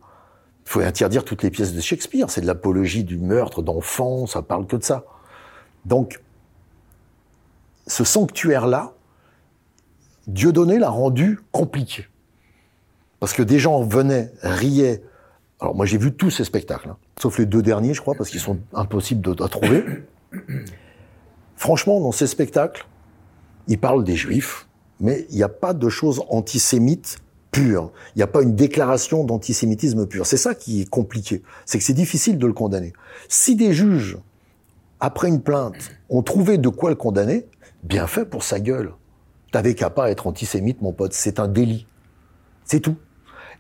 Il 0.67 0.71
faut 0.71 0.81
interdire 0.81 1.25
toutes 1.25 1.43
les 1.43 1.51
pièces 1.51 1.75
de 1.75 1.81
Shakespeare. 1.81 2.31
C'est 2.31 2.41
de 2.41 2.47
l'apologie 2.47 3.05
du 3.05 3.19
meurtre 3.19 3.63
d'enfants, 3.63 4.27
ça 4.27 4.43
parle 4.43 4.67
que 4.67 4.77
de 4.77 4.85
ça. 4.85 5.05
Donc, 5.85 6.21
ce 7.87 8.05
sanctuaire-là, 8.05 8.95
Dieudonné 10.27 10.79
l'a 10.79 10.91
rendu 10.91 11.41
compliqué. 11.51 12.07
Parce 13.19 13.33
que 13.33 13.43
des 13.43 13.59
gens 13.59 13.83
venaient, 13.83 14.33
riaient. 14.43 15.03
Alors 15.61 15.75
moi 15.75 15.87
j'ai 15.87 15.99
vu 15.99 16.15
tous 16.15 16.31
ces 16.31 16.45
spectacles. 16.45 16.91
Hein 16.91 16.97
sauf 17.21 17.39
les 17.39 17.47
deux 17.47 17.63
derniers, 17.63 17.95
je 17.95 18.01
crois, 18.01 18.15
parce 18.15 18.31
qu'ils 18.31 18.41
sont 18.41 18.59
impossibles 18.73 19.35
à 19.43 19.49
trouver. 19.49 19.85
Franchement, 21.57 22.01
dans 22.01 22.13
ces 22.13 22.27
spectacles, 22.27 22.87
ils 23.69 23.79
parlent 23.79 24.05
des 24.05 24.17
juifs, 24.17 24.67
mais 25.01 25.27
il 25.31 25.37
n'y 25.37 25.43
a 25.43 25.49
pas 25.49 25.75
de 25.75 25.89
choses 25.89 26.23
antisémites 26.29 27.19
pures. 27.51 27.93
Il 28.15 28.19
n'y 28.19 28.23
a 28.23 28.27
pas 28.27 28.43
une 28.43 28.55
déclaration 28.55 29.25
d'antisémitisme 29.25 30.07
pur. 30.07 30.27
C'est 30.27 30.37
ça 30.37 30.55
qui 30.55 30.83
est 30.83 30.89
compliqué. 30.89 31.43
C'est 31.67 31.79
que 31.79 31.85
c'est 31.85 31.93
difficile 31.93 32.39
de 32.39 32.47
le 32.47 32.53
condamner. 32.53 32.93
Si 33.29 33.57
des 33.57 33.73
juges, 33.73 34.19
après 35.01 35.29
une 35.29 35.43
plainte, 35.43 35.91
ont 36.09 36.23
trouvé 36.23 36.59
de 36.59 36.69
quoi 36.69 36.91
le 36.91 36.97
condamner, 36.97 37.47
bien 37.83 38.07
fait 38.07 38.25
pour 38.25 38.43
sa 38.43 38.61
gueule. 38.61 38.93
T'avais 39.53 39.75
qu'à 39.75 39.91
pas 39.91 40.11
être 40.11 40.27
antisémite, 40.27 40.81
mon 40.81 40.93
pote. 40.93 41.13
C'est 41.13 41.41
un 41.41 41.49
délit. 41.49 41.87
C'est 42.65 42.81
tout. 42.81 42.97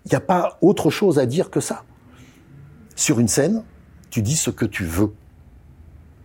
Il 0.06 0.10
n'y 0.10 0.16
a 0.16 0.20
pas 0.20 0.58
autre 0.60 0.88
chose 0.90 1.18
à 1.18 1.26
dire 1.26 1.50
que 1.50 1.60
ça 1.60 1.84
sur 2.96 3.20
une 3.20 3.28
scène, 3.28 3.62
tu 4.10 4.22
dis 4.22 4.36
ce 4.36 4.50
que 4.50 4.64
tu 4.64 4.84
veux. 4.84 5.12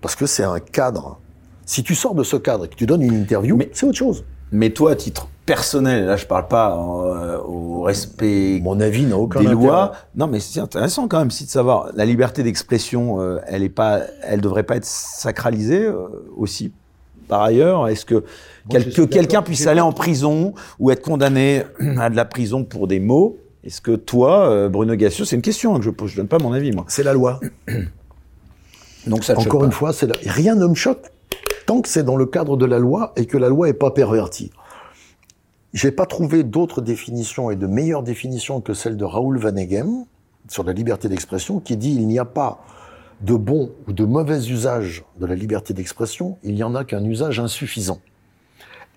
Parce 0.01 0.16
que 0.16 0.26
c'est 0.26 0.43
un 0.43 0.59
cadre. 0.59 1.20
Si 1.66 1.84
tu 1.84 1.95
sors 1.95 2.13
de 2.13 2.24
ce 2.24 2.36
cadre 2.36 2.66
et 2.66 2.68
que 2.68 2.76
tu 2.76 2.86
donnes 2.86 3.01
une 3.01 3.16
interview, 3.16 3.57
c'est 3.74 3.86
autre 3.86 3.97
chose. 3.97 4.24
Mais 4.51 4.70
toi, 4.70 4.91
à 4.91 4.95
titre 4.95 5.28
personnel, 5.45 6.05
là 6.05 6.16
je 6.16 6.26
parle 6.26 6.47
pas 6.47 6.76
euh, 6.76 7.39
au 7.43 7.82
respect 7.82 8.59
Mon 8.63 8.80
avis 8.80 9.05
n'a 9.05 9.18
aucun 9.18 9.41
des 9.41 9.47
lois. 9.47 9.93
Non, 10.16 10.28
mais 10.28 10.39
c'est 10.39 10.59
intéressant 10.59 11.07
quand 11.07 11.20
même, 11.20 11.32
si 11.32 11.45
de 11.45 11.49
savoir 11.49 11.89
la 11.95 12.05
liberté 12.05 12.43
d'expression, 12.43 13.22
euh, 13.22 13.39
elle 13.47 13.63
est 13.63 13.70
pas, 13.70 14.01
elle 14.24 14.41
devrait 14.41 14.63
pas 14.63 14.78
être 14.78 14.86
sacralisée 14.86 15.86
euh, 15.86 16.07
aussi. 16.36 16.72
Par 17.28 17.41
ailleurs, 17.41 17.88
est-ce 17.88 18.05
que, 18.05 18.24
quel, 18.70 18.91
que 18.91 19.01
quelqu'un 19.01 19.41
puisse 19.41 19.66
aller 19.66 19.82
en 19.82 19.91
prison 19.91 20.53
ou 20.80 20.91
être 20.91 21.01
condamné 21.01 21.63
à 21.97 22.09
de 22.09 22.16
la 22.16 22.26
prison 22.26 22.63
pour 22.63 22.88
des 22.88 22.99
mots 22.99 23.38
est-ce 23.66 23.82
que 23.82 23.95
toi, 23.95 24.49
euh, 24.49 24.70
Bruno 24.70 24.95
Gassio, 24.95 25.26
c'est 25.26 25.36
une 25.36 25.41
question 25.41 25.76
que 25.78 25.84
je 25.84 25.89
pose, 25.89 26.11
je 26.11 26.18
donne 26.18 26.28
pas 26.28 26.38
mon 26.38 26.53
avis, 26.53 26.72
moi. 26.72 26.86
C'est 26.88 27.03
la 27.03 27.13
loi. 27.13 27.39
Donc 29.07 29.24
ça 29.24 29.38
Encore 29.38 29.66
une 29.66 29.72
fois, 29.72 29.91
c'est 29.91 30.07
la... 30.07 30.16
rien 30.32 30.55
ne 30.55 30.68
me 30.68 30.76
choque 30.76 31.11
tant 31.66 31.82
que 31.82 31.89
c'est 31.89 32.03
dans 32.03 32.16
le 32.16 32.26
cadre 32.26 32.57
de 32.57 32.66
la 32.66 32.80
loi 32.80 33.11
et 33.16 33.26
que 33.26 33.38
la 33.38 33.49
loi 33.49 33.70
est 33.70 33.74
pas 33.74 33.91
pervertie. 33.91 34.51
J'ai 35.74 35.91
pas 35.91 36.05
trouvé 36.05 36.43
d'autres 36.43 36.82
définitions 36.82 37.51
et 37.51 37.55
de 37.55 37.68
meilleures 37.68 38.03
définitions 38.03 38.61
que 38.61 38.74
celle 38.74 38.97
de 38.97 39.03
Raoul 39.03 39.39
Vaneghem 39.39 40.05
sur 40.47 40.63
la 40.63 40.74
liberté 40.74 41.09
d'expression 41.09 41.59
qui 41.59 41.76
dit 41.76 41.93
il 41.93 42.07
n'y 42.07 42.20
a 42.20 42.26
pas 42.26 42.63
de 43.22 43.34
bon 43.34 43.72
ou 43.88 43.93
de 43.93 44.05
mauvais 44.05 44.47
usage 44.47 45.03
de 45.20 45.26
la 45.26 45.36
liberté 45.36 45.74
d'expression, 45.74 46.38
il 46.43 46.53
n'y 46.53 46.63
en 46.63 46.76
a 46.76 46.84
qu'un 46.84 47.03
usage 47.03 47.39
insuffisant. 47.39 47.99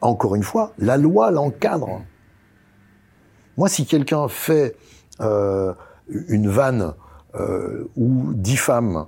Encore 0.01 0.35
une 0.35 0.43
fois, 0.43 0.73
la 0.79 0.97
loi 0.97 1.31
l'encadre. 1.31 2.03
Moi, 3.59 3.69
si 3.69 3.87
quelqu'un 3.87 4.29
fait 4.29 4.77
euh, 5.21 5.75
une 6.09 6.49
vanne 6.49 6.95
euh, 7.35 7.91
ou 7.97 8.33
diffame 8.33 9.07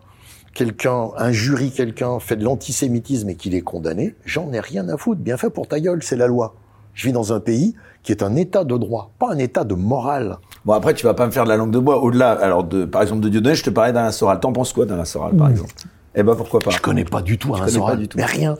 quelqu'un, 0.54 1.10
injurie 1.16 1.70
quelqu'un, 1.70 2.18
fait 2.18 2.34
de 2.34 2.42
l'antisémitisme 2.42 3.30
et 3.30 3.36
qu'il 3.36 3.54
est 3.54 3.60
condamné, 3.60 4.16
j'en 4.24 4.52
ai 4.52 4.58
rien 4.58 4.88
à 4.88 4.96
foutre. 4.96 5.20
Bien 5.20 5.36
fait 5.36 5.50
pour 5.50 5.68
ta 5.68 5.78
gueule, 5.78 6.02
c'est 6.02 6.16
la 6.16 6.26
loi. 6.26 6.56
Je 6.94 7.06
vis 7.06 7.12
dans 7.12 7.32
un 7.32 7.38
pays 7.38 7.76
qui 8.02 8.10
est 8.10 8.24
un 8.24 8.34
état 8.34 8.64
de 8.64 8.76
droit, 8.76 9.12
pas 9.20 9.32
un 9.32 9.38
état 9.38 9.62
de 9.62 9.76
morale. 9.76 10.38
Bon, 10.64 10.72
après, 10.72 10.94
tu 10.94 11.06
vas 11.06 11.14
pas 11.14 11.26
me 11.26 11.30
faire 11.30 11.44
de 11.44 11.48
la 11.48 11.56
langue 11.56 11.70
de 11.70 11.78
bois. 11.78 12.02
Au-delà, 12.02 12.32
alors, 12.32 12.64
de, 12.64 12.84
par 12.84 13.02
exemple, 13.02 13.20
de 13.20 13.28
Dieudonné, 13.28 13.54
je 13.54 13.62
te 13.62 13.70
parlais 13.70 13.92
d'Alain 13.92 14.10
Soral. 14.10 14.40
T'en 14.40 14.52
penses 14.52 14.72
quoi 14.72 14.84
d'Alain 14.84 15.04
Soral, 15.04 15.36
par 15.36 15.46
mmh. 15.46 15.52
exemple? 15.52 15.74
Eh 16.16 16.24
ben, 16.24 16.34
pourquoi 16.34 16.58
pas? 16.58 16.70
Je 16.70 16.80
connais 16.80 17.04
pas 17.04 17.22
du 17.22 17.38
tout 17.38 17.54
Alain 17.54 17.68
Soral, 17.68 17.94
pas 17.94 18.00
du 18.00 18.08
tout. 18.08 18.18
mais 18.18 18.24
rien. 18.24 18.56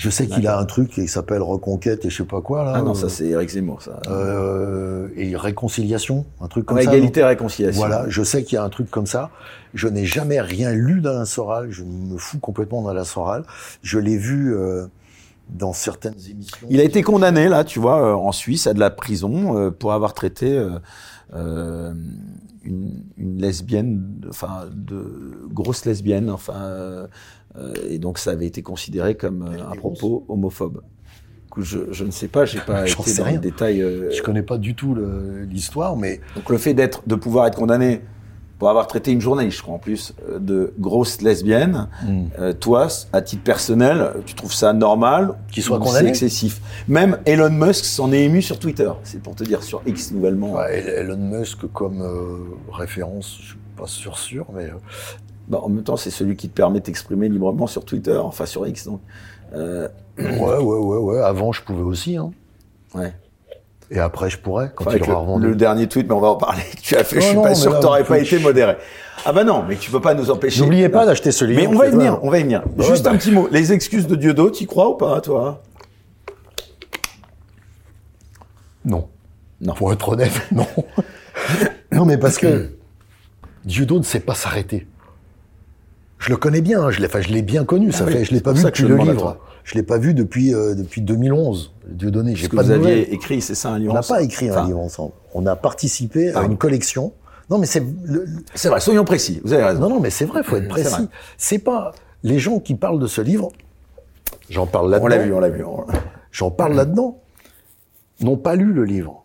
Je 0.00 0.08
sais 0.08 0.26
qu'il 0.26 0.46
a 0.46 0.58
un 0.58 0.64
truc 0.64 0.92
qui 0.92 1.06
s'appelle 1.08 1.42
Reconquête 1.42 2.06
et 2.06 2.10
je 2.10 2.16
sais 2.16 2.24
pas 2.24 2.40
quoi 2.40 2.64
là. 2.64 2.72
Ah 2.74 2.80
non, 2.80 2.94
ça 2.94 3.10
c'est 3.10 3.26
Eric 3.26 3.50
Zemmour 3.50 3.82
ça. 3.82 4.00
Euh, 4.08 5.08
et 5.14 5.36
réconciliation, 5.36 6.24
un 6.40 6.48
truc 6.48 6.64
comme 6.64 6.80
ça. 6.80 6.84
Égalité, 6.84 7.22
réconciliation. 7.22 7.78
Voilà, 7.78 8.06
je 8.08 8.22
sais 8.22 8.42
qu'il 8.42 8.56
y 8.56 8.58
a 8.58 8.64
un 8.64 8.70
truc 8.70 8.90
comme 8.90 9.06
ça. 9.06 9.28
Je 9.74 9.88
n'ai 9.88 10.06
jamais 10.06 10.40
rien 10.40 10.72
lu 10.72 11.02
d'Alain 11.02 11.26
Soral. 11.26 11.70
Je 11.70 11.84
me 11.84 12.16
fous 12.16 12.38
complètement 12.38 12.80
d'Alain 12.80 13.04
Soral. 13.04 13.44
Je 13.82 13.98
l'ai 13.98 14.16
vu. 14.16 14.56
Euh, 14.56 14.86
dans 15.52 15.72
certaines 15.72 16.14
émissions. 16.30 16.68
Il 16.70 16.78
a 16.78 16.84
été 16.84 17.02
condamné 17.02 17.48
là, 17.48 17.64
tu 17.64 17.80
vois, 17.80 18.00
euh, 18.00 18.14
en 18.14 18.30
Suisse 18.30 18.68
à 18.68 18.72
de 18.72 18.78
la 18.78 18.88
prison 18.88 19.58
euh, 19.58 19.70
pour 19.72 19.92
avoir 19.92 20.14
traité 20.14 20.56
euh, 20.56 20.78
euh 21.34 21.92
une, 22.62 23.04
une, 23.16 23.40
lesbienne, 23.40 24.20
enfin 24.28 24.68
de 24.72 25.48
grosse 25.50 25.84
lesbienne, 25.84 26.30
enfin 26.30 27.08
euh, 27.56 27.74
et 27.88 27.98
donc 27.98 28.18
ça 28.18 28.30
avait 28.30 28.46
été 28.46 28.62
considéré 28.62 29.16
comme 29.16 29.42
euh, 29.42 29.70
un 29.70 29.76
propos 29.76 30.24
homophobe. 30.28 30.82
Je, 31.56 31.92
je, 31.92 32.04
ne 32.04 32.12
sais 32.12 32.28
pas, 32.28 32.44
j'ai 32.44 32.60
pas 32.60 32.86
été 32.88 33.14
dans 33.14 33.24
rien. 33.24 33.32
les 33.32 33.38
détails. 33.38 33.82
Euh... 33.82 34.10
Je 34.12 34.22
connais 34.22 34.42
pas 34.42 34.56
du 34.56 34.74
tout 34.74 34.96
l'histoire, 35.48 35.96
mais 35.96 36.20
donc 36.36 36.48
le 36.48 36.58
fait 36.58 36.74
d'être, 36.74 37.02
de 37.08 37.14
pouvoir 37.16 37.46
être 37.48 37.58
condamné 37.58 38.02
pour 38.60 38.68
avoir 38.68 38.86
traité 38.86 39.10
une 39.10 39.22
journaliste, 39.22 39.56
je 39.56 39.62
crois 39.62 39.74
en 39.74 39.78
plus, 39.78 40.12
euh, 40.28 40.38
de 40.38 40.74
grosse 40.78 41.22
lesbienne, 41.22 41.88
mm. 42.02 42.24
euh, 42.38 42.52
toi, 42.52 42.88
à 43.10 43.22
titre 43.22 43.42
personnel, 43.42 44.12
tu 44.26 44.34
trouves 44.34 44.52
ça 44.52 44.74
normal 44.74 45.32
qu'il 45.50 45.62
soit 45.62 45.78
condamné 45.78 46.10
excessif? 46.10 46.60
Même 46.86 47.18
Elon 47.24 47.48
Musk 47.48 47.86
s'en 47.86 48.12
est 48.12 48.22
ému 48.22 48.42
sur 48.42 48.58
Twitter. 48.58 48.90
C'est 49.02 49.22
pour 49.22 49.34
te 49.34 49.44
dire 49.44 49.62
sur 49.62 49.80
X 49.86 50.12
nouvellement. 50.12 50.52
Ouais, 50.52 50.84
Elon 50.86 51.16
Musk 51.16 51.72
comme 51.72 52.02
euh, 52.02 52.54
référence, 52.70 53.38
je 53.40 53.46
suis 53.46 53.58
pas 53.78 53.86
sûr 53.86 54.18
sûr, 54.18 54.46
mais 54.54 54.68
bah, 55.48 55.60
en 55.62 55.70
même 55.70 55.82
temps, 55.82 55.96
c'est 55.96 56.10
celui 56.10 56.36
qui 56.36 56.50
te 56.50 56.54
permet 56.54 56.80
de 56.80 56.84
t'exprimer 56.84 57.30
librement 57.30 57.66
sur 57.66 57.86
Twitter, 57.86 58.18
enfin 58.18 58.44
sur 58.44 58.66
X. 58.66 58.84
Donc, 58.84 59.00
euh... 59.54 59.88
Ouais, 60.18 60.28
ouais, 60.28 60.58
ouais, 60.58 60.98
ouais. 60.98 61.20
Avant, 61.20 61.50
je 61.52 61.62
pouvais 61.62 61.80
aussi. 61.80 62.18
Hein. 62.18 62.30
Ouais. 62.94 63.14
Et 63.92 63.98
après, 63.98 64.30
je 64.30 64.38
pourrais, 64.38 64.70
quand 64.74 64.86
Enfin, 64.86 64.96
il 64.96 65.02
aura 65.02 65.12
le, 65.12 65.18
revendu. 65.18 65.46
le 65.48 65.56
dernier 65.56 65.88
tweet, 65.88 66.06
mais 66.08 66.14
on 66.14 66.20
va 66.20 66.28
en 66.28 66.36
parler, 66.36 66.62
que 66.76 66.80
tu 66.82 66.96
as 66.96 67.02
fait, 67.04 67.16
Non, 67.16 67.20
je 67.22 67.26
suis 67.26 67.36
non, 67.36 67.42
pas 67.42 67.54
sûr 67.54 67.76
que 67.76 67.82
t'aurais 67.82 68.04
pas 68.04 68.18
été 68.18 68.38
modéré. 68.38 68.76
Ah 69.24 69.32
bah 69.32 69.44
non, 69.44 69.64
mais 69.68 69.76
tu 69.76 69.90
peux 69.90 70.00
pas 70.00 70.14
nous 70.14 70.30
empêcher. 70.30 70.62
N'oubliez 70.62 70.88
pas 70.88 71.04
d'acheter 71.04 71.32
ce 71.32 71.44
livre. 71.44 71.60
Mais 71.60 71.66
on 71.66 71.78
va 71.78 71.88
y 71.88 71.90
venir, 71.90 72.18
on 72.22 72.30
va 72.30 72.38
y 72.38 72.42
venir. 72.42 72.62
Ouais, 72.78 72.86
Juste 72.86 73.04
bah. 73.04 73.10
un 73.10 73.16
petit 73.16 73.32
mot. 73.32 73.48
Les 73.50 73.72
excuses 73.72 74.06
de 74.06 74.14
Dieudo, 74.16 74.50
tu 74.50 74.66
crois 74.66 74.88
ou 74.88 74.94
pas, 74.94 75.20
toi? 75.20 75.60
Non. 78.84 79.08
Non. 79.60 79.74
Pour 79.74 79.92
être 79.92 80.08
honnête, 80.08 80.32
non. 80.52 80.66
non, 81.92 82.04
mais 82.06 82.16
parce 82.16 82.38
que 82.38 82.70
Judo 83.66 83.98
ne 83.98 84.04
sait 84.04 84.20
pas 84.20 84.34
s'arrêter. 84.34 84.86
Je 86.18 86.30
le 86.30 86.36
connais 86.36 86.60
bien, 86.60 86.82
hein, 86.82 86.90
je 86.90 87.00
l'ai, 87.00 87.06
enfin, 87.06 87.20
bien 87.42 87.64
connu. 87.64 87.92
Ça 87.92 88.04
Ah 88.04 88.06
oui, 88.06 88.12
fait, 88.12 88.24
je 88.24 88.32
l'ai 88.32 88.40
pas 88.40 88.52
vu 88.52 88.62
depuis 88.62 88.84
le 88.84 88.96
livre. 88.96 89.38
Je 89.70 89.76
l'ai 89.76 89.84
pas 89.84 89.98
vu 89.98 90.14
depuis 90.14 90.52
euh, 90.52 90.74
depuis 90.74 91.00
2011. 91.00 91.72
Dieudonné, 91.86 92.34
j'ai 92.34 92.48
Parce 92.48 92.50
que 92.50 92.56
pas 92.56 92.62
vous 92.62 92.68
de 92.70 92.74
aviez 92.74 93.00
nouvelles. 93.02 93.14
écrit, 93.14 93.40
c'est 93.40 93.54
ça, 93.54 93.70
un 93.70 93.78
livre 93.78 93.92
On 93.92 93.94
n'a 93.94 94.02
pas 94.02 94.20
écrit 94.20 94.48
un 94.48 94.64
livre 94.66 94.80
ensemble. 94.80 95.12
On 95.32 95.46
a 95.46 95.54
participé 95.54 96.30
à 96.30 96.32
Pardon. 96.34 96.48
une 96.50 96.58
collection. 96.58 97.12
Non, 97.50 97.58
mais 97.58 97.66
c'est 97.66 97.84
le- 98.04 98.26
C'est 98.54 98.68
vrai, 98.68 98.80
soyons 98.80 99.04
précis, 99.04 99.40
vous 99.44 99.52
avez 99.52 99.62
raison. 99.64 99.80
non, 99.80 99.88
non, 99.88 100.00
mais 100.00 100.10
c'est 100.10 100.24
vrai, 100.24 100.42
faut 100.42 100.56
être 100.56 100.68
précis. 100.68 101.08
C'est 101.38 101.58
pas 101.60 101.92
les 102.24 102.38
gens 102.40 102.58
qui 102.58 102.74
parlent 102.74 102.98
de 102.98 103.06
ce 103.06 103.20
livre. 103.20 103.50
J'en 104.48 104.66
parle 104.66 104.86
on 104.86 104.88
là-dedans. 104.88 105.06
l'a 105.08 105.18
vu, 105.18 105.32
on 105.34 105.38
l'a 105.40 105.48
vu. 105.50 105.64
on- 105.64 105.84
J'en 106.32 106.50
parle 106.50 106.74
là-dedans. 106.74 107.18
N'ont 108.20 108.36
pas 108.36 108.56
lu 108.56 108.72
le 108.72 108.84
livre. 108.84 109.24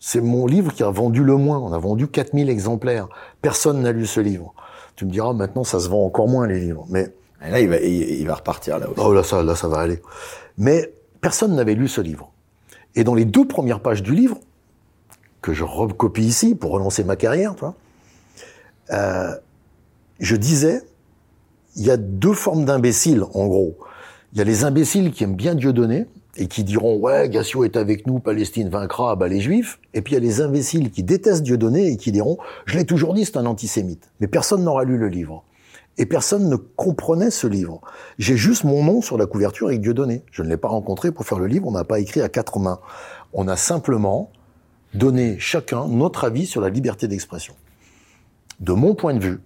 C'est 0.00 0.20
mon 0.20 0.46
livre 0.46 0.72
qui 0.72 0.82
a 0.82 0.90
vendu 0.90 1.22
le 1.24 1.36
moins. 1.36 1.58
On 1.60 1.72
a 1.72 1.78
vendu 1.78 2.08
4000 2.08 2.50
exemplaires. 2.50 3.08
Personne 3.40 3.80
n'a 3.82 3.92
lu 3.92 4.04
ce 4.06 4.20
livre. 4.20 4.52
Tu 4.96 5.06
me 5.06 5.10
diras, 5.10 5.32
maintenant, 5.32 5.64
ça 5.64 5.78
se 5.80 5.88
vend 5.88 6.04
encore 6.04 6.28
moins, 6.28 6.46
les 6.46 6.60
livres. 6.60 6.86
Mais, 6.90 7.08
Et 7.46 7.50
là, 7.50 7.60
il 7.60 7.68
va, 7.68 7.78
il, 7.78 8.26
va 8.26 8.34
repartir 8.34 8.78
là 8.78 8.88
aussi. 8.88 9.00
oh, 9.00 9.12
là, 9.12 9.22
ça, 9.22 9.42
là, 9.42 9.54
ça 9.54 9.68
va 9.68 9.78
aller. 9.78 10.00
Mais 10.56 10.92
personne 11.20 11.54
n'avait 11.54 11.74
lu 11.74 11.88
ce 11.88 12.00
livre. 12.00 12.32
Et 12.94 13.04
dans 13.04 13.14
les 13.14 13.24
deux 13.24 13.46
premières 13.46 13.80
pages 13.80 14.02
du 14.02 14.14
livre, 14.14 14.38
que 15.42 15.52
je 15.52 15.64
recopie 15.64 16.22
ici 16.22 16.54
pour 16.54 16.70
relancer 16.70 17.04
ma 17.04 17.16
carrière, 17.16 17.54
tu 17.54 17.60
vois, 17.60 17.74
euh, 18.92 19.34
je 20.20 20.36
disais, 20.36 20.82
il 21.76 21.84
y 21.84 21.90
a 21.90 21.96
deux 21.96 22.32
formes 22.32 22.64
d'imbéciles, 22.64 23.24
en 23.34 23.46
gros. 23.46 23.76
Il 24.32 24.38
y 24.38 24.40
a 24.40 24.44
les 24.44 24.64
imbéciles 24.64 25.12
qui 25.12 25.24
aiment 25.24 25.36
bien 25.36 25.54
Dieu 25.54 25.72
donner 25.72 26.06
et 26.36 26.46
qui 26.46 26.64
diront 26.64 26.96
ouais, 26.98 27.28
Gassio 27.28 27.64
est 27.64 27.76
avec 27.76 28.06
nous, 28.06 28.20
Palestine 28.20 28.68
vaincra, 28.68 29.16
bah 29.16 29.28
les 29.28 29.40
Juifs. 29.40 29.78
Et 29.92 30.02
puis 30.02 30.12
il 30.12 30.14
y 30.14 30.18
a 30.18 30.20
les 30.20 30.40
imbéciles 30.40 30.90
qui 30.90 31.02
détestent 31.02 31.42
Dieu 31.42 31.56
donné 31.56 31.88
et 31.88 31.96
qui 31.96 32.10
diront 32.10 32.38
je 32.66 32.76
l'ai 32.76 32.84
toujours 32.84 33.14
dit, 33.14 33.24
c'est 33.24 33.36
un 33.36 33.46
antisémite. 33.46 34.10
Mais 34.20 34.26
personne 34.26 34.64
n'aura 34.64 34.84
lu 34.84 34.98
le 34.98 35.08
livre. 35.08 35.44
Et 35.96 36.06
personne 36.06 36.48
ne 36.48 36.56
comprenait 36.56 37.30
ce 37.30 37.46
livre. 37.46 37.80
J'ai 38.18 38.36
juste 38.36 38.64
mon 38.64 38.82
nom 38.82 39.00
sur 39.00 39.16
la 39.16 39.26
couverture 39.26 39.68
avec 39.68 39.80
Dieu 39.80 39.94
donné. 39.94 40.24
Je 40.32 40.42
ne 40.42 40.48
l'ai 40.48 40.56
pas 40.56 40.68
rencontré 40.68 41.12
pour 41.12 41.24
faire 41.24 41.38
le 41.38 41.46
livre, 41.46 41.66
on 41.68 41.72
n'a 41.72 41.84
pas 41.84 42.00
écrit 42.00 42.20
à 42.20 42.28
quatre 42.28 42.58
mains. 42.58 42.80
On 43.32 43.46
a 43.46 43.56
simplement 43.56 44.30
donné 44.92 45.38
chacun 45.38 45.86
notre 45.88 46.24
avis 46.24 46.46
sur 46.46 46.60
la 46.60 46.68
liberté 46.68 47.06
d'expression. 47.08 47.54
De 48.60 48.72
mon 48.72 48.94
point 48.94 49.14
de 49.14 49.22
vue, 49.22 49.40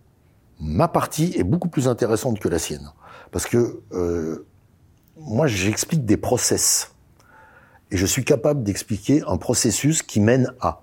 ma 0.60 0.88
partie 0.88 1.32
est 1.36 1.44
beaucoup 1.44 1.68
plus 1.68 1.88
intéressante 1.88 2.38
que 2.38 2.48
la 2.48 2.58
sienne. 2.58 2.92
Parce 3.30 3.46
que 3.46 3.80
euh, 3.92 4.46
moi, 5.18 5.46
j'explique 5.46 6.04
des 6.04 6.16
process. 6.16 6.92
Et 7.90 7.96
je 7.96 8.06
suis 8.06 8.24
capable 8.24 8.62
d'expliquer 8.62 9.22
un 9.26 9.36
processus 9.36 10.02
qui 10.02 10.20
mène 10.20 10.52
à. 10.60 10.82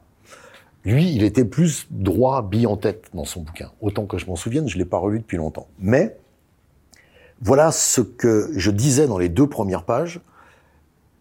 Lui, 0.86 1.12
il 1.14 1.24
était 1.24 1.46
plus 1.46 1.88
droit, 1.90 2.44
bille 2.44 2.68
en 2.68 2.78
tête 2.78 3.10
dans 3.14 3.26
son 3.26 3.42
bouquin. 3.42 3.72
Autant 3.82 4.06
que 4.06 4.20
je 4.20 4.28
m'en 4.28 4.36
souvienne, 4.36 4.70
je 4.70 4.78
l'ai 4.78 4.86
pas 4.86 5.00
relu 5.00 5.20
depuis 5.20 5.38
longtemps. 5.38 5.68
Mais 5.80 6.16
voilà 7.42 7.72
ce 7.72 8.02
que 8.02 8.52
je 8.56 8.72
disais 8.72 9.08
dans 9.08 9.18
les 9.18 9.30
deux 9.30 9.48
premières 9.48 9.84
pages. 9.84 10.22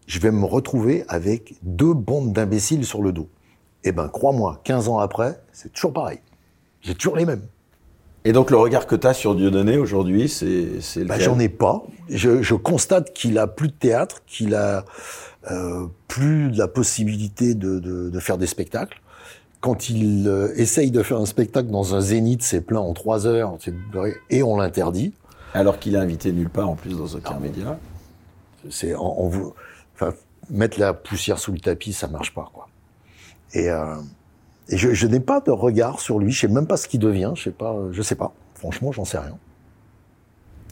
Je 0.05 0.19
vais 0.19 0.31
me 0.31 0.45
retrouver 0.45 1.03
avec 1.07 1.55
deux 1.63 1.95
bandes 1.95 2.31
d'imbéciles 2.31 2.85
sur 2.85 3.01
le 3.01 3.11
dos. 3.11 3.27
Eh 3.83 3.91
ben, 3.91 4.07
crois-moi, 4.07 4.61
15 4.63 4.87
ans 4.87 4.99
après, 4.99 5.41
c'est 5.51 5.73
toujours 5.73 5.93
pareil. 5.93 6.19
J'ai 6.81 6.93
toujours 6.93 7.17
les 7.17 7.25
mêmes. 7.25 7.41
Et 8.23 8.33
donc, 8.33 8.51
le 8.51 8.57
regard 8.57 8.85
que 8.85 8.95
tu 8.95 9.05
as 9.05 9.13
sur 9.13 9.35
Dieudonné 9.35 9.77
aujourd'hui, 9.77 10.29
c'est 10.29 10.81
c'est 10.81 11.05
Bah, 11.05 11.19
j'en 11.19 11.39
ai 11.39 11.49
pas. 11.49 11.83
Je, 12.09 12.41
je 12.41 12.55
constate 12.55 13.13
qu'il 13.13 13.37
a 13.39 13.47
plus 13.47 13.67
de 13.67 13.73
théâtre, 13.73 14.21
qu'il 14.25 14.55
a 14.55 14.85
euh, 15.51 15.87
plus 16.07 16.51
de 16.51 16.57
la 16.57 16.67
possibilité 16.67 17.53
de, 17.53 17.79
de, 17.79 18.09
de 18.09 18.19
faire 18.19 18.37
des 18.37 18.47
spectacles. 18.47 18.99
Quand 19.65 19.89
il 19.89 20.27
euh, 20.27 20.53
essaye 20.57 20.91
de 20.91 21.01
faire 21.01 21.17
un 21.17 21.25
spectacle 21.25 21.69
dans 21.69 21.95
un 21.95 21.99
zénith, 21.99 22.43
c'est 22.43 22.61
plein 22.61 22.79
en 22.79 22.93
trois 22.93 23.25
heures, 23.25 23.57
et 24.29 24.43
on 24.43 24.57
l'interdit. 24.57 25.11
Alors 25.55 25.79
qu'il 25.79 25.95
est 25.95 25.97
invité 25.97 26.31
nulle 26.31 26.51
part, 26.51 26.69
en 26.69 26.75
plus, 26.75 26.95
dans 26.95 27.07
aucun 27.07 27.39
média. 27.39 27.79
C'est 28.69 28.93
en, 28.93 29.01
en 29.01 29.27
vous, 29.27 29.55
enfin, 29.95 30.13
mettre 30.51 30.79
la 30.79 30.93
poussière 30.93 31.39
sous 31.39 31.51
le 31.51 31.57
tapis, 31.57 31.93
ça 31.93 32.07
marche 32.07 32.31
pas, 32.31 32.47
quoi. 32.53 32.67
Et, 33.53 33.71
euh, 33.71 33.95
et 34.69 34.77
je, 34.77 34.93
je 34.93 35.07
n'ai 35.07 35.19
pas 35.19 35.41
de 35.41 35.49
regard 35.49 35.99
sur 35.99 36.19
lui. 36.19 36.31
Je 36.31 36.41
sais 36.41 36.47
même 36.47 36.67
pas 36.67 36.77
ce 36.77 36.87
qu'il 36.87 36.99
devient. 36.99 37.31
Je 37.33 37.45
sais 37.45 37.51
pas. 37.51 37.75
Je 37.91 38.03
sais 38.03 38.13
pas. 38.13 38.33
Franchement, 38.53 38.91
j'en 38.91 39.03
sais 39.03 39.17
rien. 39.17 39.35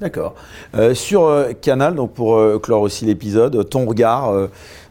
D'accord. 0.03 0.35
Euh, 0.75 0.93
sur 0.93 1.23
euh, 1.23 1.53
Canal, 1.53 1.95
donc 1.95 2.13
pour 2.13 2.35
euh, 2.35 2.59
clore 2.59 2.81
aussi 2.81 3.05
l'épisode, 3.05 3.69
ton 3.69 3.85
regard 3.85 4.29
euh, 4.31 4.47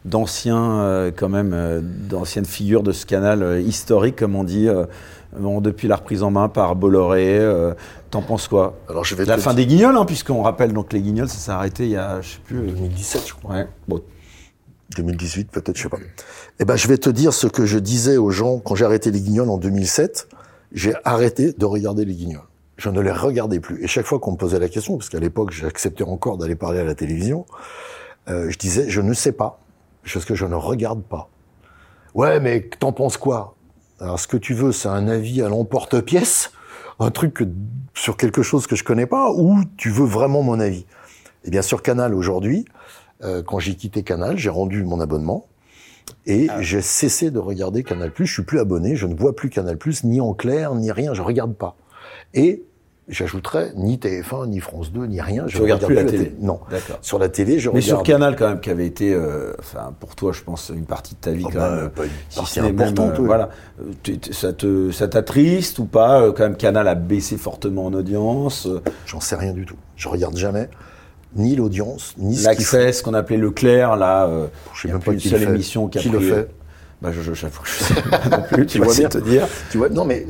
d'ancien, 0.06 0.80
euh, 0.80 1.10
quand 1.14 1.28
même, 1.28 1.52
euh, 1.52 1.80
d'ancienne 1.82 2.46
figure 2.46 2.82
de 2.82 2.92
ce 2.92 3.04
canal 3.04 3.42
euh, 3.42 3.60
historique, 3.60 4.16
comme 4.16 4.34
on 4.34 4.42
dit, 4.42 4.68
euh, 4.68 4.86
bon, 5.38 5.60
depuis 5.60 5.86
la 5.86 5.96
reprise 5.96 6.22
en 6.22 6.30
main 6.30 6.48
par 6.48 6.76
Bolloré, 6.76 7.38
euh, 7.38 7.74
t'en 8.10 8.22
penses 8.22 8.48
quoi? 8.48 8.78
Alors 8.88 9.04
je 9.04 9.14
vais 9.14 9.26
La 9.26 9.36
fin 9.36 9.52
des 9.52 9.66
Guignols, 9.66 9.94
hein, 9.98 10.06
puisqu'on 10.06 10.42
rappelle 10.42 10.72
donc 10.72 10.94
les 10.94 11.02
Guignols, 11.02 11.28
ça 11.28 11.36
s'est 11.36 11.50
arrêté 11.52 11.84
il 11.84 11.90
y 11.90 11.96
a, 11.96 12.22
je 12.22 12.30
sais 12.30 12.38
plus. 12.42 12.60
euh, 12.60 12.72
2017, 12.72 13.22
je 13.28 13.34
crois. 13.34 13.54
Ouais. 13.54 13.68
Bon, 13.86 14.00
2018 14.96 15.50
peut-être, 15.50 15.76
je 15.76 15.82
sais 15.82 15.88
pas. 15.90 15.98
Eh 16.58 16.64
ben, 16.64 16.76
je 16.76 16.88
vais 16.88 16.96
te 16.96 17.10
dire 17.10 17.34
ce 17.34 17.46
que 17.48 17.66
je 17.66 17.78
disais 17.78 18.16
aux 18.16 18.30
gens 18.30 18.60
quand 18.60 18.74
j'ai 18.76 18.86
arrêté 18.86 19.10
les 19.10 19.20
Guignols 19.20 19.50
en 19.50 19.58
2007. 19.58 20.26
J'ai 20.72 20.94
arrêté 21.04 21.52
de 21.52 21.66
regarder 21.66 22.06
les 22.06 22.14
Guignols. 22.14 22.40
Je 22.82 22.88
ne 22.90 23.00
les 23.00 23.12
regardais 23.12 23.60
plus. 23.60 23.80
Et 23.84 23.86
chaque 23.86 24.06
fois 24.06 24.18
qu'on 24.18 24.32
me 24.32 24.36
posait 24.36 24.58
la 24.58 24.68
question, 24.68 24.96
parce 24.96 25.08
qu'à 25.08 25.20
l'époque 25.20 25.52
j'acceptais 25.52 26.02
encore 26.02 26.36
d'aller 26.36 26.56
parler 26.56 26.80
à 26.80 26.84
la 26.84 26.96
télévision, 26.96 27.46
euh, 28.28 28.50
je 28.50 28.58
disais 28.58 28.90
je 28.90 29.00
ne 29.00 29.14
sais 29.14 29.30
pas, 29.30 29.60
parce 30.02 30.24
que 30.24 30.34
je 30.34 30.46
ne 30.46 30.56
regarde 30.56 31.00
pas. 31.00 31.28
Ouais, 32.14 32.40
mais 32.40 32.68
t'en 32.80 32.90
penses 32.90 33.16
quoi? 33.16 33.54
Alors, 34.00 34.18
ce 34.18 34.26
que 34.26 34.36
tu 34.36 34.52
veux, 34.52 34.72
c'est 34.72 34.88
un 34.88 35.06
avis 35.06 35.42
à 35.42 35.48
l'emporte-pièce, 35.48 36.50
un 36.98 37.12
truc 37.12 37.34
que- 37.34 37.44
sur 37.94 38.16
quelque 38.16 38.42
chose 38.42 38.66
que 38.66 38.74
je 38.74 38.82
connais 38.82 39.06
pas, 39.06 39.30
ou 39.30 39.60
tu 39.76 39.90
veux 39.90 40.04
vraiment 40.04 40.42
mon 40.42 40.58
avis? 40.58 40.84
Eh 41.44 41.50
bien, 41.50 41.62
sur 41.62 41.82
Canal 41.82 42.16
aujourd'hui, 42.16 42.64
euh, 43.22 43.44
quand 43.44 43.60
j'ai 43.60 43.76
quitté 43.76 44.02
Canal, 44.02 44.38
j'ai 44.38 44.50
rendu 44.50 44.82
mon 44.82 44.98
abonnement 44.98 45.46
et 46.26 46.48
j'ai 46.58 46.82
cessé 46.82 47.30
de 47.30 47.38
regarder 47.38 47.84
Canal+. 47.84 48.10
Je 48.12 48.24
suis 48.24 48.42
plus 48.42 48.58
abonné, 48.58 48.96
je 48.96 49.06
ne 49.06 49.14
vois 49.14 49.36
plus 49.36 49.50
Canal+, 49.50 49.78
ni 50.02 50.20
en 50.20 50.34
clair, 50.34 50.74
ni 50.74 50.90
rien, 50.90 51.14
je 51.14 51.22
regarde 51.22 51.54
pas. 51.54 51.76
Et 52.34 52.64
j'ajouterais 53.08 53.72
ni 53.76 53.96
TF1, 53.98 54.46
ni 54.48 54.60
France 54.60 54.92
2, 54.92 55.06
ni 55.06 55.20
rien. 55.20 55.44
Je 55.46 55.56
Tu 55.56 55.62
regardes 55.62 55.84
plus 55.84 55.94
la 55.94 56.04
télé 56.04 56.34
Non. 56.40 56.60
D'accord. 56.70 56.98
Sur 57.02 57.18
la 57.18 57.28
télé, 57.28 57.58
je 57.58 57.68
Mais 57.70 57.80
regarde. 57.80 57.86
sur 57.88 58.02
Canal, 58.02 58.36
quand 58.36 58.48
même, 58.48 58.60
qui 58.60 58.70
avait 58.70 58.86
été, 58.86 59.12
euh, 59.12 59.52
enfin, 59.58 59.92
pour 60.00 60.14
toi, 60.14 60.32
je 60.32 60.42
pense, 60.42 60.70
une 60.74 60.84
partie 60.86 61.14
de 61.14 61.20
ta 61.20 61.32
vie, 61.32 61.44
Oh 61.46 61.50
quand 61.52 61.58
bah, 61.58 61.76
même. 61.76 61.90
pas 61.90 62.04
une 62.04 62.46
si 62.46 62.60
n'est 62.60 62.72
même, 62.72 62.80
importante, 62.88 63.18
euh. 63.20 63.24
Voilà. 63.24 63.50
Euh, 63.80 64.14
ça 64.30 64.52
te, 64.52 64.90
ça 64.90 65.08
t'attriste 65.08 65.78
ou 65.78 65.84
pas 65.86 66.30
Quand 66.32 66.44
même, 66.44 66.56
Canal 66.56 66.86
a 66.88 66.94
baissé 66.94 67.36
fortement 67.36 67.86
en 67.86 67.94
audience. 67.94 68.68
J'en 69.06 69.20
sais 69.20 69.36
rien 69.36 69.52
du 69.52 69.66
tout. 69.66 69.76
Je 69.96 70.08
regarde 70.08 70.36
jamais 70.36 70.68
ni 71.34 71.56
l'audience, 71.56 72.14
ni 72.18 72.36
L'accès, 72.42 72.92
ce 72.92 73.02
qu'on 73.02 73.14
appelait 73.14 73.38
le 73.38 73.50
clair, 73.50 73.96
là, 73.96 74.26
euh, 74.26 74.46
Je 74.74 74.82
sais 74.82 74.88
il 74.88 74.88
y 74.88 74.90
a 74.90 74.94
même 74.96 75.02
pas 75.02 75.12
une 75.12 75.18
qui 75.18 75.30
seule 75.30 75.40
le 75.40 75.46
fait. 75.46 75.52
émission 75.54 75.88
qui 75.88 75.98
a 75.98 76.02
Qui 76.02 76.10
pris- 76.10 76.18
le 76.20 76.34
fait 76.34 76.48
Bah, 77.00 77.10
je, 77.10 77.22
je, 77.22 77.32
sais 77.32 77.46
pas 78.02 78.36
non 78.36 78.42
plus, 78.52 78.66
tu 78.66 78.78
vois 78.78 78.94
bien 78.94 79.08
te 79.08 79.16
dire. 79.16 79.48
Tu 79.70 79.78
vois, 79.78 79.88
non 79.88 80.04
mais 80.04 80.26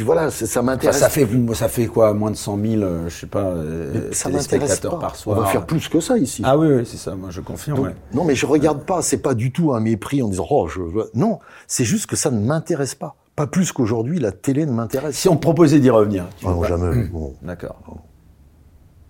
voilà, 0.00 0.30
ça 0.30 0.44
Enfin, 0.46 0.62
m'intéresse. 0.62 0.98
ça 0.98 1.08
fait, 1.08 1.28
ça 1.54 1.68
fait 1.68 1.86
quoi, 1.86 2.14
moins 2.14 2.30
de 2.30 2.36
100 2.36 2.58
000, 2.58 2.82
euh, 2.82 3.08
je 3.08 3.14
sais 3.20 3.26
pas, 3.26 3.44
euh, 3.44 4.08
ça 4.12 4.30
téléspectateurs 4.30 4.92
pas. 4.92 4.98
par 4.98 5.12
On 5.12 5.16
soir. 5.16 5.40
va 5.40 5.46
faire 5.46 5.66
plus 5.66 5.88
que 5.88 6.00
ça 6.00 6.16
ici. 6.18 6.42
Ah 6.44 6.56
oui, 6.56 6.68
oui, 6.68 6.82
c'est 6.86 6.96
ça, 6.96 7.14
moi 7.14 7.28
je 7.30 7.40
confirme. 7.40 7.76
Donc, 7.76 7.86
ouais. 7.86 7.94
Non, 8.14 8.24
mais 8.24 8.34
je 8.34 8.46
regarde 8.46 8.84
pas. 8.84 9.02
C'est 9.02 9.18
pas 9.18 9.34
du 9.34 9.52
tout 9.52 9.72
un 9.74 9.80
mépris 9.80 10.22
en 10.22 10.28
disant 10.28 10.46
oh 10.50 10.68
je 10.68 10.80
non. 11.14 11.38
C'est 11.66 11.84
juste 11.84 12.06
que 12.06 12.16
ça 12.16 12.30
ne 12.30 12.40
m'intéresse 12.44 12.94
pas. 12.94 13.16
Pas 13.36 13.46
plus 13.46 13.72
qu'aujourd'hui 13.72 14.18
la 14.18 14.30
télé 14.32 14.66
ne 14.66 14.72
m'intéresse. 14.72 15.16
Si 15.16 15.28
on 15.28 15.36
te 15.36 15.40
proposait 15.40 15.80
d'y 15.80 15.90
revenir, 15.90 16.26
tu 16.38 16.46
Ah 16.46 16.50
non 16.50 16.60
pas 16.60 16.68
jamais. 16.68 17.04
Bon, 17.04 17.34
D'accord. 17.42 17.76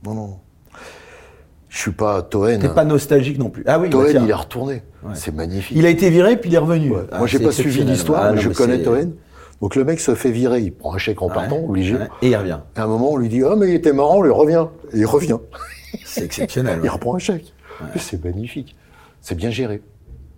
non 0.04 0.14
non. 0.14 0.38
Je 1.68 1.78
suis 1.78 1.90
pas 1.92 2.20
Toen. 2.22 2.58
T'es 2.60 2.66
hein. 2.66 2.72
pas 2.74 2.84
nostalgique 2.84 3.38
non 3.38 3.48
plus. 3.48 3.64
Ah 3.66 3.78
oui, 3.78 3.88
bah 3.88 3.92
Toen, 3.98 4.06
tiens. 4.10 4.22
il 4.24 4.30
est 4.30 4.34
retourné. 4.34 4.82
Ouais. 5.02 5.12
C'est 5.14 5.34
magnifique. 5.34 5.76
Il 5.76 5.86
a 5.86 5.88
été 5.88 6.10
viré 6.10 6.36
puis 6.36 6.50
il 6.50 6.54
est 6.54 6.58
revenu. 6.58 6.90
Ouais. 6.90 7.06
Ah, 7.10 7.18
Moi, 7.18 7.26
j'ai 7.26 7.38
pas 7.38 7.50
suivi 7.50 7.82
l'histoire, 7.82 8.22
Ah, 8.22 8.32
mais 8.32 8.40
je 8.40 8.48
mais 8.50 8.54
connais 8.54 8.82
Toen. 8.82 9.14
Donc 9.62 9.76
le 9.76 9.84
mec 9.84 10.00
se 10.00 10.14
fait 10.14 10.30
virer, 10.32 10.60
il 10.60 10.72
prend 10.72 10.92
un 10.92 10.98
chèque 10.98 11.22
en 11.22 11.28
Ouais, 11.28 11.34
partant, 11.34 11.64
obligé. 11.64 11.94
ouais. 11.94 12.08
Et 12.20 12.28
il 12.30 12.36
revient. 12.36 12.58
Et 12.76 12.80
à 12.80 12.84
un 12.84 12.86
moment, 12.88 13.12
on 13.12 13.16
lui 13.16 13.28
dit 13.30 13.42
ah 13.44 13.54
mais 13.56 13.68
il 13.70 13.74
était 13.74 13.92
marrant, 13.94 14.22
il 14.24 14.30
revient. 14.30 14.66
Et 14.92 14.98
il 14.98 15.06
revient. 15.06 15.38
C'est 16.04 16.24
exceptionnel. 16.24 16.78
Il 16.80 16.82
ouais. 16.82 16.88
reprend 16.90 17.14
un 17.14 17.18
chèque. 17.18 17.54
C'est 17.96 18.22
magnifique. 18.24 18.74
C'est 19.20 19.34
bien 19.36 19.50
géré. 19.50 19.80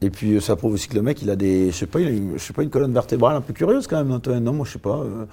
Et 0.02 0.10
puis 0.10 0.34
euh, 0.34 0.40
ça 0.40 0.56
prouve 0.56 0.74
aussi 0.74 0.88
que 0.88 0.94
le 0.94 1.02
mec, 1.02 1.22
il 1.22 1.30
a 1.30 1.36
des, 1.36 1.70
je 1.70 1.76
sais 1.76 1.86
pas, 1.86 2.00
il 2.00 2.06
a 2.06 2.10
une, 2.10 2.32
je 2.36 2.42
sais 2.42 2.52
pas, 2.52 2.62
une 2.62 2.70
colonne 2.70 2.92
vertébrale 2.92 3.34
un 3.36 3.40
peu 3.40 3.52
curieuse 3.54 3.86
quand 3.86 3.96
même. 3.96 4.12
Antoine. 4.12 4.44
Non, 4.44 4.52
moi 4.52 4.66
je 4.66 4.72
sais 4.72 4.78
pas. 4.78 4.98
euh, 4.98 5.24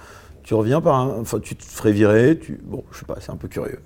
tu 0.42 0.54
reviens 0.54 0.80
par 0.80 0.96
un, 0.96 1.20
enfin 1.20 1.38
tu 1.40 1.54
te 1.54 1.62
ferais 1.64 1.92
virer, 1.92 2.38
tu, 2.38 2.58
bon, 2.64 2.82
je 2.92 2.98
sais 3.00 3.04
pas, 3.04 3.16
c'est 3.20 3.30
un 3.30 3.36
peu 3.36 3.46
curieux. 3.48 3.80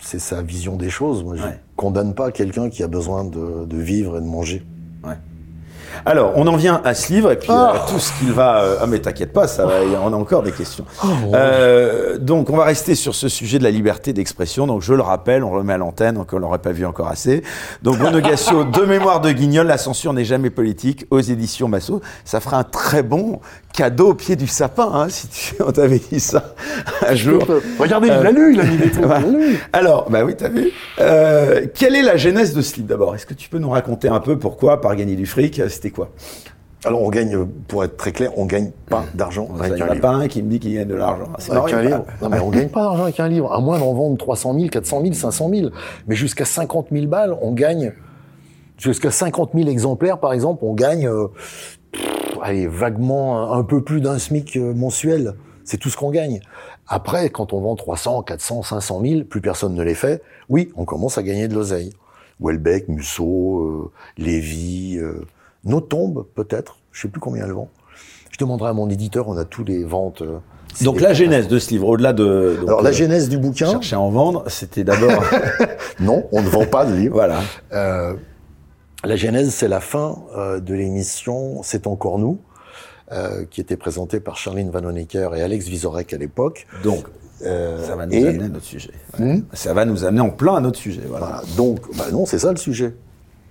C'est 0.00 0.18
sa 0.18 0.42
vision 0.42 0.76
des 0.76 0.90
choses. 0.90 1.22
Moi, 1.24 1.36
je 1.36 1.42
condamne 1.76 2.14
pas 2.14 2.30
quelqu'un 2.32 2.68
qui 2.68 2.82
a 2.82 2.86
besoin 2.88 3.24
de, 3.24 3.64
de 3.64 3.76
vivre 3.78 4.18
et 4.18 4.20
de 4.20 4.26
manger. 4.26 4.62
Alors, 6.04 6.32
on 6.36 6.46
en 6.46 6.56
vient 6.56 6.80
à 6.84 6.94
ce 6.94 7.12
livre 7.12 7.30
et 7.32 7.36
puis 7.36 7.48
Ah. 7.50 7.72
euh, 7.74 7.78
tout 7.92 7.98
ce 7.98 8.12
qu'il 8.18 8.32
va. 8.32 8.62
euh, 8.62 8.76
ah, 8.80 8.86
mais 8.86 8.98
t'inquiète 8.98 9.32
pas, 9.32 9.46
ça 9.48 9.66
va. 9.66 9.74
On 10.04 10.12
a 10.12 10.16
encore 10.16 10.42
des 10.42 10.52
questions. 10.52 10.84
Oh, 11.04 11.08
Euh, 11.34 12.18
donc, 12.18 12.50
on 12.50 12.56
va 12.56 12.64
rester 12.64 12.94
sur 12.94 13.14
ce 13.14 13.28
sujet 13.28 13.58
de 13.58 13.64
la 13.64 13.70
liberté 13.70 14.12
d'expression. 14.12 14.66
Donc, 14.66 14.82
je 14.82 14.94
le 14.94 15.02
rappelle, 15.02 15.44
on 15.44 15.52
le 15.52 15.58
remet 15.58 15.72
à 15.74 15.78
l'antenne, 15.78 16.14
donc 16.16 16.28
on 16.32 16.38
l'aurait 16.38 16.58
pas 16.58 16.72
vu 16.72 16.84
encore 16.86 17.08
assez. 17.08 17.42
Donc, 17.82 17.98
Bruno 17.98 18.20
Gassio, 18.20 18.64
de 18.64 18.82
mémoire 18.82 19.20
de 19.20 19.30
Guignol, 19.32 19.66
la 19.66 19.78
censure 19.78 20.12
n'est 20.12 20.24
jamais 20.24 20.50
politique, 20.50 21.06
aux 21.10 21.20
éditions 21.20 21.68
Massot. 21.68 22.00
Ça 22.24 22.40
fera 22.40 22.58
un 22.58 22.64
très 22.64 23.02
bon 23.02 23.40
cadeau 23.76 24.10
au 24.10 24.14
pied 24.14 24.34
du 24.36 24.46
sapin, 24.46 24.90
hein, 24.92 25.08
si 25.08 25.28
tu, 25.28 25.54
on 25.64 25.70
t'avait 25.70 26.00
dit 26.10 26.18
ça 26.18 26.54
un 27.06 27.14
jour. 27.14 27.44
Regardez, 27.78 28.10
Euh, 28.10 28.16
il 28.18 28.22
l'a 28.24 28.30
lu, 28.32 28.54
il 28.54 28.60
a 28.60 28.64
mis 28.64 28.76
des 28.78 28.90
trucs. 28.90 29.04
il. 29.04 29.56
Alors, 29.72 30.08
bah 30.10 30.24
oui, 30.24 30.34
t'as 30.36 30.48
vu. 30.48 30.70
Euh, 30.98 31.66
quelle 31.74 31.94
est 31.94 32.02
la 32.02 32.16
genèse 32.16 32.54
de 32.54 32.62
ce 32.62 32.76
livre 32.76 32.88
d'abord? 32.88 33.14
Est-ce 33.14 33.26
que 33.26 33.34
tu 33.34 33.48
peux 33.48 33.58
nous 33.58 33.70
raconter 33.70 34.08
un 34.08 34.20
peu 34.20 34.38
pourquoi, 34.38 34.80
par 34.80 34.96
gagner 34.96 35.14
du 35.14 35.26
fric, 35.26 35.60
euh, 35.60 35.68
c'était 35.68 35.90
quoi? 35.90 36.10
Alors 36.84 37.02
on 37.02 37.08
gagne, 37.10 37.36
pour 37.66 37.82
être 37.82 37.96
très 37.96 38.12
clair, 38.12 38.30
on 38.36 38.44
gagne 38.46 38.70
pas 38.88 39.04
d'argent 39.14 39.48
Il 39.56 39.60
avec 39.64 39.74
n'y 39.74 39.82
en 39.82 39.86
un 39.86 39.96
a 39.96 39.96
pas 39.96 40.10
un 40.10 40.28
qui 40.28 40.40
me 40.42 40.48
dit 40.48 40.60
qu'il 40.60 40.74
gagne 40.74 40.86
de 40.86 40.94
l'argent. 40.94 41.28
C'est 41.38 41.50
Avec 41.52 41.74
un 41.74 41.82
il 41.82 41.86
livre. 41.88 42.04
Non, 42.22 42.28
mais 42.28 42.38
on 42.38 42.50
gagne 42.50 42.68
pas 42.68 42.82
d'argent 42.82 43.02
avec 43.04 43.18
un 43.18 43.28
livre. 43.28 43.52
À 43.52 43.60
moins 43.60 43.78
d'en 43.78 43.92
vendre 43.92 44.16
300 44.16 44.54
000, 44.54 44.68
400 44.68 45.00
000, 45.02 45.12
500 45.14 45.50
000. 45.52 45.70
Mais 46.06 46.14
jusqu'à 46.14 46.44
50 46.44 46.88
000 46.92 47.06
balles, 47.06 47.34
on 47.42 47.52
gagne. 47.52 47.92
Jusqu'à 48.78 49.10
50 49.10 49.50
000 49.54 49.68
exemplaires, 49.68 50.18
par 50.18 50.32
exemple, 50.32 50.64
on 50.64 50.74
gagne, 50.74 51.08
euh, 51.08 51.26
allez, 52.42 52.66
vaguement 52.66 53.52
un, 53.52 53.62
peu 53.64 53.82
plus 53.82 54.00
d'un 54.00 54.18
SMIC 54.18 54.56
euh, 54.56 54.74
mensuel. 54.74 55.34
C'est 55.64 55.78
tout 55.78 55.90
ce 55.90 55.96
qu'on 55.96 56.10
gagne. 56.10 56.40
Après, 56.88 57.28
quand 57.30 57.52
on 57.52 57.60
vend 57.60 57.74
300, 57.74 58.22
400, 58.22 58.62
500 58.62 59.00
000, 59.04 59.24
plus 59.24 59.40
personne 59.40 59.74
ne 59.74 59.82
les 59.82 59.94
fait. 59.94 60.22
Oui, 60.48 60.70
on 60.76 60.84
commence 60.84 61.18
à 61.18 61.22
gagner 61.22 61.48
de 61.48 61.54
l'oseille. 61.54 61.92
Welbeck, 62.40 62.88
Musso, 62.88 63.60
euh, 63.60 63.90
Lévy, 64.18 64.98
euh, 64.98 65.24
nos 65.64 65.80
tombes, 65.80 66.26
peut-être. 66.34 66.76
Je 66.92 67.02
sais 67.02 67.08
plus 67.08 67.20
combien 67.20 67.44
elles 67.44 67.52
vendent. 67.52 67.68
Je 68.30 68.38
demanderai 68.38 68.70
à 68.70 68.72
mon 68.74 68.88
éditeur, 68.90 69.28
on 69.28 69.36
a 69.36 69.44
tous 69.44 69.64
les 69.64 69.82
ventes. 69.82 70.22
euh, 70.22 70.38
Donc 70.82 71.00
la 71.00 71.14
genèse 71.14 71.48
de 71.48 71.58
ce 71.58 71.70
livre, 71.70 71.88
au-delà 71.88 72.12
de 72.12 72.56
donc, 72.60 72.68
alors 72.68 72.82
la 72.82 72.92
genèse 72.92 73.28
du 73.28 73.38
bouquin, 73.38 73.70
chercher 73.70 73.96
à 73.96 74.00
en 74.00 74.10
vendre, 74.10 74.44
c'était 74.48 74.84
d'abord 74.84 75.24
non, 76.00 76.26
on 76.32 76.42
ne 76.42 76.48
vend 76.48 76.66
pas 76.66 76.84
de 76.84 76.94
livres. 76.94 77.14
voilà. 77.14 77.40
La 79.06 79.16
genèse, 79.16 79.50
c'est 79.54 79.68
la 79.68 79.80
fin 79.80 80.18
euh, 80.36 80.60
de 80.60 80.74
l'émission 80.74 81.62
C'est 81.62 81.86
encore 81.86 82.18
nous, 82.18 82.38
euh, 83.12 83.44
qui 83.50 83.60
était 83.60 83.76
présentée 83.76 84.20
par 84.20 84.36
Charline 84.36 84.70
Van 84.70 84.84
Honecker 84.84 85.34
et 85.36 85.42
Alex 85.42 85.66
Vizorek 85.66 86.12
à 86.12 86.18
l'époque. 86.18 86.66
Donc 86.82 87.04
Euh, 87.44 87.84
ça 87.86 87.94
va 87.96 88.06
nous 88.06 88.14
et- 88.14 88.26
amener 88.28 88.44
à 88.44 88.48
notre 88.48 88.64
sujet. 88.64 88.92
Hmm 89.18 89.40
Ça 89.52 89.74
va 89.74 89.84
nous 89.84 90.04
amener 90.04 90.22
en 90.22 90.30
plein 90.30 90.54
à 90.56 90.60
notre 90.60 90.78
sujet. 90.78 91.02
Voilà. 91.06 91.26
Voilà. 91.26 91.42
Donc, 91.56 91.80
bah 91.96 92.04
non, 92.10 92.24
c'est 92.24 92.38
ça 92.38 92.50
le 92.50 92.56
sujet. 92.56 92.94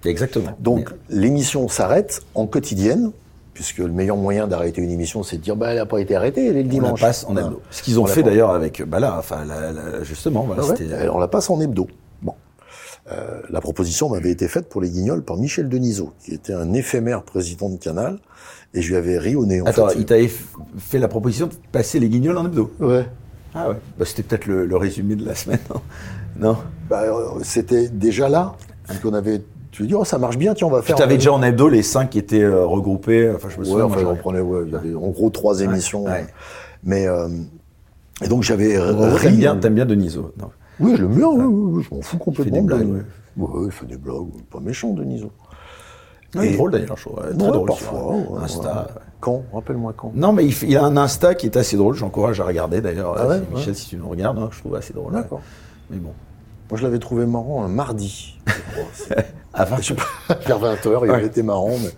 Exactement. 0.04 0.52
Donc, 0.60 0.90
l'émission 1.10 1.68
s'arrête 1.68 2.22
en 2.34 2.48
quotidienne, 2.48 3.12
puisque 3.54 3.78
le 3.78 3.92
meilleur 3.92 4.18
moyen 4.18 4.48
d'arrêter 4.48 4.82
une 4.82 4.90
émission, 4.90 5.22
c'est 5.24 5.38
de 5.38 5.42
dire, 5.44 5.56
bah, 5.56 5.68
elle 5.70 5.78
n'a 5.78 5.86
pas 5.86 6.00
été 6.00 6.16
arrêtée, 6.16 6.48
elle 6.48 6.58
est 6.58 6.64
le 6.64 6.68
on 6.68 6.72
dimanche. 6.72 7.02
la 7.02 7.08
passe 7.08 7.26
en 7.30 7.38
hebdo. 7.38 7.62
Ce 7.70 7.84
qu'ils 7.84 8.00
ont 8.00 8.04
On 8.04 8.08
fait 8.08 8.24
d'ailleurs 8.24 8.50
avec 8.52 8.82
bah 8.84 9.00
là, 9.00 9.16
enfin 9.20 9.46
la- 9.46 9.72
la- 9.72 10.04
justement, 10.04 10.42
voilà, 10.44 10.64
Ah 10.68 10.72
ouais, 10.72 11.10
on 11.10 11.20
la 11.20 11.28
passe 11.28 11.50
en 11.52 11.62
hebdo. 11.62 11.88
Euh, 13.12 13.40
la 13.52 13.62
proposition 13.62 14.10
m'avait 14.10 14.32
été 14.32 14.48
faite 14.48 14.68
pour 14.68 14.82
les 14.82 14.90
Guignols 14.90 15.22
par 15.24 15.38
Michel 15.38 15.70
Denisot, 15.70 16.14
qui 16.24 16.34
était 16.34 16.54
un 16.54 16.74
éphémère 16.74 17.22
président 17.24 17.70
de 17.70 17.78
Canal, 17.78 18.18
et 18.74 18.82
je 18.82 18.90
lui 18.90 18.96
avais 18.96 19.20
ri 19.20 19.36
au 19.36 19.46
nez. 19.46 19.62
En 19.62 19.66
Attends, 19.66 19.90
fait. 19.90 20.00
il 20.00 20.06
t'avait 20.06 20.32
fait 20.80 20.98
la 20.98 21.08
proposition 21.08 21.46
de 21.48 21.54
passer 21.72 22.00
les 22.00 22.10
guignols 22.10 22.38
en 22.38 22.46
hebdo. 22.48 22.72
Ouais. 22.80 23.06
Ah 23.54 23.70
ouais. 23.70 23.76
Bah, 24.00 24.06
c'était 24.06 24.24
peut-être 24.24 24.48
le, 24.48 24.66
le 24.66 24.76
résumé 24.78 25.16
de 25.16 25.24
la 25.26 25.36
semaine. 25.36 25.60
Non? 25.70 25.82
non? 26.50 26.58
Bah, 26.90 27.04
euh, 27.04 27.40
c'était 27.44 27.90
déjà 27.90 28.28
là. 28.28 28.56
qu'on 29.04 29.14
avait. 29.14 29.42
Tu 29.72 29.84
veux 29.84 29.88
dire, 29.88 30.00
oh, 30.00 30.06
ça 30.06 30.18
marche 30.18 30.38
bien, 30.38 30.54
tiens, 30.56 30.68
on 30.68 30.72
va 30.72 30.80
Tu 30.82 30.88
faire. 30.88 31.02
avais 31.02 31.16
déjà 31.18 31.32
en 31.32 31.44
hebdo 31.44 31.68
les 31.70 31.84
cinq 31.84 32.10
qui 32.10 32.18
étaient 32.18 32.42
euh, 32.44 32.66
regroupés. 32.66 33.32
Enfin, 33.36 33.50
je 33.50 33.56
me 33.58 33.66
Ouais, 33.66 33.70
souviens. 33.70 33.86
enfin, 33.86 34.02
moi, 34.02 34.14
j'en 34.16 34.16
prenais, 34.20 34.40
ouais, 34.40 34.64
il 34.66 34.72
y 34.74 34.76
avait 34.76 34.96
en 34.96 35.10
gros 35.10 35.30
trois 35.30 35.62
émissions. 35.62 36.06
ouais. 36.06 36.26
Mais, 36.84 37.08
euh, 37.08 37.28
et 38.24 38.28
donc 38.28 38.42
j'avais. 38.44 38.78
T'aimes 39.22 39.36
bien, 39.38 39.56
t'aimes 39.58 39.76
bien 39.76 39.86
Deniso. 39.86 40.32
Non? 40.40 40.50
Oui, 40.80 40.96
je 40.96 41.02
l'aime 41.04 41.16
bien, 41.16 41.28
oui, 41.28 41.44
oui, 41.46 41.72
oui, 41.78 41.84
je 41.90 41.96
m'en 41.96 42.02
fous 42.02 42.18
complètement. 42.18 42.54
des 42.56 42.62
de 42.62 42.66
blagues, 42.68 42.80
Denis. 42.82 42.92
ouais. 43.38 43.46
Ouais, 43.48 43.66
il 43.66 43.72
fait 43.72 43.86
des 43.86 43.98
blagues, 43.98 44.28
pas 44.52 44.60
méchant, 44.60 44.94
Denisot. 44.94 45.32
Ouais, 46.36 46.50
Et- 46.52 46.56
drôle 46.58 46.72
d'ailleurs, 46.72 46.98
je 46.98 47.04
trouve. 47.06 47.20
Très 47.20 47.30
Ouais, 47.30 47.36
drôle. 47.52 47.68
parfois. 47.68 48.16
ouais, 48.16 48.44
Insta. 48.44 48.88
ouais. 48.96 49.02
Quand? 49.22 49.44
Rappelle-moi 49.54 49.94
quand. 49.96 50.12
Non, 50.16 50.34
mais 50.34 50.46
il, 50.46 50.54
fait- 50.54 50.68
il 50.68 50.76
a 50.78 50.84
un 50.84 50.98
Insta 50.98 51.34
qui 51.34 51.46
est 51.46 51.56
assez 51.58 51.78
drôle. 51.78 51.96
J'encourage 51.96 52.40
à 52.42 52.46
regarder 52.46 52.82
d'ailleurs. 52.82 53.16
Ah 53.18 53.38
Michel, 53.54 53.76
si 53.76 53.88
tu 53.90 53.98
nous 53.98 54.10
regardes, 54.10 54.38
hein, 54.38 54.50
je 54.52 54.60
trouve 54.60 54.76
assez 54.76 54.94
drôle. 54.94 55.14
D'accord. 55.14 55.42
Mais 55.90 55.98
bon. 55.98 56.12
Moi, 56.70 56.80
je 56.80 56.84
l'avais 56.84 57.00
trouvé 57.00 57.26
marrant 57.26 57.64
un 57.64 57.68
mardi. 57.68 58.38
Je 59.80 59.82
sais 59.82 59.96
pas, 59.96 60.36
vers 60.46 60.60
20h, 60.60 61.20
il 61.20 61.26
été 61.26 61.42
marrant, 61.42 61.70
mais. 61.82 61.90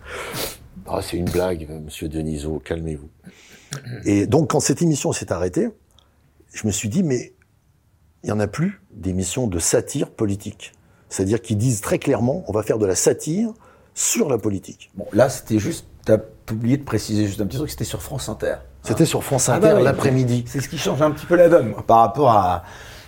Ah, 0.88 1.00
c'est 1.02 1.18
une 1.18 1.26
blague, 1.30 1.66
euh, 1.70 1.80
monsieur 1.80 2.08
Denisot, 2.08 2.62
calmez-vous. 2.64 3.10
Et 4.06 4.28
donc, 4.28 4.52
quand 4.52 4.60
cette 4.60 4.82
émission 4.84 5.12
s'est 5.12 5.32
arrêtée, 5.34 5.70
je 6.54 6.68
me 6.68 6.72
suis 6.72 6.88
dit, 6.90 7.02
mais 7.02 7.34
il 8.24 8.28
n'y 8.28 8.32
en 8.32 8.40
a 8.40 8.48
plus 8.48 8.82
d'émissions 8.92 9.48
de 9.48 9.60
satire 9.60 10.10
politique. 10.10 10.74
C'est-à-dire 11.10 11.42
qu'ils 11.42 11.58
disent 11.58 11.82
très 11.82 12.00
clairement, 12.00 12.44
on 12.48 12.52
va 12.52 12.64
faire 12.64 12.78
de 12.78 12.86
la 12.86 12.96
satire 12.96 13.50
sur 13.94 14.30
la 14.30 14.38
politique. 14.38 14.92
bon, 14.96 15.06
là, 15.14 15.30
c'était 15.30 15.60
juste. 15.60 15.86
T'as 16.06 16.18
oublié 16.52 16.78
de 16.78 16.84
préciser 16.84 17.26
juste 17.26 17.42
un 17.42 17.46
petit 17.46 17.58
truc. 17.58 17.70
C'était 17.70 17.84
sur 17.84 18.02
France 18.02 18.30
Inter. 18.30 18.56
C'était 18.84 19.06
sur 19.06 19.24
France 19.24 19.50
Ah 19.50 19.56
Inter 19.56 19.68
bah 19.68 19.76
oui. 19.78 19.84
l'après-midi. 19.84 20.46
C'est 20.48 20.62
ce 20.62 20.70
qui 20.70 20.78
change 20.78 21.02
un 21.02 21.12
petit 21.12 21.26
peu 21.26 21.36
la 21.36 21.50
donne, 21.50 21.70
moi, 21.70 21.84
par 21.86 22.00
rapport 22.00 22.30
à. 22.32 22.64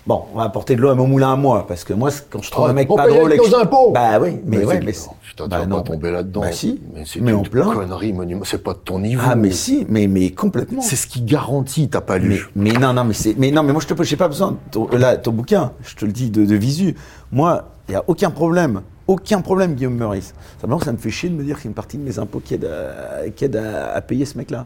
Bon, 0.09 0.23
on 0.33 0.39
va 0.39 0.45
apporter 0.45 0.75
de 0.75 0.81
l'eau 0.81 0.89
à 0.89 0.95
mon 0.95 1.05
moulin 1.05 1.33
à 1.33 1.35
moi, 1.35 1.67
parce 1.67 1.83
que 1.83 1.93
moi, 1.93 2.09
quand 2.31 2.41
je 2.41 2.49
trouve 2.49 2.65
un 2.67 2.73
mec 2.73 2.87
pas 2.87 3.07
drôle. 3.07 3.31
avec 3.31 3.47
nos 3.47 3.55
impôts 3.55 3.91
Bah 3.91 4.19
oui, 4.19 4.39
mais, 4.43 4.57
Mais 4.57 4.65
ouais, 4.65 4.81
mais. 4.83 4.91
putain, 5.21 5.47
bah 5.47 5.67
non. 5.67 5.83
pas 5.83 5.91
tomber 5.91 6.09
là-dedans. 6.09 6.41
Bah 6.41 6.51
si. 6.51 6.81
Mais 6.95 7.03
c'est 7.05 7.19
une 7.19 7.31
en 7.31 7.43
plein. 7.43 7.71
connerie 7.71 8.11
monumentale. 8.11 8.47
C'est 8.49 8.63
pas 8.63 8.73
de 8.73 8.79
ton 8.79 8.97
niveau. 8.97 9.21
Ah, 9.23 9.35
mais 9.35 9.51
si, 9.51 9.85
mais, 9.87 10.07
mais 10.07 10.31
complètement. 10.31 10.81
C'est 10.81 10.95
ce 10.95 11.05
qui 11.05 11.21
garantit, 11.21 11.89
t'as 11.89 12.01
pas 12.01 12.17
Mais, 12.17 12.25
lu. 12.25 12.49
mais 12.55 12.71
non, 12.71 12.91
non, 12.93 13.03
mais 13.03 13.13
c'est, 13.13 13.35
mais 13.37 13.51
non, 13.51 13.61
mais 13.61 13.71
moi 13.71 13.83
je 13.87 13.93
te, 13.93 14.01
j'ai 14.03 14.15
pas 14.15 14.27
besoin. 14.27 14.53
de 14.53 14.57
Ton, 14.71 14.87
là, 14.97 15.15
ton 15.15 15.31
bouquin, 15.31 15.73
je 15.83 15.95
te 15.95 16.05
le 16.05 16.11
dis 16.11 16.31
de, 16.31 16.43
de 16.43 16.55
visu. 16.55 16.95
Moi, 17.31 17.65
il 17.87 17.91
y 17.91 17.95
a 17.95 18.03
aucun 18.07 18.31
problème, 18.31 18.81
aucun 19.05 19.41
problème, 19.41 19.75
Guillaume 19.75 19.93
Meurice. 19.95 20.33
Simplement, 20.59 20.79
ça 20.79 20.91
me 20.91 20.97
fait 20.97 21.11
chier 21.11 21.29
de 21.29 21.35
me 21.35 21.43
dire 21.43 21.57
qu'il 21.57 21.65
y 21.65 21.67
a 21.67 21.69
une 21.69 21.75
partie 21.75 21.99
de 21.99 22.03
mes 22.03 22.17
impôts 22.17 22.39
qui 22.43 22.55
aide 22.55 22.65
à, 22.65 23.29
qui 23.29 23.45
aide 23.45 23.57
à, 23.57 23.93
à 23.93 24.01
payer 24.01 24.25
ce 24.25 24.39
mec-là. 24.39 24.65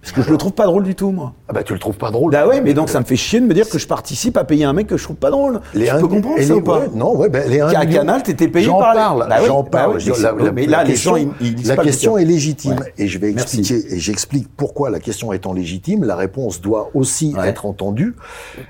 Parce 0.00 0.12
que 0.12 0.22
je 0.22 0.30
le 0.30 0.36
trouve 0.36 0.52
pas 0.52 0.64
drôle 0.66 0.84
du 0.84 0.94
tout, 0.94 1.10
moi. 1.10 1.34
Ah 1.48 1.52
bah 1.52 1.62
tu 1.64 1.72
le 1.72 1.78
trouves 1.80 1.96
pas 1.98 2.10
drôle. 2.12 2.30
Bah 2.32 2.46
ouais, 2.46 2.60
mais 2.60 2.72
donc 2.72 2.88
ça 2.88 3.00
me 3.00 3.04
fait 3.04 3.16
chier 3.16 3.40
de 3.40 3.46
me 3.46 3.52
dire 3.52 3.68
que 3.68 3.78
je 3.78 3.86
participe 3.86 4.36
à 4.36 4.44
payer 4.44 4.64
un 4.64 4.72
mec 4.72 4.86
que 4.86 4.96
je 4.96 5.02
trouve 5.02 5.16
pas 5.16 5.30
drôle. 5.30 5.60
Les 5.74 5.86
tu 5.86 5.90
un- 5.90 6.00
peux 6.00 6.06
comprendre 6.08 6.38
et 6.38 6.42
ça 6.44 6.54
les- 6.54 6.60
ou 6.60 6.62
pas 6.62 6.78
ouais, 6.80 6.90
Non, 6.94 7.16
ouais, 7.16 7.28
ben 7.28 7.50
les 7.50 7.60
un 7.60 7.68
Qu'à 7.70 7.80
million- 7.84 7.98
Canal, 8.00 8.22
t'étais 8.22 8.46
payé 8.48 8.66
J'en 8.66 8.78
par 8.78 8.94
parle, 8.94 9.26
Bah 9.28 9.38
j'en 9.44 9.64
bah 9.64 9.68
parle. 9.70 9.94
oui, 9.96 10.00
Je- 10.00 10.10
mais 10.12 10.16
la, 10.18 10.30
c'est- 10.30 10.66
la- 10.66 10.66
là, 10.78 10.84
les 10.84 10.90
question, 10.92 11.16
gens, 11.16 11.26
ils- 11.40 11.58
ils 11.60 11.66
la 11.66 11.74
pas 11.76 11.82
question 11.82 12.16
est 12.16 12.24
légitime 12.24 12.78
Ouais. 12.78 12.94
et 12.96 13.08
je 13.08 13.18
vais 13.18 13.32
Merci. 13.32 13.58
expliquer 13.58 13.94
et 13.94 13.98
j'explique 13.98 14.48
pourquoi 14.56 14.88
la 14.90 15.00
question 15.00 15.32
étant 15.32 15.52
légitime, 15.52 16.04
la 16.04 16.14
réponse 16.16 16.60
doit 16.60 16.90
aussi 16.94 17.34
être 17.44 17.66
entendue. 17.66 18.14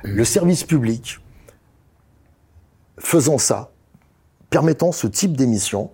Le 0.02 0.24
service 0.24 0.64
public 0.64 1.20
faisant 2.98 3.38
ça, 3.38 3.70
permettant 4.50 4.92
ce 4.92 5.06
type 5.06 5.36
d'émission, 5.36 5.90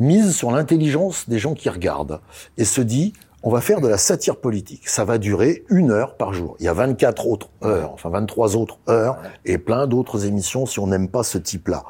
mise 0.00 0.34
sur 0.34 0.50
l'intelligence 0.50 1.28
des 1.28 1.38
gens 1.38 1.54
qui 1.54 1.68
regardent 1.68 2.20
et 2.58 2.64
se 2.64 2.80
dit 2.80 3.12
on 3.46 3.50
va 3.50 3.60
faire 3.60 3.80
de 3.82 3.88
la 3.88 3.98
satire 3.98 4.36
politique. 4.36 4.88
Ça 4.88 5.04
va 5.04 5.18
durer 5.18 5.64
une 5.68 5.90
heure 5.90 6.16
par 6.16 6.32
jour. 6.32 6.56
Il 6.60 6.64
y 6.64 6.68
a 6.68 6.72
24 6.72 7.26
autres 7.26 7.48
heures, 7.62 7.92
enfin 7.92 8.08
23 8.08 8.56
autres 8.56 8.78
heures 8.88 9.18
et 9.44 9.58
plein 9.58 9.86
d'autres 9.86 10.24
émissions 10.24 10.64
si 10.66 10.78
on 10.80 10.86
n'aime 10.86 11.08
pas 11.08 11.22
ce 11.22 11.36
type-là. 11.38 11.84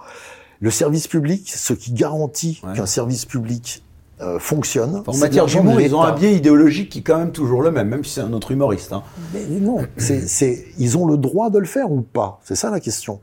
Le 0.61 0.71
service 0.71 1.07
public, 1.07 1.49
ce 1.55 1.73
qui 1.73 1.93
garantit 1.93 2.61
Ouais. 2.67 2.75
qu'un 2.75 2.87
service 2.87 3.25
public 3.25 3.85
euh, 4.21 4.39
fonctionne, 4.39 5.03
En 5.07 5.17
matière 5.17 5.47
d'humour, 5.47 5.81
ils 5.81 5.95
ont 5.95 6.03
un 6.03 6.13
biais 6.13 6.35
idéologique 6.35 6.89
qui 6.91 7.01
est 7.01 7.03
quand 7.03 7.19
même 7.19 7.33
toujours 7.33 7.63
le 7.63 7.71
même, 7.71 7.89
même 7.89 8.05
si 8.05 8.13
c'est 8.15 8.21
un 8.21 8.33
autre 8.33 8.51
humoriste. 8.53 8.93
hein. 8.93 9.03
Mais 9.33 9.45
non, 9.61 9.79
c'est, 9.97 10.27
c'est, 10.27 10.65
ils 10.79 10.97
ont 10.99 11.07
le 11.07 11.17
droit 11.17 11.51
de 11.51 11.59
le 11.59 11.67
faire 11.67 11.91
ou 11.91 12.01
pas? 12.03 12.41
C'est 12.45 12.55
ça 12.57 12.71
la 12.71 12.81
question. 12.81 13.21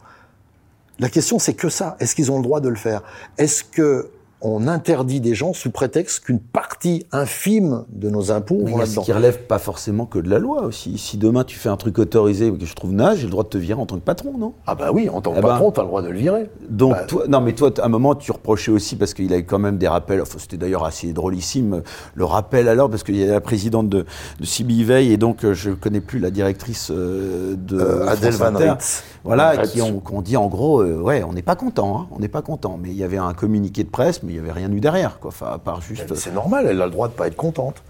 La 0.99 1.09
question, 1.09 1.39
c'est 1.39 1.53
que 1.53 1.69
ça. 1.69 1.95
Est-ce 1.99 2.13
qu'ils 2.15 2.31
ont 2.31 2.37
le 2.37 2.43
droit 2.43 2.59
de 2.59 2.69
le 2.69 2.75
faire? 2.75 3.01
Est-ce 3.37 3.63
que 3.63 4.09
on 4.41 4.67
interdit 4.67 5.21
des 5.21 5.35
gens 5.35 5.53
sous 5.53 5.69
prétexte 5.71 6.25
qu'une 6.25 6.39
partie 6.39 7.05
infime 7.11 7.83
de 7.89 8.09
nos 8.09 8.31
impôts 8.31 8.65
vont 8.65 8.77
là-dedans 8.77 9.01
qui 9.03 9.11
relève 9.13 9.39
pas 9.43 9.59
forcément 9.59 10.05
que 10.05 10.19
de 10.19 10.29
la 10.29 10.39
loi 10.39 10.63
aussi. 10.63 10.97
Si 10.97 11.17
demain 11.17 11.43
tu 11.43 11.57
fais 11.57 11.69
un 11.69 11.77
truc 11.77 11.99
autorisé 11.99 12.51
que 12.51 12.65
je 12.65 12.73
trouve 12.73 12.91
naze, 12.91 13.17
j'ai 13.19 13.25
le 13.25 13.29
droit 13.31 13.43
de 13.43 13.49
te 13.49 13.57
virer 13.57 13.79
en 13.79 13.85
tant 13.85 13.95
que 13.97 14.01
patron, 14.03 14.37
non? 14.37 14.53
Ah 14.65 14.75
bah 14.75 14.89
oui, 14.93 15.09
en 15.09 15.21
tant 15.21 15.31
que 15.33 15.37
Eh 15.39 15.41
ben, 15.41 15.49
patron, 15.49 15.71
t'as 15.71 15.81
le 15.83 15.87
droit 15.87 16.01
de 16.01 16.09
le 16.09 16.17
virer. 16.17 16.49
Donc 16.69 16.93
Bah, 16.93 17.03
toi, 17.03 17.23
non 17.27 17.41
mais 17.41 17.53
toi, 17.53 17.71
à 17.79 17.85
un 17.85 17.89
moment 17.89 18.15
tu 18.15 18.31
reprochais 18.31 18.71
aussi 18.71 18.95
parce 18.95 19.13
qu'il 19.13 19.31
a 19.33 19.37
eu 19.37 19.45
quand 19.45 19.59
même 19.59 19.77
des 19.77 19.87
rappels. 19.87 20.21
Enfin, 20.21 20.37
c'était 20.39 20.57
d'ailleurs 20.57 20.85
assez 20.85 21.13
drôlissime 21.13 21.83
le 22.15 22.25
rappel 22.25 22.67
alors 22.67 22.89
parce 22.89 23.03
qu'il 23.03 23.15
y 23.17 23.23
a 23.23 23.31
la 23.31 23.41
présidente 23.41 23.89
de, 23.89 24.05
de 24.39 24.45
CB 24.45 24.83
Veil 24.83 25.11
et 25.13 25.17
donc 25.17 25.43
euh, 25.45 25.53
je 25.53 25.71
connais 25.71 26.01
plus 26.01 26.19
la 26.19 26.31
directrice 26.31 26.89
euh, 26.91 27.55
de 27.57 27.77
Euh, 27.79 28.07
Adèle 28.07 28.33
Van. 28.33 28.53
Ritz. 28.55 29.03
Voilà, 29.23 29.55
Van 29.55 29.61
qui 29.63 29.81
ont, 29.81 29.99
qui 29.99 30.13
ont 30.13 30.21
dit 30.21 30.35
en 30.37 30.47
gros, 30.47 30.81
euh, 30.81 30.99
ouais, 30.99 31.23
on 31.23 31.33
n'est 31.33 31.41
pas 31.43 31.55
content, 31.55 31.99
hein, 31.99 32.07
on 32.11 32.19
n'est 32.19 32.27
pas 32.27 32.41
content. 32.41 32.79
Mais 32.81 32.89
il 32.89 32.95
y 32.97 33.03
avait 33.03 33.17
un 33.17 33.33
communiqué 33.33 33.83
de 33.83 33.89
presse, 33.89 34.23
mais 34.23 34.30
il 34.31 34.35
y 34.35 34.39
avait 34.39 34.51
rien 34.51 34.71
eu 34.71 34.79
derrière, 34.79 35.19
quoi. 35.19 35.29
Enfin, 35.29 35.51
à 35.53 35.57
part 35.57 35.81
juste. 35.81 36.13
C'est 36.15 36.33
normal, 36.33 36.65
elle 36.69 36.81
a 36.81 36.85
le 36.85 36.91
droit 36.91 37.07
de 37.07 37.13
pas 37.13 37.27
être 37.27 37.35
contente. 37.35 37.83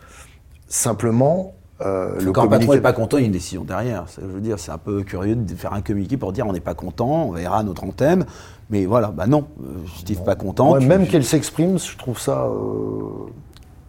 Simplement, 0.68 1.54
euh, 1.82 2.20
le 2.20 2.32
Quand 2.32 2.42
un 2.42 2.46
patron 2.46 2.50
communiqué... 2.50 2.76
n'est 2.76 2.82
pas 2.82 2.94
content, 2.94 3.18
il 3.18 3.22
y 3.22 3.24
a 3.24 3.28
une 3.28 3.32
décision 3.34 3.64
derrière. 3.64 4.08
Ça, 4.08 4.22
Je 4.22 4.28
veux 4.28 4.42
dire, 4.42 4.60
c'est 4.60 4.72
un 4.72 4.78
peu 4.78 5.04
curieux 5.04 5.36
de 5.36 5.56
faire 5.56 5.74
un 5.74 5.82
communiqué 5.82 6.18
pour 6.18 6.32
dire 6.32 6.46
on 6.48 6.54
n'est 6.54 6.60
pas 6.60 6.74
content, 6.74 7.26
on 7.28 7.32
verra 7.32 7.64
notre 7.64 7.84
antenne. 7.84 8.26
Mais 8.70 8.86
voilà, 8.86 9.10
bah 9.10 9.28
non, 9.28 9.48
euh, 9.62 9.66
Steve 9.98 10.24
pas 10.24 10.36
content. 10.36 10.80
Même 10.80 11.08
qu'elle 11.08 11.26
s'exprime, 11.26 11.78
je 11.78 11.98
trouve 11.98 12.20
ça... 12.20 12.46
euh, 12.46 13.30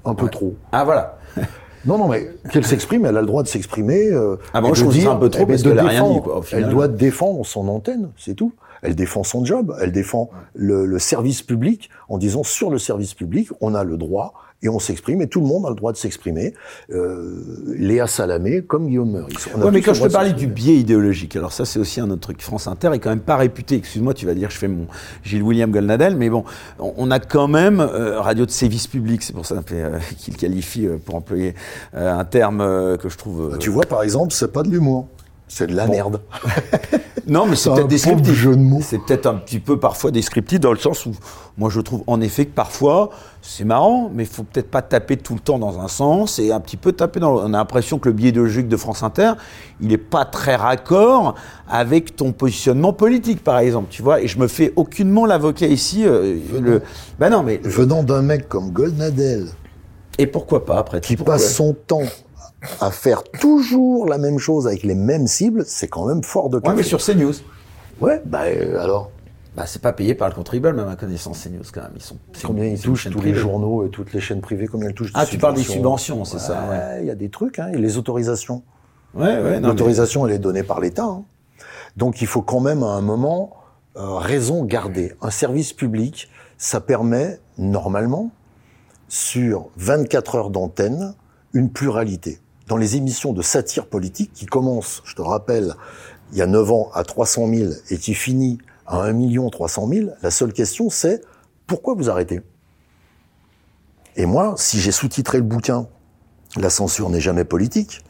un 0.05 0.14
peu 0.14 0.28
trop. 0.28 0.55
Ah 0.72 0.84
voilà. 0.84 1.18
Non, 1.84 1.98
non, 1.98 2.07
mais 2.07 2.30
qu'elle 2.53 2.64
s'exprime, 2.64 3.07
elle 3.07 3.16
a 3.16 3.20
le 3.20 3.26
droit 3.26 3.42
de 3.42 3.48
s'exprimer. 3.48 4.07
Euh, 4.09 4.36
ah 4.55 4.61
bon, 4.61 4.70
et 4.70 4.74
je 4.76 4.82
trouve 4.82 4.94
ça 4.94 5.00
dire- 5.00 5.11
un 5.11 5.16
peu 5.16 5.28
trop 5.28 5.42
eh 5.42 5.46
ben, 5.46 5.53
parce 5.55 5.62
qu'elle 5.64 5.80
rien 5.80 6.09
dit, 6.09 6.20
quoi, 6.20 6.38
au 6.38 6.42
final. 6.42 6.62
Elle 6.64 6.70
doit 6.70 6.86
défendre 6.86 7.44
son 7.44 7.66
antenne, 7.66 8.11
c'est 8.16 8.34
tout. 8.34 8.53
Elle 8.83 8.95
défend 8.97 9.22
son 9.24 9.45
job, 9.45 9.74
elle 9.80 9.93
défend 9.93 10.28
le, 10.55 10.85
le 10.87 10.99
service 10.99 11.43
public 11.43 11.89
en 12.09 12.18
disant 12.18 12.43
sur 12.43 12.70
le 12.70 12.78
service 12.78 13.14
public, 13.14 13.49
on 13.61 13.74
a 13.74 13.85
le 13.85 13.97
droit 13.97 14.35
et 14.64 14.68
on 14.68 14.78
s'exprime 14.78 15.20
et 15.22 15.26
tout 15.26 15.41
le 15.41 15.47
monde 15.47 15.66
a 15.66 15.70
le 15.70 15.74
droit 15.74 15.91
de 15.93 15.97
s'exprimer. 15.97 16.55
Euh, 16.93 17.43
Léa 17.76 18.07
Salamé 18.07 18.62
comme 18.62 18.87
Guillaume 18.87 19.11
Meurice. 19.11 19.49
Ouais, 19.57 19.70
mais 19.72 19.80
quand 19.80 19.93
je 19.95 20.03
te 20.05 20.12
parlais 20.12 20.33
du 20.33 20.47
biais 20.47 20.76
idéologique, 20.76 21.35
alors 21.37 21.53
ça 21.53 21.64
c'est 21.64 21.78
aussi 21.80 22.01
un 22.01 22.09
autre 22.11 22.20
truc. 22.20 22.41
France 22.43 22.66
Inter 22.68 22.91
est 22.93 22.99
quand 23.01 23.11
même 23.11 23.20
pas 23.20 23.37
réputé. 23.37 23.76
Excuse-moi, 23.76 24.14
tu 24.14 24.24
vas 24.26 24.35
dire 24.35 24.51
je 24.51 24.59
fais 24.59 24.68
mon 24.68 24.87
Gilles 25.24 25.43
William 25.43 25.70
Golnadel, 25.70 26.16
mais 26.16 26.30
bon, 26.30 26.45
on 26.78 27.11
a 27.11 27.18
quand 27.18 27.49
même 27.49 27.80
euh, 27.80 28.20
radio 28.20 28.47
de 28.47 28.51
service 28.53 28.87
public. 28.87 29.22
C'est 29.22 29.33
pour 29.33 29.47
ça 29.47 29.62
euh, 29.72 29.99
qu'il 30.18 30.37
qualifie, 30.37 30.87
euh, 30.87 30.97
pour 31.05 31.16
employer 31.16 31.55
euh, 31.95 32.12
un 32.16 32.24
terme 32.24 32.61
euh, 32.61 32.97
que 32.97 33.09
je 33.09 33.16
trouve. 33.18 33.55
euh, 33.55 33.59
Tu 33.59 33.70
vois, 33.70 33.85
par 33.85 34.03
exemple, 34.05 34.33
c'est 34.33 34.53
pas 34.53 34.62
de 34.62 34.68
l'humour. 34.70 35.09
C'est 35.55 35.66
de 35.66 35.76
la 35.76 35.86
merde. 35.86 36.20
Non, 37.28 37.46
mais 37.46 37.55
c'est 37.55 37.70
peut-être 37.70 37.86
descriptif. 37.86 38.34
jeu 38.34 38.57
de 38.57 38.61
mots. 38.61 38.80
C'est 38.82 38.98
peut-être 38.98 39.26
un 39.26 39.34
petit 39.34 39.61
peu 39.61 39.78
parfois 39.78 40.11
descriptif 40.11 40.59
dans 40.59 40.72
le 40.72 40.78
sens 40.78 41.07
où 41.07 41.12
moi 41.57 41.70
je 41.70 41.80
trouve 41.80 42.03
en 42.09 42.20
effet 42.20 42.46
que 42.46 42.50
parfois 42.50 43.11
c'est 43.42 43.64
marrant, 43.64 44.11
mais 44.12 44.24
il 44.24 44.28
faut 44.28 44.42
peut-être 44.42 44.70
pas 44.70 44.82
taper 44.82 45.16
tout 45.16 45.34
le 45.34 45.38
temps 45.40 45.61
dans 45.61 45.78
un 45.78 45.86
sens 45.86 46.40
et 46.40 46.50
un 46.50 46.59
petit 46.59 46.76
peu 46.76 46.90
taper 46.92 47.20
dans. 47.20 47.30
l'autre. 47.32 47.44
On 47.46 47.55
a 47.55 47.59
l'impression 47.59 48.00
que 48.00 48.09
le 48.09 48.12
biais 48.14 48.30
idéologique 48.30 48.66
de 48.66 48.76
France 48.76 49.05
Inter, 49.05 49.34
il 49.80 49.92
est 49.92 49.98
pas 49.98 50.24
très 50.24 50.57
raccord 50.57 51.36
avec 51.68 52.16
ton 52.16 52.32
positionnement 52.32 52.92
politique, 52.92 53.44
par 53.44 53.61
exemple, 53.61 53.86
tu 53.88 54.03
vois. 54.03 54.20
Et 54.20 54.26
je 54.26 54.40
me 54.40 54.48
fais 54.48 54.72
aucunement 54.74 55.24
l'avocat 55.24 55.66
ici. 55.68 56.03
euh, 56.05 56.38
le... 56.61 56.82
Bah 57.20 57.30
non, 57.30 57.44
mais 57.44 57.61
Venant 57.62 58.03
d'un 58.03 58.22
mec 58.22 58.48
comme 58.48 58.70
Goldnadel, 58.72 59.46
et 60.18 60.26
pourquoi 60.26 60.64
pas 60.64 60.78
après 60.78 61.00
qui 61.00 61.16
pourquoi 61.16 61.34
passe 61.34 61.55
son 61.55 61.72
temps 61.86 62.03
à 62.80 62.90
faire 62.90 63.22
toujours 63.24 64.06
la 64.06 64.18
même 64.18 64.38
chose 64.38 64.66
avec 64.66 64.82
les 64.82 64.94
mêmes 64.94 65.26
cibles, 65.26 65.64
c'est 65.66 65.88
quand 65.88 66.06
même 66.06 66.22
fort 66.22 66.48
de 66.50 66.56
Ouais, 66.56 66.62
café. 66.62 66.76
mais 66.76 66.82
sur 66.82 67.00
CNews. 67.04 67.32
Ouais, 68.00 68.22
bah 68.24 68.42
euh, 68.46 68.78
alors, 68.80 69.10
Bah, 69.56 69.64
c'est 69.66 69.82
pas 69.82 69.92
payé 69.92 70.14
par 70.14 70.28
le 70.28 70.34
contribuable, 70.34 70.80
à 70.80 70.84
ma 70.84 70.96
connaissance, 70.96 71.42
CNews, 71.44 71.62
quand 71.74 71.82
même. 71.82 71.92
Ils 71.96 72.02
sont, 72.02 72.16
combien 72.44 72.64
ils 72.64 72.80
touchent 72.80 73.10
tous 73.10 73.20
les 73.20 73.34
journaux 73.34 73.84
et 73.84 73.90
toutes 73.90 74.12
les 74.14 74.20
chaînes 74.20 74.40
privées, 74.40 74.66
combien 74.66 74.88
ils 74.88 74.94
touchent 74.94 75.10
Ah, 75.14 75.26
tu 75.26 75.36
parles 75.38 75.54
des 75.56 75.62
subventions, 75.62 76.24
c'est 76.24 76.38
ça, 76.38 76.64
Ouais, 76.70 76.98
il 77.02 77.06
y 77.06 77.10
a 77.10 77.14
des 77.14 77.28
trucs, 77.28 77.58
hein, 77.58 77.68
et 77.72 77.76
les 77.76 77.98
autorisations. 77.98 78.62
Ouais, 79.14 79.24
ouais, 79.26 79.60
mais- 79.60 79.60
L'autorisation, 79.60 80.26
elle 80.26 80.32
est 80.32 80.38
donnée 80.38 80.62
par 80.62 80.80
l'État. 80.80 81.04
hein. 81.04 81.24
Donc 81.98 82.22
il 82.22 82.26
faut 82.26 82.40
quand 82.40 82.60
même 82.60 82.82
à 82.82 82.86
un 82.86 83.02
moment 83.02 83.56
euh, 83.98 84.14
raison 84.14 84.64
garder. 84.64 85.12
Un 85.20 85.28
service 85.30 85.74
public, 85.74 86.30
ça 86.56 86.80
permet 86.80 87.38
normalement, 87.58 88.30
sur 89.08 89.68
24 89.76 90.36
heures 90.36 90.50
d'antenne, 90.50 91.14
une 91.52 91.68
pluralité. 91.70 92.40
Dans 92.72 92.78
les 92.78 92.96
émissions 92.96 93.34
de 93.34 93.42
satire 93.42 93.84
politique 93.84 94.32
qui 94.32 94.46
commencent, 94.46 95.02
je 95.04 95.14
te 95.14 95.20
rappelle, 95.20 95.74
il 96.32 96.38
y 96.38 96.40
a 96.40 96.46
9 96.46 96.72
ans 96.72 96.90
à 96.94 97.04
300 97.04 97.46
000 97.52 97.72
et 97.90 97.98
qui 97.98 98.14
finit 98.14 98.56
à 98.86 98.96
1 99.02 99.12
million 99.12 99.50
300 99.50 99.88
000, 99.88 100.08
la 100.22 100.30
seule 100.30 100.54
question 100.54 100.88
c'est 100.88 101.20
pourquoi 101.66 101.92
vous 101.92 102.08
arrêtez? 102.08 102.40
Et 104.16 104.24
moi, 104.24 104.54
si 104.56 104.80
j'ai 104.80 104.90
sous-titré 104.90 105.36
le 105.36 105.44
bouquin 105.44 105.86
La 106.56 106.70
censure 106.70 107.10
n'est 107.10 107.20
jamais 107.20 107.44
politique, 107.44 108.02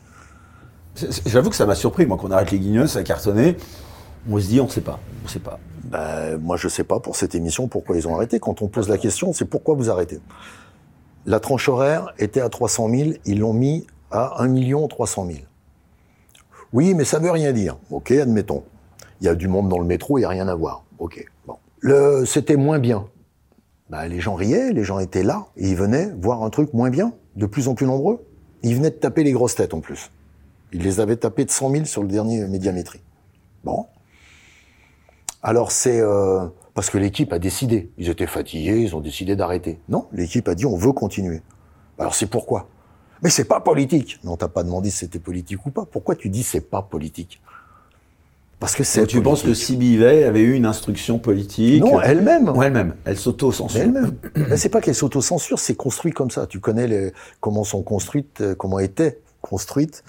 J'avoue 1.27 1.51
que 1.51 1.57
ça 1.57 1.67
m'a 1.67 1.75
surpris, 1.75 2.07
moi, 2.07 2.17
qu'on 2.17 2.31
arrête 2.31 2.53
les 2.53 2.61
guignols, 2.61 2.89
ça 2.89 3.01
a 3.01 3.03
cartonné. 3.03 3.57
On 4.31 4.39
se 4.39 4.47
dit, 4.47 4.61
on 4.61 4.69
sait 4.69 4.81
pas, 4.81 5.01
on 5.25 5.29
sait 5.29 5.41
pas. 5.41 5.59
Ben, 5.83 6.37
moi, 6.37 6.57
je 6.57 6.69
sais 6.69 6.85
pas 6.85 7.01
pour 7.01 7.17
cette 7.17 7.35
émission 7.35 7.67
pourquoi 7.67 7.97
ils 7.97 8.07
ont 8.07 8.15
arrêté. 8.15 8.39
Quand 8.39 8.63
on 8.63 8.69
pose 8.69 8.89
la 8.89 8.99
question, 8.99 9.33
c'est 9.33 9.47
pourquoi 9.47 9.75
vous 9.75 9.91
arrêtez? 9.91 10.21
La 11.27 11.41
tranche 11.41 11.69
horaire 11.69 12.15
était 12.19 12.41
à 12.41 12.49
300 12.49 12.91
000, 12.91 13.11
ils 13.25 13.41
l'ont 13.41 13.55
mis 13.55 13.87
à 14.13 14.43
1 14.43 14.49
million 14.49 14.87
300 14.87 15.27
000. 15.27 15.39
Oui, 16.73 16.95
mais 16.95 17.05
ça 17.05 17.19
veut 17.19 17.31
rien 17.31 17.53
dire. 17.53 17.79
Ok, 17.91 18.13
admettons. 18.13 18.65
Il 19.21 19.27
y 19.27 19.29
a 19.29 19.35
du 19.35 19.49
monde 19.49 19.69
dans 19.69 19.79
le 19.79 19.85
métro, 19.85 20.19
il 20.19 20.23
n'y 20.23 20.25
a 20.25 20.29
rien 20.29 20.49
à 20.49 20.55
voir. 20.55 20.85
Ok, 20.99 21.27
bon. 21.47 21.57
C'était 22.25 22.57
moins 22.57 22.79
bien. 22.79 23.09
Ben, 23.91 24.07
les 24.07 24.21
gens 24.21 24.35
riaient, 24.35 24.73
les 24.73 24.85
gens 24.85 24.99
étaient 24.99 25.23
là, 25.23 25.47
et 25.57 25.69
ils 25.69 25.77
venaient 25.77 26.11
voir 26.19 26.43
un 26.43 26.51
truc 26.51 26.73
moins 26.73 26.91
bien, 26.91 27.13
de 27.37 27.47
plus 27.47 27.69
en 27.69 27.75
plus 27.75 27.87
nombreux. 27.87 28.25
Ils 28.63 28.77
venaient 28.77 28.91
de 28.91 28.97
taper 28.97 29.25
les 29.25 29.33
grosses 29.33 29.55
têtes 29.55 29.75
en 29.75 29.81
plus. 29.81 30.11
Ils 30.73 30.83
les 30.83 31.01
avaient 31.01 31.17
tapés 31.17 31.45
de 31.45 31.51
100 31.51 31.71
000 31.71 31.85
sur 31.85 32.03
le 32.03 32.09
dernier 32.09 32.47
médiamétrie. 32.47 33.03
Bon. 33.65 33.87
Alors 35.43 35.73
c'est 35.73 36.01
euh, 36.01 36.47
parce 36.75 36.89
que 36.89 36.99
l'équipe 36.99 37.33
a 37.33 37.39
décidé. 37.39 37.91
Ils 37.99 38.09
étaient 38.09 38.27
fatigués, 38.27 38.81
ils 38.81 38.97
ont 38.97 39.01
décidé 39.01 39.37
d'arrêter. 39.37 39.81
Non, 39.89 40.07
l'équipe 40.13 40.49
a 40.49 40.55
dit 40.55 40.67
on 40.67 40.77
veut 40.77 40.93
continuer. 40.93 41.43
Alors 41.99 42.15
c'est 42.15 42.27
pourquoi? 42.27 42.69
Mais 43.23 43.31
c'est 43.31 43.45
pas 43.45 43.61
politique. 43.61 44.19
Non, 44.25 44.37
t'as 44.37 44.49
pas 44.49 44.65
demandé 44.65 44.91
si 44.91 44.99
c'était 44.99 45.21
politique 45.21 45.65
ou 45.65 45.71
pas. 45.71 45.87
Pourquoi 45.87 46.17
tu 46.17 46.29
dis 46.29 46.43
c'est 46.43 46.61
pas 46.61 46.83
politique? 46.83 47.41
Parce 48.59 48.77
que 48.77 48.85
c'est. 48.85 49.07
Tu 49.07 49.21
penses 49.21 49.43
que 49.43 49.99
Veil 49.99 50.23
avait 50.23 50.41
eu 50.41 50.55
une 50.55 50.67
instruction 50.67 51.19
politique? 51.19 51.83
Non, 51.83 52.01
elle-même. 52.01 52.49
Ou 52.49 52.63
elle-même. 52.63 52.95
Elle 53.05 53.19
s'auto-censure. 53.19 53.81
elle-même. 53.81 54.17
Mais 54.37 54.57
c'est 54.57 54.69
pas 54.69 54.81
qu'elle 54.81 54.95
s'auto-censure, 54.95 55.59
c'est 55.59 55.75
construit 55.75 56.13
comme 56.13 56.31
ça. 56.31 56.47
Tu 56.47 56.61
connais 56.61 56.87
les, 56.87 57.13
comment 57.41 57.65
sont 57.65 57.83
construites, 57.83 58.41
euh, 58.41 58.55
comment 58.55 58.79
étaient 58.79 59.21
construites 59.41 60.05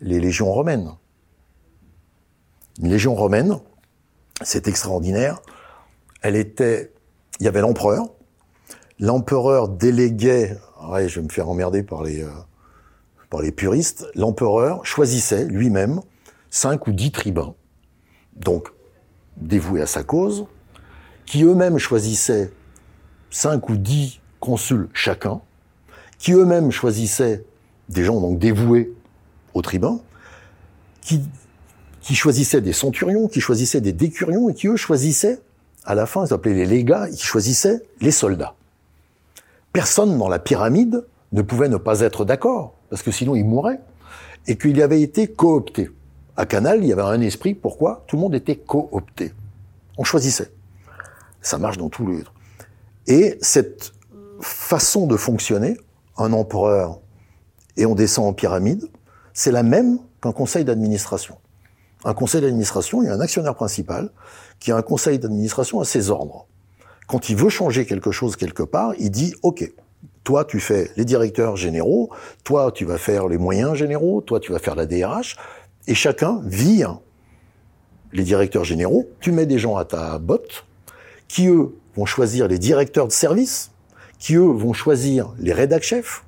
les 0.00 0.20
légions 0.20 0.50
romaines. 0.50 0.92
Une 2.80 2.88
légion 2.88 3.14
romaine, 3.14 3.58
c'est 4.42 4.68
extraordinaire. 4.68 5.42
Elle 6.22 6.36
était, 6.36 6.92
il 7.40 7.44
y 7.44 7.48
avait 7.48 7.60
l'empereur. 7.60 8.06
L'empereur 9.00 9.68
déléguait, 9.68 10.56
ouais, 10.88 11.08
je 11.08 11.20
vais 11.20 11.26
me 11.26 11.30
faire 11.30 11.48
emmerder 11.48 11.82
par 11.82 12.02
les, 12.02 12.22
euh, 12.22 12.30
par 13.30 13.42
les 13.42 13.52
puristes. 13.52 14.06
L'empereur 14.14 14.84
choisissait 14.84 15.44
lui-même 15.44 16.00
cinq 16.50 16.86
ou 16.86 16.92
dix 16.92 17.12
tribuns, 17.12 17.54
donc 18.36 18.68
dévoués 19.36 19.82
à 19.82 19.86
sa 19.86 20.02
cause, 20.02 20.46
qui 21.26 21.44
eux-mêmes 21.44 21.78
choisissaient 21.78 22.50
cinq 23.30 23.68
ou 23.68 23.76
dix 23.76 24.20
consuls 24.40 24.88
chacun, 24.92 25.40
qui 26.18 26.32
eux-mêmes 26.32 26.70
choisissaient 26.70 27.44
des 27.88 28.04
gens 28.04 28.20
donc 28.20 28.38
dévoués 28.38 28.94
au 29.54 29.62
tribun, 29.62 30.00
qui, 31.00 31.22
qui 32.00 32.14
choisissaient 32.14 32.60
des 32.60 32.72
centurions, 32.72 33.28
qui 33.28 33.40
choisissaient 33.40 33.80
des 33.80 33.92
décurions, 33.92 34.48
et 34.48 34.54
qui 34.54 34.68
eux 34.68 34.76
choisissaient, 34.76 35.40
à 35.84 35.94
la 35.94 36.06
fin, 36.06 36.26
ils 36.26 36.32
appelaient 36.32 36.54
les 36.54 36.66
légats, 36.66 37.08
ils 37.08 37.18
choisissaient 37.18 37.82
les 38.00 38.10
soldats. 38.10 38.54
Personne 39.72 40.18
dans 40.18 40.28
la 40.28 40.38
pyramide 40.38 41.06
ne 41.32 41.42
pouvait 41.42 41.68
ne 41.68 41.76
pas 41.76 42.00
être 42.00 42.24
d'accord, 42.24 42.74
parce 42.90 43.02
que 43.02 43.10
sinon 43.10 43.34
il 43.34 43.44
mourrait, 43.44 43.80
et 44.46 44.56
qu'il 44.56 44.80
avait 44.82 45.02
été 45.02 45.28
coopté. 45.28 45.90
À 46.36 46.46
Canal, 46.46 46.82
il 46.82 46.88
y 46.88 46.92
avait 46.92 47.02
un 47.02 47.20
esprit, 47.20 47.54
pourquoi 47.54 48.04
Tout 48.06 48.16
le 48.16 48.22
monde 48.22 48.34
était 48.34 48.56
coopté. 48.56 49.32
On 49.96 50.04
choisissait. 50.04 50.52
Ça 51.42 51.58
marche 51.58 51.76
dans 51.76 51.88
tous 51.88 52.06
les 52.06 52.20
autres. 52.20 52.32
Et 53.06 53.38
cette 53.40 53.92
façon 54.40 55.06
de 55.06 55.16
fonctionner, 55.16 55.76
un 56.16 56.32
empereur 56.32 57.00
et 57.76 57.86
on 57.86 57.94
descend 57.94 58.26
en 58.26 58.32
pyramide, 58.32 58.88
c'est 59.32 59.52
la 59.52 59.62
même 59.62 59.98
qu'un 60.20 60.32
conseil 60.32 60.64
d'administration. 60.64 61.38
Un 62.04 62.14
conseil 62.14 62.40
d'administration, 62.40 63.02
il 63.02 63.06
y 63.06 63.08
a 63.08 63.14
un 63.14 63.20
actionnaire 63.20 63.54
principal 63.54 64.10
qui 64.60 64.72
a 64.72 64.76
un 64.76 64.82
conseil 64.82 65.18
d'administration 65.18 65.80
à 65.80 65.84
ses 65.84 66.10
ordres. 66.10 66.46
Quand 67.06 67.28
il 67.28 67.36
veut 67.36 67.48
changer 67.48 67.86
quelque 67.86 68.10
chose 68.10 68.36
quelque 68.36 68.62
part, 68.62 68.94
il 68.98 69.10
dit 69.10 69.34
OK. 69.42 69.72
Toi, 70.28 70.44
tu 70.44 70.60
fais 70.60 70.90
les 70.98 71.06
directeurs 71.06 71.56
généraux, 71.56 72.10
toi, 72.44 72.70
tu 72.70 72.84
vas 72.84 72.98
faire 72.98 73.28
les 73.28 73.38
moyens 73.38 73.76
généraux, 73.76 74.20
toi, 74.20 74.40
tu 74.40 74.52
vas 74.52 74.58
faire 74.58 74.74
la 74.74 74.84
DRH, 74.84 75.38
et 75.86 75.94
chacun 75.94 76.42
vire 76.44 76.98
les 78.12 78.24
directeurs 78.24 78.64
généraux, 78.64 79.08
tu 79.20 79.32
mets 79.32 79.46
des 79.46 79.58
gens 79.58 79.76
à 79.76 79.86
ta 79.86 80.18
botte, 80.18 80.66
qui 81.28 81.46
eux 81.46 81.70
vont 81.96 82.04
choisir 82.04 82.46
les 82.46 82.58
directeurs 82.58 83.06
de 83.06 83.12
service, 83.12 83.70
qui 84.18 84.34
eux 84.34 84.52
vont 84.52 84.74
choisir 84.74 85.32
les 85.38 85.54
rédac 85.54 85.82
chefs, 85.82 86.26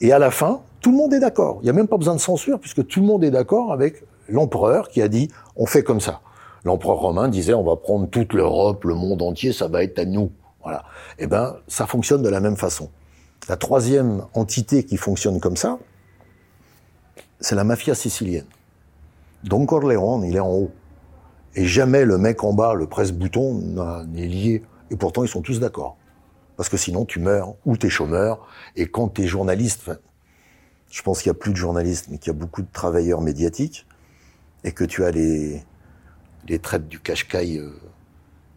et 0.00 0.10
à 0.10 0.18
la 0.18 0.32
fin, 0.32 0.62
tout 0.80 0.90
le 0.90 0.96
monde 0.96 1.14
est 1.14 1.20
d'accord. 1.20 1.60
Il 1.62 1.66
n'y 1.66 1.70
a 1.70 1.74
même 1.74 1.86
pas 1.86 1.98
besoin 1.98 2.16
de 2.16 2.20
censure, 2.20 2.58
puisque 2.58 2.84
tout 2.84 2.98
le 2.98 3.06
monde 3.06 3.22
est 3.22 3.30
d'accord 3.30 3.72
avec 3.72 4.02
l'empereur 4.28 4.88
qui 4.88 5.02
a 5.02 5.06
dit 5.06 5.30
on 5.54 5.66
fait 5.66 5.84
comme 5.84 6.00
ça. 6.00 6.20
L'empereur 6.64 6.96
romain 6.96 7.28
disait 7.28 7.54
on 7.54 7.62
va 7.62 7.76
prendre 7.76 8.08
toute 8.10 8.32
l'Europe, 8.32 8.82
le 8.82 8.96
monde 8.96 9.22
entier, 9.22 9.52
ça 9.52 9.68
va 9.68 9.84
être 9.84 10.00
à 10.00 10.04
nous. 10.04 10.32
Voilà. 10.64 10.82
Eh 11.20 11.28
ben, 11.28 11.54
ça 11.68 11.86
fonctionne 11.86 12.22
de 12.22 12.28
la 12.28 12.40
même 12.40 12.56
façon. 12.56 12.90
La 13.50 13.56
troisième 13.56 14.22
entité 14.32 14.84
qui 14.84 14.96
fonctionne 14.96 15.40
comme 15.40 15.56
ça, 15.56 15.80
c'est 17.40 17.56
la 17.56 17.64
mafia 17.64 17.96
sicilienne. 17.96 18.46
Don 19.42 19.66
Corleone, 19.66 20.22
il 20.22 20.36
est 20.36 20.38
en 20.38 20.52
haut. 20.52 20.70
Et 21.56 21.66
jamais 21.66 22.04
le 22.04 22.16
mec 22.16 22.44
en 22.44 22.52
bas, 22.52 22.74
le 22.74 22.86
presse-bouton, 22.86 24.06
n'est 24.06 24.28
lié. 24.28 24.62
Et 24.92 24.96
pourtant, 24.96 25.24
ils 25.24 25.28
sont 25.28 25.42
tous 25.42 25.58
d'accord. 25.58 25.96
Parce 26.56 26.68
que 26.68 26.76
sinon, 26.76 27.04
tu 27.04 27.18
meurs 27.18 27.56
ou 27.66 27.76
t'es 27.76 27.88
chômeur. 27.88 28.46
Et 28.76 28.86
quand 28.86 29.08
t'es 29.08 29.26
journaliste, 29.26 29.90
je 30.88 31.02
pense 31.02 31.18
qu'il 31.18 31.26
y 31.26 31.30
a 31.30 31.34
plus 31.34 31.50
de 31.50 31.56
journalistes, 31.56 32.06
mais 32.08 32.18
qu'il 32.18 32.32
y 32.32 32.36
a 32.36 32.38
beaucoup 32.38 32.62
de 32.62 32.70
travailleurs 32.72 33.20
médiatiques, 33.20 33.84
et 34.62 34.70
que 34.70 34.84
tu 34.84 35.04
as 35.04 35.10
les, 35.10 35.64
les 36.46 36.60
traites 36.60 36.86
du 36.86 37.00
cache-caille 37.00 37.58
euh, 37.58 37.72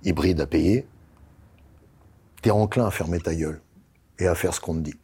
hybride 0.03 0.39
à 0.39 0.45
payer, 0.45 0.85
t'es 2.43 2.51
enclin 2.51 2.85
à 2.85 2.91
fermer 2.91 3.19
ta 3.19 3.33
gueule 3.33 3.62
et 4.19 4.27
à 4.27 4.35
faire 4.35 4.53
ce 4.53 4.59
qu'on 4.59 4.75
te 4.75 4.79
dit. 4.79 4.95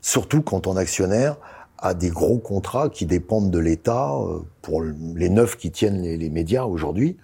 Surtout 0.00 0.42
quand 0.42 0.60
ton 0.60 0.76
actionnaire 0.76 1.36
a 1.78 1.94
des 1.94 2.10
gros 2.10 2.38
contrats 2.38 2.88
qui 2.88 3.06
dépendent 3.06 3.50
de 3.50 3.58
l'État. 3.58 4.12
euh, 4.14 4.40
Pour 4.62 4.82
les 4.82 5.28
neuf 5.28 5.56
qui 5.56 5.70
tiennent 5.70 6.02
les, 6.02 6.16
les 6.16 6.30
médias 6.30 6.64
aujourd'hui, 6.64 7.16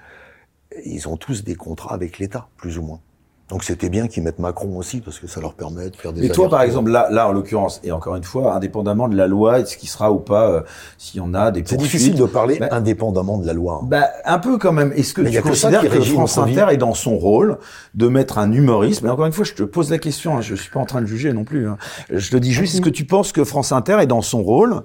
ils 0.85 1.09
ont 1.09 1.17
tous 1.17 1.45
des 1.45 1.55
contrats 1.55 1.95
avec 1.95 2.19
l'État, 2.19 2.49
plus 2.57 2.79
ou 2.79 2.83
moins. 2.83 3.01
Donc 3.51 3.63
c'était 3.63 3.91
bien 3.91 4.09
qu'ils 4.09 4.23
mettent 4.23 4.39
Macron 4.39 4.75
aussi, 4.79 5.03
parce 5.03 5.19
que 5.19 5.27
ça 5.27 5.39
leur 5.39 5.53
permet 5.53 5.91
de 5.91 5.97
faire 5.97 6.15
des... 6.15 6.25
Et 6.25 6.31
toi, 6.31 6.49
par 6.49 6.63
exemple, 6.63 6.91
là, 6.91 7.09
là, 7.11 7.29
en 7.29 7.33
l'occurrence, 7.33 7.79
et 7.85 7.93
encore 7.93 8.17
une 8.17 8.25
fois, 8.25 8.55
indépendamment 8.55 9.07
de 9.07 9.17
la 9.17 9.27
loi, 9.27 9.61
est-ce 9.61 9.77
qu'il 9.77 9.89
sera 9.91 10.11
ou 10.11 10.19
pas, 10.19 10.49
euh, 10.49 10.61
s'il 10.97 11.19
y 11.19 11.21
en 11.21 11.35
a 11.35 11.51
des 11.51 11.63
C'est 11.67 11.77
difficile 11.77 12.15
de 12.15 12.25
parler 12.25 12.59
Bah, 12.59 12.69
indépendamment 12.71 13.37
de 13.37 13.47
la 13.47 13.53
loi. 13.53 13.81
hein. 13.83 13.87
Bah, 13.87 14.09
un 14.25 14.39
peu 14.39 14.57
quand 14.57 14.73
même. 14.73 14.93
Est-ce 14.97 15.13
que 15.13 15.21
Mais 15.21 15.31
tu 15.31 15.43
que 15.43 15.49
considères 15.49 15.83
qui 15.83 15.89
que 15.89 16.01
France. 16.01 16.39
Inter 16.39 16.67
est 16.71 16.79
dans 16.79 16.95
son 16.95 17.19
rôle 17.19 17.59
de 17.95 18.09
mettre 18.09 18.39
un 18.39 18.51
humoriste 18.51 19.03
Mais 19.03 19.11
encore 19.11 19.27
une 19.27 19.33
fois, 19.33 19.45
je 19.45 19.53
te 19.53 19.63
pose 19.63 19.91
la 19.91 19.99
question. 19.99 20.39
Hein, 20.39 20.41
je 20.41 20.55
suis 20.55 20.71
pas 20.71 20.81
en 20.81 20.87
train 20.87 21.03
de 21.03 21.07
juger 21.07 21.35
non 21.35 21.45
plus. 21.45 21.69
hein. 21.69 21.77
Je 22.11 22.31
te 22.31 22.39
dis 22.39 22.51
juste, 22.53 22.75
est-ce 22.77 22.81
que 22.83 22.89
tu 22.89 23.05
penses 23.05 23.31
que 23.33 23.45
France 23.45 23.73
Inter 23.73 23.99
est 24.01 24.07
dans 24.07 24.23
son 24.23 24.43
rôle 24.43 24.83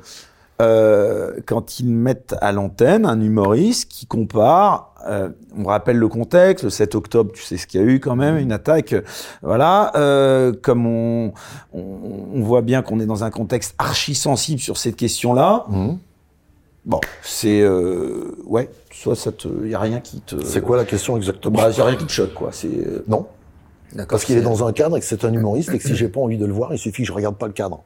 euh, 0.61 1.33
quand 1.45 1.79
ils 1.79 1.87
mettent 1.87 2.35
à 2.41 2.51
l'antenne 2.51 3.05
un 3.05 3.19
humoriste 3.21 3.89
qui 3.89 4.05
compare 4.05 4.89
euh, 5.07 5.29
on 5.57 5.63
rappelle 5.63 5.97
le 5.97 6.07
contexte, 6.07 6.63
le 6.65 6.69
7 6.69 6.95
octobre, 6.95 7.31
tu 7.33 7.41
sais 7.41 7.57
ce 7.57 7.67
qu'il 7.67 7.79
y 7.79 7.83
a 7.83 7.87
eu 7.87 7.99
quand 7.99 8.15
même, 8.15 8.37
une 8.37 8.51
attaque. 8.51 8.93
Voilà, 9.41 9.93
euh, 9.95 10.51
comme 10.61 10.85
on, 10.85 11.31
on, 11.73 11.83
on 12.33 12.41
voit 12.41 12.61
bien 12.61 12.81
qu'on 12.81 12.99
est 12.99 13.05
dans 13.05 13.23
un 13.23 13.29
contexte 13.29 13.75
archi 13.77 14.13
sensible 14.13 14.59
sur 14.59 14.77
cette 14.77 14.95
question-là. 14.97 15.65
Mhm. 15.69 15.99
Bon, 16.85 16.99
c'est 17.23 17.61
euh, 17.61 18.35
ouais, 18.45 18.69
soit 18.91 19.15
ça 19.15 19.31
te, 19.31 19.47
y 19.67 19.75
a 19.75 19.79
rien 19.79 19.99
qui 19.99 20.21
te. 20.21 20.43
C'est 20.43 20.61
quoi 20.61 20.77
la 20.77 20.85
question 20.85 21.17
exactement? 21.17 21.57
Bah, 21.57 21.69
y 21.69 21.81
a 21.81 21.85
rien 21.85 21.95
qui 21.95 22.05
te 22.05 22.11
choque, 22.11 22.33
quoi. 22.33 22.49
C'est 22.51 22.67
euh, 22.67 23.03
Non, 23.07 23.27
parce 24.07 24.25
qu'il 24.25 24.37
est 24.37 24.41
dans 24.41 24.65
un 24.65 24.71
cadre 24.71 24.97
et 24.97 24.99
que 24.99 25.05
c'est 25.05 25.25
un 25.25 25.33
humoriste 25.33 25.73
et 25.73 25.77
que 25.77 25.83
si 25.87 25.95
j'ai 25.95 26.07
pas 26.07 26.19
envie 26.19 26.37
de 26.37 26.45
le 26.45 26.53
voir, 26.53 26.73
il 26.73 26.79
suffit 26.79 27.03
que 27.03 27.07
je 27.07 27.13
regarde 27.13 27.35
pas 27.35 27.47
le 27.47 27.53
cadre. 27.53 27.83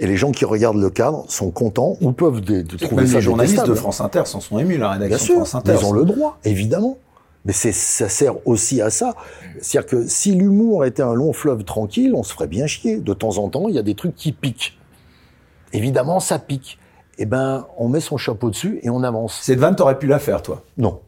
Et 0.00 0.06
les 0.06 0.16
gens 0.16 0.32
qui 0.32 0.44
regardent 0.44 0.80
le 0.80 0.90
cadre 0.90 1.24
sont 1.28 1.50
contents 1.50 1.96
ou 2.00 2.10
peuvent 2.12 2.40
de 2.40 2.62
trouver 2.76 3.02
Même 3.02 3.06
ça 3.06 3.14
les 3.16 3.20
journalistes 3.20 3.64
de. 3.66 3.74
France 3.74 4.00
Inter 4.00 4.22
s'en 4.24 4.40
sont 4.40 4.58
émus, 4.58 4.76
la 4.76 4.96
Bien 4.96 5.04
rédaction 5.04 5.18
sûr, 5.18 5.34
de 5.34 5.38
France 5.46 5.54
Inter. 5.54 5.76
ils 5.80 5.84
ont 5.86 5.92
le 5.92 6.04
droit, 6.04 6.38
évidemment. 6.44 6.98
Mais 7.44 7.52
c'est, 7.52 7.72
ça 7.72 8.08
sert 8.08 8.34
aussi 8.48 8.80
à 8.80 8.90
ça. 8.90 9.14
C'est-à-dire 9.60 9.88
que 9.88 10.06
si 10.08 10.32
l'humour 10.34 10.84
était 10.84 11.02
un 11.02 11.12
long 11.12 11.32
fleuve 11.32 11.62
tranquille, 11.64 12.14
on 12.14 12.22
se 12.22 12.32
ferait 12.32 12.46
bien 12.46 12.66
chier. 12.66 12.98
De 12.98 13.12
temps 13.12 13.38
en 13.38 13.48
temps, 13.50 13.68
il 13.68 13.74
y 13.74 13.78
a 13.78 13.82
des 13.82 13.94
trucs 13.94 14.16
qui 14.16 14.32
piquent. 14.32 14.78
Évidemment, 15.72 16.20
ça 16.20 16.38
pique. 16.38 16.78
Eh 17.18 17.26
ben, 17.26 17.66
on 17.76 17.88
met 17.88 18.00
son 18.00 18.16
chapeau 18.16 18.50
dessus 18.50 18.80
et 18.82 18.90
on 18.90 19.02
avance. 19.02 19.38
Cette 19.42 19.58
vanne, 19.58 19.76
t'aurais 19.76 19.98
pu 19.98 20.06
la 20.06 20.18
faire, 20.18 20.42
toi? 20.42 20.62
Non. 20.78 21.00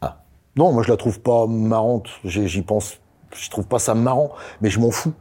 Ah. 0.00 0.22
Non, 0.56 0.72
moi 0.72 0.82
je 0.82 0.90
la 0.90 0.96
trouve 0.96 1.20
pas 1.20 1.46
marrante. 1.46 2.06
J'y 2.24 2.62
pense. 2.62 2.94
Je 3.34 3.50
trouve 3.50 3.66
pas 3.66 3.78
ça 3.78 3.94
marrant, 3.94 4.30
mais 4.60 4.70
je 4.70 4.78
m'en 4.78 4.90
fous. 4.90 5.12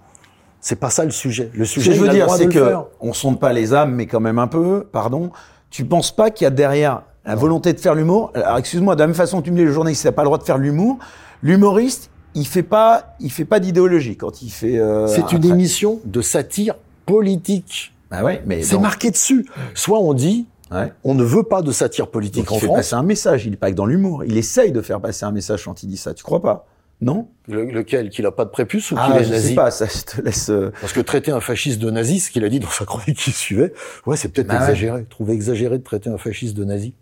C'est 0.62 0.76
pas 0.78 0.90
ça 0.90 1.04
le 1.04 1.12
sujet. 1.12 1.50
Le 1.54 1.66
Ce 1.66 1.76
que 1.76 1.82
sujet, 1.82 1.96
je 1.98 2.02
veux 2.02 2.10
dire, 2.10 2.30
c'est 2.30 2.48
que 2.48 2.74
on 3.00 3.14
sonde 3.14 3.40
pas 3.40 3.52
les 3.52 3.74
âmes, 3.74 3.94
mais 3.96 4.06
quand 4.06 4.20
même 4.20 4.40
un 4.40 4.48
peu. 4.48 4.86
Pardon. 4.92 5.32
Tu 5.72 5.86
penses 5.86 6.12
pas 6.16 6.30
qu'il 6.32 6.46
y 6.46 6.48
a 6.48 6.52
derrière 6.52 7.02
la 7.26 7.36
volonté 7.36 7.74
de 7.74 7.80
faire 7.80 7.96
l'humour? 7.96 8.32
Alors, 8.36 8.58
excuse-moi, 8.58 8.96
de 8.96 9.00
la 9.02 9.08
même 9.08 9.16
façon 9.16 9.40
que 9.40 9.46
tu 9.46 9.52
me 9.52 9.58
dis, 9.58 9.64
le 9.64 9.72
journaliste 9.72 10.06
n'a 10.06 10.12
pas 10.12 10.22
le 10.22 10.28
droit 10.28 10.38
de 10.38 10.44
faire 10.44 10.58
l'humour. 10.58 10.98
L'humoriste, 11.42 12.10
il 12.36 12.46
fait 12.46 12.64
pas, 12.64 13.16
il 13.20 13.32
fait 13.32 13.46
pas 13.46 13.60
d'idéologie 13.60 14.16
quand 14.18 14.42
il 14.42 14.50
fait. 14.52 14.78
euh, 14.78 15.08
C'est 15.08 15.24
un 15.24 15.28
une 15.38 15.46
émission 15.46 16.00
de 16.06 16.22
satire 16.22 16.76
politique. 17.06 17.94
Bah 18.10 18.24
ouais, 18.24 18.42
mais 18.46 18.62
C'est 18.64 18.78
marqué 18.78 19.12
dessus. 19.12 19.46
Soit 19.74 20.00
on 20.00 20.14
dit, 20.14 20.46
Ouais. 20.72 20.94
on 21.04 21.16
ne 21.16 21.24
veut 21.24 21.44
pas 21.44 21.62
de 21.62 21.72
satire 21.72 22.08
politique 22.08 22.46
Donc, 22.46 22.52
il 22.52 22.56
en 22.56 22.60
fait 22.60 22.66
France. 22.68 22.78
passer 22.78 22.96
un 22.96 23.04
message. 23.04 23.46
Il 23.46 23.54
est 23.54 23.58
pas 23.58 23.72
que 23.72 23.76
dans 23.76 23.86
l'humour. 23.86 24.24
Il 24.24 24.38
essaye 24.38 24.72
de 24.72 24.82
faire 24.82 25.02
passer 25.02 25.26
un 25.26 25.32
message 25.32 25.66
quand 25.66 25.84
il 25.84 25.88
dit 25.88 25.98
ça. 25.98 26.14
Tu 26.14 26.24
crois 26.24 26.42
pas? 26.42 26.66
Non 27.02 27.28
Le- 27.48 27.65
lequel? 27.65 28.10
Qu'il 28.10 28.26
a 28.28 28.32
pas 28.32 28.45
de 28.45 28.49
prépuce 28.52 28.91
ou 28.91 28.95
Ah, 28.98 29.07
qu'il 29.11 29.22
est 29.22 29.23
je 29.26 29.30
nazi? 29.32 29.48
sais 29.49 29.56
pas. 29.56 29.72
Ça, 29.72 29.88
je 29.88 30.02
te 30.03 30.22
laisse. 30.22 30.49
euh, 30.49 30.72
Parce 30.82 30.94
que 30.94 30.99
traiter 31.02 31.32
un 31.32 31.40
fasciste 31.41 31.80
de 31.80 31.90
nazi, 31.90 32.19
ce 32.19 32.30
qu'il 32.32 32.44
a 32.45 32.49
dit 32.49 32.60
dans 32.60 32.69
sa 32.69 32.86
chronique 32.86 33.18
qui 33.18 33.32
suivait, 33.32 33.73
ouais, 34.06 34.15
c'est 34.18 34.30
peut-être 34.30 34.48
Bah 34.48 34.56
ouais. 34.56 34.61
exagéré. 34.61 35.06
Trouver 35.10 35.34
exagéré 35.34 35.78
de 35.80 35.84
traiter 35.84 36.10
un 36.10 36.18
fasciste 36.18 36.56
de 36.56 36.64
nazi. 36.64 36.94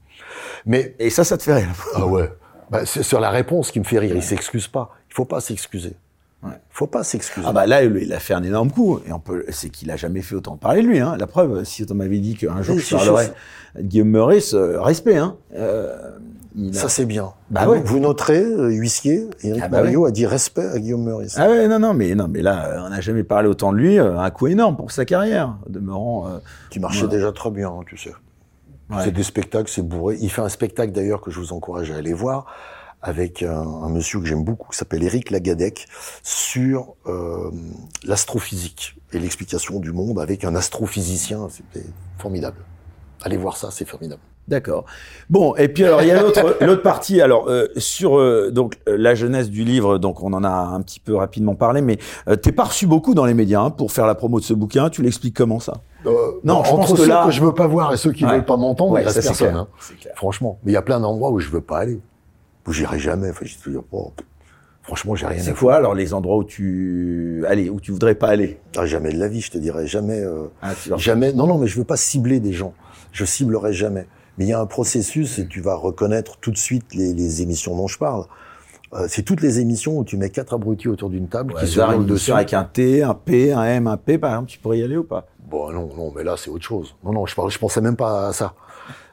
Mais 0.65 0.95
Et 0.99 1.09
ça, 1.09 1.23
ça 1.23 1.37
te 1.37 1.43
fait 1.43 1.53
rire. 1.55 1.67
Ah 1.95 2.05
ouais. 2.07 2.29
Bah, 2.71 2.85
c'est 2.85 3.03
sur 3.03 3.19
la 3.19 3.29
réponse 3.29 3.71
qui 3.71 3.79
me 3.79 3.83
fait 3.85 3.99
rire. 3.99 4.15
Il 4.15 4.23
s'excuse 4.23 4.67
pas. 4.67 4.91
Il 5.09 5.13
faut 5.15 5.25
pas 5.25 5.41
s'excuser. 5.41 5.93
Ouais. 6.43 6.51
Il 6.53 6.71
faut 6.75 6.87
pas 6.87 7.03
s'excuser. 7.03 7.45
Ah 7.49 7.51
bah 7.51 7.65
là, 7.67 7.83
il 7.83 8.13
a 8.13 8.19
fait 8.19 8.33
un 8.33 8.43
énorme 8.43 8.71
coup. 8.71 9.01
Et 9.05 9.11
on 9.11 9.19
peut, 9.19 9.43
c'est 9.49 9.69
qu'il 9.69 9.91
a 9.91 9.97
jamais 9.97 10.21
fait 10.21 10.35
autant 10.35 10.55
parler 10.55 10.81
de 10.81 10.87
lui. 10.87 10.99
Hein. 10.99 11.17
La 11.19 11.27
preuve, 11.27 11.65
si 11.65 11.85
on 11.89 11.93
m'avait 11.95 12.19
dit 12.19 12.35
qu'un 12.35 12.61
jour 12.61 12.77
Oui, 12.77 12.81
je 12.81 12.95
parlerais 12.95 13.33
de 13.75 13.81
Guillaume 13.81 14.07
Meurice, 14.09 14.53
euh, 14.53 14.79
respect. 14.81 15.17
Hein. 15.17 15.35
Euh, 15.55 15.97
il 16.55 16.75
a- 16.77 16.81
Ça 16.81 16.89
c'est 16.89 17.05
bien. 17.05 17.31
Bah 17.49 17.65
vous, 17.65 17.71
ouais. 17.73 17.81
vous 17.83 17.99
noterez, 17.99 18.41
euh, 18.43 18.69
huissier, 18.69 19.27
Éric 19.43 19.61
Ah 19.63 19.67
bah 19.69 19.81
Mario 19.81 20.05
a 20.05 20.11
dit 20.11 20.25
respect 20.25 20.65
à 20.67 20.79
Guillaume 20.79 21.03
Meurice. 21.03 21.35
Ah 21.37 21.47
ouais, 21.49 21.67
non, 21.67 21.79
non, 21.79 21.93
mais 21.93 22.15
non, 22.15 22.27
mais 22.27 22.41
là, 22.41 22.65
euh, 22.67 22.85
on 22.85 22.89
n'a 22.89 23.01
jamais 23.01 23.23
parlé 23.23 23.47
autant 23.47 23.71
de 23.71 23.77
lui. 23.77 23.99
euh, 23.99 24.17
Un 24.19 24.29
coup 24.31 24.47
énorme 24.47 24.75
pour 24.77 24.91
sa 24.91 25.05
carrière, 25.05 25.57
demeurant. 25.67 26.27
euh, 26.27 26.39
qui 26.69 26.79
marchait 26.79 27.07
déjà 27.07 27.31
très 27.31 27.51
bien, 27.51 27.69
hein, 27.69 27.81
tu 27.85 27.97
sais. 27.97 28.13
C'est 29.03 29.11
des 29.11 29.21
spectacles, 29.23 29.69
c'est 29.69 29.83
bourré. 29.83 30.17
Il 30.19 30.31
fait 30.31 30.41
un 30.41 30.49
spectacle 30.49 30.91
d'ailleurs 30.91 31.21
que 31.21 31.29
je 31.29 31.39
vous 31.39 31.53
encourage 31.53 31.91
à 31.91 31.95
aller 31.97 32.13
voir 32.13 32.47
avec 33.03 33.43
un, 33.43 33.61
un 33.61 33.87
monsieur 33.89 34.19
que 34.19 34.25
j'aime 34.25 34.43
beaucoup 34.43 34.67
qui 34.71 34.77
s'appelle 34.77 35.03
Éric 35.03 35.29
Lagadec 35.29 35.87
sur 36.23 36.95
euh, 37.05 37.51
l'astrophysique 38.03 38.97
et 39.13 39.19
l'explication 39.19 39.79
du 39.79 39.91
monde 39.91 40.19
avec 40.19 40.43
un 40.43 40.55
astrophysicien. 40.55 41.47
C'était 41.49 41.85
formidable. 42.17 42.57
Allez 43.21 43.37
voir 43.37 43.57
ça, 43.57 43.69
c'est 43.71 43.85
formidable. 43.85 44.21
D'accord. 44.49 44.85
Bon, 45.29 45.55
et 45.55 45.67
puis 45.69 45.85
alors 45.85 46.01
il 46.01 46.07
y 46.07 46.11
a 46.11 46.19
l'autre 46.21 46.57
l'autre 46.65 46.81
partie. 46.81 47.21
Alors 47.21 47.47
euh, 47.49 47.67
sur 47.77 48.17
euh, 48.17 48.49
donc 48.51 48.77
euh, 48.87 48.95
la 48.97 49.13
jeunesse 49.13 49.49
du 49.49 49.63
livre, 49.63 49.99
donc 49.99 50.23
on 50.23 50.33
en 50.33 50.43
a 50.43 50.49
un 50.49 50.81
petit 50.81 50.99
peu 50.99 51.15
rapidement 51.15 51.53
parlé, 51.55 51.81
mais 51.81 51.99
euh, 52.27 52.35
t'es 52.35 52.51
pas 52.51 52.63
reçu 52.63 52.87
beaucoup 52.87 53.13
dans 53.13 53.25
les 53.25 53.35
médias 53.35 53.61
hein, 53.61 53.69
pour 53.69 53.91
faire 53.91 54.07
la 54.07 54.15
promo 54.15 54.39
de 54.39 54.45
ce 54.45 54.53
bouquin. 54.55 54.89
Tu 54.89 55.03
l'expliques 55.03 55.35
comment 55.37 55.59
ça? 55.59 55.73
Euh, 56.07 56.09
Non, 56.43 56.63
je 56.63 56.71
entre 56.71 56.75
pense 56.77 56.91
que 56.93 56.97
ceux 56.97 57.07
là- 57.07 57.23
que 57.25 57.31
je 57.31 57.41
veux 57.41 57.53
pas 57.53 57.67
voir 57.67 57.93
et 57.93 57.97
ceux 57.97 58.11
qui 58.11 58.25
Ouais. 58.25 58.31
veulent 58.31 58.45
pas 58.45 58.57
m'entendre, 58.57 58.93
Ouais, 58.93 59.01
il 59.03 59.05
reste 59.05 59.21
personne. 59.21 59.49
clair. 59.49 59.59
hein. 59.59 59.67
Clair. 60.01 60.13
Franchement, 60.15 60.57
mais 60.63 60.71
il 60.71 60.73
y 60.73 60.77
a 60.77 60.81
plein 60.81 60.99
d'endroits 60.99 61.29
où 61.29 61.39
je 61.39 61.49
veux 61.49 61.61
pas 61.61 61.77
aller, 61.77 61.99
où 62.67 62.71
j'irai 62.73 62.97
jamais. 62.99 63.29
Enfin, 63.29 63.45
je 63.45 63.53
dis, 63.69 63.77
oh, 63.91 64.13
franchement, 64.81 65.13
j'ai 65.15 65.27
rien 65.27 65.37
C'est 65.43 65.53
quoi 65.53 65.75
alors 65.75 65.93
les 65.93 66.13
endroits 66.15 66.37
où 66.37 66.43
tu 66.43 67.43
allez 67.47 67.69
où 67.69 67.79
tu 67.79 67.91
voudrais 67.91 68.15
pas 68.15 68.29
aller? 68.29 68.59
Ah, 68.77 68.85
jamais 68.87 69.11
de 69.13 69.19
la 69.19 69.27
vie, 69.27 69.41
je 69.41 69.51
te 69.51 69.57
dirais 69.59 69.85
jamais. 69.87 70.19
euh, 70.19 70.47
Ah, 70.61 70.71
Jamais. 70.97 71.33
Non, 71.33 71.45
non, 71.45 71.57
mais 71.59 71.67
je 71.67 71.77
veux 71.77 71.83
pas 71.83 71.97
cibler 71.97 72.39
des 72.39 72.53
gens. 72.53 72.73
Je 73.11 73.25
ciblerai 73.25 73.73
jamais. 73.73 74.07
Mais 74.39 74.45
il 74.45 74.47
y 74.47 74.53
a 74.53 74.59
un 74.59 74.65
processus 74.65 75.37
et 75.37 75.47
tu 75.47 75.59
vas 75.61 75.75
reconnaître 75.75 76.37
tout 76.39 76.49
de 76.51 76.57
suite 76.57 76.95
les, 76.95 77.13
les 77.13 77.41
émissions 77.41 77.75
dont 77.75 77.87
je 77.87 77.97
parle. 77.99 78.25
Euh, 78.93 79.05
c'est 79.07 79.21
toutes 79.21 79.41
les 79.41 79.59
émissions 79.59 79.99
où 79.99 80.03
tu 80.03 80.17
mets 80.17 80.29
quatre 80.31 80.53
abrutis 80.55 80.87
autour 80.87 81.09
d'une 81.11 81.27
table 81.27 81.53
Au 81.53 81.59
qui 81.59 81.67
se 81.67 81.79
une 81.79 82.05
dessus. 82.05 82.31
avec 82.31 82.53
un 82.53 82.63
T, 82.63 83.03
un 83.03 83.13
P, 83.13 83.51
un 83.51 83.63
M, 83.65 83.85
un 83.87 83.97
P, 83.97 84.17
par 84.17 84.31
exemple, 84.31 84.49
tu 84.49 84.57
pourrais 84.57 84.79
y 84.79 84.83
aller 84.83 84.97
ou 84.97 85.03
pas? 85.03 85.27
Bon, 85.47 85.71
non, 85.71 85.89
non, 85.95 86.11
mais 86.15 86.23
là 86.23 86.35
c'est 86.37 86.49
autre 86.49 86.63
chose. 86.65 86.95
Non, 87.03 87.11
non, 87.11 87.25
je 87.25 87.35
parle, 87.35 87.51
je 87.51 87.59
pensais 87.59 87.81
même 87.81 87.95
pas 87.97 88.29
à 88.29 88.33
ça. 88.33 88.53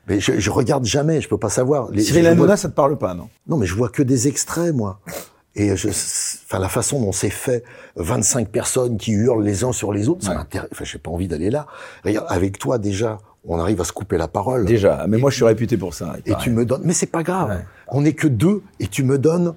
Mais 0.09 0.20
je, 0.20 0.39
je 0.39 0.51
regarde 0.51 0.85
jamais, 0.85 1.20
je 1.20 1.28
peux 1.28 1.36
pas 1.39 1.48
savoir. 1.51 1.90
Les- 1.90 2.03
Cyril 2.05 2.23
je 2.23 2.28
vois- 2.28 2.32
Hanouna, 2.32 2.57
ça 2.57 2.69
te 2.69 2.74
parle 2.74 2.97
pas, 2.97 3.12
non? 3.15 3.28
Non, 3.48 3.57
mais 3.57 3.66
je 3.66 3.74
vois 3.74 3.89
que 3.89 4.03
des 4.05 4.28
extraits, 4.28 4.73
moi. 4.73 5.01
Et 5.57 5.74
je, 5.77 5.89
enfin, 5.89 6.59
la 6.61 6.69
façon 6.69 7.01
dont 7.01 7.12
c'est 7.12 7.31
fait, 7.31 7.65
25 7.97 8.48
personnes 8.48 8.97
qui 8.98 9.12
hurlent 9.12 9.43
les 9.43 9.65
uns 9.65 9.73
sur 9.73 9.93
les 9.93 10.09
autres, 10.09 10.23
ça 10.24 10.31
Ouais. 10.31 10.36
m'intéresse. 10.36 10.69
Enfin, 10.73 10.85
j'ai 10.85 10.98
pas 10.98 11.11
envie 11.11 11.27
d'aller 11.28 11.51
là. 11.51 11.66
Regarde, 12.05 12.27
avec 12.31 12.59
toi 12.59 12.78
déjà, 12.78 13.19
on 13.47 13.59
arrive 13.59 13.81
à 13.81 13.85
se 13.85 13.93
couper 13.93 14.18
la 14.18 14.28
parole. 14.28 14.64
Déjà, 14.64 15.06
mais 15.09 15.18
moi 15.18 15.31
je 15.31 15.36
suis 15.36 15.44
réputé 15.44 15.77
pour 15.77 15.94
ça. 15.94 16.16
Et 16.27 16.35
tu 16.36 16.51
me 16.51 16.64
donnes, 16.64 16.82
mais 16.85 16.93
c'est 16.93 17.06
pas 17.06 17.23
grave. 17.23 17.51
Ouais. 17.51 17.64
On 17.89 18.02
n'est 18.02 18.14
que 18.14 18.28
deux, 18.28 18.62
et 18.81 18.89
tu 18.89 19.05
me 19.05 19.18
donnes 19.18 19.55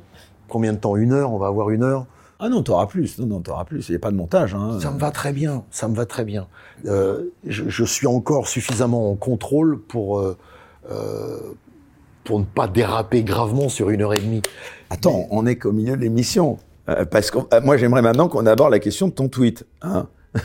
combien 0.48 0.74
de 0.74 0.78
temps? 0.78 0.95
Une 0.95 1.14
heure? 1.14 1.32
On 1.32 1.38
va 1.38 1.48
avoir 1.48 1.70
une 1.70 1.84
heure? 1.84 2.06
Ah 2.40 2.48
non, 2.48 2.64
t'auras 2.64 2.88
plus. 2.88 3.20
Non, 3.20 3.26
non, 3.26 3.41
t'auras 3.41 3.66
plus. 3.66 3.90
Il 3.90 3.91
n'y 3.91 3.95
a 3.98 3.99
pas 3.99 4.11
de 4.11 4.16
montage. 4.16 4.56
Hein. 4.56 4.80
Ça 4.80 4.91
me 4.91 4.99
va 4.99 5.11
très 5.11 5.34
bien. 5.34 5.64
Ça 5.72 5.88
me 5.88 5.95
va 5.95 6.06
très 6.06 6.24
bien. 6.24 6.48
Euh, 6.86 7.26
je, 7.45 7.66
je 7.68 7.84
suis 7.84 8.07
encore 8.07 8.48
suffisamment 8.48 9.11
en 9.11 9.16
contrôle 9.16 9.82
pour 9.82 10.20
euh, 10.20 10.38
euh, 10.90 11.38
pour 12.24 12.40
ne 12.40 12.45
pas 12.45 12.68
déraper 12.68 13.24
gravement 13.24 13.68
sur 13.68 13.90
une 13.90 14.02
heure 14.02 14.14
et 14.14 14.20
demie. 14.20 14.41
Attends, 14.90 15.28
on 15.32 15.45
est 15.45 15.57
qu'au 15.57 15.72
milieu 15.72 15.98
de 15.98 16.02
l'émission. 16.02 16.57
Parce 17.11 17.30
que 17.30 17.38
moi, 17.64 17.78
j'aimerais 17.78 18.02
maintenant 18.02 18.30
qu'on 18.30 18.48
aborde 18.48 18.72
la 18.72 18.80
question 18.80 19.10
de 19.10 19.14
ton 19.14 19.28
tweet. 19.28 19.66
Hein 19.84 20.07